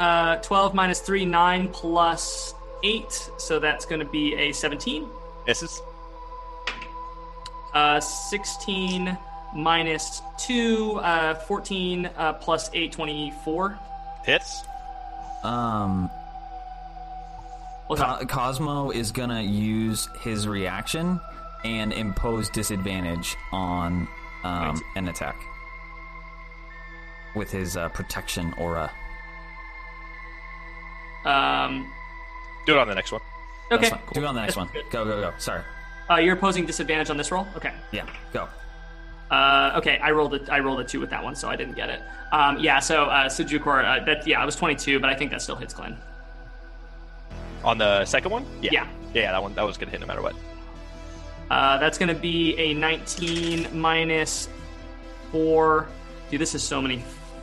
uh, 0.00 0.36
12 0.36 0.74
minus 0.74 1.00
3, 1.00 1.26
9 1.26 1.68
plus 1.68 2.54
8. 2.82 3.30
So 3.36 3.58
that's 3.58 3.84
going 3.84 4.00
to 4.00 4.10
be 4.10 4.34
a 4.34 4.50
17. 4.50 5.06
Misses. 5.46 5.82
Uh, 7.74 8.00
16 8.00 9.16
minus 9.54 10.22
2, 10.38 11.00
uh, 11.02 11.34
14 11.34 12.06
uh, 12.16 12.32
plus 12.34 12.70
8, 12.72 12.90
24. 12.90 13.78
Hits. 14.24 14.64
Um, 15.44 16.04
What's 16.04 16.19
Co- 17.98 18.24
Cosmo 18.26 18.90
is 18.90 19.10
gonna 19.12 19.42
use 19.42 20.08
his 20.20 20.46
reaction 20.48 21.20
and 21.64 21.92
impose 21.92 22.48
disadvantage 22.50 23.36
on 23.52 24.08
um, 24.44 24.70
Right. 24.74 24.80
an 24.96 25.08
attack 25.08 25.36
with 27.34 27.50
his 27.50 27.76
uh, 27.76 27.88
protection 27.90 28.52
aura. 28.58 28.90
Um, 31.24 31.92
Do 32.66 32.72
it 32.72 32.78
on 32.78 32.88
the 32.88 32.94
next 32.94 33.12
one. 33.12 33.20
That's 33.68 33.82
okay. 33.82 33.90
fine. 33.90 34.00
Do 34.14 34.20
it 34.22 34.26
on 34.26 34.34
the 34.34 34.40
next 34.40 34.56
one. 34.56 34.68
Go, 34.90 35.04
go, 35.04 35.20
go. 35.20 35.32
Sorry. 35.38 35.62
Uh, 36.10 36.16
you're 36.16 36.34
opposing 36.34 36.66
disadvantage 36.66 37.10
on 37.10 37.16
this 37.16 37.30
roll? 37.30 37.46
Okay. 37.56 37.72
Yeah, 37.92 38.06
go. 38.32 38.48
Uh, 39.30 39.74
okay, 39.76 39.98
I 39.98 40.10
rolled 40.10 40.34
a, 40.34 40.52
I 40.52 40.58
rolled 40.58 40.80
a 40.80 40.84
2 40.84 40.98
with 40.98 41.10
that 41.10 41.22
one, 41.22 41.36
so 41.36 41.48
I 41.48 41.54
didn't 41.54 41.74
get 41.76 41.88
it. 41.88 42.02
Um, 42.32 42.58
yeah, 42.58 42.80
so, 42.80 43.04
uh, 43.04 43.28
so 43.28 43.44
Jukor, 43.44 43.84
uh, 43.84 44.04
that, 44.06 44.26
yeah, 44.26 44.42
I 44.42 44.44
was 44.44 44.56
22, 44.56 44.98
but 44.98 45.08
I 45.08 45.14
think 45.14 45.30
that 45.30 45.40
still 45.40 45.54
hits 45.54 45.72
Glenn. 45.72 45.96
On 47.64 47.78
the 47.78 48.04
second 48.04 48.30
one? 48.30 48.46
Yeah. 48.62 48.86
Yeah, 49.14 49.32
that 49.32 49.42
one 49.42 49.54
that 49.54 49.62
was 49.62 49.76
gonna 49.76 49.90
hit 49.90 50.00
no 50.00 50.06
matter 50.06 50.22
what. 50.22 50.34
Uh, 51.50 51.78
that's 51.78 51.98
going 51.98 52.08
to 52.08 52.14
be 52.14 52.56
a 52.58 52.74
19 52.74 53.76
minus 53.76 54.48
four. 55.32 55.88
Dude, 56.30 56.40
this 56.40 56.54
is 56.54 56.62
so 56.62 56.80
many 56.80 57.02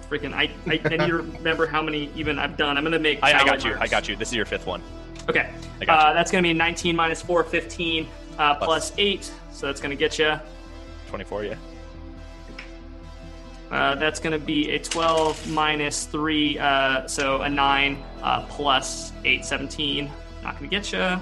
freaking. 0.09 0.33
I, 0.33 0.43
I, 0.65 0.79
I 0.85 0.89
need 0.95 1.07
to 1.07 1.15
remember 1.17 1.67
how 1.67 1.81
many 1.81 2.09
even 2.15 2.39
I've 2.39 2.55
done. 2.55 2.77
I'm 2.77 2.85
gonna 2.85 2.99
make. 2.99 3.21
I, 3.21 3.37
I 3.37 3.43
got 3.43 3.65
you. 3.65 3.75
I 3.77 3.87
got 3.87 4.07
you. 4.07 4.15
This 4.15 4.29
is 4.29 4.35
your 4.35 4.45
fifth 4.45 4.65
one. 4.65 4.81
Okay. 5.27 5.49
Uh. 5.87 6.13
That's 6.13 6.31
gonna 6.31 6.41
be 6.41 6.53
19 6.53 6.95
minus 6.95 7.21
four, 7.21 7.43
15 7.43 8.07
uh, 8.37 8.55
Plus. 8.55 8.65
plus 8.65 8.93
eight. 8.97 9.31
So 9.51 9.65
that's 9.65 9.81
gonna 9.81 9.95
get 9.95 10.17
you. 10.17 10.39
24, 11.09 11.43
yeah. 11.43 11.55
Uh, 13.71 13.95
that's 13.95 14.19
going 14.19 14.37
to 14.37 14.45
be 14.45 14.71
a 14.71 14.79
12 14.79 15.49
minus 15.49 16.05
3, 16.05 16.59
uh, 16.59 17.07
so 17.07 17.41
a 17.41 17.49
9 17.49 18.03
uh, 18.21 18.45
plus 18.47 19.11
8, 19.25 19.43
17. 19.43 20.09
Not 20.43 20.57
going 20.57 20.69
to 20.69 20.75
get 20.75 20.91
you. 20.93 21.19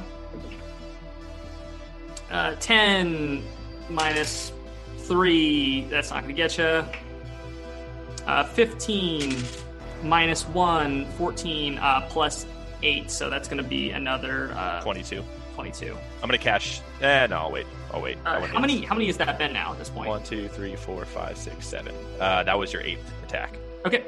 Uh, 2.30 2.56
10 2.60 3.44
minus 3.90 4.52
3, 5.00 5.86
that's 5.90 6.12
not 6.12 6.24
going 6.24 6.36
to 6.36 6.42
get 6.42 6.58
you. 6.58 6.86
Uh, 8.28 8.44
15 8.44 9.36
minus 10.04 10.48
1, 10.50 11.06
14 11.18 11.78
uh, 11.78 12.02
plus 12.10 12.46
8, 12.84 13.10
so 13.10 13.30
that's 13.30 13.48
going 13.48 13.62
to 13.62 13.68
be 13.68 13.92
another 13.92 14.52
uh, 14.54 14.82
22. 14.82 15.24
22. 15.56 15.98
I'm 16.22 16.28
gonna 16.28 16.38
cash. 16.38 16.82
Eh, 17.02 17.28
no, 17.28 17.38
I'll 17.38 17.52
wait. 17.52 17.66
I'll 17.92 18.02
wait. 18.02 18.18
Uh, 18.26 18.38
wouldn't 18.42 18.54
how 18.54 18.60
many? 18.60 18.82
How 18.84 18.96
many 18.96 19.08
has 19.08 19.18
that 19.18 19.38
been 19.38 19.54
now 19.54 19.72
at 19.72 19.78
this 19.78 19.90
point? 19.90 20.10
One, 20.10 20.24
two, 20.24 20.48
three, 20.48 20.76
four, 20.76 21.06
five, 21.06 21.38
six, 21.38 21.68
seven. 21.68 21.94
Uh, 22.20 22.44
that 22.44 22.58
was 22.58 22.74
your 22.74 22.82
eighth 22.82 23.12
attack. 23.24 23.58
Okay. 23.86 24.04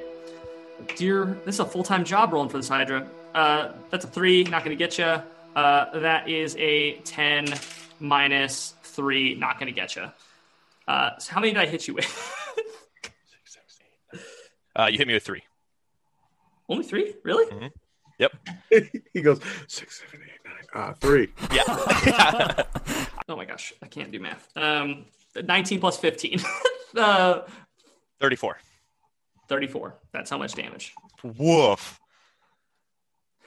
Dear, 0.95 1.37
this 1.45 1.55
is 1.55 1.59
a 1.59 1.65
full 1.65 1.83
time 1.83 2.03
job 2.03 2.33
rolling 2.33 2.49
for 2.49 2.57
this 2.57 2.69
Hydra. 2.69 3.07
Uh, 3.33 3.73
that's 3.89 4.05
a 4.05 4.07
three, 4.07 4.43
not 4.43 4.63
going 4.63 4.75
to 4.75 4.79
get 4.79 4.97
you. 4.97 5.21
Uh, 5.55 5.99
that 5.99 6.29
is 6.29 6.55
a 6.57 6.97
10 6.99 7.53
minus 7.99 8.75
three, 8.83 9.35
not 9.35 9.59
going 9.59 9.73
to 9.73 9.75
get 9.75 9.95
you. 9.95 10.05
Uh, 10.87 11.17
so 11.17 11.33
how 11.33 11.41
many 11.41 11.53
did 11.53 11.61
I 11.61 11.65
hit 11.65 11.87
you 11.87 11.93
with? 11.95 12.33
Uh, 14.77 14.85
you 14.85 14.97
hit 14.99 15.07
me 15.07 15.13
with 15.15 15.23
three. 15.23 15.41
Only 16.69 16.83
three? 16.83 17.15
Really? 17.23 17.51
Mm-hmm. 17.51 17.67
Yep. 18.19 18.31
he 19.13 19.21
goes 19.21 19.39
six, 19.67 20.01
seven, 20.01 20.19
eight, 20.23 20.29
nine, 20.29 20.36
uh, 20.73 20.93
three. 20.93 21.29
Yeah. 21.53 22.63
Oh 23.29 23.35
my 23.35 23.43
gosh, 23.43 23.73
I 23.83 23.87
can't 23.87 24.09
do 24.09 24.21
math. 24.21 24.47
Um, 24.55 25.03
19 25.35 25.81
plus 25.81 25.97
15. 25.97 26.39
uh, 26.97 27.41
34. 28.21 28.57
34. 29.49 29.95
That's 30.13 30.29
how 30.29 30.37
much 30.37 30.53
damage. 30.53 30.93
Woof. 31.23 31.99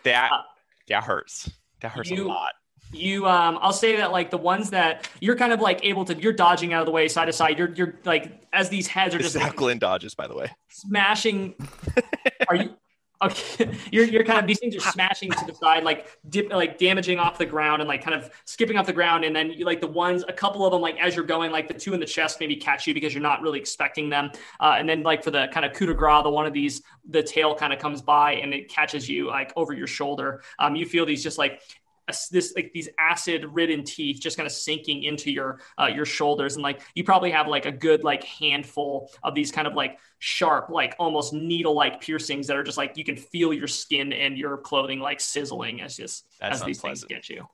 That 0.05 0.31
Uh, 0.33 0.43
that 0.89 1.05
hurts. 1.05 1.51
That 1.81 1.93
hurts 1.93 2.11
a 2.11 2.15
you- 2.15 2.25
lot. 2.29 2.53
you 2.93 3.27
um 3.27 3.57
i'll 3.63 3.73
say 3.73 3.97
that 3.97 4.11
like 4.13 4.31
the 4.31 4.37
ones 4.37 4.71
that 4.71 5.09
you're 5.21 5.37
kind 5.37 5.53
of 5.53 5.61
like 5.61 5.79
able 5.85 6.05
to 6.05 6.15
you're 6.21 6.33
dodging 6.33 6.73
out 6.73 6.81
of 6.81 6.87
the 6.87 6.91
way 6.93 7.07
side 7.07 7.27
to 7.27 7.33
side 7.33 7.57
you're 7.57 7.73
you're 7.75 7.95
like 8.05 8.43
as 8.53 8.69
these 8.69 8.89
heads 8.89 9.15
are 9.15 9.19
This 9.19 9.29
just 9.29 9.37
is 9.37 9.43
how 9.43 9.49
like, 9.49 9.57
Glenn 9.57 9.79
dodges, 9.79 10.15
by 10.17 10.27
the 10.27 10.35
way. 10.35 10.51
smashing 10.69 11.55
are 12.49 12.57
you 12.57 12.75
okay. 13.23 13.71
You're, 13.93 14.05
you're 14.05 14.25
kind 14.25 14.39
of 14.39 14.47
these 14.47 14.59
things 14.59 14.77
are 14.77 14.81
smashing 14.81 15.31
to 15.31 15.47
the 15.47 15.55
side 15.55 15.85
like 15.85 16.19
dip 16.29 16.51
like 16.51 16.79
damaging 16.79 17.19
off 17.19 17.39
the 17.39 17.47
ground 17.47 17.83
and 17.83 17.89
like 17.89 18.03
kind 18.03 18.15
of 18.15 18.31
skipping 18.45 18.77
off 18.77 18.87
the 18.87 18.93
ground. 18.93 19.25
And 19.25 19.35
then 19.35 19.51
you 19.51 19.65
like 19.65 19.81
the 19.81 19.87
ones 19.87 20.25
a 20.29 20.33
couple 20.33 20.65
of 20.65 20.73
them 20.73 20.81
like 20.81 20.99
as 21.01 21.17
you're 21.17 21.25
going 21.25 21.51
like 21.51 21.69
the 21.69 21.75
two 21.75 21.95
in 21.95 22.01
the 22.01 22.07
chest 22.07 22.39
maybe 22.41 22.57
catch 22.57 22.87
you 22.87 22.95
because 22.95 23.13
you're 23.13 23.23
not 23.23 23.43
really 23.43 23.59
expecting 23.59 24.09
them. 24.09 24.31
Uh, 24.61 24.77
and 24.79 24.89
then 24.89 25.03
like 25.03 25.25
for 25.25 25.31
the 25.31 25.49
kind 25.53 25.67
of 25.67 25.73
coup 25.73 25.87
de 25.87 25.95
grace 25.95 26.23
the 26.23 26.31
one 26.31 26.47
of 26.47 26.53
these 26.53 26.83
the 27.09 27.23
tail 27.23 27.55
kind 27.55 27.73
of 27.73 27.79
comes 27.79 28.01
by 28.03 28.35
and 28.35 28.55
it 28.55 28.69
catches 28.69 29.09
you 29.09 29.27
like 29.27 29.53
over 29.57 29.73
your 29.73 29.87
shoulder. 29.87 30.43
Um, 30.59 30.77
you 30.77 30.87
feel 30.87 31.05
these 31.05 31.23
just 31.23 31.39
like 31.39 31.63
a- 32.11 32.33
this 32.33 32.53
like 32.55 32.71
these 32.73 32.89
acid 32.99 33.45
ridden 33.53 33.85
teeth 33.85 34.21
just 34.21 34.37
kind 34.37 34.47
of 34.47 34.53
sinking 34.53 35.03
into 35.03 35.31
your 35.31 35.61
uh, 35.81 35.87
your 35.87 36.05
shoulders 36.05 36.57
and 36.57 36.63
like 36.63 36.81
you 36.95 37.05
probably 37.05 37.31
have 37.31 37.49
like 37.49 37.67
a 37.67 37.73
good 37.73 38.05
like 38.05 38.25
handful 38.25 39.11
of 39.23 39.35
these 39.35 39.51
kind 39.51 39.67
of 39.67 39.75
like 39.75 39.99
sharp 40.19 40.69
like 40.71 40.95
almost 40.99 41.33
needle 41.33 41.75
like 41.75 42.01
piercings 42.01 42.47
that 42.47 42.57
are 42.57 42.63
just 42.63 42.79
like 42.79 42.97
you 42.97 43.05
can 43.05 43.17
feel 43.17 43.53
your 43.53 43.69
skin 43.69 44.13
and 44.13 44.37
your 44.37 44.57
clothing 44.59 45.01
like 45.01 45.21
sizzling 45.21 45.81
as 45.81 45.97
just 45.97 46.27
as 46.41 46.63
these 46.63 46.81
things 46.81 47.05
get 47.05 47.29
you 47.29 47.47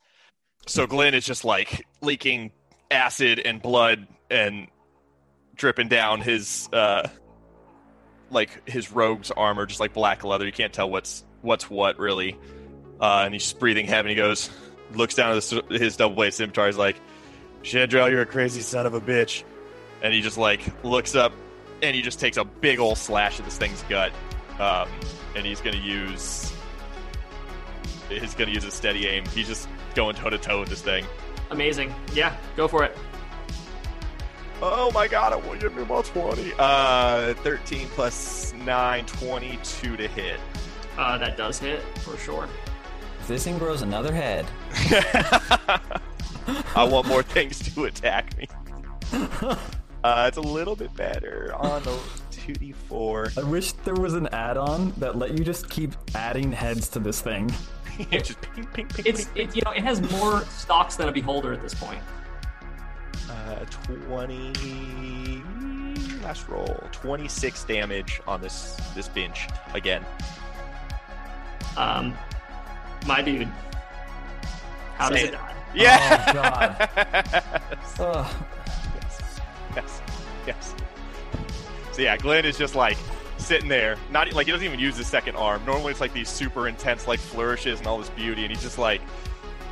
So 0.67 0.87
Glenn 0.87 1.15
is 1.15 1.25
just 1.25 1.45
like 1.45 1.87
leaking 2.01 2.51
acid 2.91 3.41
and 3.41 3.63
blood 3.63 4.07
and 4.31 4.67
dripping 5.55 5.89
down 5.89 6.21
his 6.21 6.69
uh 6.73 7.09
like 8.31 8.69
his 8.69 8.93
rogue's 8.93 9.31
armor, 9.31 9.67
just 9.67 9.81
like 9.81 9.93
black 9.93 10.25
leather. 10.25 10.47
You 10.47 10.53
can't 10.53 10.73
tell 10.73 10.91
what's 10.91 11.25
what's 11.43 11.71
what 11.71 11.99
really. 11.99 12.39
Uh, 13.01 13.23
and 13.25 13.35
he's 13.35 13.53
breathing 13.53 13.87
heavy. 13.87 14.09
And 14.09 14.11
he 14.11 14.15
goes, 14.17 14.51
looks 14.95 15.15
down 15.15 15.31
at 15.31 15.35
his, 15.37 15.51
his 15.69 15.97
double 15.97 16.15
bladed 16.15 16.35
scimitar. 16.35 16.67
He's 16.67 16.77
like, 16.77 16.97
"Shandrell, 17.63 18.11
you're 18.11 18.23
a 18.23 18.27
crazy 18.27 18.61
son 18.61 18.87
of 18.87 18.95
a 18.95 19.01
bitch." 19.01 19.43
And 20.03 20.15
he 20.15 20.21
just 20.21 20.39
like 20.39 20.61
looks 20.85 21.15
up, 21.15 21.33
and 21.83 21.95
he 21.95 22.03
just 22.03 22.21
takes 22.21 22.37
a 22.37 22.45
big 22.45 22.79
old 22.79 22.99
slash 22.99 23.39
at 23.39 23.45
this 23.45 23.59
thing's 23.59 23.83
gut. 23.85 24.13
Um, 24.59 24.89
and 25.35 25.45
he's 25.45 25.61
gonna 25.61 25.77
use 25.77 26.53
he's 28.09 28.35
gonna 28.35 28.53
use 28.53 28.65
a 28.65 28.71
steady 28.71 29.07
aim. 29.07 29.25
He's 29.35 29.49
just 29.49 29.69
going 29.95 30.15
toe 30.17 30.31
to 30.31 30.39
toe 30.39 30.61
with 30.61 30.69
this 30.69 30.81
thing. 30.83 31.05
amazing 31.51 31.95
yeah 32.15 32.37
go 32.57 32.67
for 32.69 32.85
it 32.85 32.97
Oh 34.63 34.91
my 34.93 35.07
god, 35.07 35.35
I 35.35 35.37
want 35.37 35.61
to 35.61 35.69
give 35.69 35.77
me 35.77 35.83
about 35.83 36.07
20. 36.07 36.53
Uh, 36.59 37.35
13 37.35 37.89
plus 37.89 38.55
9, 38.55 39.05
22 39.05 39.97
to 39.99 40.09
hit. 40.09 40.41
uh, 40.97 41.19
that 41.19 41.37
does 41.37 41.59
hit 41.59 41.83
for 41.99 42.17
sure 42.17 42.49
If 43.27 43.31
this 43.31 43.43
thing 43.43 43.59
grows 43.59 43.83
another 43.83 44.15
head, 44.15 44.47
I 46.77 46.85
want 46.89 47.09
more 47.09 47.25
things 47.25 47.59
to 47.75 47.87
attack 47.87 48.39
me. 48.39 48.47
Uh, 50.05 50.27
it's 50.29 50.37
a 50.37 50.41
little 50.41 50.77
bit 50.77 50.95
better 50.95 51.53
on 51.57 51.83
the 51.83 51.91
2d4. 52.31 53.37
I 53.37 53.43
wish 53.43 53.73
there 53.73 53.97
was 53.97 54.15
an 54.15 54.29
add-on 54.29 54.93
that 54.99 55.17
let 55.19 55.37
you 55.37 55.43
just 55.45 55.69
keep 55.69 55.91
adding 56.15 56.53
heads 56.53 56.89
to 56.91 57.01
this 57.01 57.21
thing. 57.21 57.53
just 58.13 58.41
ping, 58.43 58.65
ping, 58.67 58.87
ping, 58.87 59.05
it's 59.05 59.25
ping. 59.25 59.49
it, 59.49 59.57
you 59.57 59.63
know 59.65 59.73
it 59.73 59.83
has 59.83 60.01
more 60.13 60.43
stocks 60.45 60.95
than 60.95 61.09
a 61.09 61.13
beholder 61.13 61.53
at 61.53 61.61
this 61.61 61.75
point 61.75 62.03
Uh, 63.29 63.65
20. 64.07 65.43
Last 66.23 66.47
roll. 66.49 66.79
26 66.93 67.65
damage 67.65 68.21
on 68.29 68.41
this 68.41 68.77
this 68.95 69.09
bench 69.09 69.49
again. 69.75 70.07
um 71.77 72.17
my 73.07 73.23
dude 73.23 73.49
how 74.97 75.11
does 75.11 75.23
it 75.23 75.29
it. 75.29 75.33
die 75.33 75.55
oh, 75.55 75.73
Yeah! 75.75 76.25
Oh, 76.29 76.33
God. 76.33 76.89
yes. 78.95 79.41
Yes, 79.75 80.03
yes. 80.47 80.75
So 81.93 82.03
yeah, 82.03 82.17
Glenn 82.17 82.45
is 82.45 82.59
just 82.59 82.75
like 82.75 82.97
sitting 83.39 83.69
there, 83.69 83.97
not 84.11 84.33
like 84.33 84.47
he 84.47 84.53
doesn't 84.53 84.67
even 84.67 84.81
use 84.81 84.97
his 84.97 85.07
second 85.07 85.37
arm. 85.37 85.65
Normally 85.65 85.93
it's 85.93 86.01
like 86.01 86.13
these 86.13 86.29
super 86.29 86.69
intense 86.69 87.07
like 87.07 87.21
flourishes 87.21 87.79
and 87.79 87.87
all 87.87 87.99
this 87.99 88.11
beauty, 88.11 88.43
and 88.43 88.51
he's 88.51 88.63
just 88.63 88.79
like, 88.79 89.01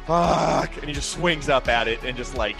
fuck, 0.06 0.76
and 0.76 0.86
he 0.86 0.92
just 0.92 1.10
swings 1.10 1.48
up 1.48 1.68
at 1.68 1.88
it 1.88 2.02
and 2.04 2.16
just 2.16 2.36
like 2.36 2.56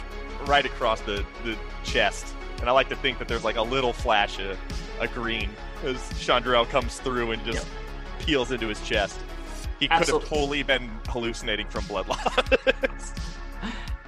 right 0.47 0.65
across 0.65 1.01
the 1.03 1.25
the 1.45 1.57
chest. 1.83 2.35
And 2.61 2.69
I 2.69 2.73
like 2.73 2.89
to 2.89 2.97
think 2.97 3.19
that 3.19 3.29
there's 3.29 3.45
like 3.45 3.57
a 3.57 3.63
little 3.63 3.93
flash 3.93 4.39
of 4.39 4.59
a 5.01 5.09
green 5.09 5.51
as 5.85 5.97
Chandrell 6.15 6.69
comes 6.69 6.99
through 6.99 7.33
and 7.33 7.45
just 7.45 7.67
peels 8.21 8.53
into 8.53 8.69
his 8.69 8.81
chest. 8.87 9.21
He 9.81 9.87
could 9.89 9.93
have 9.93 10.03
Absolutely. 10.03 10.29
totally 10.29 10.63
been 10.63 10.91
hallucinating 11.09 11.69
from 11.69 11.85
blood 11.87 12.09
loss. 12.09 13.13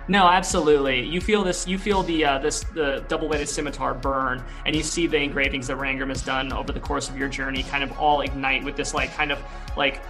No, 0.08 0.28
absolutely. 0.28 1.04
You 1.04 1.20
feel 1.20 1.42
this. 1.42 1.66
You 1.66 1.78
feel 1.78 2.04
the 2.04 2.24
uh, 2.24 2.38
this 2.38 2.62
the 2.62 3.04
double-bladed 3.08 3.48
scimitar 3.48 3.92
burn, 3.92 4.42
and 4.64 4.76
you 4.76 4.84
see 4.84 5.08
the 5.08 5.16
engravings 5.16 5.66
that 5.66 5.78
Rangrim 5.78 6.10
has 6.10 6.22
done 6.22 6.52
over 6.52 6.72
the 6.72 6.78
course 6.78 7.08
of 7.08 7.18
your 7.18 7.28
journey, 7.28 7.64
kind 7.64 7.82
of 7.82 7.98
all 7.98 8.20
ignite 8.20 8.62
with 8.62 8.76
this 8.76 8.94
like 8.94 9.12
kind 9.14 9.32
of 9.32 9.42
like 9.76 10.00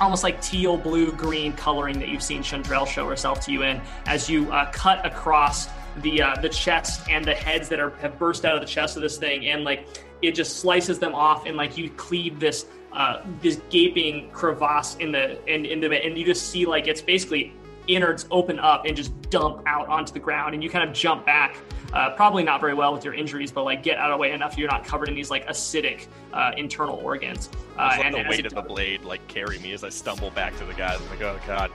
almost 0.00 0.22
like 0.22 0.40
teal, 0.40 0.76
blue, 0.76 1.10
green 1.12 1.52
coloring 1.52 1.98
that 1.98 2.08
you've 2.08 2.22
seen 2.22 2.42
Chandrell 2.42 2.86
show 2.86 3.08
herself 3.08 3.40
to 3.46 3.52
you 3.52 3.64
in 3.64 3.80
as 4.06 4.30
you 4.30 4.50
uh, 4.52 4.70
cut 4.70 5.04
across 5.04 5.68
the 5.96 6.22
uh, 6.22 6.36
the 6.40 6.48
chest 6.48 7.08
and 7.10 7.24
the 7.24 7.34
heads 7.34 7.68
that 7.70 7.80
are 7.80 7.90
have 7.96 8.18
burst 8.20 8.44
out 8.44 8.54
of 8.54 8.60
the 8.60 8.68
chest 8.68 8.94
of 8.94 9.02
this 9.02 9.18
thing, 9.18 9.48
and 9.48 9.64
like 9.64 10.04
it 10.22 10.36
just 10.36 10.58
slices 10.58 11.00
them 11.00 11.14
off, 11.14 11.46
and 11.46 11.56
like 11.56 11.76
you 11.76 11.90
cleave 11.90 12.38
this 12.38 12.66
uh, 12.92 13.22
this 13.40 13.60
gaping 13.70 14.30
crevasse 14.30 14.96
in 14.96 15.12
the 15.12 15.42
in 15.52 15.64
into 15.64 15.90
it, 15.90 16.04
and 16.04 16.18
you 16.18 16.24
just 16.24 16.50
see 16.50 16.66
like 16.66 16.86
it's 16.86 17.02
basically 17.02 17.52
innards 17.86 18.26
open 18.30 18.58
up 18.58 18.84
and 18.84 18.96
just 18.96 19.12
dump 19.30 19.62
out 19.66 19.88
onto 19.88 20.12
the 20.12 20.18
ground 20.18 20.54
and 20.54 20.62
you 20.62 20.70
kind 20.70 20.88
of 20.88 20.94
jump 20.94 21.26
back 21.26 21.56
uh, 21.92 22.10
probably 22.10 22.42
not 22.42 22.60
very 22.60 22.74
well 22.74 22.92
with 22.92 23.04
your 23.04 23.14
injuries 23.14 23.50
but 23.50 23.64
like 23.64 23.82
get 23.82 23.98
out 23.98 24.10
of 24.10 24.16
the 24.16 24.20
way 24.20 24.32
enough 24.32 24.56
you're 24.56 24.70
not 24.70 24.84
covered 24.84 25.08
in 25.08 25.14
these 25.14 25.30
like 25.30 25.46
acidic 25.48 26.06
uh, 26.32 26.52
internal 26.56 26.96
organs 26.96 27.50
uh, 27.78 27.96
and 28.02 28.14
the 28.14 28.24
weight 28.28 28.46
of 28.46 28.54
the 28.54 28.62
blade 28.62 29.02
like 29.02 29.26
carry 29.28 29.58
me 29.58 29.72
as 29.72 29.82
I 29.82 29.88
stumble 29.88 30.30
back 30.30 30.56
to 30.58 30.64
the 30.64 30.74
guys. 30.74 31.00
I'm 31.00 31.08
like, 31.08 31.22
oh 31.22 31.40
god. 31.46 31.70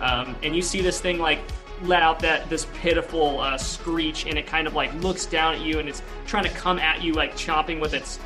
um, 0.00 0.36
and 0.42 0.56
you 0.56 0.62
see 0.62 0.80
this 0.80 1.00
thing 1.00 1.18
like 1.18 1.38
let 1.82 2.02
out 2.02 2.18
that 2.18 2.50
this 2.50 2.66
pitiful 2.74 3.38
uh, 3.38 3.56
screech 3.56 4.26
and 4.26 4.36
it 4.36 4.46
kind 4.46 4.66
of 4.66 4.74
like 4.74 4.92
looks 4.94 5.26
down 5.26 5.54
at 5.54 5.60
you 5.60 5.78
and 5.78 5.88
it's 5.88 6.02
trying 6.26 6.44
to 6.44 6.50
come 6.50 6.78
at 6.78 7.02
you 7.04 7.12
like 7.12 7.36
chomping 7.36 7.80
with 7.80 7.94
its 7.94 8.18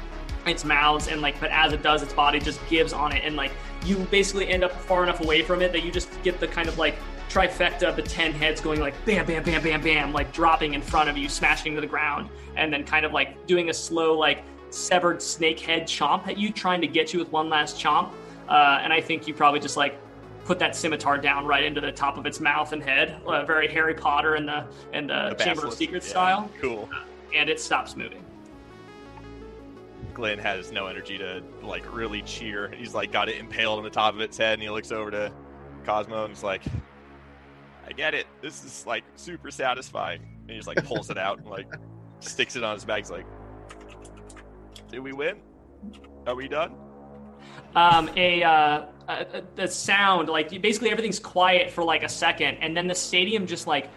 its 0.46 0.64
mouths 0.64 1.08
and 1.08 1.20
like 1.20 1.38
but 1.40 1.50
as 1.50 1.72
it 1.72 1.82
does 1.82 2.02
its 2.02 2.12
body 2.12 2.40
just 2.40 2.60
gives 2.68 2.92
on 2.92 3.12
it 3.12 3.22
and 3.24 3.36
like 3.36 3.52
you 3.84 3.96
basically 4.10 4.48
end 4.48 4.64
up 4.64 4.72
far 4.72 5.02
enough 5.02 5.20
away 5.20 5.42
from 5.42 5.62
it 5.62 5.72
that 5.72 5.84
you 5.84 5.92
just 5.92 6.10
get 6.22 6.38
the 6.40 6.46
kind 6.48 6.68
of 6.68 6.78
like 6.78 6.96
trifecta 7.32 7.84
of 7.84 7.96
the 7.96 8.02
10 8.02 8.32
heads 8.32 8.60
going 8.60 8.80
like 8.80 8.94
bam, 9.06 9.24
bam, 9.24 9.42
bam, 9.42 9.62
bam, 9.62 9.80
bam, 9.82 10.12
like 10.12 10.32
dropping 10.32 10.74
in 10.74 10.82
front 10.82 11.08
of 11.08 11.16
you, 11.16 11.28
smashing 11.28 11.74
to 11.74 11.80
the 11.80 11.86
ground, 11.86 12.28
and 12.56 12.72
then 12.72 12.84
kind 12.84 13.06
of 13.06 13.12
like 13.12 13.46
doing 13.46 13.70
a 13.70 13.74
slow, 13.74 14.16
like 14.16 14.42
severed 14.70 15.22
snake 15.22 15.58
head 15.58 15.84
chomp 15.84 16.26
at 16.28 16.36
you, 16.36 16.52
trying 16.52 16.80
to 16.80 16.86
get 16.86 17.12
you 17.12 17.18
with 17.18 17.32
one 17.32 17.48
last 17.48 17.80
chomp. 17.82 18.10
Uh, 18.48 18.80
and 18.82 18.92
I 18.92 19.00
think 19.00 19.26
you 19.26 19.32
probably 19.32 19.60
just 19.60 19.78
like 19.78 19.98
put 20.44 20.58
that 20.58 20.76
scimitar 20.76 21.16
down 21.16 21.46
right 21.46 21.64
into 21.64 21.80
the 21.80 21.92
top 21.92 22.18
of 22.18 22.26
its 22.26 22.38
mouth 22.38 22.72
and 22.72 22.82
head, 22.82 23.20
uh, 23.26 23.44
very 23.44 23.68
Harry 23.68 23.94
Potter 23.94 24.34
and 24.34 24.46
the 24.46 24.66
and 24.92 25.08
the, 25.08 25.34
The 25.36 25.44
Chamber 25.44 25.66
of 25.66 25.74
Secrets 25.74 26.06
yeah. 26.06 26.10
style, 26.10 26.50
Cool. 26.60 26.88
and 27.34 27.48
it 27.48 27.60
stops 27.60 27.96
moving. 27.96 28.21
Glenn 30.14 30.38
has 30.38 30.72
no 30.72 30.86
energy 30.86 31.18
to 31.18 31.42
like 31.62 31.84
really 31.94 32.22
cheer. 32.22 32.72
He's 32.76 32.94
like 32.94 33.12
got 33.12 33.28
it 33.28 33.36
impaled 33.38 33.78
on 33.78 33.84
the 33.84 33.90
top 33.90 34.14
of 34.14 34.20
its 34.20 34.36
head, 34.36 34.54
and 34.54 34.62
he 34.62 34.70
looks 34.70 34.92
over 34.92 35.10
to 35.10 35.32
Cosmo 35.84 36.24
and 36.24 36.34
he's 36.34 36.42
like, 36.42 36.62
"I 37.86 37.92
get 37.92 38.14
it. 38.14 38.26
This 38.40 38.64
is 38.64 38.86
like 38.86 39.04
super 39.16 39.50
satisfying." 39.50 40.22
And 40.42 40.50
he 40.50 40.56
just 40.56 40.68
like 40.68 40.84
pulls 40.84 41.10
it 41.10 41.18
out 41.18 41.38
and 41.38 41.48
like 41.48 41.66
sticks 42.20 42.56
it 42.56 42.64
on 42.64 42.74
his 42.74 42.84
back. 42.84 42.98
He's 42.98 43.10
like, 43.10 43.26
"Did 44.90 45.00
we 45.00 45.12
win? 45.12 45.40
Are 46.26 46.34
we 46.34 46.48
done?" 46.48 46.74
um, 47.74 48.10
a, 48.16 48.42
uh, 48.42 48.86
a 49.08 49.42
the 49.56 49.66
sound 49.66 50.28
like 50.28 50.50
basically 50.62 50.90
everything's 50.90 51.18
quiet 51.18 51.70
for 51.70 51.82
like 51.82 52.02
a 52.02 52.08
second, 52.08 52.58
and 52.60 52.76
then 52.76 52.86
the 52.86 52.94
stadium 52.94 53.46
just 53.46 53.66
like 53.66 53.88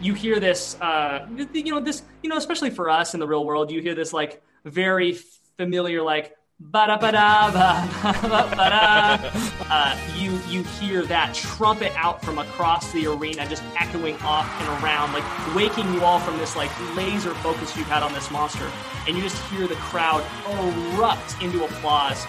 you 0.00 0.14
hear 0.14 0.40
this. 0.40 0.80
Uh, 0.80 1.26
you 1.52 1.72
know 1.72 1.80
this. 1.80 2.02
You 2.22 2.30
know, 2.30 2.36
especially 2.36 2.70
for 2.70 2.90
us 2.90 3.14
in 3.14 3.20
the 3.20 3.26
real 3.26 3.44
world, 3.44 3.70
you 3.70 3.80
hear 3.80 3.94
this 3.94 4.12
like 4.12 4.42
very 4.64 5.12
familiar 5.60 6.02
like. 6.02 6.34
Ba-da-ba-da, 6.62 7.50
ba-da-ba-da. 7.52 9.30
Uh, 9.70 9.96
you 10.16 10.38
you 10.46 10.62
hear 10.62 11.06
that 11.06 11.34
trumpet 11.34 11.90
out 11.96 12.22
from 12.22 12.38
across 12.38 12.92
the 12.92 13.06
arena, 13.06 13.46
just 13.46 13.62
echoing 13.78 14.16
off 14.22 14.46
and 14.60 14.82
around, 14.82 15.12
like 15.14 15.24
waking 15.54 15.90
you 15.94 16.02
all 16.02 16.18
from 16.18 16.36
this 16.36 16.56
like 16.56 16.70
laser 16.94 17.32
focus 17.36 17.74
you've 17.76 17.88
had 17.88 18.02
on 18.02 18.12
this 18.12 18.30
monster, 18.30 18.70
and 19.06 19.16
you 19.16 19.22
just 19.22 19.40
hear 19.50 19.66
the 19.66 19.76
crowd 19.76 20.22
erupt 20.50 21.34
into 21.42 21.64
applause 21.64 22.26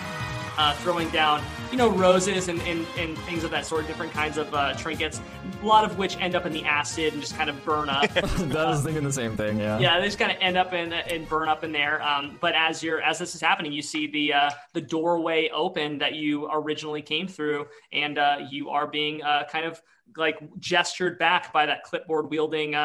uh, 0.58 0.74
throwing 0.76 1.10
down, 1.10 1.42
you 1.72 1.78
know, 1.78 1.90
roses 1.90 2.48
and, 2.48 2.62
and, 2.62 2.86
and 2.98 3.18
things 3.20 3.44
of 3.44 3.52
that 3.52 3.66
sort, 3.66 3.88
different 3.88 4.12
kinds 4.12 4.38
of 4.38 4.54
uh, 4.54 4.74
trinkets, 4.74 5.22
a 5.62 5.66
lot 5.66 5.84
of 5.84 5.98
which 5.98 6.18
end 6.20 6.36
up 6.36 6.46
in 6.46 6.52
the 6.52 6.64
acid 6.66 7.14
and 7.14 7.22
just 7.22 7.36
kind 7.36 7.50
of 7.50 7.64
burn 7.64 7.90
up. 7.90 8.06
I 8.18 8.70
was 8.70 8.84
thinking 8.84 9.04
the 9.04 9.12
same 9.12 9.38
thing. 9.38 9.60
Yeah. 9.60 9.80
yeah, 9.80 10.00
they 10.00 10.06
just 10.06 10.20
kind 10.20 10.32
of 10.32 10.38
end 10.42 10.58
up 10.58 10.74
in 10.74 10.92
and 10.94 11.28
burn 11.28 11.50
up 11.50 11.64
in 11.64 11.72
there. 11.72 12.02
Um, 12.02 12.38
but 12.42 12.56
as 12.56 12.84
you're 12.84 13.02
as 13.02 13.20
this 13.20 13.36
is 13.36 13.42
happening, 13.42 13.72
you 13.72 13.82
see 13.82 14.08
the 14.08 14.34
uh, 14.34 14.50
the 14.74 14.82
doorway 14.82 15.50
open 15.50 15.98
that 16.00 16.16
you 16.16 16.50
originally 16.52 17.02
came 17.02 17.28
through, 17.28 17.68
and 17.94 18.18
uh, 18.18 18.38
you 18.50 18.70
are 18.70 18.88
being 18.88 19.24
uh, 19.24 19.44
kind 19.50 19.66
of 19.66 19.82
like 20.18 20.40
gestured 20.60 21.18
back 21.20 21.54
by 21.54 21.66
that 21.66 21.84
clipboard 21.84 22.30
wielding 22.30 22.76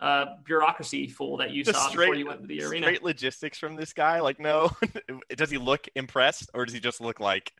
uh, 0.00 0.26
bureaucracy 0.44 1.08
fool 1.08 1.38
that 1.38 1.50
you 1.50 1.64
Just 1.64 1.78
saw 1.78 1.88
straight, 1.88 2.06
before 2.06 2.14
you 2.16 2.26
went 2.26 2.42
to 2.42 2.46
the 2.46 2.62
arena. 2.62 2.86
straight 2.86 3.02
logistics 3.02 3.58
from 3.58 3.76
this 3.76 3.92
guy. 3.92 4.20
Like, 4.20 4.38
no, 4.38 4.70
does 5.36 5.50
he 5.50 5.58
look 5.58 5.88
impressed, 5.94 6.50
or 6.54 6.64
does 6.64 6.74
he 6.74 6.80
just 6.80 7.00
look 7.00 7.20
like, 7.20 7.52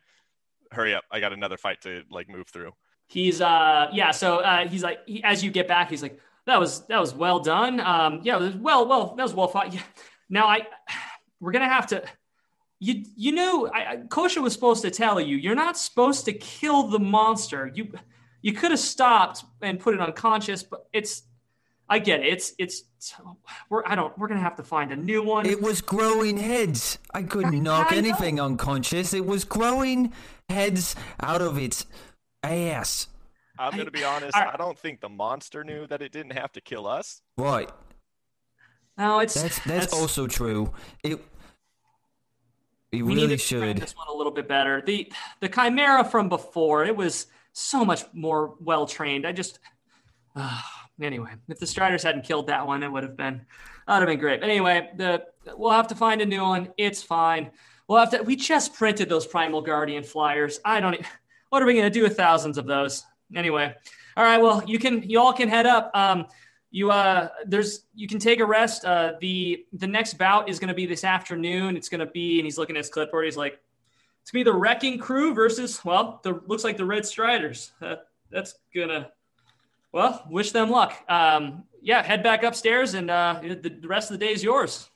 "Hurry 0.71 0.93
up, 0.93 1.03
I 1.11 1.19
got 1.19 1.33
another 1.33 1.57
fight 1.57 1.81
to 1.81 2.03
like 2.09 2.29
move 2.29 2.47
through"? 2.47 2.73
he's 3.07 3.41
uh 3.41 3.87
yeah 3.93 4.11
so 4.11 4.39
uh 4.39 4.67
he's 4.67 4.83
like 4.83 4.99
he, 5.05 5.23
as 5.23 5.43
you 5.43 5.49
get 5.49 5.67
back 5.67 5.89
he's 5.89 6.01
like 6.01 6.19
that 6.45 6.59
was 6.59 6.85
that 6.87 6.99
was 6.99 7.13
well 7.13 7.39
done 7.39 7.79
um 7.79 8.19
yeah 8.23 8.51
well 8.59 8.87
well 8.87 9.15
that 9.15 9.23
was 9.23 9.33
well 9.33 9.47
fought 9.47 9.73
yeah. 9.73 9.81
now 10.29 10.45
i 10.47 10.61
we're 11.39 11.51
gonna 11.51 11.67
have 11.67 11.87
to 11.87 12.03
you 12.79 13.03
you 13.15 13.31
know 13.31 13.67
I, 13.67 13.91
I 13.91 13.97
kosha 13.97 14.41
was 14.41 14.53
supposed 14.53 14.81
to 14.83 14.91
tell 14.91 15.19
you 15.19 15.37
you're 15.37 15.55
not 15.55 15.77
supposed 15.77 16.25
to 16.25 16.33
kill 16.33 16.87
the 16.87 16.99
monster 16.99 17.71
you 17.73 17.91
you 18.41 18.53
could 18.53 18.71
have 18.71 18.79
stopped 18.79 19.43
and 19.61 19.79
put 19.79 19.93
it 19.93 20.01
unconscious 20.01 20.63
but 20.63 20.85
it's 20.93 21.23
i 21.89 21.99
get 21.99 22.19
it 22.21 22.27
it's 22.27 22.53
it's 22.57 22.83
we're 23.69 23.83
i 23.85 23.95
don't 23.95 24.17
we're 24.17 24.27
gonna 24.27 24.39
have 24.39 24.55
to 24.55 24.63
find 24.63 24.91
a 24.91 24.95
new 24.95 25.21
one 25.23 25.45
It 25.45 25.61
was 25.61 25.81
growing 25.81 26.37
heads. 26.37 26.97
I 27.13 27.23
couldn't 27.23 27.55
I- 27.55 27.59
knock 27.59 27.87
I 27.91 27.95
know. 27.95 27.97
anything 27.99 28.39
unconscious. 28.39 29.13
It 29.13 29.25
was 29.25 29.45
growing 29.45 30.11
heads 30.49 30.95
out 31.21 31.41
of 31.41 31.57
its 31.57 31.85
ass. 32.43 33.07
I'm 33.59 33.75
gonna 33.77 33.91
be 33.91 34.03
honest. 34.03 34.35
I- 34.35 34.51
I 34.53 34.57
don't 34.57 34.77
think 34.77 34.99
the 35.01 35.09
monster 35.09 35.63
knew 35.63 35.87
that 35.87 36.01
it 36.01 36.11
didn't 36.11 36.33
have 36.33 36.51
to 36.53 36.61
kill 36.61 36.85
us. 36.87 37.21
Right. 37.37 37.69
no 38.97 39.19
it's 39.19 39.33
That's 39.41 39.59
that's 39.63 39.93
also 39.93 40.27
true. 40.27 40.73
It. 41.03 41.19
He 42.91 43.01
we 43.03 43.15
need 43.15 43.23
really 43.23 43.37
to 43.37 43.43
should. 43.43 43.77
this 43.77 43.95
one 43.95 44.07
a 44.07 44.13
little 44.13 44.31
bit 44.31 44.47
better. 44.47 44.81
The 44.85 45.11
the 45.41 45.49
chimera 45.49 46.03
from 46.03 46.29
before, 46.29 46.85
it 46.85 46.95
was 46.95 47.27
so 47.53 47.83
much 47.83 48.03
more 48.13 48.55
well 48.59 48.85
trained. 48.87 49.25
I 49.27 49.31
just 49.33 49.59
uh, 50.35 50.61
anyway, 51.01 51.31
if 51.47 51.59
the 51.59 51.67
Striders 51.67 52.03
hadn't 52.03 52.23
killed 52.23 52.47
that 52.47 52.65
one, 52.65 52.83
it 52.83 52.91
would 52.91 53.03
have 53.03 53.17
been 53.17 53.45
that 53.87 53.99
would 53.99 54.07
have 54.07 54.07
been 54.07 54.19
great. 54.19 54.41
But 54.41 54.49
anyway, 54.49 54.89
the 54.95 55.25
we'll 55.55 55.71
have 55.71 55.87
to 55.87 55.95
find 55.95 56.21
a 56.21 56.25
new 56.25 56.41
one. 56.41 56.69
It's 56.77 57.01
fine. 57.01 57.51
We'll 57.87 57.99
have 57.99 58.11
to. 58.11 58.21
We 58.21 58.35
just 58.35 58.73
printed 58.73 59.09
those 59.09 59.25
Primal 59.25 59.61
Guardian 59.61 60.03
flyers. 60.03 60.59
I 60.63 60.79
don't. 60.79 60.99
What 61.49 61.63
are 61.63 61.65
we 61.65 61.75
gonna 61.75 61.89
do 61.89 62.03
with 62.03 62.17
thousands 62.17 62.57
of 62.57 62.65
those? 62.65 63.05
Anyway, 63.33 63.73
all 64.17 64.23
right. 64.25 64.41
Well, 64.41 64.61
you 64.67 64.79
can. 64.79 65.01
You 65.09 65.21
all 65.21 65.31
can 65.31 65.47
head 65.47 65.65
up. 65.65 65.91
Um, 65.93 66.25
you 66.71 66.91
uh 66.91 67.29
there's 67.45 67.85
you 67.95 68.07
can 68.07 68.19
take 68.19 68.39
a 68.39 68.45
rest 68.45 68.83
uh 68.85 69.13
the 69.21 69.65
the 69.73 69.87
next 69.87 70.15
bout 70.15 70.49
is 70.49 70.59
to 70.59 70.73
be 70.73 70.85
this 70.85 71.03
afternoon 71.03 71.77
it's 71.77 71.89
to 71.89 72.05
be 72.05 72.39
and 72.39 72.45
he's 72.45 72.57
looking 72.57 72.75
at 72.75 72.79
his 72.79 72.89
clipboard 72.89 73.25
he's 73.25 73.37
like 73.37 73.59
it's 74.21 74.31
to 74.31 74.33
be 74.33 74.43
the 74.43 74.53
wrecking 74.53 74.99
crew 74.99 75.33
versus 75.33 75.83
well 75.85 76.19
the 76.23 76.41
looks 76.47 76.63
like 76.63 76.77
the 76.77 76.85
red 76.85 77.05
striders 77.05 77.71
that, 77.79 78.07
that's 78.29 78.55
gonna 78.75 79.09
well 79.91 80.23
wish 80.29 80.51
them 80.51 80.69
luck 80.69 80.93
um 81.09 81.63
yeah 81.81 82.03
head 82.03 82.23
back 82.23 82.43
upstairs 82.43 82.93
and 82.93 83.09
uh 83.09 83.39
the, 83.41 83.69
the 83.81 83.87
rest 83.87 84.11
of 84.11 84.19
the 84.19 84.25
day 84.25 84.31
is 84.31 84.43
yours 84.43 84.89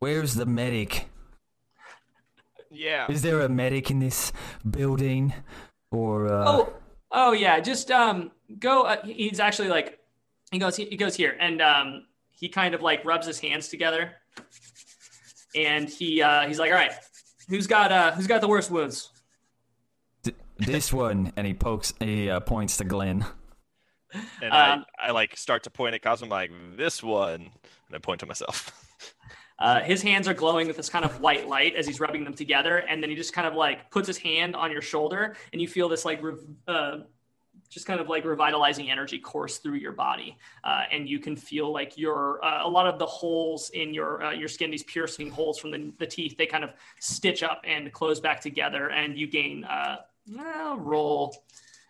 Where's 0.00 0.34
the 0.34 0.46
medic? 0.46 1.08
Yeah. 2.70 3.10
Is 3.10 3.22
there 3.22 3.40
a 3.40 3.48
medic 3.48 3.90
in 3.90 3.98
this 3.98 4.32
building? 4.68 5.34
Or 5.90 6.28
uh, 6.28 6.44
oh 6.46 6.72
oh 7.10 7.32
yeah 7.32 7.58
just 7.60 7.90
um 7.90 8.30
go 8.58 8.82
uh, 8.82 9.02
he's 9.04 9.40
actually 9.40 9.68
like 9.68 9.98
he 10.52 10.58
goes 10.58 10.76
he 10.76 10.96
goes 10.96 11.16
here 11.16 11.34
and 11.40 11.62
um 11.62 12.04
he 12.30 12.48
kind 12.48 12.74
of 12.74 12.82
like 12.82 13.02
rubs 13.06 13.26
his 13.26 13.40
hands 13.40 13.68
together 13.68 14.12
and 15.56 15.88
he 15.88 16.20
uh 16.20 16.46
he's 16.46 16.58
like 16.58 16.70
all 16.70 16.76
right 16.76 16.92
who's 17.48 17.66
got 17.66 17.90
uh 17.90 18.12
who's 18.12 18.26
got 18.26 18.42
the 18.42 18.48
worst 18.48 18.70
wounds 18.70 19.08
d- 19.08 19.17
this 20.58 20.92
one, 20.92 21.32
and 21.36 21.46
he 21.46 21.54
pokes. 21.54 21.92
He 22.00 22.30
uh, 22.30 22.40
points 22.40 22.76
to 22.78 22.84
Glenn. 22.84 23.24
And 24.42 24.52
Um, 24.52 24.84
I, 24.98 25.08
I 25.08 25.10
like 25.10 25.36
start 25.36 25.64
to 25.64 25.70
point 25.70 25.94
at 25.94 26.02
Cosmo 26.02 26.26
I'm 26.26 26.30
like 26.30 26.50
this 26.76 27.02
one, 27.02 27.50
and 27.86 27.94
I 27.94 27.98
point 27.98 28.20
to 28.20 28.26
myself. 28.26 28.72
Uh, 29.60 29.80
his 29.80 30.02
hands 30.02 30.28
are 30.28 30.34
glowing 30.34 30.68
with 30.68 30.76
this 30.76 30.88
kind 30.88 31.04
of 31.04 31.20
white 31.20 31.48
light 31.48 31.74
as 31.74 31.84
he's 31.84 31.98
rubbing 31.98 32.22
them 32.22 32.32
together, 32.32 32.78
and 32.88 33.02
then 33.02 33.10
he 33.10 33.16
just 33.16 33.32
kind 33.32 33.44
of 33.46 33.54
like 33.54 33.90
puts 33.90 34.06
his 34.06 34.16
hand 34.16 34.54
on 34.54 34.70
your 34.70 34.80
shoulder, 34.80 35.34
and 35.52 35.60
you 35.60 35.66
feel 35.66 35.88
this 35.88 36.04
like 36.04 36.22
rev- 36.22 36.46
uh, 36.68 36.98
just 37.68 37.84
kind 37.84 38.00
of 38.00 38.08
like 38.08 38.24
revitalizing 38.24 38.88
energy 38.88 39.18
course 39.18 39.58
through 39.58 39.74
your 39.74 39.90
body, 39.90 40.38
uh, 40.62 40.84
and 40.92 41.08
you 41.08 41.18
can 41.18 41.34
feel 41.34 41.72
like 41.72 41.98
your 41.98 42.44
uh, 42.44 42.64
a 42.64 42.68
lot 42.68 42.86
of 42.86 43.00
the 43.00 43.06
holes 43.06 43.70
in 43.70 43.92
your 43.92 44.22
uh, 44.22 44.30
your 44.30 44.46
skin, 44.46 44.70
these 44.70 44.84
piercing 44.84 45.28
holes 45.28 45.58
from 45.58 45.72
the, 45.72 45.92
the 45.98 46.06
teeth, 46.06 46.36
they 46.36 46.46
kind 46.46 46.62
of 46.62 46.70
stitch 47.00 47.42
up 47.42 47.60
and 47.66 47.92
close 47.92 48.20
back 48.20 48.40
together, 48.40 48.90
and 48.90 49.18
you 49.18 49.26
gain 49.26 49.64
uh, 50.38 50.76
roll. 50.78 51.36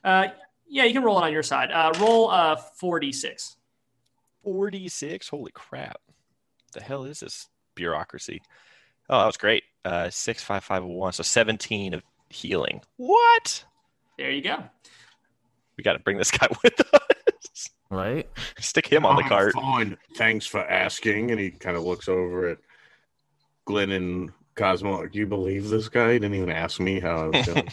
Uh, 0.04 0.28
yeah, 0.68 0.84
you 0.84 0.92
can 0.92 1.02
roll 1.02 1.18
it 1.18 1.24
on 1.24 1.32
your 1.32 1.42
side. 1.42 1.70
Uh, 1.72 1.92
roll 2.00 2.30
uh, 2.30 2.56
46. 2.56 3.56
46. 4.44 5.28
Holy 5.28 5.52
crap! 5.52 6.00
The 6.72 6.82
hell 6.82 7.04
is 7.04 7.20
this 7.20 7.48
bureaucracy? 7.74 8.40
Oh, 9.10 9.20
that 9.20 9.26
was 9.26 9.36
great. 9.36 9.64
Uh, 9.84 10.10
six 10.10 10.42
five 10.42 10.64
five 10.64 10.84
one. 10.84 11.12
So 11.12 11.22
17 11.22 11.94
of 11.94 12.02
healing. 12.30 12.82
What? 12.96 13.64
There 14.18 14.30
you 14.30 14.42
go. 14.42 14.62
We 15.76 15.84
got 15.84 15.94
to 15.94 15.98
bring 16.00 16.18
this 16.18 16.30
guy 16.38 16.48
with 16.62 16.80
us. 16.94 17.70
Right? 17.90 18.28
Stick 18.58 18.86
him 18.86 19.06
on 19.06 19.16
the 19.16 19.22
I'm 19.22 19.28
cart. 19.28 19.52
Fine. 19.54 19.96
Thanks 20.16 20.44
for 20.44 20.60
asking. 20.60 21.30
And 21.30 21.40
he 21.40 21.50
kind 21.50 21.76
of 21.76 21.84
looks 21.84 22.08
over 22.08 22.48
at 22.50 22.58
Glenn 23.64 23.90
and 23.92 24.30
Cosmo. 24.56 25.06
Do 25.06 25.18
you 25.18 25.26
believe 25.26 25.68
this 25.70 25.88
guy? 25.88 26.12
He 26.14 26.18
didn't 26.18 26.34
even 26.36 26.50
ask 26.50 26.80
me 26.80 27.00
how 27.00 27.16
I 27.16 27.26
was 27.28 27.46
doing. 27.46 27.68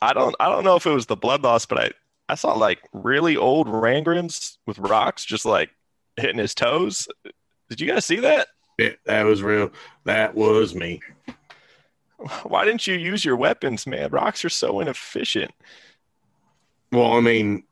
I 0.00 0.12
don't 0.12 0.34
I 0.38 0.48
don't 0.48 0.64
know 0.64 0.76
if 0.76 0.86
it 0.86 0.90
was 0.90 1.06
the 1.06 1.16
blood 1.16 1.42
loss, 1.42 1.66
but 1.66 1.78
I 1.78 1.90
I 2.28 2.34
saw 2.34 2.54
like 2.54 2.80
really 2.92 3.36
old 3.36 3.68
Rangrims 3.68 4.58
with 4.66 4.78
rocks 4.78 5.24
just 5.24 5.44
like 5.44 5.70
hitting 6.16 6.38
his 6.38 6.54
toes. 6.54 7.08
Did 7.68 7.80
you 7.80 7.88
guys 7.88 8.04
see 8.04 8.20
that? 8.20 8.48
Yeah, 8.78 8.90
that 9.06 9.24
was 9.24 9.42
real. 9.42 9.70
That 10.04 10.34
was 10.34 10.74
me. 10.74 11.00
Why 12.44 12.64
didn't 12.64 12.86
you 12.86 12.94
use 12.94 13.24
your 13.24 13.36
weapons, 13.36 13.86
man? 13.86 14.10
Rocks 14.10 14.44
are 14.44 14.50
so 14.50 14.80
inefficient. 14.80 15.52
Well, 16.92 17.12
I 17.12 17.20
mean, 17.20 17.64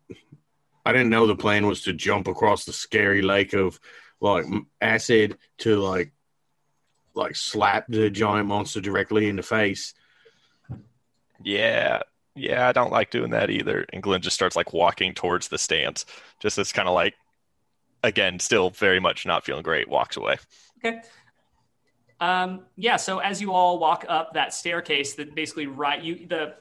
I 0.84 0.92
didn't 0.92 1.10
know 1.10 1.26
the 1.26 1.36
plan 1.36 1.66
was 1.66 1.82
to 1.82 1.92
jump 1.92 2.28
across 2.28 2.64
the 2.64 2.72
scary 2.72 3.22
lake 3.22 3.54
of 3.54 3.78
like 4.20 4.44
acid 4.80 5.38
to 5.58 5.76
like 5.76 6.12
like 7.14 7.36
slap 7.36 7.86
the 7.88 8.10
giant 8.10 8.48
monster 8.48 8.80
directly 8.80 9.28
in 9.28 9.36
the 9.36 9.42
face. 9.42 9.94
Yeah. 11.42 12.02
Yeah, 12.36 12.68
I 12.68 12.72
don't 12.72 12.90
like 12.92 13.10
doing 13.10 13.30
that 13.30 13.50
either. 13.50 13.86
And 13.92 14.02
Glenn 14.02 14.20
just 14.20 14.34
starts 14.34 14.56
like 14.56 14.72
walking 14.72 15.14
towards 15.14 15.48
the 15.48 15.58
stands, 15.58 16.04
just 16.40 16.58
as 16.58 16.72
kind 16.72 16.88
of 16.88 16.94
like, 16.94 17.14
again, 18.02 18.38
still 18.38 18.70
very 18.70 19.00
much 19.00 19.24
not 19.24 19.44
feeling 19.44 19.62
great, 19.62 19.88
walks 19.88 20.16
away. 20.16 20.36
Okay. 20.84 21.00
Um, 22.20 22.62
yeah. 22.76 22.96
So 22.96 23.18
as 23.18 23.40
you 23.40 23.52
all 23.52 23.78
walk 23.78 24.04
up 24.08 24.34
that 24.34 24.54
staircase, 24.54 25.14
that 25.14 25.34
basically 25.34 25.66
right 25.66 26.02
you 26.02 26.26
the 26.26 26.54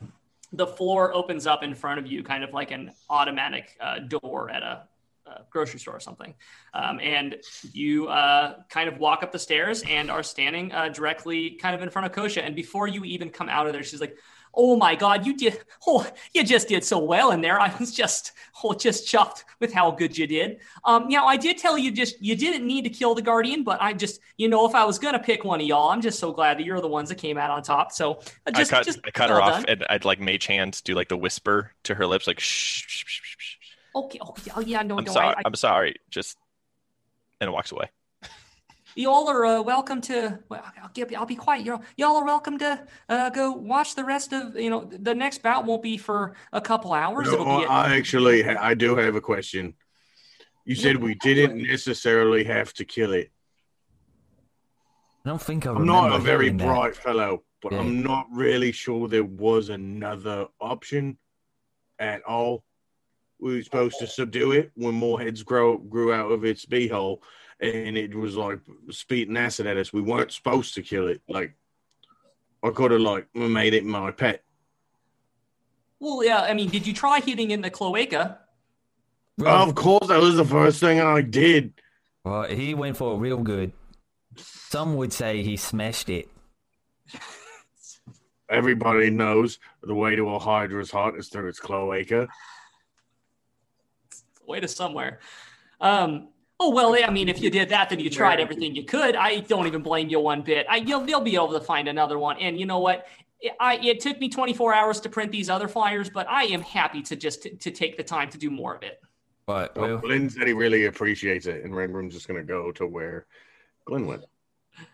the 0.51 0.67
floor 0.67 1.13
opens 1.13 1.47
up 1.47 1.63
in 1.63 1.73
front 1.73 1.99
of 1.99 2.05
you, 2.05 2.23
kind 2.23 2.43
of 2.43 2.53
like 2.53 2.71
an 2.71 2.91
automatic 3.09 3.75
uh, 3.81 3.99
door 3.99 4.51
at 4.51 4.61
a, 4.61 4.83
a, 5.25 5.41
grocery 5.49 5.79
store 5.79 5.95
or 5.95 5.99
something. 5.99 6.33
Um, 6.75 6.99
and 6.99 7.37
you 7.71 8.07
uh, 8.07 8.57
kind 8.69 8.87
of 8.87 8.99
walk 8.99 9.23
up 9.23 9.31
the 9.31 9.39
stairs 9.39 9.83
and 9.87 10.11
are 10.11 10.21
standing 10.21 10.71
uh, 10.71 10.89
directly 10.89 11.51
kind 11.51 11.75
of 11.75 11.81
in 11.81 11.89
front 11.89 12.05
of 12.05 12.11
Kosha. 12.11 12.45
And 12.45 12.55
before 12.55 12.87
you 12.87 13.03
even 13.03 13.31
come 13.31 13.49
out 13.49 13.65
of 13.65 13.73
there, 13.73 13.81
she's 13.81 13.99
like, 13.99 14.15
oh 14.55 14.75
my 14.75 14.95
god 14.95 15.25
you 15.25 15.35
did 15.35 15.59
oh 15.87 16.07
you 16.33 16.43
just 16.43 16.67
did 16.67 16.83
so 16.83 16.99
well 16.99 17.31
in 17.31 17.41
there 17.41 17.59
i 17.59 17.73
was 17.79 17.93
just 17.93 18.33
oh 18.63 18.73
just 18.73 19.07
chuffed 19.07 19.43
with 19.59 19.73
how 19.73 19.91
good 19.91 20.17
you 20.17 20.27
did 20.27 20.59
um 20.85 21.07
now 21.07 21.25
i 21.25 21.37
did 21.37 21.57
tell 21.57 21.77
you 21.77 21.91
just 21.91 22.21
you 22.21 22.35
didn't 22.35 22.65
need 22.65 22.83
to 22.83 22.89
kill 22.89 23.15
the 23.15 23.21
guardian 23.21 23.63
but 23.63 23.81
i 23.81 23.93
just 23.93 24.21
you 24.37 24.47
know 24.47 24.67
if 24.67 24.75
i 24.75 24.83
was 24.83 24.99
gonna 24.99 25.19
pick 25.19 25.43
one 25.43 25.59
of 25.59 25.67
y'all 25.67 25.89
i'm 25.89 26.01
just 26.01 26.19
so 26.19 26.31
glad 26.31 26.57
that 26.57 26.65
you're 26.65 26.81
the 26.81 26.87
ones 26.87 27.09
that 27.09 27.17
came 27.17 27.37
out 27.37 27.49
on 27.49 27.61
top 27.61 27.91
so 27.91 28.19
uh, 28.45 28.51
just, 28.51 28.71
I 28.71 28.77
cut, 28.77 28.85
just 28.85 28.99
I 29.05 29.11
cut 29.11 29.29
her 29.29 29.41
off 29.41 29.65
done. 29.65 29.65
and 29.67 29.85
I'd 29.89 30.05
like 30.05 30.19
mage 30.19 30.45
hand 30.45 30.81
do 30.83 30.95
like 30.95 31.09
the 31.09 31.17
whisper 31.17 31.71
to 31.83 31.95
her 31.95 32.05
lips, 32.05 32.27
like 32.27 32.39
shh. 32.39 32.83
shh, 32.87 33.03
shh, 33.05 33.21
shh, 33.23 33.35
shh. 33.37 33.55
okay 33.95 34.19
oh 34.21 34.35
yeah, 34.45 34.53
oh, 34.55 34.61
yeah 34.61 34.81
no 34.83 34.97
I'm 34.97 35.03
no 35.03 35.13
sorry. 35.13 35.27
I, 35.27 35.39
I, 35.39 35.41
I'm 35.45 35.55
sorry. 35.55 35.95
Just 36.09 36.37
and 37.39 37.49
it 37.49 37.51
walks 37.51 37.71
away. 37.71 37.89
Y'all 38.95 39.27
are 39.27 39.45
uh, 39.45 39.61
welcome 39.61 40.01
to 40.01 40.37
well 40.49 40.63
i'll 40.81 40.89
give 40.93 41.11
i'll 41.17 41.25
be 41.25 41.35
quiet 41.35 41.65
y'all, 41.65 41.81
y'all 41.97 42.15
are 42.17 42.25
welcome 42.25 42.57
to 42.57 42.85
uh, 43.09 43.29
go 43.29 43.51
watch 43.51 43.95
the 43.95 44.03
rest 44.03 44.33
of 44.33 44.55
you 44.55 44.69
know 44.69 44.89
the 44.91 45.13
next 45.15 45.41
bout 45.41 45.65
won't 45.65 45.81
be 45.83 45.97
for 45.97 46.35
a 46.51 46.61
couple 46.61 46.93
hours 46.93 47.27
No, 47.27 47.33
it'll 47.33 47.45
be 47.59 47.63
at- 47.63 47.69
I 47.71 47.95
actually, 47.97 48.45
I 48.47 48.73
do 48.73 48.95
have 48.95 49.15
a 49.15 49.21
question. 49.21 49.73
You 50.65 50.75
said 50.75 50.97
we 50.97 51.15
didn't 51.15 51.61
necessarily 51.61 52.43
have 52.45 52.73
to 52.75 52.85
kill 52.85 53.11
it. 53.13 53.31
I 55.25 55.29
don't 55.29 55.41
think 55.41 55.65
I 55.67 55.71
I'm 55.71 55.85
not 55.85 56.13
a 56.13 56.19
very 56.19 56.45
hearing 56.45 56.57
that. 56.57 56.65
bright 56.67 56.95
fellow, 56.95 57.43
but 57.61 57.71
Yeah. 57.73 57.79
I'm 57.79 58.01
not 58.01 58.27
really 58.31 58.71
sure 58.71 59.07
there 59.07 59.23
was 59.23 59.69
another 59.69 60.47
option 60.61 61.17
at 61.99 62.21
all. 62.23 62.63
We 63.39 63.55
were 63.55 63.61
supposed 63.61 63.99
to 63.99 64.07
subdue 64.07 64.53
it 64.53 64.71
when 64.75 64.95
more 64.95 65.19
heads 65.19 65.43
grow 65.43 65.77
grew 65.77 66.13
out 66.13 66.31
of 66.31 66.45
its 66.45 66.65
beehole, 66.65 67.19
and 67.63 67.97
it 67.97 68.13
was 68.13 68.35
like 68.35 68.59
spitting 68.89 69.37
acid 69.37 69.65
at 69.67 69.77
us. 69.77 69.93
We 69.93 70.01
weren't 70.01 70.31
supposed 70.31 70.75
to 70.75 70.81
kill 70.81 71.07
it. 71.07 71.21
Like 71.29 71.55
I 72.63 72.69
could 72.69 72.91
have 72.91 73.01
like 73.01 73.27
made 73.35 73.73
it 73.73 73.85
my 73.85 74.11
pet. 74.11 74.43
well 75.99 76.23
yeah 76.23 76.41
i 76.41 76.53
mean 76.53 76.69
did 76.69 76.85
you 76.87 76.93
try 76.93 77.19
hitting 77.21 77.51
in 77.51 77.61
the 77.61 77.69
cloaca 77.69 78.39
Well, 79.37 79.63
Of 79.69 79.75
course, 79.75 80.07
that 80.07 80.19
was 80.21 80.35
the 80.35 80.45
first 80.45 80.79
thing 80.79 80.99
I 81.01 81.21
did. 81.21 81.73
well, 82.23 82.43
he 82.43 82.73
went 82.73 82.97
for 82.97 83.15
it 83.15 83.17
real 83.19 83.37
good. 83.41 83.71
Some 84.35 84.95
would 84.97 85.11
say 85.13 85.41
he 85.43 85.57
smashed 85.57 86.09
it. 86.09 86.27
Everybody 88.49 89.09
knows 89.09 89.59
the 89.81 89.95
way 89.95 90.15
to 90.15 90.29
a 90.35 90.39
hydra's 90.39 90.91
heart 90.91 91.17
is 91.17 91.29
through 91.29 91.47
its 91.49 91.59
cloaca. 91.59 92.27
way 94.45 94.59
to 94.59 94.67
somewhere. 94.67 95.19
Um, 95.81 96.29
oh 96.59 96.69
well, 96.71 96.95
I 96.95 97.09
mean, 97.09 97.29
if 97.29 97.41
you 97.41 97.49
did 97.49 97.69
that, 97.69 97.89
then 97.89 97.99
you 97.99 98.09
tried 98.09 98.39
everything 98.39 98.75
you 98.75 98.83
could. 98.83 99.15
I 99.15 99.39
don't 99.39 99.67
even 99.67 99.81
blame 99.81 100.09
you 100.09 100.19
one 100.19 100.41
bit. 100.41 100.65
I, 100.69 100.77
you'll 100.77 101.07
you'll 101.07 101.21
be 101.21 101.35
able 101.35 101.53
to 101.53 101.59
find 101.59 101.87
another 101.87 102.17
one. 102.17 102.37
And 102.39 102.59
you 102.59 102.65
know 102.65 102.79
what? 102.79 103.07
I 103.59 103.75
it 103.77 103.99
took 103.99 104.19
me 104.19 104.29
24 104.29 104.73
hours 104.73 104.99
to 105.01 105.09
print 105.09 105.31
these 105.31 105.49
other 105.49 105.67
flyers, 105.67 106.09
but 106.09 106.27
I 106.29 106.43
am 106.45 106.61
happy 106.61 107.01
to 107.03 107.15
just 107.15 107.43
to, 107.43 107.55
to 107.55 107.71
take 107.71 107.97
the 107.97 108.03
time 108.03 108.29
to 108.29 108.37
do 108.37 108.49
more 108.49 108.75
of 108.75 108.83
it. 108.83 109.01
But 109.45 109.75
Well, 109.75 109.89
well, 109.89 109.97
Glenn 109.97 110.29
said 110.29 110.47
he 110.47 110.53
really 110.53 110.85
appreciates 110.85 111.47
it, 111.47 111.65
and 111.65 111.73
Rangrim's 111.73 112.13
just 112.13 112.27
going 112.27 112.39
to 112.39 112.45
go 112.45 112.71
to 112.73 112.87
where 112.87 113.25
Glenn 113.85 114.07
went. 114.07 114.23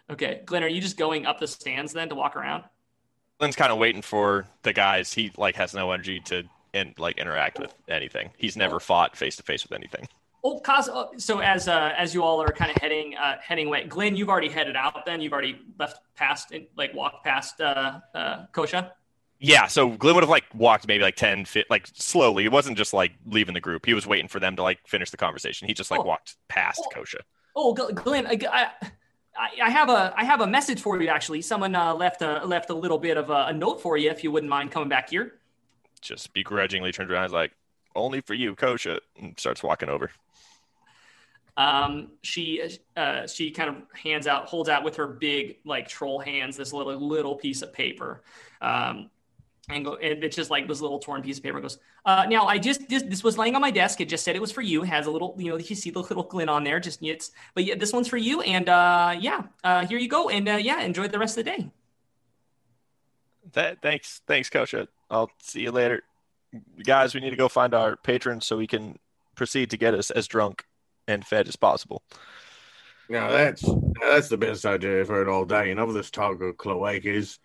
Okay, 0.10 0.42
Glenn, 0.46 0.64
are 0.64 0.68
you 0.68 0.82
just 0.82 0.98
going 0.98 1.26
up 1.26 1.40
the 1.40 1.48
stands 1.48 1.94
then 1.94 2.10
to 2.10 2.16
walk 2.16 2.36
around? 2.36 2.64
Glenn's 3.40 3.56
kind 3.56 3.72
of 3.72 3.78
waiting 3.78 4.02
for 4.02 4.48
the 4.64 4.74
guys. 4.74 5.14
He 5.14 5.32
like 5.38 5.56
has 5.56 5.74
no 5.74 5.92
energy 5.92 6.20
to 6.26 6.44
and 6.74 6.94
like 6.98 7.18
interact 7.18 7.60
with 7.60 7.74
anything. 7.88 8.32
He's 8.38 8.58
never 8.58 8.80
fought 8.80 9.16
face 9.16 9.36
to 9.38 9.44
face 9.44 9.64
with 9.64 9.72
anything. 9.72 10.08
Oh, 10.44 10.60
Cos- 10.62 10.88
uh, 10.88 11.08
so 11.18 11.40
as 11.40 11.68
uh, 11.68 11.94
as 11.98 12.14
you 12.14 12.24
all 12.24 12.42
are 12.42 12.52
kind 12.52 12.72
of 12.72 12.78
heading 12.82 13.16
uh, 13.18 13.38
heading 13.42 13.68
away, 13.68 13.86
Glenn, 13.88 14.16
you've 14.16 14.30
already 14.30 14.48
headed 14.50 14.76
out. 14.76 15.06
Then 15.06 15.20
you've 15.22 15.34
already 15.34 15.60
left 15.78 16.00
past, 16.16 16.54
like 16.78 16.94
walked 16.94 17.26
past 17.26 17.60
uh, 17.60 18.00
uh, 18.16 18.46
Kosha. 18.54 18.92
Yeah, 19.42 19.68
so 19.68 19.90
Glenn 19.90 20.16
would 20.16 20.24
have 20.24 20.30
like 20.30 20.44
walked 20.54 20.86
maybe 20.88 21.02
like 21.04 21.16
10 21.16 21.46
feet, 21.46 21.66
like 21.70 21.88
slowly. 21.94 22.44
It 22.46 22.52
wasn't 22.52 22.78
just 22.78 22.94
like 22.94 23.14
leaving 23.26 23.54
the 23.54 23.62
group. 23.62 23.86
He 23.86 23.94
was 23.94 24.06
waiting 24.06 24.28
for 24.28 24.40
them 24.40 24.56
to 24.58 24.64
like 24.64 24.80
finish 24.86 25.12
the 25.12 25.18
conversation. 25.18 25.68
He 25.68 25.74
just 25.74 25.92
like 25.92 26.02
Oh. 26.02 26.04
walked 26.04 26.36
past 26.50 26.82
Oh. 26.86 26.90
Kosha. 27.00 27.20
Oh, 27.56 27.74
Gl- 27.74 27.94
Glenn, 27.96 28.28
I, 28.28 28.38
I, 28.52 28.68
I 29.64 29.70
have 29.70 29.90
a 29.90 30.14
I 30.18 30.24
have 30.26 30.42
a 30.42 30.48
message 30.48 30.82
for 30.82 31.02
you. 31.02 31.08
Actually, 31.10 31.42
someone 31.42 31.74
uh, 31.76 31.94
left 31.94 32.22
a 32.22 32.46
left 32.46 32.70
a 32.70 32.74
little 32.74 32.98
bit 32.98 33.16
of 33.18 33.30
a, 33.30 33.46
a 33.48 33.54
note 33.54 33.82
for 33.82 33.96
you. 33.98 34.10
If 34.10 34.24
you 34.24 34.32
wouldn't 34.32 34.50
mind 34.50 34.72
coming 34.72 34.90
back 34.90 35.10
here. 35.10 35.34
Just 36.02 36.34
begrudgingly 36.34 36.92
turns 36.94 37.10
around 37.12 37.32
like, 37.32 37.52
only 37.96 38.22
for 38.22 38.34
you, 38.34 38.56
Kosha, 38.56 39.00
and 39.20 39.38
starts 39.40 39.62
walking 39.64 39.90
over. 39.90 40.12
Um, 41.58 42.12
she 42.22 42.78
uh, 42.96 43.28
she 43.28 43.52
kind 43.52 43.70
of 43.70 43.76
hands 43.94 44.28
out, 44.28 44.46
holds 44.48 44.70
out 44.70 44.84
with 44.84 44.96
her 44.96 45.08
big 45.08 45.58
like 45.66 45.88
troll 45.88 46.20
hands 46.20 46.58
this 46.58 46.74
little 46.74 46.96
little 46.96 47.36
piece 47.36 47.62
of 47.62 47.74
paper. 47.74 48.22
Um, 48.62 49.10
and 49.70 49.86
go, 49.86 49.96
and 49.96 50.24
it's 50.24 50.36
just 50.36 50.50
like 50.50 50.68
this 50.68 50.82
little 50.82 51.00
torn 51.00 51.22
piece 51.22 51.38
of 51.38 51.44
paper. 51.44 51.60
Goes, 51.60 51.78
uh, 52.06 52.26
now 52.28 52.46
I 52.48 52.58
just 52.58 52.88
this, 52.90 53.04
this 53.04 53.24
was 53.24 53.38
laying 53.38 53.56
on 53.56 53.62
my 53.62 53.72
desk. 53.72 54.02
It 54.02 54.10
just 54.10 54.24
said 54.24 54.36
it 54.36 54.42
was 54.42 54.52
for 54.52 54.62
you. 54.62 54.84
It 54.84 54.88
has 54.88 55.06
a 55.06 55.12
little, 55.12 55.36
you 55.38 55.52
know, 55.52 55.58
you 55.58 55.76
see 55.76 55.92
the 55.92 56.00
little 56.00 56.24
glint 56.24 56.50
on 56.50 56.64
there. 56.64 56.80
Just 56.80 57.04
it's, 57.04 57.32
but 57.54 57.66
yeah, 57.66 57.76
this 57.76 57.94
one's 57.94 58.08
for 58.08 58.18
you. 58.18 58.42
And 58.42 58.68
uh, 58.68 59.16
yeah, 59.20 59.44
uh, 59.64 59.86
here 59.86 60.00
you 60.00 60.10
go. 60.10 60.30
And 60.30 60.48
uh, 60.50 60.54
yeah, 60.54 60.82
enjoy 60.82 61.08
the 61.08 61.20
rest 61.20 61.38
of 61.38 61.46
the 61.46 61.52
day. 61.52 61.72
That, 63.54 63.82
thanks, 63.82 64.22
thanks, 64.28 64.50
Kosha. 64.50 64.88
I'll 65.10 65.32
see 65.42 65.62
you 65.62 65.72
later. 65.72 66.04
Guys, 66.84 67.14
we 67.14 67.22
need 67.22 67.32
to 67.32 67.36
go 67.36 67.48
find 67.48 67.74
our 67.74 67.96
patrons 67.96 68.46
so 68.46 68.58
we 68.58 68.68
can 68.68 68.98
proceed 69.36 69.70
to 69.72 69.78
get 69.78 69.94
us 69.94 70.12
as 70.12 70.28
drunk 70.28 70.66
and 71.10 71.26
fed 71.26 71.48
as 71.48 71.56
possible. 71.56 72.04
Now 73.10 73.30
that's 73.32 73.68
that's 74.00 74.30
the 74.30 74.38
best 74.38 74.66
idea 74.66 75.00
I've 75.00 75.08
heard 75.08 75.28
all 75.28 75.44
day. 75.44 75.72
Enough 75.72 75.90
of 75.90 75.96
this 75.96 76.12
talk 76.12 76.42
of 76.42 76.56
cloacas. 76.58 77.40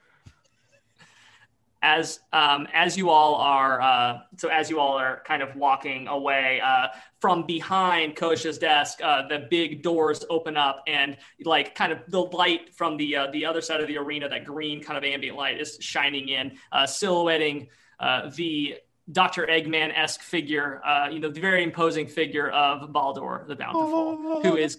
as 1.82 2.20
um, 2.32 2.66
as 2.74 2.96
you 2.96 3.10
all 3.10 3.34
are 3.36 3.80
uh, 3.80 4.18
so 4.36 4.48
as 4.48 4.68
you 4.68 4.78
all 4.78 4.96
are 4.98 5.22
kind 5.26 5.42
of 5.42 5.56
walking 5.56 6.06
away 6.08 6.60
uh, 6.60 6.88
from 7.20 7.46
behind 7.46 8.16
Kosha's 8.16 8.58
desk, 8.58 9.00
uh, 9.02 9.26
the 9.28 9.46
big 9.50 9.82
doors 9.82 10.24
open 10.28 10.56
up 10.56 10.82
and 10.86 11.16
like 11.44 11.74
kind 11.74 11.92
of 11.92 11.98
the 12.08 12.20
light 12.20 12.74
from 12.74 12.98
the 12.98 13.16
uh, 13.16 13.30
the 13.30 13.46
other 13.46 13.62
side 13.62 13.80
of 13.80 13.86
the 13.86 13.96
arena, 13.96 14.28
that 14.28 14.44
green 14.44 14.82
kind 14.82 14.98
of 14.98 15.04
ambient 15.04 15.36
light 15.36 15.58
is 15.58 15.78
shining 15.80 16.28
in, 16.28 16.58
uh, 16.72 16.86
silhouetting 16.86 17.68
uh, 18.00 18.30
the 18.36 18.76
Dr. 19.10 19.46
Eggman 19.46 19.92
esque 19.96 20.22
figure, 20.22 20.80
uh, 20.84 21.08
you 21.10 21.20
know, 21.20 21.30
the 21.30 21.40
very 21.40 21.62
imposing 21.62 22.06
figure 22.06 22.50
of 22.50 22.92
Baldur 22.92 23.44
the 23.46 23.56
Bountiful, 23.56 24.42
who 24.42 24.56
is 24.66 24.78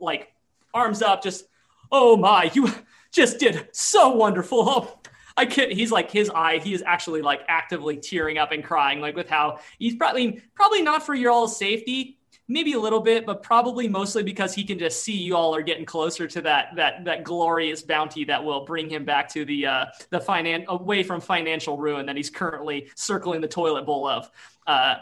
like 0.00 0.32
arms 0.74 1.02
up, 1.02 1.22
just 1.22 1.44
oh 1.90 2.16
my, 2.16 2.50
you 2.54 2.72
just 3.12 3.38
did 3.38 3.68
so 3.72 4.10
wonderful. 4.10 4.64
Oh, 4.68 4.98
I 5.36 5.46
can't. 5.46 5.72
He's 5.72 5.92
like 5.92 6.10
his 6.10 6.28
eye. 6.30 6.58
He 6.58 6.74
is 6.74 6.82
actually 6.84 7.22
like 7.22 7.42
actively 7.48 7.96
tearing 7.96 8.38
up 8.38 8.52
and 8.52 8.62
crying, 8.64 9.00
like 9.00 9.16
with 9.16 9.28
how 9.28 9.60
he's 9.78 9.94
probably 9.94 10.42
probably 10.54 10.82
not 10.82 11.04
for 11.04 11.14
your 11.14 11.30
all's 11.30 11.56
safety, 11.56 12.18
maybe 12.48 12.72
a 12.72 12.78
little 12.78 13.00
bit, 13.00 13.24
but 13.24 13.42
probably 13.42 13.88
mostly 13.88 14.22
because 14.22 14.54
he 14.54 14.64
can 14.64 14.78
just 14.78 15.02
see 15.02 15.16
you 15.16 15.36
all 15.36 15.54
are 15.54 15.62
getting 15.62 15.84
closer 15.84 16.26
to 16.26 16.40
that 16.42 16.68
that 16.76 17.04
that 17.04 17.24
glorious 17.24 17.82
bounty 17.82 18.24
that 18.24 18.42
will 18.44 18.64
bring 18.64 18.88
him 18.90 19.04
back 19.04 19.28
to 19.30 19.44
the 19.44 19.66
uh, 19.66 19.86
the 20.10 20.18
finan 20.18 20.64
away 20.66 21.02
from 21.02 21.20
financial 21.20 21.76
ruin 21.78 22.06
that 22.06 22.16
he's 22.16 22.30
currently 22.30 22.90
circling 22.96 23.40
the 23.40 23.48
toilet 23.48 23.86
bowl 23.86 24.06
of. 24.08 24.30
Uh, 24.66 24.96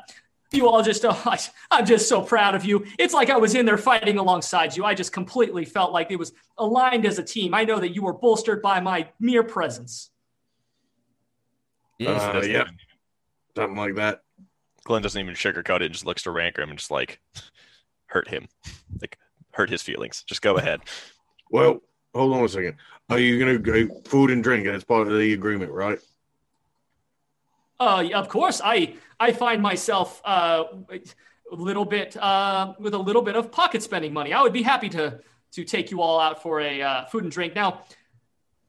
you 0.53 0.69
all 0.69 0.83
just, 0.83 1.05
oh, 1.09 1.23
I, 1.27 1.39
I'm 1.71 1.87
just 1.87 2.09
so 2.09 2.23
proud 2.23 2.55
of 2.57 2.65
you. 2.65 2.85
It's 2.99 3.15
like 3.15 3.31
I 3.31 3.37
was 3.37 3.55
in 3.55 3.67
there 3.67 3.79
fighting 3.79 4.19
alongside 4.19 4.77
you. 4.77 4.85
I 4.85 4.95
just 4.95 5.13
completely 5.13 5.65
felt 5.65 5.93
like 5.93 6.11
it 6.11 6.17
was 6.19 6.33
aligned 6.59 7.07
as 7.07 7.19
a 7.21 7.23
team. 7.23 7.55
I 7.55 7.65
know 7.65 7.79
that 7.79 7.95
you 7.95 8.03
were 8.03 8.15
bolstered 8.15 8.61
by 8.61 8.81
my 8.81 9.09
mere 9.21 9.45
presence. 9.45 10.11
yes, 11.99 12.21
Uh, 12.21 12.33
Doesn't 12.33 12.51
yep. 12.51 12.67
even- 12.67 12.79
Something 13.57 13.77
like 13.77 13.95
that. 13.97 14.23
Glenn 14.85 15.03
doesn't 15.03 15.21
even 15.21 15.35
sugarcoat 15.35 15.77
it 15.77 15.87
and 15.87 15.93
just 15.93 16.07
looks 16.07 16.23
to 16.25 16.31
Rangrim 16.31 16.71
and 16.71 16.79
just 16.79 16.91
like 16.91 17.21
hurt 18.07 18.29
him, 18.29 18.49
like 19.01 19.19
hurt 19.53 19.71
his 19.71 19.83
feelings. 19.83 20.25
Just 20.27 20.43
go 20.43 20.57
ahead. 20.57 20.81
Well, 21.53 21.83
hold 22.15 22.33
on 22.33 22.45
a 22.45 22.49
second. 22.49 22.77
Are 23.09 23.19
you 23.19 23.37
gonna 23.37 23.59
go 23.59 23.89
food 24.05 24.31
and 24.31 24.41
drink? 24.41 24.67
That's 24.67 24.85
part 24.85 25.09
of 25.09 25.19
the 25.19 25.33
agreement, 25.33 25.73
right? 25.73 25.99
Uh, 27.81 28.09
of 28.15 28.29
course, 28.29 28.61
I 28.63 28.95
I 29.19 29.33
find 29.33 29.61
myself 29.61 30.23
uh, 30.25 30.63
a 30.91 31.57
little 31.57 31.85
bit 31.85 32.17
uh, 32.17 32.75
with 32.79 32.95
a 32.95 32.99
little 32.99 33.23
bit 33.23 33.35
of 33.35 33.51
pocket 33.51 33.83
spending 33.83 34.13
money. 34.13 34.33
I 34.33 34.43
would 34.43 34.53
be 34.53 34.63
happy 34.63 34.89
to 34.91 35.19
to 35.53 35.65
take 35.65 35.91
you 35.91 36.01
all 36.01 36.21
out 36.21 36.43
for 36.43 36.61
a 36.61 36.83
uh, 36.83 37.05
food 37.07 37.25
and 37.25 37.33
drink. 37.33 37.55
Now, 37.57 37.83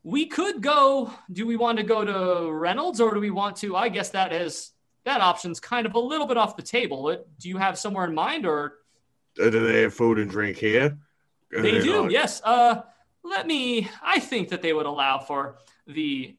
we 0.03 0.25
could 0.25 0.61
go. 0.61 1.13
Do 1.31 1.45
we 1.45 1.55
want 1.55 1.77
to 1.77 1.83
go 1.83 2.03
to 2.03 2.51
Reynolds 2.51 2.99
or 2.99 3.13
do 3.13 3.19
we 3.19 3.29
want 3.29 3.57
to? 3.57 3.75
I 3.75 3.89
guess 3.89 4.09
that 4.09 4.33
is 4.33 4.71
that 5.05 5.21
option's 5.21 5.59
kind 5.59 5.85
of 5.85 5.93
a 5.95 5.99
little 5.99 6.27
bit 6.27 6.37
off 6.37 6.55
the 6.55 6.61
table. 6.63 7.07
Uh, 7.07 7.17
Do 7.39 7.49
you 7.49 7.57
have 7.57 7.77
somewhere 7.77 8.05
in 8.05 8.13
mind, 8.13 8.45
or 8.45 8.79
Uh, 9.39 9.49
do 9.49 9.65
they 9.65 9.81
have 9.81 9.93
food 9.93 10.19
and 10.19 10.29
drink 10.29 10.57
here? 10.57 10.97
Are 11.55 11.61
they 11.61 11.79
do? 11.81 12.03
not- 12.03 12.11
Yes. 12.11 12.41
Uh, 12.43 12.81
let 13.23 13.47
me. 13.47 13.89
I 14.01 14.19
think 14.19 14.49
that 14.49 14.61
they 14.61 14.73
would 14.73 14.85
allow 14.85 15.19
for 15.19 15.57
the 15.87 16.35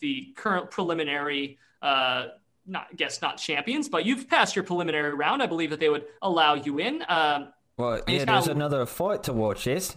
the 0.00 0.32
current 0.36 0.70
preliminary. 0.70 1.58
Uh, 1.80 2.26
not 2.66 2.88
I 2.90 2.94
guess 2.94 3.22
not 3.22 3.38
champions, 3.38 3.88
but 3.88 4.04
you've 4.04 4.28
passed 4.28 4.56
your 4.56 4.64
preliminary 4.64 5.14
round. 5.14 5.42
I 5.42 5.46
believe 5.46 5.70
that 5.70 5.78
they 5.80 5.88
would 5.88 6.06
allow 6.22 6.54
you 6.54 6.78
in. 6.78 7.04
Um, 7.08 7.52
Well, 7.76 8.00
yeah, 8.08 8.24
there's 8.24 8.48
another 8.48 8.84
fight 8.86 9.22
to 9.24 9.32
watch, 9.32 9.66
yes? 9.66 9.96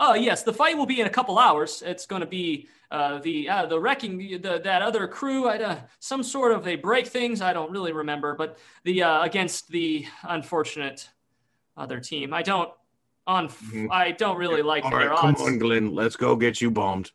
Oh 0.00 0.14
yes, 0.14 0.42
the 0.44 0.52
fight 0.52 0.76
will 0.78 0.86
be 0.86 1.00
in 1.00 1.06
a 1.06 1.10
couple 1.10 1.38
hours. 1.38 1.82
It's 1.82 2.06
going 2.06 2.20
to 2.20 2.26
be 2.26 2.68
uh, 2.90 3.18
the 3.18 3.48
uh, 3.48 3.66
the 3.66 3.78
wrecking 3.78 4.18
the, 4.18 4.60
that 4.64 4.82
other 4.82 5.06
crew. 5.06 5.46
I, 5.46 5.58
uh, 5.58 5.76
some 5.98 6.22
sort 6.22 6.52
of 6.52 6.64
they 6.64 6.76
break 6.76 7.06
things. 7.06 7.40
I 7.40 7.52
don't 7.52 7.70
really 7.70 7.92
remember, 7.92 8.34
but 8.34 8.58
the 8.84 9.02
uh, 9.02 9.22
against 9.22 9.68
the 9.68 10.06
unfortunate 10.22 11.08
other 11.76 12.00
team. 12.00 12.32
I 12.32 12.42
don't 12.42 12.70
on 13.26 13.48
Mhm. 13.48 13.88
I 13.90 14.12
don't 14.12 14.38
really 14.38 14.62
like 14.62 14.84
All 14.84 14.90
their 14.90 15.10
right, 15.10 15.18
come 15.18 15.34
on, 15.36 15.58
Glenn. 15.58 15.94
Let's 15.94 16.16
go 16.16 16.34
get 16.34 16.60
you 16.60 16.70
bombed. 16.70 17.12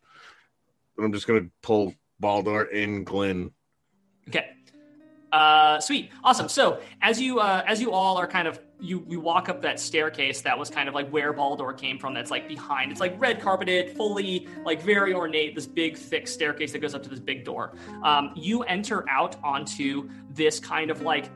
I'm 0.98 1.12
just 1.12 1.26
gonna 1.26 1.48
pull 1.60 1.94
Baldur 2.20 2.64
in 2.66 3.02
Glenn. 3.02 3.50
Okay. 4.28 4.50
Uh, 5.34 5.80
sweet, 5.80 6.12
awesome. 6.22 6.48
So 6.48 6.80
as 7.02 7.20
you 7.20 7.40
uh, 7.40 7.64
as 7.66 7.80
you 7.80 7.90
all 7.90 8.16
are 8.16 8.26
kind 8.26 8.46
of 8.46 8.60
you 8.78 9.04
you 9.08 9.18
walk 9.18 9.48
up 9.48 9.60
that 9.62 9.80
staircase 9.80 10.42
that 10.42 10.56
was 10.56 10.70
kind 10.70 10.88
of 10.88 10.94
like 10.94 11.08
where 11.10 11.32
Baldur 11.32 11.72
came 11.72 11.98
from. 11.98 12.14
That's 12.14 12.30
like 12.30 12.46
behind. 12.46 12.92
It's 12.92 13.00
like 13.00 13.20
red 13.20 13.40
carpeted, 13.40 13.96
fully 13.96 14.46
like 14.64 14.80
very 14.80 15.12
ornate. 15.12 15.56
This 15.56 15.66
big 15.66 15.96
thick 15.96 16.28
staircase 16.28 16.70
that 16.70 16.78
goes 16.78 16.94
up 16.94 17.02
to 17.02 17.08
this 17.08 17.18
big 17.18 17.44
door. 17.44 17.74
Um, 18.04 18.30
you 18.36 18.62
enter 18.62 19.08
out 19.10 19.34
onto 19.42 20.08
this 20.30 20.60
kind 20.60 20.88
of 20.88 21.02
like 21.02 21.30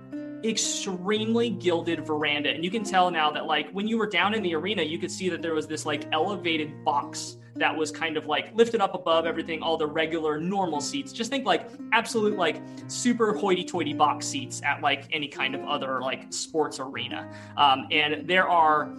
extremely 0.45 1.51
gilded 1.51 2.07
veranda. 2.07 2.51
And 2.51 2.65
you 2.65 2.71
can 2.71 2.85
tell 2.85 3.11
now 3.11 3.31
that 3.33 3.47
like 3.47 3.71
when 3.71 3.89
you 3.89 3.99
were 3.99 4.07
down 4.07 4.35
in 4.35 4.43
the 4.43 4.55
arena 4.55 4.83
you 4.83 4.99
could 4.99 5.11
see 5.11 5.29
that 5.29 5.43
there 5.43 5.55
was 5.55 5.67
this 5.67 5.85
like 5.85 6.07
elevated 6.13 6.85
box 6.85 7.37
that 7.57 7.77
was 7.77 7.91
kind 7.91 8.17
of 8.17 8.27
like 8.27 8.55
lifted 8.55 8.81
up 8.81 8.95
above 8.95 9.27
everything 9.27 9.63
all 9.63 9.77
the 9.77 9.87
regular 9.87 10.39
normal 10.39 10.81
seats. 10.81 11.13
Just 11.13 11.31
think 11.31 11.45
like 11.45 11.69
absolute 11.93 12.37
like 12.37 12.63
super 12.87 13.33
hoity-toity 13.33 13.95
box 13.95 14.27
seats 14.27 14.63
at 14.65 14.81
like 14.81 15.09
any 15.13 15.29
kind 15.29 15.55
of 15.55 15.65
other 15.65 16.01
like 16.01 16.33
sports 16.33 16.79
arena. 16.79 17.29
Um, 17.57 17.89
and 17.91 18.29
there 18.29 18.49
are 18.49 18.93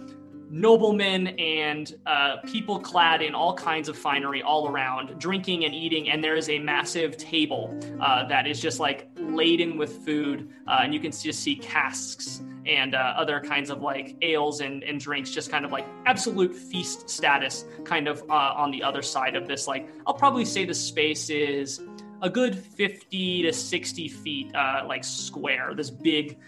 noblemen 0.50 1.28
and 1.38 1.94
uh, 2.06 2.38
people 2.44 2.80
clad 2.80 3.22
in 3.22 3.34
all 3.34 3.54
kinds 3.54 3.88
of 3.88 3.96
finery 3.96 4.42
all 4.42 4.68
around, 4.68 5.18
drinking 5.18 5.64
and 5.64 5.74
eating. 5.74 6.10
And 6.10 6.22
there 6.22 6.36
is 6.36 6.48
a 6.48 6.58
massive 6.58 7.16
table 7.16 7.78
uh, 8.00 8.26
that 8.26 8.46
is 8.46 8.60
just 8.60 8.80
like 8.80 9.08
laden 9.16 9.78
with 9.78 10.04
food. 10.04 10.50
Uh, 10.66 10.80
and 10.82 10.92
you 10.92 11.00
can 11.00 11.12
just 11.12 11.40
see 11.40 11.54
casks 11.54 12.42
and 12.66 12.94
uh, 12.94 13.14
other 13.16 13.40
kinds 13.40 13.70
of 13.70 13.80
like 13.80 14.16
ales 14.22 14.60
and, 14.60 14.82
and 14.82 15.00
drinks, 15.00 15.30
just 15.30 15.50
kind 15.50 15.64
of 15.64 15.70
like 15.70 15.86
absolute 16.04 16.54
feast 16.54 17.08
status, 17.08 17.64
kind 17.84 18.08
of 18.08 18.22
uh, 18.28 18.54
on 18.56 18.70
the 18.70 18.82
other 18.82 19.02
side 19.02 19.36
of 19.36 19.46
this. 19.46 19.68
Like, 19.68 19.88
I'll 20.06 20.14
probably 20.14 20.44
say 20.44 20.64
the 20.64 20.74
space 20.74 21.30
is 21.30 21.80
a 22.22 22.28
good 22.28 22.58
50 22.58 23.42
to 23.42 23.52
60 23.52 24.08
feet 24.08 24.54
uh, 24.54 24.84
like 24.86 25.04
square, 25.04 25.72
this 25.74 25.90
big 25.90 26.38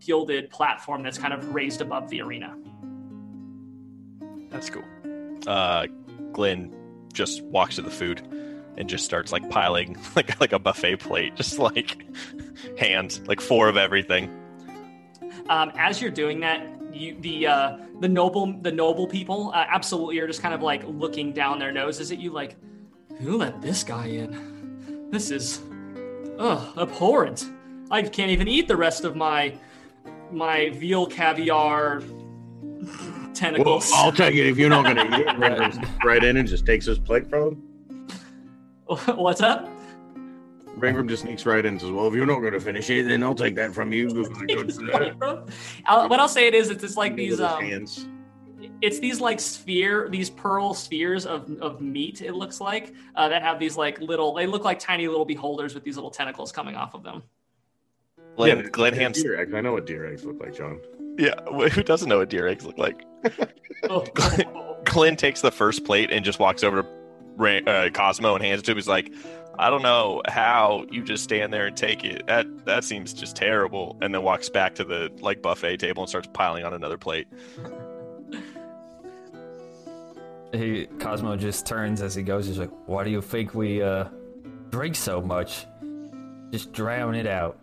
gilded 0.00 0.50
platform 0.50 1.02
that's 1.02 1.18
kind 1.18 1.32
of 1.32 1.54
raised 1.54 1.80
above 1.80 2.08
the 2.10 2.20
arena. 2.20 2.56
That's 4.52 4.70
cool. 4.70 4.84
Uh, 5.46 5.86
Glenn 6.32 6.72
just 7.12 7.42
walks 7.42 7.76
to 7.76 7.82
the 7.82 7.90
food 7.90 8.22
and 8.76 8.88
just 8.88 9.04
starts 9.04 9.32
like 9.32 9.48
piling 9.50 9.98
like 10.16 10.40
like 10.40 10.52
a 10.52 10.58
buffet 10.58 10.96
plate, 10.96 11.36
just 11.36 11.58
like 11.58 12.04
hands, 12.78 13.20
like 13.26 13.40
four 13.40 13.68
of 13.68 13.76
everything. 13.76 14.30
um, 15.48 15.72
as 15.76 16.00
you're 16.00 16.10
doing 16.10 16.40
that, 16.40 16.66
you 16.92 17.16
the 17.20 17.46
uh, 17.46 17.76
the 18.00 18.08
noble 18.08 18.52
the 18.60 18.72
noble 18.72 19.06
people 19.06 19.50
uh, 19.54 19.64
absolutely 19.68 20.18
are 20.18 20.26
just 20.26 20.42
kind 20.42 20.54
of 20.54 20.62
like 20.62 20.82
looking 20.86 21.32
down 21.32 21.58
their 21.58 21.72
noses 21.72 22.12
at 22.12 22.18
you, 22.18 22.30
like, 22.30 22.56
who 23.18 23.36
let 23.36 23.60
this 23.62 23.84
guy 23.84 24.06
in? 24.06 25.08
This 25.10 25.30
is, 25.30 25.60
ugh, 26.38 26.78
abhorrent. 26.78 27.46
I 27.90 28.02
can't 28.02 28.30
even 28.30 28.48
eat 28.48 28.68
the 28.68 28.76
rest 28.76 29.04
of 29.04 29.16
my 29.16 29.54
my 30.30 30.70
veal 30.70 31.06
caviar 31.06 32.02
Well. 33.42 33.82
I'll 33.94 34.12
take 34.12 34.34
it 34.34 34.46
if 34.46 34.56
you're 34.58 34.70
not 34.70 34.84
gonna 34.84 35.04
eat 35.18 35.26
it. 35.26 35.88
Right 36.04 36.22
in 36.22 36.36
and 36.36 36.48
just 36.48 36.64
takes 36.64 36.86
his 36.86 36.98
plate 36.98 37.28
from 37.28 37.48
him. 37.48 37.56
What's 39.16 39.40
up? 39.40 39.68
Rangrim 40.78 41.08
just 41.08 41.22
sneaks 41.22 41.44
right 41.44 41.64
in 41.64 41.72
and 41.74 41.80
says, 41.80 41.90
"Well, 41.90 42.06
if 42.06 42.14
you're 42.14 42.26
not 42.26 42.40
gonna 42.40 42.60
finish 42.60 42.88
it, 42.90 43.06
then 43.08 43.22
I'll 43.22 43.34
take 43.34 43.54
that 43.56 43.74
from 43.74 43.92
you." 43.92 44.08
Good 44.46 44.72
for 44.74 44.82
that. 44.86 45.48
Uh, 45.86 46.06
what 46.06 46.18
I'll 46.18 46.28
say 46.28 46.46
it 46.46 46.54
is, 46.54 46.70
it's 46.70 46.82
just 46.82 46.96
like 46.96 47.14
these 47.14 47.40
um, 47.40 47.62
hands. 47.62 48.06
it's 48.80 48.98
these 48.98 49.20
like 49.20 49.38
sphere 49.40 50.08
these 50.08 50.30
pearl 50.30 50.72
spheres 50.74 51.26
of, 51.26 51.50
of 51.60 51.80
meat 51.80 52.22
it 52.22 52.32
looks 52.32 52.60
like 52.60 52.94
uh, 53.16 53.28
that 53.28 53.42
have 53.42 53.58
these 53.58 53.76
like 53.76 54.00
little 54.00 54.34
they 54.34 54.46
look 54.46 54.64
like 54.64 54.78
tiny 54.78 55.08
little 55.08 55.24
beholders 55.24 55.74
with 55.74 55.84
these 55.84 55.96
little 55.96 56.10
tentacles 56.10 56.52
coming 56.52 56.74
off 56.74 56.94
of 56.94 57.02
them 57.02 57.22
Glenn, 58.36 58.58
Yeah, 58.58 58.68
Glenn 58.70 58.94
they're 58.94 59.02
hands. 59.02 59.24
I 59.54 59.60
know 59.60 59.72
what 59.72 59.86
deer 59.86 60.06
eggs 60.06 60.24
look 60.24 60.40
like, 60.40 60.56
John. 60.56 60.80
Yeah, 61.18 61.34
who 61.68 61.82
doesn't 61.82 62.08
know 62.08 62.18
what 62.18 62.30
deer 62.30 62.46
eggs 62.46 62.64
look 62.64 62.78
like? 62.78 63.04
Oh. 63.90 64.04
Glenn 64.84 65.16
takes 65.16 65.40
the 65.40 65.50
first 65.50 65.84
plate 65.84 66.12
and 66.12 66.24
just 66.24 66.38
walks 66.38 66.62
over 66.62 66.82
to 66.82 66.88
Ra- 67.36 67.58
uh, 67.66 67.90
Cosmo 67.90 68.36
and 68.36 68.44
hands 68.44 68.60
it 68.60 68.64
to 68.66 68.70
him. 68.70 68.76
He's 68.76 68.86
like, 68.86 69.12
I 69.58 69.70
don't 69.70 69.82
know 69.82 70.22
how 70.28 70.86
you 70.88 71.02
just 71.02 71.24
stand 71.24 71.52
there 71.52 71.66
and 71.66 71.76
take 71.76 72.04
it. 72.04 72.24
That 72.28 72.46
that 72.64 72.84
seems 72.84 73.12
just 73.12 73.34
terrible. 73.34 73.96
And 74.00 74.14
then 74.14 74.22
walks 74.22 74.48
back 74.48 74.76
to 74.76 74.84
the 74.84 75.10
like 75.20 75.42
buffet 75.42 75.78
table 75.78 76.04
and 76.04 76.08
starts 76.08 76.28
piling 76.32 76.64
on 76.64 76.74
another 76.74 76.96
plate. 76.96 77.26
He 80.52 80.86
Cosmo 80.98 81.34
just 81.36 81.66
turns 81.66 82.02
as 82.02 82.14
he 82.14 82.22
goes. 82.22 82.46
He's 82.46 82.58
like, 82.58 82.70
"Why 82.86 83.04
do 83.04 83.10
you 83.10 83.22
think 83.22 83.54
we 83.54 83.82
uh 83.82 84.04
drink 84.70 84.96
so 84.96 85.22
much? 85.22 85.66
Just 86.50 86.72
drown 86.72 87.14
it 87.14 87.26
out." 87.26 87.58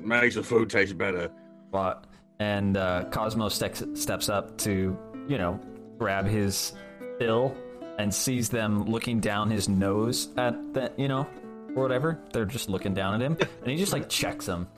Makes 0.00 0.34
the 0.34 0.42
food 0.42 0.68
taste 0.68 0.98
better. 0.98 1.30
But 1.70 2.04
and 2.38 2.76
uh, 2.76 3.04
Cosmo 3.10 3.48
steps 3.48 3.82
steps 3.94 4.28
up 4.28 4.56
to 4.58 4.96
you 5.28 5.38
know 5.38 5.60
grab 5.98 6.26
his 6.26 6.72
bill 7.18 7.56
and 7.98 8.14
sees 8.14 8.48
them 8.48 8.84
looking 8.84 9.18
down 9.20 9.50
his 9.50 9.68
nose 9.68 10.28
at 10.36 10.54
that 10.74 10.98
you 10.98 11.08
know 11.08 11.26
or 11.74 11.82
whatever. 11.82 12.18
They're 12.32 12.44
just 12.44 12.68
looking 12.68 12.94
down 12.94 13.14
at 13.14 13.20
him, 13.20 13.36
and 13.62 13.70
he 13.70 13.76
just 13.76 13.92
like 13.92 14.08
checks 14.08 14.46
them. 14.46 14.68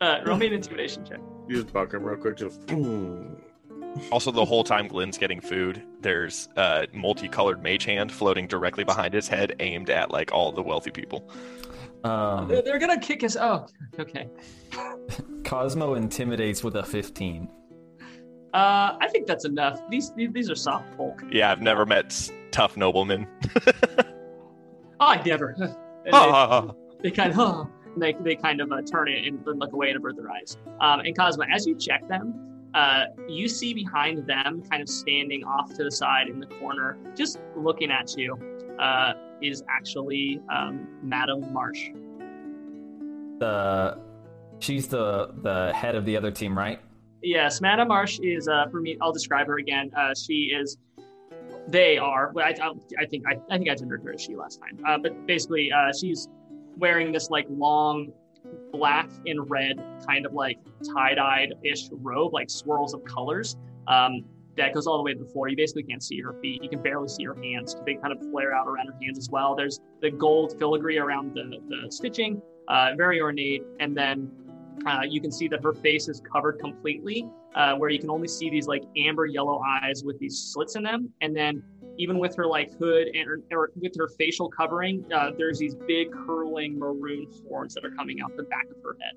uh, 0.00 0.20
roll 0.26 0.36
me 0.36 0.46
an 0.46 0.52
intimidation 0.54 1.04
check 1.04 1.18
You 1.48 1.62
just 1.62 1.72
buck 1.72 1.92
him 1.92 2.04
real 2.04 2.16
quick. 2.18 2.36
Just. 2.36 2.60
Also, 4.10 4.32
the 4.32 4.44
whole 4.44 4.64
time 4.64 4.88
Glenn's 4.88 5.16
getting 5.16 5.40
food, 5.40 5.80
there's 6.00 6.48
a 6.56 6.88
multicolored 6.92 7.62
mage 7.62 7.84
hand 7.84 8.10
floating 8.10 8.48
directly 8.48 8.82
behind 8.82 9.14
his 9.14 9.28
head, 9.28 9.54
aimed 9.60 9.88
at 9.88 10.10
like 10.10 10.32
all 10.32 10.50
the 10.50 10.62
wealthy 10.62 10.90
people. 10.90 11.30
Um, 12.04 12.48
they're, 12.48 12.62
they're 12.62 12.78
gonna 12.78 13.00
kick 13.00 13.24
us 13.24 13.36
oh 13.36 13.66
okay. 13.98 14.28
Cosmo 15.44 15.94
intimidates 15.94 16.62
with 16.62 16.76
a 16.76 16.82
fifteen. 16.84 17.48
uh, 18.52 18.96
i 19.00 19.08
think 19.10 19.26
that's 19.26 19.44
enough. 19.44 19.80
These 19.90 20.12
these, 20.14 20.30
these 20.32 20.50
are 20.50 20.54
soft 20.54 20.94
folk. 20.96 21.22
Yeah, 21.30 21.50
I've 21.50 21.62
never 21.62 21.86
met 21.86 22.30
tough 22.50 22.76
noblemen. 22.76 23.26
oh, 23.98 24.04
i 25.00 25.22
never. 25.24 25.56
And 26.06 26.12
they, 27.00 27.08
they 27.08 27.10
kind 27.16 27.30
of 27.30 27.36
huh, 27.36 27.64
and 27.94 28.02
they, 28.02 28.12
they 28.20 28.36
kind 28.36 28.60
of 28.60 28.70
uh, 28.70 28.82
turn 28.82 29.08
it 29.08 29.26
and 29.26 29.42
then 29.42 29.58
look 29.58 29.72
away 29.72 29.88
and 29.88 29.96
avert 29.96 30.16
their 30.16 30.30
eyes. 30.30 30.58
Um, 30.82 31.00
and 31.00 31.16
cosmo 31.16 31.46
as 31.50 31.66
you 31.66 31.74
check 31.74 32.06
them 32.08 32.54
uh, 32.74 33.04
you 33.28 33.48
see 33.48 33.72
behind 33.72 34.26
them 34.26 34.62
kind 34.68 34.82
of 34.82 34.88
standing 34.88 35.44
off 35.44 35.72
to 35.74 35.84
the 35.84 35.90
side 35.90 36.28
in 36.28 36.40
the 36.40 36.46
corner 36.46 36.98
just 37.16 37.38
looking 37.56 37.90
at 37.90 38.16
you. 38.16 38.36
Uh, 38.78 39.12
is 39.44 39.62
actually 39.68 40.40
um, 40.54 40.88
madam 41.02 41.52
marsh. 41.52 41.90
The 43.38 43.98
she's 44.58 44.88
the 44.88 45.34
the 45.42 45.72
head 45.74 45.94
of 45.94 46.04
the 46.04 46.16
other 46.16 46.30
team, 46.30 46.56
right? 46.56 46.80
yes 47.24 47.60
madam 47.60 47.88
marsh 47.88 48.18
is 48.20 48.46
uh, 48.48 48.66
for 48.70 48.80
me 48.80 48.96
i'll 49.00 49.12
describe 49.12 49.46
her 49.46 49.58
again. 49.58 49.90
Uh, 49.96 50.14
she 50.14 50.52
is 50.54 50.76
they 51.66 51.96
are 51.96 52.30
well, 52.34 52.46
I, 52.46 52.50
I, 52.62 52.72
I 53.02 53.06
think 53.06 53.24
I, 53.26 53.40
I 53.50 53.56
think 53.56 53.70
i 53.70 53.74
gendered 53.74 54.02
her 54.04 54.12
as 54.12 54.20
she 54.20 54.36
last 54.36 54.60
time. 54.60 54.78
Uh, 54.86 54.98
but 54.98 55.26
basically 55.26 55.72
uh, 55.72 55.92
she's 55.98 56.28
wearing 56.76 57.10
this 57.10 57.30
like 57.30 57.46
long 57.48 58.12
black 58.72 59.08
and 59.26 59.48
red 59.50 59.82
kind 60.06 60.26
of 60.26 60.34
like 60.34 60.58
tie-dyed 60.94 61.54
ish 61.64 61.88
robe 61.90 62.34
like 62.34 62.50
swirls 62.50 62.92
of 62.92 63.02
colors. 63.04 63.56
Um, 63.88 64.24
that 64.56 64.72
goes 64.72 64.86
all 64.86 64.96
the 64.96 65.02
way 65.02 65.12
to 65.12 65.18
the 65.18 65.30
floor 65.30 65.48
you 65.48 65.56
basically 65.56 65.82
can't 65.82 66.02
see 66.02 66.20
her 66.20 66.34
feet. 66.40 66.62
You 66.62 66.68
can 66.68 66.82
barely 66.82 67.08
see 67.08 67.24
her 67.24 67.34
hands. 67.34 67.76
They 67.84 67.94
kind 67.94 68.12
of 68.12 68.20
flare 68.30 68.54
out 68.54 68.66
around 68.68 68.86
her 68.86 68.98
hands 69.02 69.18
as 69.18 69.28
well. 69.30 69.54
There's 69.54 69.80
the 70.00 70.10
gold 70.10 70.58
filigree 70.58 70.98
around 70.98 71.34
the, 71.34 71.58
the 71.68 71.90
stitching 71.90 72.40
uh, 72.68 72.90
very 72.96 73.20
ornate. 73.20 73.62
And 73.80 73.96
then 73.96 74.30
uh, 74.86 75.02
you 75.08 75.20
can 75.20 75.30
see 75.30 75.48
that 75.48 75.62
her 75.62 75.72
face 75.72 76.08
is 76.08 76.20
covered 76.20 76.58
completely 76.58 77.28
uh, 77.54 77.74
where 77.74 77.90
you 77.90 77.98
can 77.98 78.10
only 78.10 78.28
see 78.28 78.50
these 78.50 78.66
like 78.66 78.82
amber 78.96 79.26
yellow 79.26 79.62
eyes 79.66 80.02
with 80.04 80.18
these 80.18 80.38
slits 80.52 80.76
in 80.76 80.82
them. 80.82 81.10
And 81.20 81.36
then 81.36 81.62
even 81.96 82.18
with 82.18 82.34
her 82.36 82.46
like 82.46 82.76
hood 82.78 83.08
and 83.14 83.28
or, 83.28 83.40
or 83.52 83.70
with 83.76 83.92
her 83.98 84.08
facial 84.08 84.48
covering, 84.48 85.04
uh, 85.12 85.30
there's 85.36 85.58
these 85.58 85.74
big 85.74 86.10
curling 86.12 86.78
maroon 86.78 87.26
horns 87.48 87.74
that 87.74 87.84
are 87.84 87.92
coming 87.92 88.20
out 88.20 88.36
the 88.36 88.42
back 88.44 88.66
of 88.70 88.82
her 88.82 88.96
head. 89.00 89.14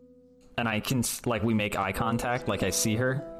And 0.59 0.67
I 0.67 0.79
can 0.79 1.03
like 1.25 1.43
we 1.43 1.53
make 1.53 1.77
eye 1.77 1.91
contact, 1.91 2.47
like 2.47 2.63
I 2.63 2.69
see 2.69 2.95
her. 2.95 3.36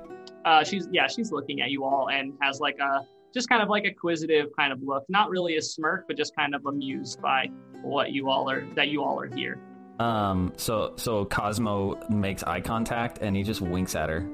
Uh, 0.48 0.64
she's 0.64 0.88
yeah, 0.94 1.08
she's 1.08 1.30
looking 1.34 1.60
at 1.60 1.72
you 1.72 1.84
all 1.84 2.10
and 2.10 2.32
has 2.42 2.62
like 2.62 2.78
a 2.80 3.06
just 3.34 3.50
kind 3.50 3.62
of 3.62 3.68
like 3.68 3.84
acquisitive 3.84 4.48
kind 4.58 4.72
of 4.72 4.82
look, 4.82 5.04
not 5.10 5.30
really 5.30 5.58
a 5.58 5.62
smirk, 5.62 6.06
but 6.08 6.16
just 6.16 6.34
kind 6.38 6.56
of 6.56 6.66
amused 6.66 7.22
by 7.22 7.48
what 7.82 8.14
you 8.14 8.30
all 8.30 8.50
are 8.50 8.66
that 8.76 8.88
you 8.88 9.04
all 9.04 9.20
are 9.20 9.28
here. 9.28 9.60
Um, 10.00 10.54
so 10.56 10.94
so 10.96 11.26
Cosmo 11.26 12.00
makes 12.10 12.44
eye 12.44 12.62
contact 12.62 13.18
and 13.20 13.36
he 13.36 13.44
just 13.44 13.60
winks 13.60 13.94
at 13.94 14.10
her. 14.10 14.26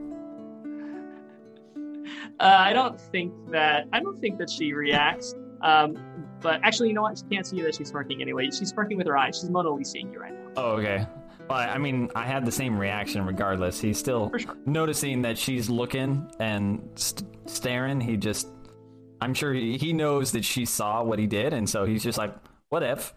Uh, 2.40 2.58
I 2.60 2.74
don't 2.74 3.02
think 3.02 3.34
that 3.50 3.88
I 3.92 4.00
don't 4.00 4.20
think 4.20 4.38
that 4.38 4.52
she 4.52 4.74
reacts. 4.74 5.34
Um, 5.64 5.98
but 6.42 6.60
actually, 6.62 6.90
you 6.90 6.94
know 6.94 7.02
what? 7.02 7.18
She 7.18 7.24
can't 7.24 7.48
see 7.48 7.58
you 7.58 7.64
that 7.64 7.74
she's 7.74 7.90
smirking 7.90 8.22
anyway. 8.22 8.52
She's 8.52 8.70
smirking 8.70 8.98
with 8.98 9.08
her 9.08 9.18
eyes. 9.18 9.40
She's 9.40 9.50
monolith 9.50 9.88
seeing 9.88 10.14
you 10.14 10.20
right 10.20 10.34
now. 10.34 10.52
Oh, 10.58 10.72
okay. 10.74 11.08
Well, 11.50 11.60
I 11.60 11.78
mean, 11.78 12.10
I 12.16 12.26
had 12.26 12.46
the 12.46 12.52
same 12.52 12.78
reaction 12.78 13.26
regardless. 13.26 13.80
He's 13.80 13.98
still 13.98 14.32
sure. 14.38 14.56
noticing 14.66 15.22
that 15.24 15.38
she's 15.38 15.70
looking 15.70 16.32
and 16.40 16.90
st- 16.96 17.30
staring. 17.46 18.00
He 18.00 18.18
just, 18.18 18.48
I'm 19.22 19.34
sure 19.34 19.54
he, 19.54 19.78
he 19.78 19.94
knows 19.94 20.32
that 20.32 20.46
she 20.46 20.66
saw 20.66 21.04
what 21.04 21.20
he 21.20 21.28
did, 21.28 21.54
and 21.54 21.70
so 21.70 21.86
he's 21.86 22.04
just 22.04 22.18
like, 22.18 22.34
what 22.70 22.82
if? 22.82 23.14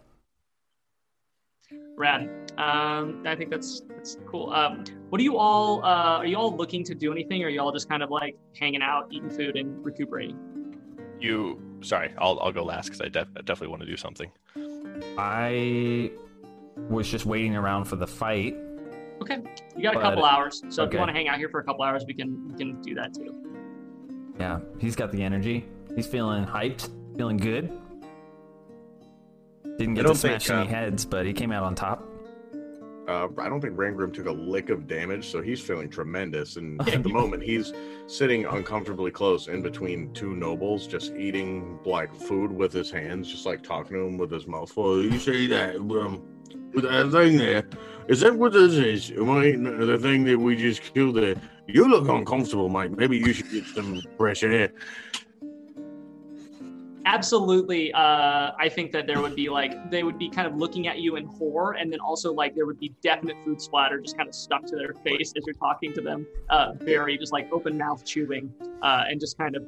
Rad. 1.96 2.28
Um, 2.58 3.22
I 3.26 3.34
think 3.36 3.50
that's 3.50 3.82
that's 3.88 4.18
cool. 4.26 4.52
Um, 4.52 4.84
what 5.08 5.20
are 5.20 5.24
you 5.24 5.38
all? 5.38 5.84
Uh, 5.84 6.18
are 6.18 6.26
you 6.26 6.36
all 6.36 6.54
looking 6.54 6.84
to 6.84 6.94
do 6.94 7.12
anything, 7.12 7.42
or 7.42 7.46
are 7.46 7.50
you 7.50 7.60
all 7.60 7.72
just 7.72 7.88
kind 7.88 8.02
of 8.02 8.10
like 8.10 8.36
hanging 8.58 8.82
out, 8.82 9.08
eating 9.10 9.30
food, 9.30 9.56
and 9.56 9.84
recuperating? 9.84 10.38
You, 11.20 11.60
sorry, 11.80 12.12
I'll, 12.18 12.38
I'll 12.40 12.52
go 12.52 12.64
last 12.64 12.86
because 12.86 13.00
I 13.00 13.08
def- 13.08 13.28
I 13.36 13.40
definitely 13.40 13.68
want 13.68 13.82
to 13.82 13.88
do 13.88 13.96
something. 13.96 14.30
I 15.16 16.10
was 16.76 17.08
just 17.08 17.26
waiting 17.26 17.56
around 17.56 17.84
for 17.84 17.96
the 17.96 18.06
fight. 18.06 18.56
Okay, 19.22 19.38
you 19.76 19.82
got 19.82 19.96
a 19.96 20.00
couple 20.00 20.24
hours, 20.24 20.62
so 20.68 20.84
if 20.84 20.92
you 20.92 20.98
want 20.98 21.08
to 21.08 21.14
hang 21.14 21.28
out 21.28 21.38
here 21.38 21.48
for 21.48 21.60
a 21.60 21.64
couple 21.64 21.82
hours, 21.82 22.04
we 22.06 22.14
can 22.14 22.48
we 22.48 22.56
can 22.56 22.80
do 22.82 22.94
that 22.94 23.14
too. 23.14 23.34
Yeah, 24.38 24.60
he's 24.78 24.94
got 24.94 25.10
the 25.10 25.22
energy. 25.22 25.66
He's 25.94 26.06
feeling 26.06 26.44
hyped, 26.44 26.90
feeling 27.16 27.38
good. 27.38 27.72
Didn't 29.78 29.94
get 29.94 30.02
to 30.02 30.08
don't 30.08 30.16
think, 30.16 30.40
smash 30.40 30.50
any 30.50 30.68
uh, 30.68 30.70
heads, 30.70 31.04
but 31.04 31.26
he 31.26 31.32
came 31.32 31.52
out 31.52 31.62
on 31.62 31.74
top. 31.74 32.06
Uh, 33.08 33.28
I 33.38 33.48
don't 33.48 33.60
think 33.60 33.76
Rangrim 33.76 34.12
took 34.12 34.26
a 34.26 34.32
lick 34.32 34.68
of 34.68 34.88
damage, 34.88 35.30
so 35.30 35.40
he's 35.40 35.60
feeling 35.60 35.88
tremendous. 35.88 36.56
And 36.56 36.80
at 36.88 37.02
the 37.02 37.08
moment, 37.08 37.42
he's 37.42 37.72
sitting 38.06 38.44
uncomfortably 38.46 39.10
close 39.10 39.48
in 39.48 39.62
between 39.62 40.12
two 40.12 40.34
nobles, 40.34 40.86
just 40.86 41.14
eating 41.14 41.78
like 41.84 42.14
food 42.14 42.50
with 42.50 42.72
his 42.72 42.90
hands, 42.90 43.30
just 43.30 43.46
like 43.46 43.62
talking 43.62 43.96
to 43.96 44.02
him 44.02 44.18
with 44.18 44.30
his 44.30 44.46
mouth 44.46 44.70
full. 44.70 45.04
You 45.04 45.18
say 45.18 45.46
that, 45.46 45.76
um, 45.76 46.22
with 46.72 46.84
that 46.84 47.10
thing 47.10 47.38
there, 47.38 47.64
is 48.08 48.20
that 48.20 48.36
what 48.36 48.52
this 48.52 48.74
is? 48.74 49.08
The 49.08 49.98
thing 50.00 50.24
that 50.24 50.38
we 50.38 50.56
just 50.56 50.82
killed 50.94 51.16
there. 51.16 51.36
You 51.66 51.88
look 51.88 52.08
uncomfortable, 52.08 52.68
mate. 52.68 52.92
Maybe 52.92 53.18
you 53.18 53.32
should 53.32 53.50
get 53.50 53.66
some 53.66 54.00
fresh 54.16 54.42
air. 54.44 54.70
Absolutely. 57.06 57.92
Uh, 57.92 58.50
I 58.58 58.68
think 58.68 58.90
that 58.92 59.06
there 59.06 59.20
would 59.20 59.36
be 59.36 59.48
like 59.48 59.90
they 59.90 60.02
would 60.02 60.18
be 60.18 60.28
kind 60.28 60.48
of 60.48 60.56
looking 60.56 60.88
at 60.88 60.98
you 60.98 61.14
in 61.16 61.24
horror, 61.24 61.72
and 61.72 61.92
then 61.92 62.00
also 62.00 62.32
like 62.32 62.54
there 62.56 62.66
would 62.66 62.80
be 62.80 62.94
definite 63.00 63.36
food 63.44 63.60
splatter 63.60 64.00
just 64.00 64.16
kind 64.16 64.28
of 64.28 64.34
stuck 64.34 64.64
to 64.66 64.76
their 64.76 64.92
face 65.04 65.32
as 65.36 65.44
you're 65.46 65.54
talking 65.54 65.92
to 65.94 66.00
them, 66.00 66.26
uh, 66.50 66.72
very 66.80 67.16
just 67.16 67.32
like 67.32 67.48
open 67.52 67.78
mouth 67.78 68.04
chewing, 68.04 68.52
uh, 68.82 69.04
and 69.08 69.20
just 69.20 69.38
kind 69.38 69.54
of 69.54 69.64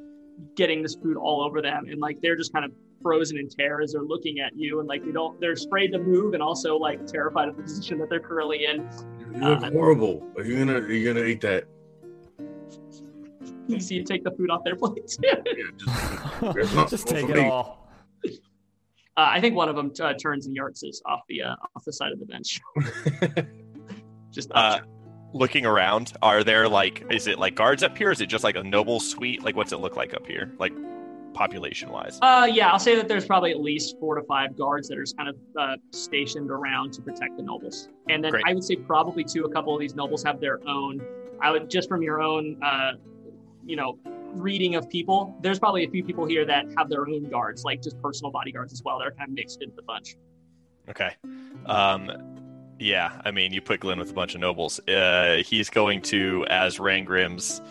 getting 0.55 0.81
this 0.81 0.95
food 0.95 1.17
all 1.17 1.41
over 1.43 1.61
them, 1.61 1.85
and 1.89 1.99
like 1.99 2.19
they're 2.21 2.35
just 2.35 2.53
kind 2.53 2.65
of 2.65 2.71
frozen 3.01 3.37
in 3.37 3.47
terror 3.47 3.81
as 3.81 3.93
they're 3.93 4.01
looking 4.03 4.39
at 4.39 4.51
you, 4.55 4.79
and 4.79 4.87
like 4.87 5.03
they 5.05 5.11
don't 5.11 5.39
they're 5.39 5.53
afraid 5.53 5.89
to 5.93 5.99
move, 5.99 6.33
and 6.33 6.43
also 6.43 6.77
like 6.77 7.05
terrified 7.05 7.47
of 7.47 7.55
the 7.57 7.63
position 7.63 7.97
that 7.99 8.09
they're 8.09 8.19
currently 8.19 8.65
in. 8.65 8.87
You 9.33 9.47
look 9.49 9.63
horrible. 9.73 10.25
Are 10.37 10.43
you 10.43 10.57
gonna 10.59 10.79
are 10.79 10.91
you 10.91 11.13
gonna 11.13 11.25
eat 11.25 11.41
that? 11.41 11.65
You 13.67 13.79
see 13.87 13.95
you 13.95 14.03
take 14.03 14.23
the 14.23 14.31
food 14.31 14.49
off 14.49 14.63
their 14.63 14.75
plate. 14.77 15.17
Yeah, 15.23 15.35
just, 16.53 16.75
not 16.75 16.89
just 16.89 17.07
take 17.07 17.29
it 17.29 17.35
me. 17.35 17.47
all. 17.47 17.87
Uh, 18.25 19.27
I 19.31 19.41
think 19.41 19.55
one 19.55 19.67
of 19.69 19.75
them 19.75 19.91
uh, 20.01 20.13
turns 20.13 20.47
and 20.47 20.57
yartzes 20.57 20.97
off 21.05 21.21
the 21.27 21.41
uh, 21.43 21.55
off 21.75 21.83
the 21.85 21.91
side 21.93 22.11
of 22.11 22.19
the 22.19 22.25
bench. 22.25 22.59
Just 24.31 24.51
Uh, 24.53 24.79
looking 25.33 25.65
around, 25.65 26.13
are 26.21 26.43
there 26.43 26.67
like, 26.67 27.05
is 27.11 27.27
it 27.27 27.39
like 27.39 27.55
guards 27.55 27.83
up 27.83 27.97
here? 27.97 28.11
Is 28.11 28.21
it 28.21 28.27
just 28.27 28.43
like 28.43 28.55
a 28.55 28.63
noble 28.63 28.99
suite? 28.99 29.43
Like, 29.43 29.55
what's 29.55 29.71
it 29.71 29.77
look 29.77 29.95
like 29.95 30.13
up 30.13 30.25
here? 30.25 30.51
Like, 30.57 30.73
population 31.33 31.89
wise? 31.89 32.19
Uh, 32.21 32.47
yeah, 32.51 32.69
I'll 32.69 32.79
say 32.79 32.95
that 32.95 33.07
there's 33.07 33.25
probably 33.25 33.51
at 33.51 33.61
least 33.61 33.97
four 33.99 34.15
to 34.15 34.23
five 34.23 34.57
guards 34.57 34.87
that 34.89 34.97
are 34.97 35.03
just 35.03 35.17
kind 35.17 35.29
of 35.29 35.35
uh, 35.57 35.77
stationed 35.91 36.49
around 36.49 36.93
to 36.93 37.01
protect 37.01 37.37
the 37.37 37.43
nobles. 37.43 37.89
And 38.09 38.23
then 38.23 38.31
Great. 38.31 38.43
I 38.47 38.53
would 38.53 38.63
say 38.63 38.75
probably 38.75 39.23
too, 39.23 39.45
a 39.45 39.51
couple 39.51 39.73
of 39.73 39.79
these 39.79 39.95
nobles 39.95 40.23
have 40.23 40.39
their 40.39 40.59
own. 40.67 41.01
I 41.41 41.51
would 41.51 41.69
just 41.69 41.87
from 41.87 42.01
your 42.01 42.21
own, 42.21 42.61
uh, 42.61 42.93
you 43.65 43.75
know, 43.75 43.99
reading 44.33 44.75
of 44.75 44.89
people. 44.89 45.37
There's 45.41 45.59
probably 45.59 45.85
a 45.85 45.89
few 45.89 46.03
people 46.03 46.25
here 46.25 46.45
that 46.45 46.65
have 46.77 46.89
their 46.89 47.07
own 47.07 47.29
guards, 47.29 47.63
like 47.63 47.81
just 47.81 48.01
personal 48.01 48.31
bodyguards 48.31 48.73
as 48.73 48.83
well. 48.83 48.99
They're 48.99 49.11
kind 49.11 49.29
of 49.29 49.35
mixed 49.35 49.61
into 49.61 49.75
the 49.75 49.83
bunch. 49.83 50.17
Okay. 50.89 51.11
Um, 51.67 52.38
yeah, 52.79 53.21
I 53.25 53.31
mean, 53.31 53.53
you 53.53 53.61
put 53.61 53.81
Glenn 53.81 53.99
with 53.99 54.09
a 54.09 54.13
bunch 54.13 54.35
of 54.35 54.41
nobles. 54.41 54.79
Uh, 54.87 55.41
he's 55.45 55.69
going 55.69 56.01
to, 56.03 56.45
as 56.49 56.77
Rangrim's 56.77 57.61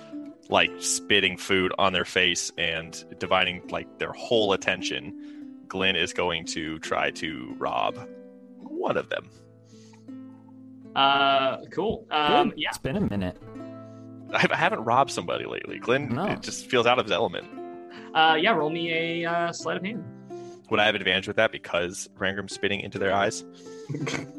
like 0.51 0.71
spitting 0.81 1.37
food 1.37 1.73
on 1.79 1.93
their 1.93 2.05
face 2.05 2.53
and 2.57 3.05
dividing 3.19 3.67
like 3.69 3.99
their 3.99 4.13
whole 4.13 4.53
attention, 4.53 5.57
Glenn 5.69 5.97
is 5.97 6.13
going 6.13 6.45
to 6.47 6.79
try 6.79 7.11
to 7.13 7.55
rob 7.59 7.99
one 8.59 8.97
of 8.97 9.09
them. 9.11 9.29
Uh, 10.97 11.59
cool. 11.71 12.07
Um, 12.11 12.53
yeah. 12.57 12.69
It's 12.71 12.79
been 12.79 12.97
a 12.97 13.01
minute. 13.01 13.37
I 14.33 14.47
I 14.51 14.57
haven't 14.57 14.85
robbed 14.85 15.11
somebody 15.11 15.45
lately. 15.47 15.79
Glenn 15.79 16.09
No. 16.15 16.25
it 16.27 16.43
just 16.43 16.67
feels 16.67 16.87
out 16.87 16.99
of 16.99 17.05
his 17.07 17.13
element. 17.13 17.47
Uh, 18.15 18.37
yeah. 18.41 18.53
Roll 18.53 18.71
me 18.71 19.23
a 19.23 19.31
uh, 19.31 19.53
sleight 19.53 19.77
of 19.77 19.85
hand. 19.85 20.05
Would 20.71 20.81
I 20.81 20.87
have 20.87 20.95
advantage 20.95 21.27
with 21.27 21.37
that 21.37 21.51
because 21.53 22.09
Rangrim's 22.19 22.53
spitting 22.53 22.81
into 22.81 22.99
their 22.99 23.15
eyes? 23.15 23.45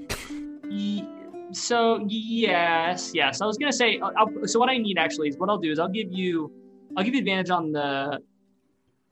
Ye- 0.70 1.08
So 1.52 2.06
yes, 2.08 3.12
yes. 3.14 3.42
I 3.42 3.46
was 3.46 3.58
gonna 3.58 3.74
say. 3.74 4.00
I'll, 4.00 4.14
I'll- 4.18 4.48
so 4.48 4.60
what 4.60 4.70
I 4.70 4.78
need 4.78 4.98
actually 4.98 5.30
is 5.30 5.38
what 5.38 5.50
I'll 5.50 5.58
do 5.58 5.72
is 5.72 5.80
I'll 5.80 5.88
give 5.90 6.12
you, 6.12 6.52
I'll 6.96 7.04
give 7.04 7.14
you 7.16 7.20
advantage 7.22 7.50
on 7.50 7.72
the. 7.72 8.20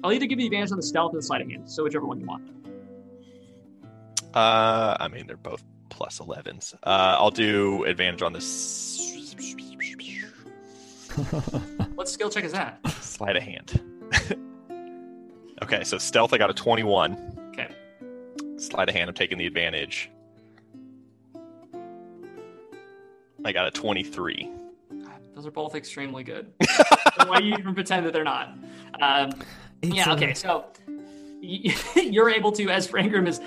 I'll 0.04 0.12
either 0.14 0.28
give 0.28 0.40
you 0.40 0.46
advantage 0.46 0.72
on 0.72 0.78
the 0.78 0.84
stealth 0.84 1.14
or 1.14 1.18
the 1.18 1.24
sleight 1.24 1.42
of 1.42 1.50
hand. 1.50 1.70
So 1.70 1.84
whichever 1.84 2.06
one 2.06 2.20
you 2.20 2.28
want. 2.28 2.44
Uh, 4.36 4.96
I 5.00 5.08
mean, 5.08 5.26
they're 5.26 5.38
both 5.38 5.64
plus 5.90 6.20
11s. 6.20 6.76
Uh, 6.84 7.16
I'll 7.18 7.32
do 7.32 7.84
advantage 7.86 8.22
on 8.22 8.34
this 8.34 9.00
What 11.96 12.08
skill 12.08 12.30
check 12.30 12.44
is 12.44 12.52
that? 12.52 12.80
sleight 13.02 13.36
of 13.36 13.42
hand. 13.42 13.82
okay, 15.64 15.84
so 15.84 15.98
stealth, 15.98 16.34
I 16.34 16.38
got 16.38 16.52
a 16.52 16.54
21. 16.54 17.40
Okay. 17.54 17.70
Sleight 18.58 18.90
of 18.90 18.94
hand, 18.96 19.10
I'm 19.10 19.16
taking 19.16 19.40
the 19.40 19.48
advantage. 19.48 20.12
I 23.48 23.54
got 23.54 23.68
a 23.68 23.72
23. 23.72 24.50
Those 25.34 25.46
are 25.46 25.52
both 25.52 25.76
extremely 25.76 26.24
good. 26.24 26.52
so 26.70 27.28
why 27.28 27.40
do 27.40 27.46
you 27.46 27.56
even 27.56 27.74
pretend 27.74 28.06
that 28.06 28.14
they're 28.14 28.24
not? 28.24 28.58
Um, 29.02 29.30
yeah. 29.82 30.12
Okay. 30.14 30.34
So 30.34 30.66
you're 31.42 32.30
able 32.30 32.52
to, 32.54 32.70
as 32.70 32.88
Rangrim 32.90 33.28
is 33.28 33.40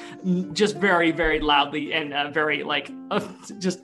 just 0.55 0.77
very, 0.77 1.11
very 1.11 1.41
loudly 1.41 1.93
and 1.93 2.15
uh, 2.15 2.31
very 2.31 2.63
like 2.63 2.91
uh, 3.11 3.21
just 3.59 3.81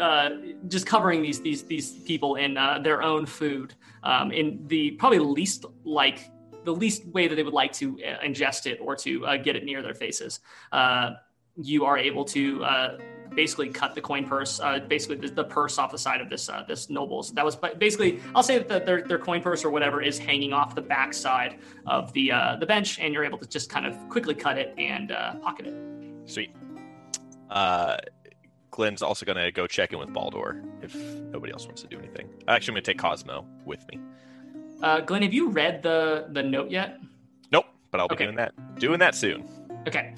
uh, 0.00 0.30
just 0.68 0.86
covering 0.86 1.22
these 1.22 1.40
these 1.40 1.62
these 1.64 1.92
people 2.04 2.36
in 2.36 2.56
uh, 2.56 2.78
their 2.78 3.02
own 3.02 3.26
food 3.26 3.74
um, 4.02 4.30
in 4.30 4.62
the 4.68 4.92
probably 4.92 5.18
least 5.18 5.64
like 5.84 6.30
the 6.64 6.74
least 6.74 7.06
way 7.08 7.26
that 7.26 7.34
they 7.34 7.42
would 7.42 7.54
like 7.54 7.72
to 7.72 7.98
uh, 8.04 8.24
ingest 8.24 8.66
it 8.66 8.78
or 8.80 8.96
to 8.96 9.26
uh, 9.26 9.36
get 9.36 9.56
it 9.56 9.64
near 9.64 9.82
their 9.82 9.94
faces. 9.94 10.40
Uh, 10.72 11.12
you 11.56 11.84
are 11.84 11.96
able 11.96 12.24
to 12.24 12.62
uh, 12.64 12.98
basically 13.34 13.68
cut 13.68 13.94
the 13.94 14.00
coin 14.00 14.24
purse, 14.26 14.60
uh, 14.60 14.78
basically 14.80 15.16
the, 15.16 15.28
the 15.34 15.44
purse 15.44 15.78
off 15.78 15.90
the 15.92 15.98
side 15.98 16.20
of 16.20 16.28
this 16.30 16.48
uh, 16.48 16.64
this 16.66 16.88
nobles. 16.90 17.32
That 17.32 17.44
was 17.44 17.56
basically, 17.56 18.20
I'll 18.34 18.42
say 18.42 18.58
that 18.58 18.68
the, 18.68 18.80
their 18.80 19.02
their 19.02 19.18
coin 19.18 19.42
purse 19.42 19.64
or 19.64 19.70
whatever 19.70 20.00
is 20.02 20.18
hanging 20.18 20.52
off 20.52 20.74
the 20.74 20.82
back 20.82 21.14
side 21.14 21.58
of 21.86 22.12
the 22.12 22.32
uh, 22.32 22.56
the 22.56 22.66
bench, 22.66 22.98
and 22.98 23.12
you're 23.14 23.24
able 23.24 23.38
to 23.38 23.46
just 23.48 23.70
kind 23.70 23.86
of 23.86 23.96
quickly 24.08 24.34
cut 24.34 24.58
it 24.58 24.74
and 24.78 25.12
uh, 25.12 25.34
pocket 25.36 25.66
it. 25.66 25.74
Sweet. 26.26 26.54
Uh, 27.50 27.96
Glenn's 28.70 29.02
also 29.02 29.24
going 29.24 29.38
to 29.38 29.52
go 29.52 29.66
check 29.66 29.92
in 29.92 29.98
with 30.00 30.12
Baldur 30.12 30.62
if 30.82 30.94
nobody 31.30 31.52
else 31.52 31.66
wants 31.66 31.82
to 31.82 31.88
do 31.88 31.98
anything. 31.98 32.28
Actually, 32.48 32.72
I'm 32.72 32.74
going 32.74 32.82
to 32.84 32.90
take 32.92 32.98
Cosmo 32.98 33.46
with 33.64 33.86
me. 33.88 34.00
Uh, 34.82 35.00
Glenn, 35.00 35.22
have 35.22 35.32
you 35.32 35.50
read 35.50 35.82
the 35.82 36.26
the 36.30 36.42
note 36.42 36.70
yet? 36.70 36.98
Nope, 37.52 37.66
but 37.90 38.00
I'll 38.00 38.08
be 38.08 38.14
Okay. 38.14 38.24
doing 38.24 38.36
that. 38.36 38.52
Doing 38.80 38.98
that 38.98 39.14
soon. 39.14 39.48
Okay. 39.86 40.14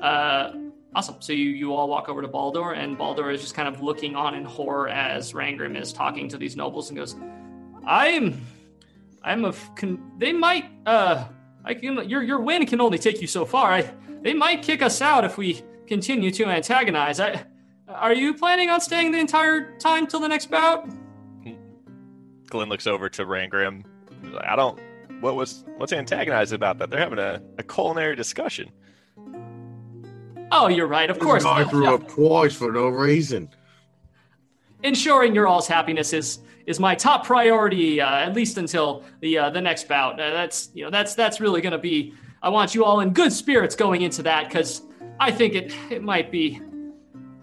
Uh, 0.00 0.52
awesome. 0.94 1.16
So 1.20 1.32
you, 1.32 1.50
you 1.50 1.74
all 1.74 1.88
walk 1.88 2.08
over 2.08 2.22
to 2.22 2.28
Baldur, 2.28 2.72
and 2.72 2.96
Baldur 2.96 3.30
is 3.30 3.40
just 3.40 3.54
kind 3.54 3.68
of 3.68 3.82
looking 3.82 4.16
on 4.16 4.34
in 4.34 4.44
horror 4.44 4.88
as 4.88 5.32
Rangrim 5.32 5.80
is 5.80 5.92
talking 5.92 6.28
to 6.28 6.38
these 6.38 6.56
nobles 6.56 6.90
and 6.90 6.98
goes, 6.98 7.16
I'm. 7.86 8.40
I'm 9.22 9.44
a. 9.44 9.52
Con- 9.76 10.12
they 10.18 10.32
might. 10.32 10.66
Uh. 10.86 11.24
I 11.62 11.74
can 11.74 12.08
your 12.08 12.22
your 12.22 12.40
win 12.40 12.64
can 12.66 12.80
only 12.80 12.98
take 12.98 13.20
you 13.20 13.26
so 13.26 13.44
far. 13.44 13.70
I, 13.70 13.92
they 14.22 14.32
might 14.32 14.62
kick 14.62 14.80
us 14.80 15.02
out 15.02 15.24
if 15.24 15.36
we 15.36 15.62
continue 15.86 16.30
to 16.30 16.44
antagonize. 16.46 17.20
I, 17.20 17.44
are 17.88 18.14
you 18.14 18.34
planning 18.34 18.70
on 18.70 18.80
staying 18.80 19.12
the 19.12 19.18
entire 19.18 19.76
time 19.78 20.06
till 20.06 20.20
the 20.20 20.28
next 20.28 20.50
bout? 20.50 20.88
Glenn 22.48 22.68
looks 22.68 22.86
over 22.86 23.08
to 23.10 23.24
Rangrim. 23.26 23.84
I 24.40 24.56
don't. 24.56 24.80
What 25.20 25.36
was 25.36 25.64
what's 25.76 25.92
antagonized 25.92 26.52
about 26.52 26.78
that? 26.78 26.90
They're 26.90 27.00
having 27.00 27.18
a, 27.18 27.42
a 27.58 27.62
culinary 27.62 28.16
discussion. 28.16 28.70
Oh, 30.52 30.68
you're 30.68 30.86
right. 30.86 31.08
Of 31.10 31.18
course. 31.18 31.44
I 31.44 31.64
threw 31.64 31.84
Yeah. 31.84 31.94
up 31.94 32.08
twice 32.08 32.54
for 32.54 32.72
no 32.72 32.88
reason. 32.88 33.48
ensuring 34.82 35.34
your 35.34 35.46
all's 35.46 35.66
happiness 35.68 36.12
is 36.14 36.38
is 36.66 36.78
my 36.80 36.94
top 36.94 37.26
priority, 37.26 38.00
uh, 38.00 38.08
at 38.08 38.32
least 38.34 38.56
until 38.58 39.04
the 39.20 39.36
uh, 39.38 39.50
the 39.50 39.60
next 39.60 39.88
bout. 39.88 40.18
Uh, 40.20 40.30
that's 40.30 40.70
you 40.74 40.82
know 40.84 40.90
that's 40.90 41.14
that's 41.14 41.40
really 41.40 41.60
going 41.60 41.72
to 41.72 41.78
be. 41.78 42.14
I 42.42 42.48
want 42.48 42.74
you 42.74 42.84
all 42.84 43.00
in 43.00 43.10
good 43.12 43.32
spirits 43.32 43.76
going 43.76 44.00
into 44.02 44.22
that 44.22 44.48
because 44.48 44.82
I 45.18 45.30
think 45.32 45.54
it 45.54 45.74
it 45.90 46.02
might 46.02 46.30
be 46.30 46.60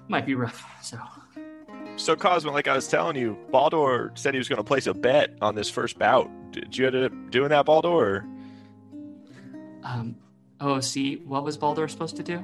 might 0.08 0.26
be 0.26 0.34
rough. 0.36 0.66
So 0.82 0.98
So 1.98 2.16
Cosmo, 2.16 2.52
like 2.52 2.68
I 2.68 2.76
was 2.76 2.88
telling 2.88 3.16
you, 3.16 3.38
Baldur 3.52 4.12
said 4.16 4.34
he 4.34 4.40
was 4.40 4.50
going 4.50 4.58
to 4.58 4.64
place 4.64 4.88
a 4.88 4.94
bet 4.96 5.36
on 5.42 5.54
this 5.56 5.70
first 5.70 6.00
bout. 6.00 6.30
Did 6.52 6.76
you 6.78 6.88
end 6.88 6.96
up 6.96 7.12
doing 7.32 7.50
that, 7.50 7.66
Baldur? 7.66 7.88
Or 7.90 8.26
um, 9.84 10.16
oh, 10.60 10.80
see, 10.80 11.18
what 11.18 11.44
was 11.44 11.58
Baldur 11.58 11.88
supposed 11.88 12.16
to 12.18 12.24
do? 12.24 12.44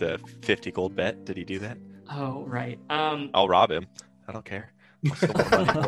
The 0.00 0.18
fifty 0.42 0.72
gold 0.72 0.96
bet? 0.96 1.24
Did 1.24 1.36
he 1.36 1.44
do 1.44 1.60
that? 1.60 1.78
Oh, 2.10 2.44
right. 2.46 2.78
Um, 2.90 3.30
I'll 3.34 3.46
rob 3.46 3.70
him. 3.70 3.86
I 4.26 4.32
don't 4.32 4.44
care. 4.44 4.72
I'll 5.08 5.14
steal 5.14 5.44
more 5.44 5.52
money. 5.52 5.80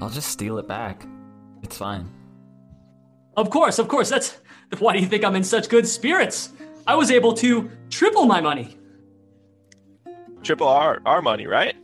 I'll 0.00 0.08
just 0.10 0.30
steal 0.30 0.56
it 0.58 0.66
back. 0.66 1.06
It's 1.62 1.76
fine. 1.76 2.08
of 3.36 3.50
course, 3.50 3.78
of 3.78 3.88
course. 3.88 4.08
That's 4.08 4.38
why 4.78 4.94
do 4.94 5.00
you 5.00 5.06
think 5.06 5.24
I'm 5.24 5.36
in 5.36 5.44
such 5.44 5.68
good 5.68 5.86
spirits? 5.86 6.52
I 6.86 6.94
was 6.94 7.10
able 7.10 7.34
to 7.34 7.70
triple 7.90 8.24
my 8.24 8.40
money. 8.40 8.78
Triple 10.42 10.66
our 10.68 11.00
our 11.06 11.22
money, 11.22 11.46
right? 11.46 11.76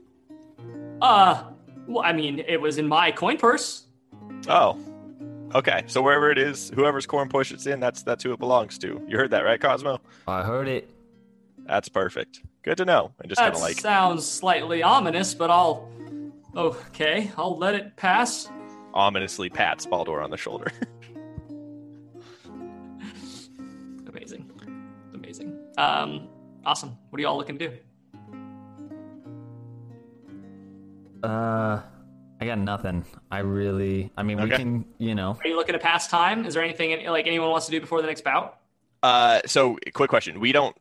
Uh, 1.01 1.44
well, 1.86 2.05
I 2.05 2.12
mean, 2.12 2.40
it 2.40 2.60
was 2.60 2.78
in 2.78 2.89
my 2.89 3.12
coin 3.12 3.36
purse. 3.36 3.85
Oh, 4.48 4.76
okay. 5.55 5.85
So 5.86 6.02
wherever 6.02 6.30
it 6.30 6.39
is, 6.39 6.70
whoever's 6.74 7.06
corn 7.06 7.28
push 7.28 7.52
it's 7.52 7.66
in, 7.66 7.78
that's 7.78 8.02
that's 8.02 8.24
who 8.24 8.32
it 8.32 8.40
belongs 8.40 8.78
to. 8.78 9.01
You 9.06 9.16
heard 9.16 9.30
that, 9.30 9.44
right, 9.44 9.60
Cosmo? 9.60 10.01
I 10.26 10.43
heard 10.43 10.66
it. 10.66 10.90
That's 11.69 11.89
perfect. 11.89 12.40
Good 12.62 12.78
to 12.78 12.85
know. 12.85 13.12
And 13.20 13.28
just 13.28 13.39
kind 13.39 13.53
That 13.53 13.57
of 13.59 13.62
like 13.62 13.78
sounds 13.81 14.27
slightly 14.27 14.82
ominous, 14.82 15.35
but 15.35 15.51
I'll. 15.51 15.89
Okay, 16.57 17.31
I'll 17.36 17.57
let 17.57 17.74
it 17.74 17.95
pass. 17.97 18.51
ominously 18.95 19.51
pats 19.51 19.85
Baldur 19.86 20.20
on 20.20 20.31
the 20.31 20.36
shoulder. 20.39 20.73
Amazing, 24.09 24.51
amazing. 25.15 25.57
Um, 25.77 26.28
awesome. 26.65 26.97
What 27.11 27.19
are 27.20 27.23
y'all 27.23 27.36
looking 27.36 27.59
to 27.59 27.69
do? 27.69 27.77
Uh, 31.23 31.81
I 32.40 32.47
got 32.47 32.59
nothing. 32.59 33.05
I 33.31 33.40
really. 33.40 34.11
I 34.16 34.23
mean, 34.23 34.39
we 34.39 34.45
Okay. 34.45 34.57
can. 34.57 34.85
You 34.99 35.15
know. 35.15 35.36
Are 35.45 35.49
you 35.49 35.57
looking 35.57 35.74
to 35.74 35.78
pass 35.78 36.09
time? 36.09 36.45
Is 36.47 36.55
there 36.55 36.62
anything 36.65 37.07
like 37.07 37.27
anyone 37.27 37.51
wants 37.51 37.66
to 37.66 37.73
do 37.73 37.81
before 37.81 38.01
the 38.01 38.09
next 38.09 38.23
bout? 38.24 38.59
uh, 39.03 39.40
so 39.47 39.77
quick 39.95 40.11
question: 40.11 40.40
We 40.40 40.53
don't. 40.53 40.77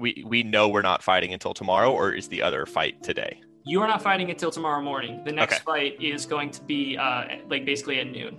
We 0.00 0.22
we 0.26 0.44
know 0.44 0.68
we're 0.68 0.82
not 0.82 1.02
fighting 1.02 1.32
until 1.32 1.52
tomorrow, 1.54 1.90
or 1.92 2.12
is 2.12 2.28
the 2.28 2.40
other 2.42 2.66
fight 2.66 3.02
today? 3.02 3.40
You 3.64 3.82
are 3.82 3.88
not 3.88 4.00
fighting 4.00 4.30
until 4.30 4.50
tomorrow 4.52 4.80
morning. 4.80 5.20
The 5.24 5.32
next 5.32 5.56
Okay. 5.56 5.62
fight 5.64 6.00
is 6.02 6.24
going 6.24 6.50
to 6.52 6.62
be 6.62 6.96
uh, 6.96 7.24
like 7.48 7.64
basically 7.66 7.98
at 7.98 8.06
noon. 8.06 8.38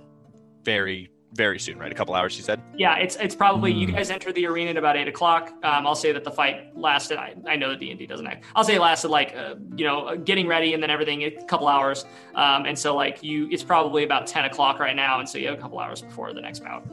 Very 0.64 1.12
very 1.34 1.60
soon, 1.60 1.78
right? 1.78 1.92
A 1.92 1.96
couple 1.96 2.16
hours, 2.16 2.36
you 2.38 2.44
said. 2.44 2.60
Yeah, 2.78 2.96
it's 2.96 3.18
it's 3.18 3.36
probably 3.36 3.72
you 3.74 3.88
Hmm. 3.88 3.96
guys 3.96 4.10
enter 4.10 4.32
the 4.32 4.46
arena 4.48 4.72
at 4.72 4.78
about 4.78 4.96
eight 4.96 5.10
o'clock. 5.10 5.52
Um, 5.64 5.86
I'll 5.86 5.96
say 5.96 6.12
that 6.14 6.24
the 6.24 6.32
fight 6.32 6.76
lasted. 6.78 7.18
I, 7.20 7.36
I 7.46 7.56
know 7.58 7.70
the 7.72 7.76
D 7.76 7.90
and 7.92 8.00
D 8.00 8.08
doesn't 8.08 8.26
act. 8.26 8.46
I'll 8.56 8.64
say 8.64 8.76
it 8.76 8.82
lasted 8.82 9.10
like 9.10 9.36
uh, 9.36 9.56
you 9.76 9.86
know 9.86 10.08
uh, 10.08 10.16
getting 10.16 10.48
ready 10.48 10.74
and 10.74 10.82
then 10.82 10.90
everything 10.90 11.24
a 11.24 11.32
couple 11.44 11.68
hours. 11.68 12.06
Um, 12.36 12.66
and 12.66 12.80
so 12.80 12.96
like 12.96 13.22
you, 13.22 13.50
it's 13.52 13.64
probably 13.64 14.04
about 14.06 14.28
ten 14.28 14.46
o'clock 14.46 14.80
right 14.80 14.96
now, 14.96 15.20
and 15.20 15.28
so 15.28 15.38
you 15.38 15.48
have 15.50 15.60
a 15.60 15.62
couple 15.62 15.78
hours 15.78 16.02
before 16.02 16.34
the 16.34 16.42
next 16.42 16.60
bout. 16.62 16.88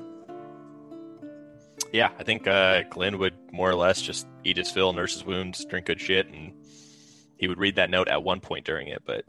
Yeah, 1.92 2.10
I 2.18 2.24
think 2.24 2.46
uh, 2.46 2.82
Glenn 2.90 3.18
would 3.18 3.34
more 3.52 3.70
or 3.70 3.74
less 3.74 4.02
just 4.02 4.26
eat 4.44 4.56
his 4.56 4.70
fill, 4.70 4.92
nurse 4.92 5.14
his 5.14 5.24
wounds, 5.24 5.64
drink 5.64 5.86
good 5.86 6.00
shit, 6.00 6.28
and 6.28 6.52
he 7.36 7.48
would 7.48 7.58
read 7.58 7.76
that 7.76 7.90
note 7.90 8.08
at 8.08 8.22
one 8.22 8.40
point 8.40 8.64
during 8.64 8.88
it. 8.88 9.02
But 9.04 9.24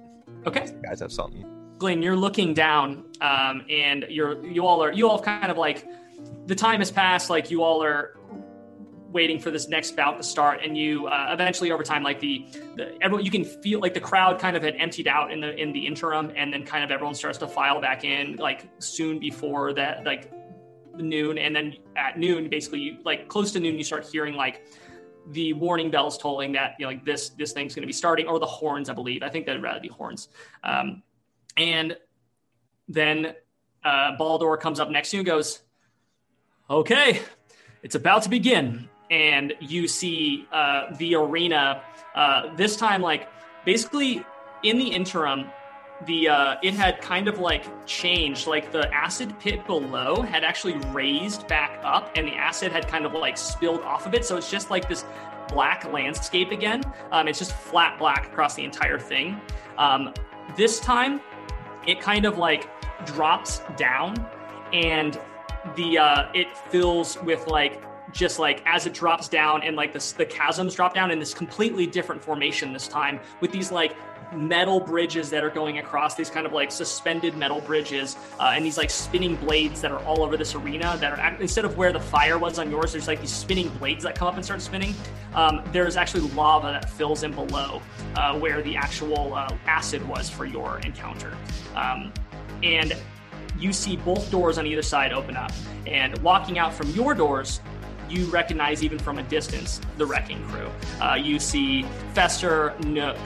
Okay, 0.45 0.67
guys 0.84 0.99
have 0.99 1.11
something. 1.11 1.45
Glenn, 1.77 2.01
you're 2.01 2.15
looking 2.15 2.53
down, 2.53 3.05
um, 3.21 3.65
and 3.69 4.05
you're 4.09 4.45
you 4.45 4.65
all 4.65 4.84
are 4.84 4.91
you 4.91 5.09
all 5.09 5.21
kind 5.21 5.51
of 5.51 5.57
like 5.57 5.88
the 6.45 6.55
time 6.55 6.79
has 6.79 6.91
passed. 6.91 7.29
Like 7.29 7.51
you 7.51 7.63
all 7.63 7.84
are 7.84 8.17
waiting 9.11 9.39
for 9.39 9.51
this 9.51 9.67
next 9.67 9.95
bout 9.95 10.17
to 10.17 10.23
start, 10.23 10.61
and 10.63 10.77
you 10.77 11.07
uh, 11.07 11.29
eventually 11.31 11.71
over 11.71 11.84
time, 11.84 12.03
like 12.03 12.19
the, 12.19 12.45
the 12.75 12.97
everyone 13.01 13.23
you 13.23 13.31
can 13.31 13.45
feel 13.45 13.79
like 13.79 13.93
the 13.93 13.99
crowd 13.99 14.39
kind 14.39 14.57
of 14.57 14.63
had 14.63 14.75
emptied 14.77 15.07
out 15.07 15.31
in 15.31 15.39
the 15.41 15.55
in 15.55 15.71
the 15.71 15.85
interim, 15.85 16.31
and 16.35 16.51
then 16.51 16.63
kind 16.63 16.84
of 16.84 16.91
everyone 16.91 17.13
starts 17.13 17.38
to 17.39 17.47
file 17.47 17.79
back 17.79 18.03
in 18.03 18.38
like 18.38 18.67
soon 18.79 19.19
before 19.19 19.73
that 19.73 20.03
like 20.05 20.31
noon, 20.97 21.37
and 21.37 21.55
then 21.55 21.75
at 21.95 22.17
noon, 22.17 22.49
basically 22.49 22.79
you, 22.79 22.97
like 23.03 23.27
close 23.27 23.51
to 23.53 23.59
noon, 23.59 23.77
you 23.77 23.83
start 23.83 24.05
hearing 24.05 24.35
like 24.35 24.67
the 25.31 25.53
warning 25.53 25.91
bells 25.91 26.17
tolling 26.17 26.53
that 26.53 26.75
you 26.79 26.85
know 26.85 26.91
like 26.91 27.03
this 27.03 27.29
this 27.29 27.51
thing's 27.51 27.75
going 27.75 27.83
to 27.83 27.87
be 27.87 27.93
starting, 27.93 28.27
or 28.27 28.39
the 28.39 28.45
horns, 28.45 28.89
I 28.89 28.93
believe. 28.93 29.23
I 29.23 29.29
think 29.29 29.45
that'd 29.45 29.61
rather 29.61 29.79
be 29.79 29.89
horns. 29.89 30.29
Um, 30.63 31.03
and 31.57 31.97
then 32.87 33.33
uh, 33.83 34.17
Baldur 34.17 34.57
comes 34.57 34.79
up 34.79 34.89
next 34.89 35.11
to 35.11 35.17
you 35.17 35.21
and 35.21 35.27
goes, 35.27 35.61
Okay, 36.69 37.21
it's 37.83 37.95
about 37.95 38.23
to 38.23 38.29
begin. 38.29 38.89
And 39.09 39.53
you 39.61 39.87
see 39.87 40.45
uh, 40.51 40.93
the 40.97 41.15
arena, 41.15 41.81
uh, 42.13 42.53
this 42.55 42.75
time, 42.75 43.01
like 43.01 43.29
basically 43.63 44.25
in 44.63 44.77
the 44.77 44.87
interim, 44.87 45.45
the 46.05 46.29
uh, 46.29 46.55
it 46.61 46.73
had 46.73 47.01
kind 47.01 47.27
of 47.27 47.39
like 47.39 47.65
changed. 47.85 48.47
Like 48.47 48.71
the 48.71 48.93
acid 48.93 49.37
pit 49.39 49.65
below 49.65 50.21
had 50.21 50.43
actually 50.43 50.77
raised 50.91 51.47
back 51.47 51.79
up, 51.83 52.11
and 52.15 52.27
the 52.27 52.35
acid 52.35 52.71
had 52.71 52.87
kind 52.87 53.05
of 53.05 53.13
like 53.13 53.37
spilled 53.37 53.81
off 53.81 54.05
of 54.05 54.13
it. 54.13 54.25
So 54.25 54.37
it's 54.37 54.51
just 54.51 54.69
like 54.69 54.87
this 54.87 55.05
black 55.49 55.91
landscape 55.91 56.51
again. 56.51 56.83
Um, 57.11 57.27
it's 57.27 57.39
just 57.39 57.53
flat 57.53 57.97
black 57.97 58.27
across 58.27 58.55
the 58.55 58.63
entire 58.63 58.99
thing. 58.99 59.39
Um, 59.77 60.13
this 60.55 60.79
time, 60.79 61.21
it 61.87 61.99
kind 61.99 62.25
of 62.25 62.37
like 62.37 62.69
drops 63.05 63.61
down 63.75 64.15
and 64.73 65.19
the 65.75 65.97
uh 65.97 66.29
it 66.33 66.55
fills 66.69 67.21
with 67.23 67.47
like 67.47 67.81
just 68.11 68.39
like 68.39 68.63
as 68.65 68.85
it 68.85 68.93
drops 68.93 69.27
down 69.27 69.61
and 69.63 69.75
like 69.75 69.93
this 69.93 70.13
the 70.13 70.25
chasms 70.25 70.73
drop 70.73 70.93
down 70.93 71.11
in 71.11 71.19
this 71.19 71.33
completely 71.33 71.85
different 71.85 72.23
formation 72.23 72.73
this 72.73 72.87
time 72.87 73.19
with 73.41 73.51
these 73.51 73.71
like 73.71 73.95
metal 74.35 74.79
bridges 74.79 75.29
that 75.29 75.43
are 75.43 75.49
going 75.49 75.77
across 75.77 76.15
these 76.15 76.29
kind 76.29 76.45
of 76.45 76.53
like 76.53 76.71
suspended 76.71 77.35
metal 77.37 77.61
bridges 77.61 78.17
uh, 78.39 78.51
and 78.55 78.65
these 78.65 78.77
like 78.77 78.89
spinning 78.89 79.35
blades 79.35 79.81
that 79.81 79.91
are 79.91 80.03
all 80.03 80.23
over 80.23 80.37
this 80.37 80.55
arena 80.55 80.97
that 80.99 81.17
are 81.17 81.41
instead 81.41 81.65
of 81.65 81.77
where 81.77 81.93
the 81.93 81.99
fire 81.99 82.37
was 82.37 82.59
on 82.59 82.69
yours 82.69 82.91
there's 82.91 83.07
like 83.07 83.21
these 83.21 83.33
spinning 83.33 83.69
blades 83.79 84.03
that 84.03 84.15
come 84.15 84.27
up 84.27 84.35
and 84.35 84.43
start 84.43 84.61
spinning. 84.61 84.93
Um, 85.33 85.61
there's 85.71 85.97
actually 85.97 86.29
lava 86.31 86.67
that 86.67 86.89
fills 86.89 87.23
in 87.23 87.33
below 87.33 87.81
uh, 88.15 88.37
where 88.37 88.61
the 88.61 88.75
actual 88.75 89.33
uh, 89.33 89.49
acid 89.65 90.05
was 90.07 90.29
for 90.29 90.45
your 90.45 90.79
encounter. 90.79 91.35
Um, 91.75 92.11
and 92.63 92.95
you 93.59 93.73
see 93.73 93.97
both 93.97 94.29
doors 94.29 94.57
on 94.57 94.67
either 94.67 94.81
side 94.81 95.13
open 95.13 95.35
up 95.35 95.51
and 95.85 96.17
walking 96.19 96.59
out 96.59 96.73
from 96.73 96.89
your 96.91 97.13
doors 97.13 97.59
you 98.09 98.25
recognize 98.25 98.83
even 98.83 98.97
from 98.97 99.17
a 99.17 99.23
distance 99.23 99.81
the 99.97 100.05
wrecking 100.05 100.41
crew. 100.47 100.69
Uh, 101.01 101.15
you 101.15 101.39
see 101.39 101.83
Fester 102.13 102.73
Nook 102.85 103.17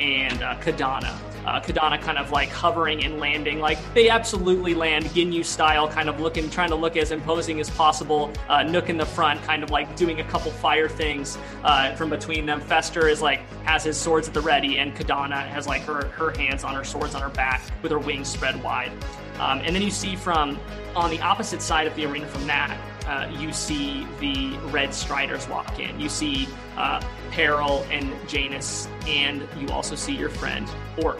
and 0.00 0.42
uh, 0.42 0.54
Kadana. 0.56 1.16
Uh, 1.46 1.60
Kadana 1.60 2.00
kind 2.00 2.18
of 2.18 2.32
like 2.32 2.48
hovering 2.48 3.04
and 3.04 3.20
landing, 3.20 3.60
like 3.60 3.78
they 3.94 4.08
absolutely 4.08 4.74
land 4.74 5.04
Ginyu 5.06 5.44
style, 5.44 5.88
kind 5.88 6.08
of 6.08 6.18
looking, 6.18 6.50
trying 6.50 6.70
to 6.70 6.74
look 6.74 6.96
as 6.96 7.12
imposing 7.12 7.60
as 7.60 7.70
possible. 7.70 8.32
Uh, 8.48 8.64
Nook 8.64 8.90
in 8.90 8.96
the 8.96 9.06
front, 9.06 9.40
kind 9.44 9.62
of 9.62 9.70
like 9.70 9.94
doing 9.94 10.18
a 10.18 10.24
couple 10.24 10.50
fire 10.50 10.88
things 10.88 11.38
uh, 11.62 11.94
from 11.94 12.10
between 12.10 12.46
them. 12.46 12.60
Fester 12.60 13.06
is 13.06 13.22
like 13.22 13.40
has 13.62 13.84
his 13.84 13.96
swords 13.96 14.26
at 14.26 14.34
the 14.34 14.40
ready, 14.40 14.78
and 14.78 14.94
Kadana 14.96 15.46
has 15.46 15.68
like 15.68 15.82
her 15.82 16.06
her 16.06 16.32
hands 16.32 16.64
on 16.64 16.74
her 16.74 16.84
swords 16.84 17.14
on 17.14 17.22
her 17.22 17.30
back 17.30 17.62
with 17.80 17.92
her 17.92 18.00
wings 18.00 18.26
spread 18.26 18.60
wide. 18.62 18.90
Um, 19.38 19.60
and 19.60 19.74
then 19.74 19.82
you 19.82 19.90
see 19.90 20.16
from 20.16 20.58
on 20.96 21.10
the 21.10 21.20
opposite 21.20 21.62
side 21.62 21.86
of 21.86 21.94
the 21.94 22.06
arena 22.06 22.26
from 22.26 22.46
that, 22.48 22.76
uh, 23.06 23.30
you 23.38 23.52
see 23.52 24.06
the 24.20 24.56
Red 24.68 24.92
Striders 24.92 25.48
walk 25.48 25.78
in. 25.78 25.98
You 26.00 26.08
see 26.08 26.48
uh, 26.76 27.00
Peril 27.30 27.86
and 27.90 28.12
Janus, 28.28 28.88
and 29.06 29.46
you 29.58 29.68
also 29.68 29.94
see 29.94 30.14
your 30.14 30.28
friend 30.28 30.68
Orc. 31.02 31.18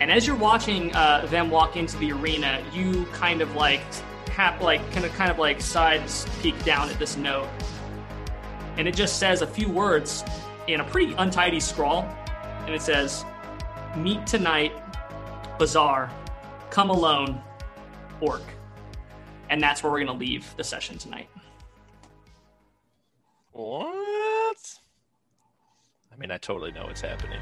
And 0.00 0.10
as 0.10 0.26
you're 0.26 0.36
watching 0.36 0.94
uh, 0.94 1.26
them 1.26 1.50
walk 1.50 1.76
into 1.76 1.96
the 1.98 2.12
arena, 2.12 2.62
you 2.72 3.04
kind 3.12 3.40
of 3.40 3.54
like 3.54 3.80
tap, 4.26 4.60
like 4.60 4.80
kind 4.92 5.04
of 5.04 5.12
kind 5.14 5.30
of 5.30 5.38
like 5.38 5.60
sides 5.60 6.26
peek 6.40 6.62
down 6.64 6.88
at 6.88 6.98
this 6.98 7.16
note, 7.16 7.48
and 8.76 8.86
it 8.86 8.94
just 8.94 9.18
says 9.18 9.42
a 9.42 9.46
few 9.46 9.68
words 9.68 10.24
in 10.66 10.80
a 10.80 10.84
pretty 10.84 11.14
untidy 11.14 11.60
scrawl, 11.60 12.08
and 12.66 12.74
it 12.74 12.82
says, 12.82 13.24
"Meet 13.96 14.26
tonight, 14.26 14.72
Bazaar, 15.58 16.10
come 16.70 16.90
alone, 16.90 17.40
Orc." 18.20 18.42
And 19.50 19.62
that's 19.62 19.82
where 19.82 19.90
we're 19.90 20.04
going 20.04 20.18
to 20.18 20.24
leave 20.24 20.54
the 20.56 20.64
session 20.64 20.98
tonight. 20.98 21.28
What? 23.52 24.78
I 26.12 26.16
mean, 26.16 26.30
I 26.30 26.38
totally 26.38 26.72
know 26.72 26.86
what's 26.86 27.00
happening. 27.00 27.40